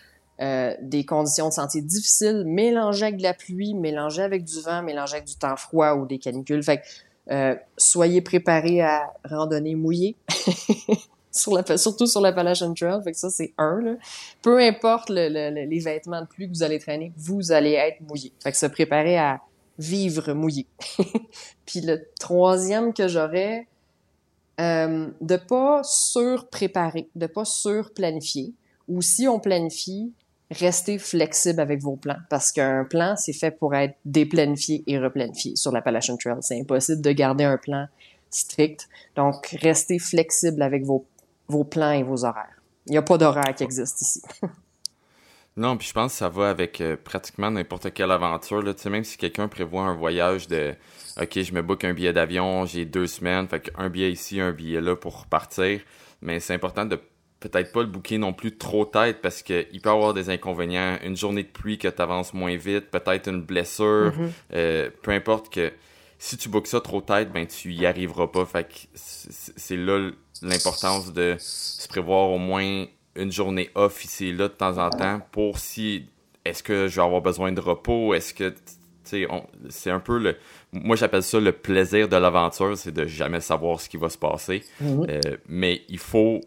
euh, 0.41 0.73
des 0.81 1.05
conditions 1.05 1.47
de 1.47 1.53
santé 1.53 1.81
difficiles, 1.81 2.43
mélangées 2.45 3.05
avec 3.05 3.17
de 3.17 3.23
la 3.23 3.33
pluie, 3.33 3.73
mélangées 3.73 4.23
avec 4.23 4.43
du 4.43 4.59
vent, 4.61 4.83
mélangées 4.83 5.15
avec 5.15 5.27
du 5.27 5.35
temps 5.35 5.55
froid 5.55 5.93
ou 5.93 6.05
des 6.05 6.19
canicules. 6.19 6.61
Fait 6.63 6.81
euh, 7.31 7.55
soyez 7.77 8.21
préparés 8.21 8.81
à 8.81 9.13
randonner 9.23 9.75
mouillé. 9.75 10.15
sur 11.31 11.53
la, 11.53 11.77
surtout 11.77 12.07
sur 12.07 12.21
l'Appalachian 12.21 12.73
Trail, 12.73 13.01
fait 13.03 13.11
que 13.11 13.17
ça 13.17 13.29
c'est 13.29 13.53
un. 13.57 13.81
Là. 13.81 13.95
Peu 14.41 14.59
importe 14.59 15.09
les 15.09 15.79
vêtements 15.79 16.21
de 16.21 16.27
pluie 16.27 16.47
que 16.47 16.53
vous 16.53 16.63
allez 16.63 16.79
traîner, 16.79 17.11
vous 17.17 17.51
allez 17.51 17.73
être 17.73 18.01
mouillé. 18.01 18.31
Fait 18.41 18.51
que 18.51 18.57
se 18.57 18.65
préparer 18.65 19.17
à 19.17 19.41
vivre 19.77 20.33
mouillé. 20.33 20.67
Puis 21.65 21.81
le 21.81 22.07
troisième 22.19 22.93
que 22.93 23.07
j'aurais, 23.07 23.67
euh, 24.59 25.07
de 25.19 25.35
pas 25.35 25.81
surpréparer, 25.83 27.09
de 27.15 27.27
pas 27.27 27.45
surplanifier. 27.45 28.53
Ou 28.87 29.01
si 29.01 29.27
on 29.27 29.39
planifie, 29.39 30.13
restez 30.51 30.97
flexible 30.97 31.59
avec 31.59 31.81
vos 31.81 31.95
plans 31.95 32.17
parce 32.29 32.51
qu'un 32.51 32.85
plan, 32.85 33.15
c'est 33.15 33.33
fait 33.33 33.51
pour 33.51 33.75
être 33.75 33.95
déplanifié 34.05 34.83
et 34.87 34.99
replanifié 34.99 35.55
sur 35.55 35.71
l'Appalachian 35.71 36.17
Trail. 36.17 36.37
C'est 36.41 36.59
impossible 36.59 37.01
de 37.01 37.11
garder 37.11 37.43
un 37.43 37.57
plan 37.57 37.87
strict. 38.29 38.87
Donc, 39.15 39.55
restez 39.61 39.99
flexible 39.99 40.61
avec 40.61 40.83
vos, 40.83 41.05
vos 41.47 41.63
plans 41.63 41.91
et 41.91 42.03
vos 42.03 42.25
horaires. 42.25 42.61
Il 42.87 42.91
n'y 42.91 42.97
a 42.97 43.01
pas 43.01 43.17
d'horaire 43.17 43.55
qui 43.55 43.63
existe 43.63 44.01
ici. 44.01 44.21
non, 45.57 45.77
puis 45.77 45.87
je 45.87 45.93
pense 45.93 46.11
que 46.11 46.17
ça 46.19 46.29
va 46.29 46.49
avec 46.49 46.81
euh, 46.81 46.95
pratiquement 47.01 47.49
n'importe 47.49 47.93
quelle 47.93 48.11
aventure. 48.11 48.63
Tu 48.63 48.81
sais, 48.81 48.89
même 48.89 49.03
si 49.03 49.17
quelqu'un 49.17 49.47
prévoit 49.47 49.83
un 49.83 49.95
voyage 49.95 50.47
de 50.47 50.75
OK, 51.19 51.41
je 51.41 51.53
me 51.53 51.61
book 51.61 51.83
un 51.83 51.93
billet 51.93 52.13
d'avion, 52.13 52.65
j'ai 52.65 52.85
deux 52.85 53.07
semaines, 53.07 53.47
fait 53.47 53.71
un 53.77 53.89
billet 53.89 54.11
ici, 54.11 54.39
un 54.39 54.51
billet 54.51 54.81
là 54.81 54.95
pour 54.95 55.25
partir. 55.25 55.81
Mais 56.21 56.39
c'est 56.39 56.53
important 56.53 56.85
de 56.85 56.99
peut-être 57.49 57.71
pas 57.71 57.81
le 57.81 57.87
booker 57.87 58.17
non 58.17 58.33
plus 58.33 58.57
trop 58.57 58.85
tête 58.85 59.21
parce 59.21 59.41
qu'il 59.41 59.81
peut 59.81 59.89
avoir 59.89 60.13
des 60.13 60.29
inconvénients. 60.29 60.97
Une 61.03 61.15
journée 61.15 61.43
de 61.43 61.49
pluie 61.49 61.77
que 61.77 61.87
tu 61.87 62.01
avances 62.01 62.33
moins 62.33 62.55
vite, 62.55 62.89
peut-être 62.91 63.29
une 63.29 63.41
blessure, 63.41 64.11
mm-hmm. 64.11 64.29
euh, 64.53 64.89
peu 65.01 65.11
importe 65.11 65.53
que 65.53 65.71
si 66.17 66.37
tu 66.37 66.49
bookes 66.49 66.67
ça 66.67 66.81
trop 66.81 67.01
tête, 67.01 67.31
ben 67.31 67.45
tu 67.45 67.73
y 67.73 67.85
arriveras 67.85 68.27
pas. 68.27 68.45
Fait 68.45 68.63
que 68.63 68.75
c'est 68.95 69.77
là 69.77 70.09
l'importance 70.41 71.13
de 71.13 71.35
se 71.39 71.87
prévoir 71.87 72.31
au 72.31 72.37
moins 72.37 72.85
une 73.15 73.31
journée 73.31 73.69
off 73.75 74.03
ici 74.03 74.27
et 74.27 74.33
là 74.33 74.47
de 74.47 74.53
temps 74.53 74.77
en 74.77 74.89
temps 74.89 75.21
pour 75.31 75.59
si 75.59 76.05
est-ce 76.43 76.63
que 76.63 76.87
je 76.87 76.95
vais 76.95 77.05
avoir 77.05 77.21
besoin 77.21 77.51
de 77.51 77.61
repos, 77.61 78.13
est-ce 78.13 78.33
que 78.33 78.53
c'est 79.03 79.91
un 79.91 79.99
peu 79.99 80.17
le 80.17 80.35
moi 80.73 80.95
j'appelle 80.95 81.21
ça 81.21 81.39
le 81.39 81.51
plaisir 81.51 82.09
de 82.09 82.15
l'aventure, 82.15 82.75
c'est 82.75 82.91
de 82.91 83.05
jamais 83.05 83.39
savoir 83.39 83.79
ce 83.79 83.87
qui 83.87 83.97
va 83.97 84.09
se 84.09 84.17
passer. 84.17 84.63
Mm-hmm. 84.83 85.09
Euh, 85.09 85.37
mais 85.47 85.83
il 85.89 85.99
faut 85.99 86.41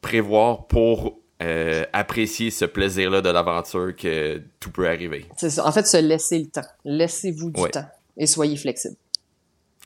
prévoir 0.00 0.66
pour 0.66 1.18
euh, 1.40 1.84
apprécier 1.92 2.50
ce 2.50 2.64
plaisir-là 2.64 3.20
de 3.20 3.28
l'aventure 3.30 3.94
que 3.94 4.42
tout 4.58 4.72
peut 4.72 4.88
arriver. 4.88 5.26
C'est 5.36 5.50
ça. 5.50 5.64
En 5.64 5.70
fait, 5.70 5.86
se 5.86 5.96
laisser 5.96 6.40
le 6.40 6.46
temps. 6.46 6.66
Laissez-vous 6.84 7.50
du 7.50 7.70
temps 7.70 7.88
et 8.16 8.26
soyez 8.26 8.56
flexible. 8.56 8.96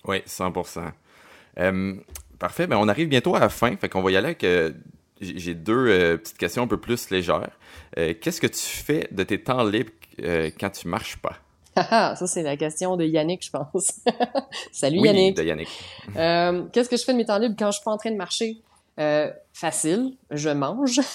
Oui, 0.06 0.22
100%. 0.26 0.92
Euh, 1.58 1.94
parfait. 2.38 2.66
Ben, 2.66 2.78
on 2.78 2.88
arrive 2.88 3.08
bientôt 3.08 3.34
à 3.34 3.38
la 3.38 3.50
fin. 3.50 3.76
Fait 3.76 3.90
qu'on 3.90 4.00
va 4.00 4.10
y 4.10 4.16
aller 4.16 4.28
avec... 4.28 4.44
Euh, 4.44 4.72
j'ai 5.20 5.54
deux 5.54 6.18
petites 6.18 6.38
questions 6.38 6.64
un 6.64 6.66
peu 6.66 6.80
plus 6.80 7.10
légères. 7.10 7.56
Qu'est-ce 7.94 8.40
que 8.40 8.48
tu 8.48 8.58
fais 8.58 9.06
de 9.12 9.22
tes 9.22 9.40
temps 9.40 9.62
libres 9.62 9.92
quand 10.58 10.70
tu 10.70 10.88
marches 10.88 11.18
pas? 11.18 11.36
ça, 11.76 12.26
c'est 12.26 12.42
la 12.42 12.56
question 12.56 12.96
de 12.96 13.04
Yannick, 13.04 13.44
je 13.44 13.50
pense. 13.50 14.00
Salut 14.72 14.98
oui, 14.98 15.06
Yannick. 15.06 15.36
de 15.36 15.44
Yannick. 15.44 15.68
Qu'est-ce 16.72 16.88
que 16.88 16.96
je 16.96 17.04
fais 17.04 17.12
de 17.12 17.18
mes 17.18 17.24
temps 17.24 17.38
libres 17.38 17.54
quand 17.56 17.70
je 17.70 17.76
suis 17.76 17.84
pas 17.84 17.92
en 17.92 17.98
train 17.98 18.10
de 18.10 18.16
marcher? 18.16 18.56
Euh, 19.00 19.30
facile, 19.52 20.12
je 20.30 20.50
mange. 20.50 21.00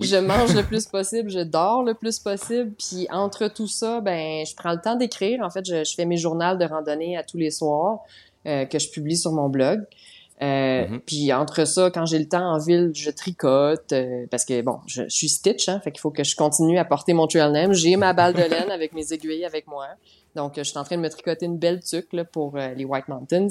Je 0.00 0.16
mange 0.16 0.54
le 0.54 0.62
plus 0.62 0.86
possible, 0.86 1.30
je 1.30 1.40
dors 1.40 1.82
le 1.82 1.94
plus 1.94 2.18
possible, 2.18 2.72
puis 2.78 3.06
entre 3.10 3.48
tout 3.48 3.66
ça, 3.66 4.00
ben, 4.00 4.44
je 4.46 4.54
prends 4.54 4.72
le 4.72 4.80
temps 4.80 4.96
d'écrire. 4.96 5.42
En 5.42 5.50
fait, 5.50 5.64
je, 5.66 5.94
fais 5.94 6.06
mes 6.06 6.16
journaux 6.16 6.56
de 6.56 6.64
randonnée 6.64 7.16
à 7.16 7.22
tous 7.22 7.36
les 7.36 7.50
soirs 7.50 7.98
euh, 8.46 8.64
que 8.64 8.78
je 8.78 8.88
publie 8.90 9.16
sur 9.16 9.32
mon 9.32 9.48
blog. 9.48 9.84
Euh, 10.42 10.86
mm-hmm. 10.86 11.00
Puis 11.00 11.32
entre 11.34 11.66
ça, 11.66 11.90
quand 11.90 12.06
j'ai 12.06 12.18
le 12.18 12.28
temps 12.28 12.54
en 12.54 12.58
ville, 12.58 12.92
je 12.94 13.10
tricote 13.10 13.92
euh, 13.92 14.24
parce 14.30 14.46
que 14.46 14.62
bon, 14.62 14.78
je, 14.86 15.02
suis 15.08 15.28
Stitch, 15.28 15.68
hein, 15.68 15.80
fait 15.84 15.92
qu'il 15.92 16.00
faut 16.00 16.10
que 16.10 16.24
je 16.24 16.34
continue 16.34 16.78
à 16.78 16.84
porter 16.86 17.12
mon 17.12 17.26
trail 17.26 17.52
name. 17.52 17.74
J'ai 17.74 17.96
ma 17.96 18.14
balle 18.14 18.32
de 18.32 18.42
laine 18.42 18.70
avec 18.70 18.94
mes 18.94 19.12
aiguilles 19.12 19.44
avec 19.44 19.66
moi. 19.66 19.86
Donc, 20.36 20.54
je 20.56 20.62
suis 20.62 20.78
en 20.78 20.84
train 20.84 20.96
de 20.96 21.02
me 21.02 21.08
tricoter 21.08 21.46
une 21.46 21.58
belle 21.58 21.80
tuque 21.80 22.12
là, 22.12 22.24
pour 22.24 22.56
euh, 22.56 22.74
les 22.74 22.84
White 22.84 23.08
Mountains. 23.08 23.48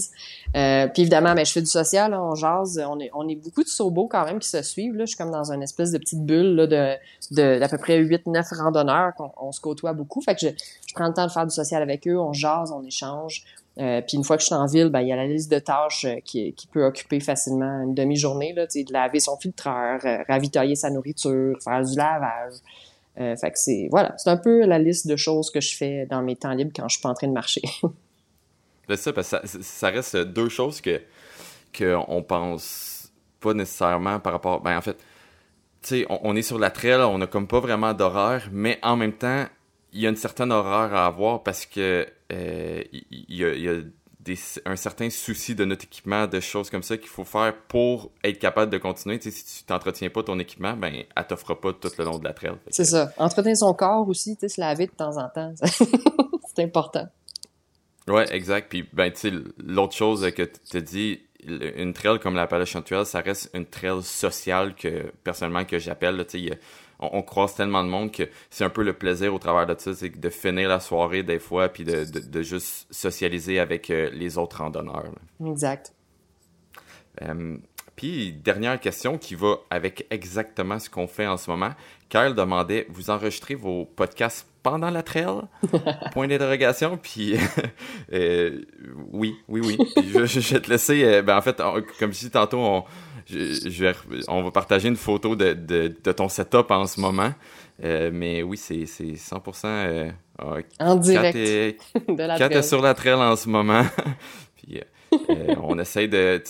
Euh, 0.55 0.87
puis 0.87 1.01
évidemment, 1.03 1.33
ben, 1.33 1.45
je 1.45 1.51
fais 1.51 1.61
du 1.61 1.67
social, 1.67 2.13
on 2.13 2.35
jase. 2.35 2.81
On 2.87 2.99
est, 2.99 3.11
on 3.13 3.27
est 3.27 3.35
beaucoup 3.35 3.63
de 3.63 3.69
sobos 3.69 4.07
quand 4.07 4.25
même 4.25 4.39
qui 4.39 4.49
se 4.49 4.61
suivent. 4.61 4.95
Là. 4.95 5.05
Je 5.05 5.09
suis 5.09 5.17
comme 5.17 5.31
dans 5.31 5.51
une 5.51 5.63
espèce 5.63 5.91
de 5.91 5.97
petite 5.97 6.25
bulle 6.25 6.55
là, 6.55 6.67
de, 6.67 6.95
de 7.31 7.59
d'à 7.59 7.67
peu 7.67 7.77
près 7.77 8.01
8-9 8.01 8.57
randonneurs 8.57 9.13
qu'on 9.15 9.31
on 9.37 9.51
se 9.51 9.59
côtoie 9.59 9.93
beaucoup. 9.93 10.21
Fait 10.21 10.35
que 10.35 10.41
je, 10.41 10.47
je 10.87 10.93
prends 10.93 11.07
le 11.07 11.13
temps 11.13 11.25
de 11.25 11.31
faire 11.31 11.45
du 11.45 11.53
social 11.53 11.81
avec 11.81 12.07
eux, 12.07 12.19
on 12.19 12.33
jase, 12.33 12.71
on 12.71 12.83
échange. 12.83 13.43
Euh, 13.79 14.01
puis 14.05 14.17
une 14.17 14.23
fois 14.23 14.35
que 14.35 14.41
je 14.41 14.47
suis 14.47 14.55
en 14.55 14.65
ville, 14.65 14.89
ben 14.89 15.01
il 15.01 15.07
y 15.07 15.13
a 15.13 15.15
la 15.15 15.27
liste 15.27 15.49
de 15.49 15.59
tâches 15.59 16.03
euh, 16.03 16.15
qui, 16.25 16.53
qui 16.53 16.67
peut 16.67 16.83
occuper 16.83 17.21
facilement 17.21 17.83
une 17.83 17.93
demi-journée 17.93 18.51
là, 18.53 18.65
de 18.65 18.93
laver 18.93 19.21
son 19.21 19.37
filtreur, 19.37 19.99
euh, 20.03 20.17
ravitailler 20.27 20.75
sa 20.75 20.89
nourriture, 20.89 21.57
faire 21.63 21.81
du 21.81 21.95
lavage. 21.95 22.55
Que 23.19 23.49
c'est 23.55 23.87
voilà, 23.91 24.15
c'est 24.17 24.29
un 24.29 24.37
peu 24.37 24.65
la 24.65 24.79
liste 24.79 25.07
de 25.07 25.15
choses 25.15 25.51
que 25.51 25.61
je 25.61 25.75
fais 25.75 26.05
dans 26.05 26.21
mes 26.21 26.35
temps 26.35 26.53
libres 26.53 26.71
quand 26.75 26.87
je 26.87 26.95
suis 26.95 27.01
pas 27.01 27.09
en 27.09 27.13
train 27.13 27.27
de 27.27 27.33
marcher. 27.33 27.61
c'est 28.89 28.95
ça, 28.95 29.13
parce 29.13 29.29
que 29.29 29.47
ça, 29.61 29.89
reste 29.89 30.17
deux 30.17 30.49
choses 30.49 30.81
que 30.81 31.01
qu'on 31.77 32.23
pense 32.23 33.11
pas 33.39 33.53
nécessairement 33.53 34.19
par 34.19 34.33
rapport. 34.33 34.61
Ben 34.61 34.77
en 34.77 34.81
fait, 34.81 34.97
tu 35.81 35.99
sais, 36.01 36.05
on, 36.09 36.35
est 36.35 36.41
sur 36.41 36.57
la 36.57 36.71
trail, 36.71 37.01
on 37.01 37.21
a 37.21 37.27
comme 37.27 37.47
pas 37.47 37.59
vraiment 37.59 37.93
d'horaire, 37.93 38.49
mais 38.51 38.79
en 38.81 38.95
même 38.95 39.13
temps, 39.13 39.45
il 39.93 40.01
y 40.01 40.07
a 40.07 40.09
une 40.09 40.15
certaine 40.15 40.51
horreur 40.51 40.93
à 40.93 41.05
avoir 41.05 41.43
parce 41.43 41.65
que 41.65 42.07
euh, 42.31 42.83
il 42.91 43.35
y 43.35 43.69
a 43.69 43.81
des, 44.29 44.39
un 44.65 44.75
certain 44.75 45.09
souci 45.09 45.55
de 45.55 45.65
notre 45.65 45.85
équipement, 45.85 46.27
de 46.27 46.39
choses 46.39 46.69
comme 46.69 46.83
ça 46.83 46.97
qu'il 46.97 47.09
faut 47.09 47.23
faire 47.23 47.53
pour 47.67 48.11
être 48.23 48.37
capable 48.39 48.71
de 48.71 48.77
continuer. 48.77 49.19
Si 49.19 49.31
tu 49.31 49.63
t'entretiens 49.63 50.09
pas 50.09 50.23
ton 50.23 50.37
équipement, 50.39 50.73
ben, 50.73 51.03
elle 51.15 51.27
t'offre 51.27 51.55
pas 51.55 51.73
tout 51.73 51.89
le 51.97 52.05
long 52.05 52.19
de 52.19 52.23
la 52.23 52.33
trail. 52.33 52.53
C'est 52.69 52.85
ça. 52.85 53.11
Entretenir 53.17 53.57
son 53.57 53.73
corps 53.73 54.07
aussi, 54.07 54.37
tu 54.37 54.47
se 54.47 54.61
laver 54.61 54.85
de 54.85 54.91
temps 54.91 55.17
en 55.17 55.29
temps. 55.29 55.53
c'est 55.63 56.63
important. 56.63 57.07
Ouais, 58.07 58.31
exact. 58.33 58.69
Puis, 58.69 58.87
ben, 58.93 59.11
l'autre 59.57 59.93
chose 59.93 60.31
que 60.31 60.43
tu 60.43 60.77
as 60.77 60.81
dit, 60.81 61.21
une 61.45 61.93
trail 61.93 62.19
comme 62.19 62.35
la 62.35 62.43
Appalachian 62.43 62.81
Trail, 62.81 63.05
ça 63.05 63.21
reste 63.21 63.49
une 63.53 63.65
trail 63.65 64.03
sociale 64.03 64.75
que, 64.75 65.11
personnellement, 65.23 65.65
que 65.65 65.79
j'appelle, 65.79 66.25
tu 66.27 66.49
sais, 66.49 66.59
on, 66.99 67.21
croise 67.21 67.55
tellement 67.55 67.83
de 67.83 67.89
monde 67.89 68.11
que 68.11 68.23
c'est 68.49 68.63
un 68.63 68.69
peu 68.69 68.83
le 68.83 68.93
plaisir 68.93 69.33
au 69.33 69.39
travers 69.39 69.65
de 69.65 69.79
ça, 69.79 69.93
c'est 69.93 70.09
de 70.09 70.29
finir 70.29 70.69
la 70.69 70.79
soirée 70.79 71.23
des 71.23 71.39
fois, 71.39 71.69
puis 71.69 71.83
de, 71.83 72.05
de, 72.05 72.41
juste 72.41 72.87
socialiser 72.91 73.59
avec 73.59 73.89
euh, 73.89 74.09
les 74.11 74.37
autres 74.37 74.57
randonneurs. 74.57 75.11
Exact. 75.45 75.93
Euh, 77.21 77.57
puis, 77.95 78.33
dernière 78.33 78.79
question 78.79 79.17
qui 79.17 79.35
va 79.35 79.55
avec 79.69 80.07
exactement 80.09 80.79
ce 80.79 80.89
qu'on 80.89 81.07
fait 81.07 81.27
en 81.27 81.37
ce 81.37 81.49
moment. 81.49 81.71
Kyle 82.09 82.33
demandait, 82.35 82.87
vous 82.89 83.09
enregistrez 83.09 83.55
vos 83.55 83.85
podcasts 83.85 84.47
pendant 84.63 84.89
la 84.89 85.03
trail? 85.03 85.41
Point 86.13 86.27
d'interrogation. 86.27 86.97
Puis, 86.97 87.35
euh, 88.13 88.61
oui, 89.11 89.35
oui, 89.47 89.61
oui. 89.63 89.77
je, 89.97 90.25
je, 90.25 90.53
vais 90.53 90.61
te 90.61 90.69
laisser, 90.69 91.21
ben, 91.21 91.37
en 91.37 91.41
fait, 91.41 91.61
comme 91.99 92.13
je 92.13 92.19
dis 92.19 92.31
tantôt, 92.31 92.59
on, 92.59 92.83
je, 93.27 93.93
on 94.27 94.43
va 94.43 94.51
partager 94.51 94.87
une 94.87 94.95
photo 94.95 95.35
de, 95.35 95.53
de, 95.53 95.95
de 96.03 96.11
ton 96.11 96.29
setup 96.29 96.71
en 96.71 96.85
ce 96.85 96.99
moment. 96.99 97.31
Euh, 97.83 98.09
mais 98.13 98.43
oui, 98.43 98.57
c'est 98.57 98.83
100% 98.83 99.65
euh, 99.65 100.11
en 100.79 100.95
direct 100.95 101.35
de 102.07 102.23
la 102.23 102.37
quand 102.37 102.49
t'es 102.49 102.61
sur 102.61 102.81
la 102.81 102.93
trail 102.93 103.13
en 103.13 103.35
ce 103.35 103.47
moment. 103.47 103.83
puis 104.57 104.81
euh, 105.13 105.55
on 105.61 105.79
essaye 105.79 106.09
de... 106.09 106.41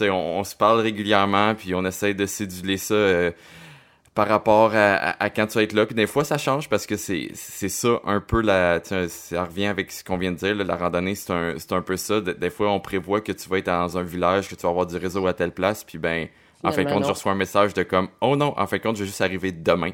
On, 0.00 0.04
on, 0.12 0.44
se 0.44 0.54
parle 0.54 0.80
régulièrement, 0.80 1.56
puis 1.56 1.74
on 1.74 1.84
essaye 1.84 2.14
de 2.14 2.24
céduler 2.24 2.76
ça 2.76 2.94
par 4.18 4.26
rapport 4.26 4.72
à, 4.74 5.30
quand 5.30 5.46
tu 5.46 5.58
vas 5.58 5.62
être 5.62 5.74
là. 5.74 5.86
Puis 5.86 5.94
des 5.94 6.08
fois, 6.08 6.24
ça 6.24 6.38
change 6.38 6.68
parce 6.68 6.86
que 6.86 6.96
c'est 6.96 7.30
ça 7.36 8.00
un 8.04 8.20
peu 8.20 8.40
la... 8.40 8.80
Ça 8.82 9.44
revient 9.44 9.66
avec 9.66 9.92
ce 9.92 10.02
qu'on 10.02 10.18
vient 10.18 10.32
de 10.32 10.36
dire. 10.36 10.56
la 10.56 10.74
randonnée, 10.74 11.14
c'est 11.14 11.30
un, 11.30 11.54
un 11.70 11.82
peu 11.82 11.96
ça. 11.96 12.20
Des, 12.20 12.50
fois, 12.50 12.68
on 12.72 12.80
prévoit 12.80 13.20
que 13.20 13.30
tu 13.30 13.48
vas 13.48 13.58
être 13.58 13.66
dans 13.66 13.96
un 13.96 14.02
village, 14.02 14.48
que 14.48 14.56
tu 14.56 14.62
vas 14.62 14.70
avoir 14.70 14.86
du 14.86 14.96
réseau 14.96 15.24
à 15.28 15.34
telle 15.34 15.52
place, 15.52 15.84
puis 15.84 15.98
ben... 15.98 16.26
En 16.64 16.72
fin 16.72 16.82
de 16.82 16.90
compte, 16.90 17.04
je 17.04 17.10
reçois 17.10 17.30
un 17.30 17.36
message 17.36 17.72
de 17.74 17.84
comme 17.84 18.08
Oh 18.20 18.34
non, 18.34 18.52
en 18.56 18.66
fin 18.66 18.78
de 18.78 18.82
compte, 18.82 18.96
je 18.96 19.02
vais 19.02 19.06
juste 19.06 19.20
arriver 19.20 19.52
demain. 19.52 19.92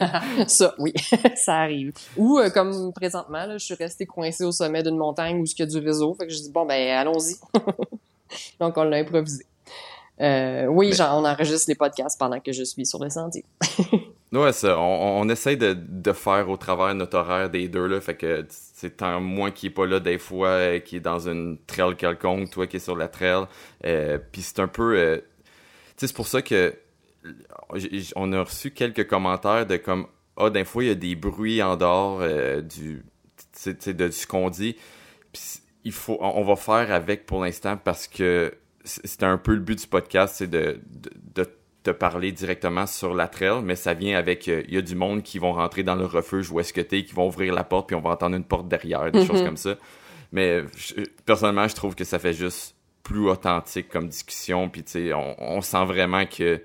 ça, 0.46 0.74
oui, 0.78 0.94
ça 1.36 1.56
arrive. 1.56 1.92
Ou 2.16 2.38
euh, 2.38 2.48
comme 2.48 2.90
présentement, 2.94 3.44
là, 3.44 3.58
je 3.58 3.64
suis 3.66 3.74
resté 3.74 4.06
coincé 4.06 4.42
au 4.42 4.52
sommet 4.52 4.82
d'une 4.82 4.96
montagne 4.96 5.38
où 5.38 5.44
il 5.44 5.58
y 5.58 5.62
a 5.62 5.66
du 5.66 5.78
réseau. 5.78 6.14
Fait 6.14 6.26
que 6.26 6.32
je 6.32 6.38
dis 6.38 6.50
bon 6.50 6.64
ben 6.64 6.96
allons-y. 6.96 7.34
Donc 8.58 8.78
on 8.78 8.84
l'a 8.84 8.96
improvisé. 8.96 9.44
Euh, 10.20 10.66
oui, 10.66 10.92
genre, 10.92 11.18
on 11.18 11.24
enregistre 11.26 11.68
les 11.68 11.74
podcasts 11.74 12.18
pendant 12.18 12.40
que 12.40 12.52
je 12.52 12.62
suis 12.62 12.86
sur 12.86 13.02
le 13.02 13.10
sentier. 13.10 13.44
ouais, 14.32 14.52
ça. 14.52 14.78
On, 14.78 15.20
on 15.20 15.28
essaye 15.28 15.56
de, 15.56 15.74
de, 15.74 16.12
faire 16.12 16.48
au 16.48 16.56
travers 16.56 16.94
notre 16.94 17.18
horaire 17.18 17.50
des 17.50 17.68
deux, 17.68 17.86
là. 17.86 18.00
Fait 18.00 18.16
que 18.16 18.46
c'est 18.48 18.98
tant 18.98 19.20
moi 19.20 19.50
qui 19.50 19.66
est 19.66 19.70
pas 19.70 19.86
là 19.86 20.00
des 20.00 20.18
fois, 20.18 20.48
euh, 20.48 20.78
qui 20.78 20.96
est 20.96 21.00
dans 21.00 21.28
une 21.28 21.58
trail 21.66 21.96
quelconque, 21.96 22.50
toi 22.50 22.66
qui 22.66 22.76
est 22.76 22.80
sur 22.80 22.96
la 22.96 23.08
trail. 23.08 23.44
Euh, 23.84 24.18
Puis 24.32 24.42
c'est 24.42 24.60
un 24.60 24.68
peu... 24.68 25.20
Tu 25.20 25.22
sais, 25.98 26.06
c'est 26.06 26.16
pour 26.16 26.28
ça 26.28 26.42
que 26.42 26.74
on 28.14 28.32
a 28.32 28.42
reçu 28.42 28.70
quelques 28.70 29.08
commentaires 29.08 29.66
de 29.66 29.76
comme 29.76 30.06
«Ah, 30.36 30.50
des 30.50 30.64
fois, 30.64 30.84
il 30.84 30.88
y 30.88 30.90
a 30.90 30.94
des 30.94 31.16
bruits 31.16 31.62
en 31.62 31.76
dehors 31.76 32.20
du... 32.62 33.04
De 33.64 34.10
ce 34.10 34.26
qu'on 34.26 34.48
dit. 34.48 34.76
Puis 35.32 35.60
il 35.84 35.92
faut... 35.92 36.18
On 36.20 36.44
va 36.44 36.56
faire 36.56 36.92
avec 36.92 37.26
pour 37.26 37.42
l'instant 37.42 37.76
parce 37.82 38.06
que 38.06 38.52
c'était 38.86 39.26
un 39.26 39.38
peu 39.38 39.54
le 39.54 39.60
but 39.60 39.78
du 39.78 39.86
podcast, 39.86 40.36
c'est 40.38 40.46
de, 40.46 40.80
de, 41.34 41.46
te 41.82 41.90
parler 41.92 42.32
directement 42.32 42.84
sur 42.84 43.14
la 43.14 43.28
trail, 43.28 43.62
mais 43.62 43.76
ça 43.76 43.94
vient 43.94 44.18
avec, 44.18 44.48
euh, 44.48 44.64
il 44.66 44.74
y 44.74 44.76
a 44.76 44.82
du 44.82 44.96
monde 44.96 45.22
qui 45.22 45.38
vont 45.38 45.52
rentrer 45.52 45.84
dans 45.84 45.94
le 45.94 46.04
refuge 46.04 46.50
où 46.50 46.58
est-ce 46.58 46.72
que 46.72 46.80
t'es, 46.80 47.04
qui 47.04 47.14
vont 47.14 47.28
ouvrir 47.28 47.54
la 47.54 47.62
porte, 47.62 47.86
puis 47.86 47.94
on 47.94 48.00
va 48.00 48.10
entendre 48.10 48.34
une 48.34 48.42
porte 48.42 48.66
derrière, 48.66 49.08
des 49.12 49.24
choses 49.24 49.40
mhm. 49.40 49.46
comme 49.46 49.56
ça. 49.56 49.76
Mais 50.32 50.64
personnellement, 51.24 51.68
je 51.68 51.76
trouve 51.76 51.94
que 51.94 52.02
ça 52.02 52.18
fait 52.18 52.32
juste 52.32 52.74
plus 53.04 53.28
authentique 53.28 53.88
comme 53.88 54.08
discussion, 54.08 54.68
puis 54.68 54.82
tu 54.82 54.90
sais, 54.90 55.12
on, 55.12 55.36
on, 55.38 55.60
sent 55.60 55.84
vraiment 55.84 56.26
que, 56.26 56.60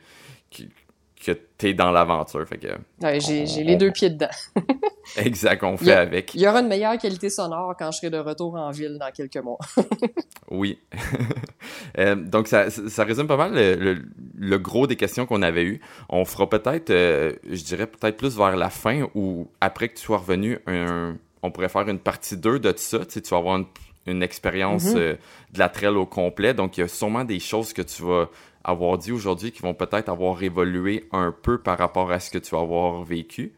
que, 1.24 1.32
t'es 1.58 1.74
dans 1.74 1.92
l'aventure. 1.92 2.48
Fait 2.48 2.58
que. 2.58 2.68
Ouais, 3.02 3.20
j'ai, 3.20 3.46
les 3.64 3.76
deux 3.76 3.92
pieds 3.92 4.10
dedans. 4.10 4.30
exact, 5.18 5.64
on 5.64 5.78
fait 5.78 5.94
avec. 5.94 6.34
Il 6.36 6.42
y 6.42 6.48
aura 6.48 6.62
une 6.62 6.68
meilleure 6.68 6.98
qualité 6.98 7.30
sonore 7.30 7.76
quand 7.78 7.92
je 7.92 7.98
serai 7.98 8.10
de 8.10 8.18
retour 8.18 8.56
en 8.56 8.72
ville 8.72 8.98
dans 9.00 9.12
quelques 9.12 9.38
mois. 9.38 9.60
oui. 10.52 10.80
euh, 11.98 12.16
donc, 12.16 12.48
ça, 12.48 12.70
ça 12.70 13.04
résume 13.04 13.28
pas 13.28 13.38
mal 13.38 13.54
le, 13.54 14.02
le, 14.38 14.58
gros 14.58 14.88
des 14.88 14.96
questions 14.96 15.26
qu'on 15.26 15.42
avait 15.42 15.64
eues. 15.64 15.82
On 16.10 16.26
fera 16.26 16.50
peut-être, 16.50 16.90
euh, 16.90 17.34
je 17.50 17.64
dirais 17.64 17.88
peut-être 17.88 18.18
plus 18.18 18.38
vers 18.38 18.56
la 18.56 18.70
fin 18.70 19.08
ou 19.16 19.48
après 19.62 19.90
que 19.90 19.96
tu 19.96 20.04
sois 20.04 20.18
revenu, 20.18 20.60
un, 20.68 21.16
on 21.44 21.52
pourrait 21.52 21.70
faire 21.70 21.88
une 21.88 22.00
partie 22.00 22.38
2 22.38 22.60
de 22.60 22.74
ça. 22.76 23.00
Tu, 23.00 23.12
sais, 23.12 23.22
tu 23.22 23.30
vas 23.30 23.38
avoir 23.38 23.58
une, 23.58 23.66
une 24.06 24.24
expérience 24.24 24.86
mm-hmm. 24.86 24.98
euh, 24.98 25.16
de 25.54 25.60
la 25.60 25.70
trail 25.70 25.96
au 25.96 26.06
complet. 26.06 26.54
Donc, 26.54 26.78
il 26.78 26.82
y 26.82 26.84
a 26.84 26.88
sûrement 26.88 27.24
des 27.24 27.40
choses 27.40 27.74
que 27.74 27.82
tu 27.82 28.04
vas 28.04 28.30
avoir 28.64 28.98
dit 28.98 29.12
aujourd'hui 29.12 29.52
qui 29.52 29.62
vont 29.62 29.74
peut-être 29.74 30.10
avoir 30.10 30.42
évolué 30.44 31.08
un 31.12 31.32
peu 31.32 31.58
par 31.58 31.78
rapport 31.78 32.12
à 32.12 32.20
ce 32.20 32.30
que 32.30 32.38
tu 32.38 32.56
vas 32.56 32.62
avoir 32.62 33.04
vécu. 33.04 33.54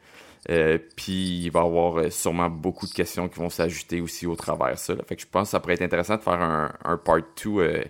Euh, 0.49 0.77
puis 0.95 1.39
il 1.45 1.49
va 1.51 1.61
y 1.61 1.65
avoir 1.65 1.97
euh, 1.97 2.09
sûrement 2.09 2.49
beaucoup 2.49 2.85
de 2.85 2.91
questions 2.91 3.29
qui 3.29 3.39
vont 3.39 3.49
s'ajouter 3.49 4.01
aussi 4.01 4.27
au 4.27 4.35
travers 4.35 4.73
de 4.73 4.77
ça. 4.77 4.93
Fait 5.07 5.15
que 5.15 5.21
je 5.21 5.27
pense 5.27 5.47
que 5.47 5.51
ça 5.51 5.59
pourrait 5.59 5.75
être 5.75 5.83
intéressant 5.83 6.17
de 6.17 6.21
faire 6.21 6.41
un, 6.41 6.73
un 6.83 6.97
part 6.97 7.21
2 7.43 7.59
euh, 7.59 7.83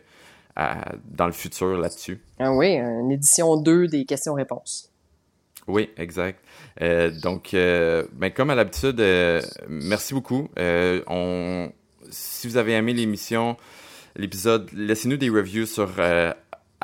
dans 0.55 1.25
le 1.25 1.31
futur 1.31 1.77
là-dessus. 1.77 2.21
Ah 2.39 2.53
oui, 2.53 2.75
une 2.75 3.11
édition 3.11 3.57
2 3.57 3.87
des 3.87 4.05
questions-réponses. 4.05 4.91
Oui, 5.67 5.89
exact. 5.97 6.43
Euh, 6.81 7.09
donc, 7.21 7.51
ben, 7.53 8.29
comme 8.35 8.49
à 8.49 8.55
l'habitude, 8.55 9.01
merci 9.67 10.13
beaucoup. 10.13 10.49
on, 10.57 11.71
si 12.09 12.47
vous 12.47 12.57
avez 12.57 12.73
aimé 12.73 12.93
l'émission, 12.93 13.57
l'épisode, 14.15 14.69
laissez-nous 14.73 15.17
des 15.17 15.29
reviews 15.29 15.65
sur 15.65 15.89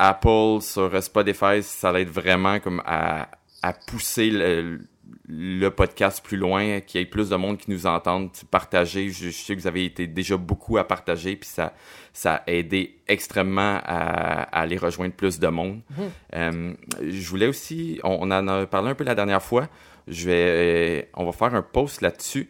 Apple, 0.02 0.62
sur 0.62 1.02
Spotify, 1.02 1.62
ça 1.62 1.92
va 1.92 2.00
être 2.00 2.08
vraiment 2.08 2.58
comme 2.58 2.82
à, 2.86 3.28
à 3.62 3.74
pousser 3.74 4.30
le, 4.30 4.80
le 5.28 5.68
podcast 5.68 6.24
plus 6.24 6.38
loin, 6.38 6.80
qu'il 6.80 7.00
y 7.00 7.02
ait 7.02 7.06
plus 7.06 7.28
de 7.28 7.36
monde 7.36 7.58
qui 7.58 7.70
nous 7.70 7.86
entende, 7.86 8.30
partager. 8.50 9.10
Je, 9.10 9.30
sais 9.30 9.54
que 9.54 9.60
vous 9.60 9.66
avez 9.66 9.84
été 9.84 10.06
déjà 10.06 10.38
beaucoup 10.38 10.78
à 10.78 10.84
partager, 10.84 11.36
puis 11.36 11.48
ça, 11.48 11.74
ça 12.12 12.36
a 12.36 12.50
aidé 12.50 12.98
extrêmement 13.08 13.80
à, 13.84 14.42
à 14.44 14.60
aller 14.62 14.78
rejoindre 14.78 15.14
plus 15.14 15.38
de 15.38 15.48
monde. 15.48 15.80
Mhm. 15.90 16.10
Euh, 16.34 16.74
je 17.06 17.28
voulais 17.28 17.46
aussi, 17.46 18.00
on, 18.02 18.30
en 18.30 18.48
a 18.48 18.66
parlé 18.66 18.90
un 18.90 18.94
peu 18.94 19.04
la 19.04 19.14
dernière 19.14 19.42
fois, 19.42 19.68
je 20.08 20.30
vais, 20.30 21.10
on 21.14 21.24
va 21.24 21.32
faire 21.32 21.54
un 21.54 21.62
post 21.62 22.00
là-dessus. 22.00 22.48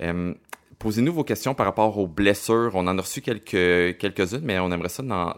Euh, 0.00 0.34
Posez-nous 0.82 1.12
vos 1.12 1.22
questions 1.22 1.54
par 1.54 1.66
rapport 1.66 1.96
aux 1.96 2.08
blessures. 2.08 2.72
On 2.74 2.88
en 2.88 2.98
a 2.98 3.00
reçu 3.00 3.20
quelques, 3.20 3.98
quelques-unes, 3.98 4.40
mais 4.42 4.58
on 4.58 4.72
aimerait 4.72 4.88
ça 4.88 5.04
en, 5.04 5.32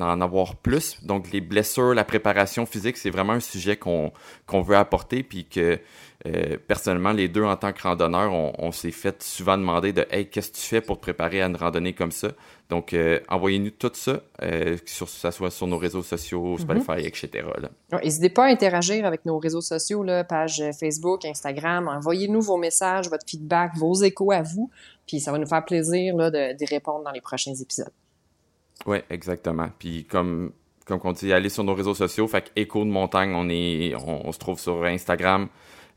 en, 0.00 0.20
avoir 0.22 0.56
plus. 0.56 1.04
Donc, 1.04 1.30
les 1.30 1.42
blessures, 1.42 1.92
la 1.92 2.04
préparation 2.04 2.64
physique, 2.64 2.96
c'est 2.96 3.10
vraiment 3.10 3.34
un 3.34 3.40
sujet 3.40 3.76
qu'on 3.76 4.12
qu'on 4.46 4.62
veut 4.62 4.76
apporter, 4.76 5.22
puis 5.22 5.44
que 5.44 5.78
euh, 6.26 6.56
personnellement, 6.66 7.12
les 7.12 7.28
deux 7.28 7.44
en 7.44 7.56
tant 7.56 7.72
que 7.72 7.80
randonneurs, 7.80 8.32
on, 8.32 8.72
s'est 8.72 8.90
fait 8.90 9.22
souvent 9.22 9.56
demander 9.56 9.92
de 9.92 10.04
Hey, 10.10 10.28
qu'est-ce 10.28 10.50
que 10.50 10.56
tu 10.56 10.62
fais 10.62 10.80
pour 10.80 10.96
te 10.96 11.02
préparer 11.02 11.40
à 11.40 11.46
une 11.46 11.54
randonnée 11.54 11.92
comme 11.92 12.10
ça? 12.10 12.28
Donc, 12.68 12.92
euh, 12.92 13.20
envoyez-nous 13.28 13.70
tout 13.70 13.92
ça, 13.94 14.20
euh, 14.42 14.76
que 14.76 14.90
ça 15.06 15.30
soit 15.30 15.50
sur 15.52 15.68
nos 15.68 15.78
réseaux 15.78 16.02
sociaux, 16.02 16.54
mhm. 16.54 16.58
Spotify, 16.58 17.06
etc. 17.06 17.46
N'hésitez 18.02 18.30
pas 18.30 18.46
à 18.46 18.48
interagir 18.48 19.06
avec 19.06 19.24
nos 19.26 19.38
réseaux 19.38 19.60
sociaux, 19.60 20.02
là, 20.02 20.24
page 20.24 20.60
Facebook, 20.80 21.24
Instagram. 21.24 21.86
Envoyez-nous 21.86 22.40
vos 22.40 22.56
messages, 22.56 23.08
votre 23.08 23.24
feedback, 23.24 23.76
vos 23.76 23.94
échos 24.02 24.32
à 24.32 24.42
vous, 24.42 24.70
puis 25.06 25.20
ça 25.20 25.30
va 25.30 25.38
nous 25.38 25.46
faire 25.46 25.64
plaisir 25.64 26.16
d'y 26.32 26.64
répondre 26.66 27.04
dans 27.04 27.12
les 27.12 27.20
prochains 27.20 27.54
épisodes. 27.54 27.92
Oui, 28.86 28.98
exactement. 29.08 29.68
Puis 29.78 30.04
comme 30.04 30.52
comme 30.84 31.00
on 31.04 31.12
dit, 31.12 31.32
allez 31.34 31.50
sur 31.50 31.64
nos 31.64 31.74
réseaux 31.74 31.94
sociaux. 31.94 32.26
Fait 32.28 32.40
que 32.40 32.48
Écho 32.56 32.82
de 32.82 32.88
Montagne, 32.88 33.34
on 33.34 33.50
est, 33.50 33.94
on 33.94 34.32
se 34.32 34.38
trouve 34.38 34.58
sur 34.58 34.84
Instagram, 34.84 35.48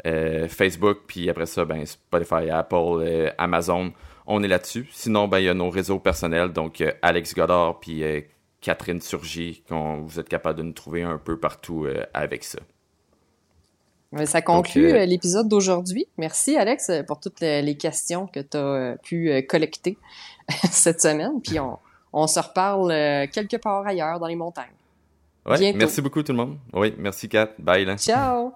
Facebook, 0.04 1.00
puis 1.08 1.30
après 1.30 1.46
ça, 1.46 1.66
ben, 1.66 1.86
Spotify, 1.86 2.50
Apple, 2.50 2.76
euh, 2.76 3.30
Amazon. 3.38 3.92
on 4.26 4.44
est 4.44 4.48
là-dessus. 4.48 4.88
Sinon, 4.92 5.28
ben, 5.28 5.40
il 5.40 5.46
y 5.46 5.50
a 5.50 5.54
nos 5.54 5.70
réseaux 5.70 6.00
personnels, 6.00 6.52
donc 6.52 6.84
Alex 7.02 7.34
Godard 7.34 7.80
puis 7.80 8.04
Catherine 8.62 9.02
Surgy, 9.02 9.64
qu'on 9.68 10.02
vous 10.02 10.20
êtes 10.20 10.30
capable 10.30 10.60
de 10.60 10.64
nous 10.64 10.74
trouver 10.74 11.04
un 11.04 11.18
peu 11.18 11.40
partout 11.40 11.88
avec 12.14 12.44
ça. 12.44 12.60
Ça 14.26 14.42
conclut 14.42 15.06
l'épisode 15.06 15.48
d'aujourd'hui. 15.48 16.06
Merci 16.18 16.58
Alex 16.58 16.92
pour 17.08 17.20
toutes 17.20 17.40
les 17.40 17.78
questions 17.78 18.28
que 18.28 18.42
tu 18.42 18.58
as 18.58 18.98
pu 19.02 19.46
collecter 19.48 19.98
cette 20.72 21.02
semaine. 21.02 21.42
Puis 21.42 21.60
on, 21.60 21.80
on 22.14 22.28
se 22.28 22.40
reparle 22.40 22.90
quelque 23.30 23.58
part 23.58 23.88
ailleurs 23.88 24.20
dans 24.20 24.28
les 24.28 24.36
montagnes. 24.36 24.68
Ouais, 25.46 25.74
merci 25.74 26.02
beaucoup 26.02 26.22
tout 26.22 26.34
le 26.34 26.38
monde. 26.38 26.58
Oui, 26.74 26.94
merci 26.98 27.28
Kat. 27.28 27.50
Bye 27.58 27.86
là. 27.86 27.98
Ciao. 27.98 28.54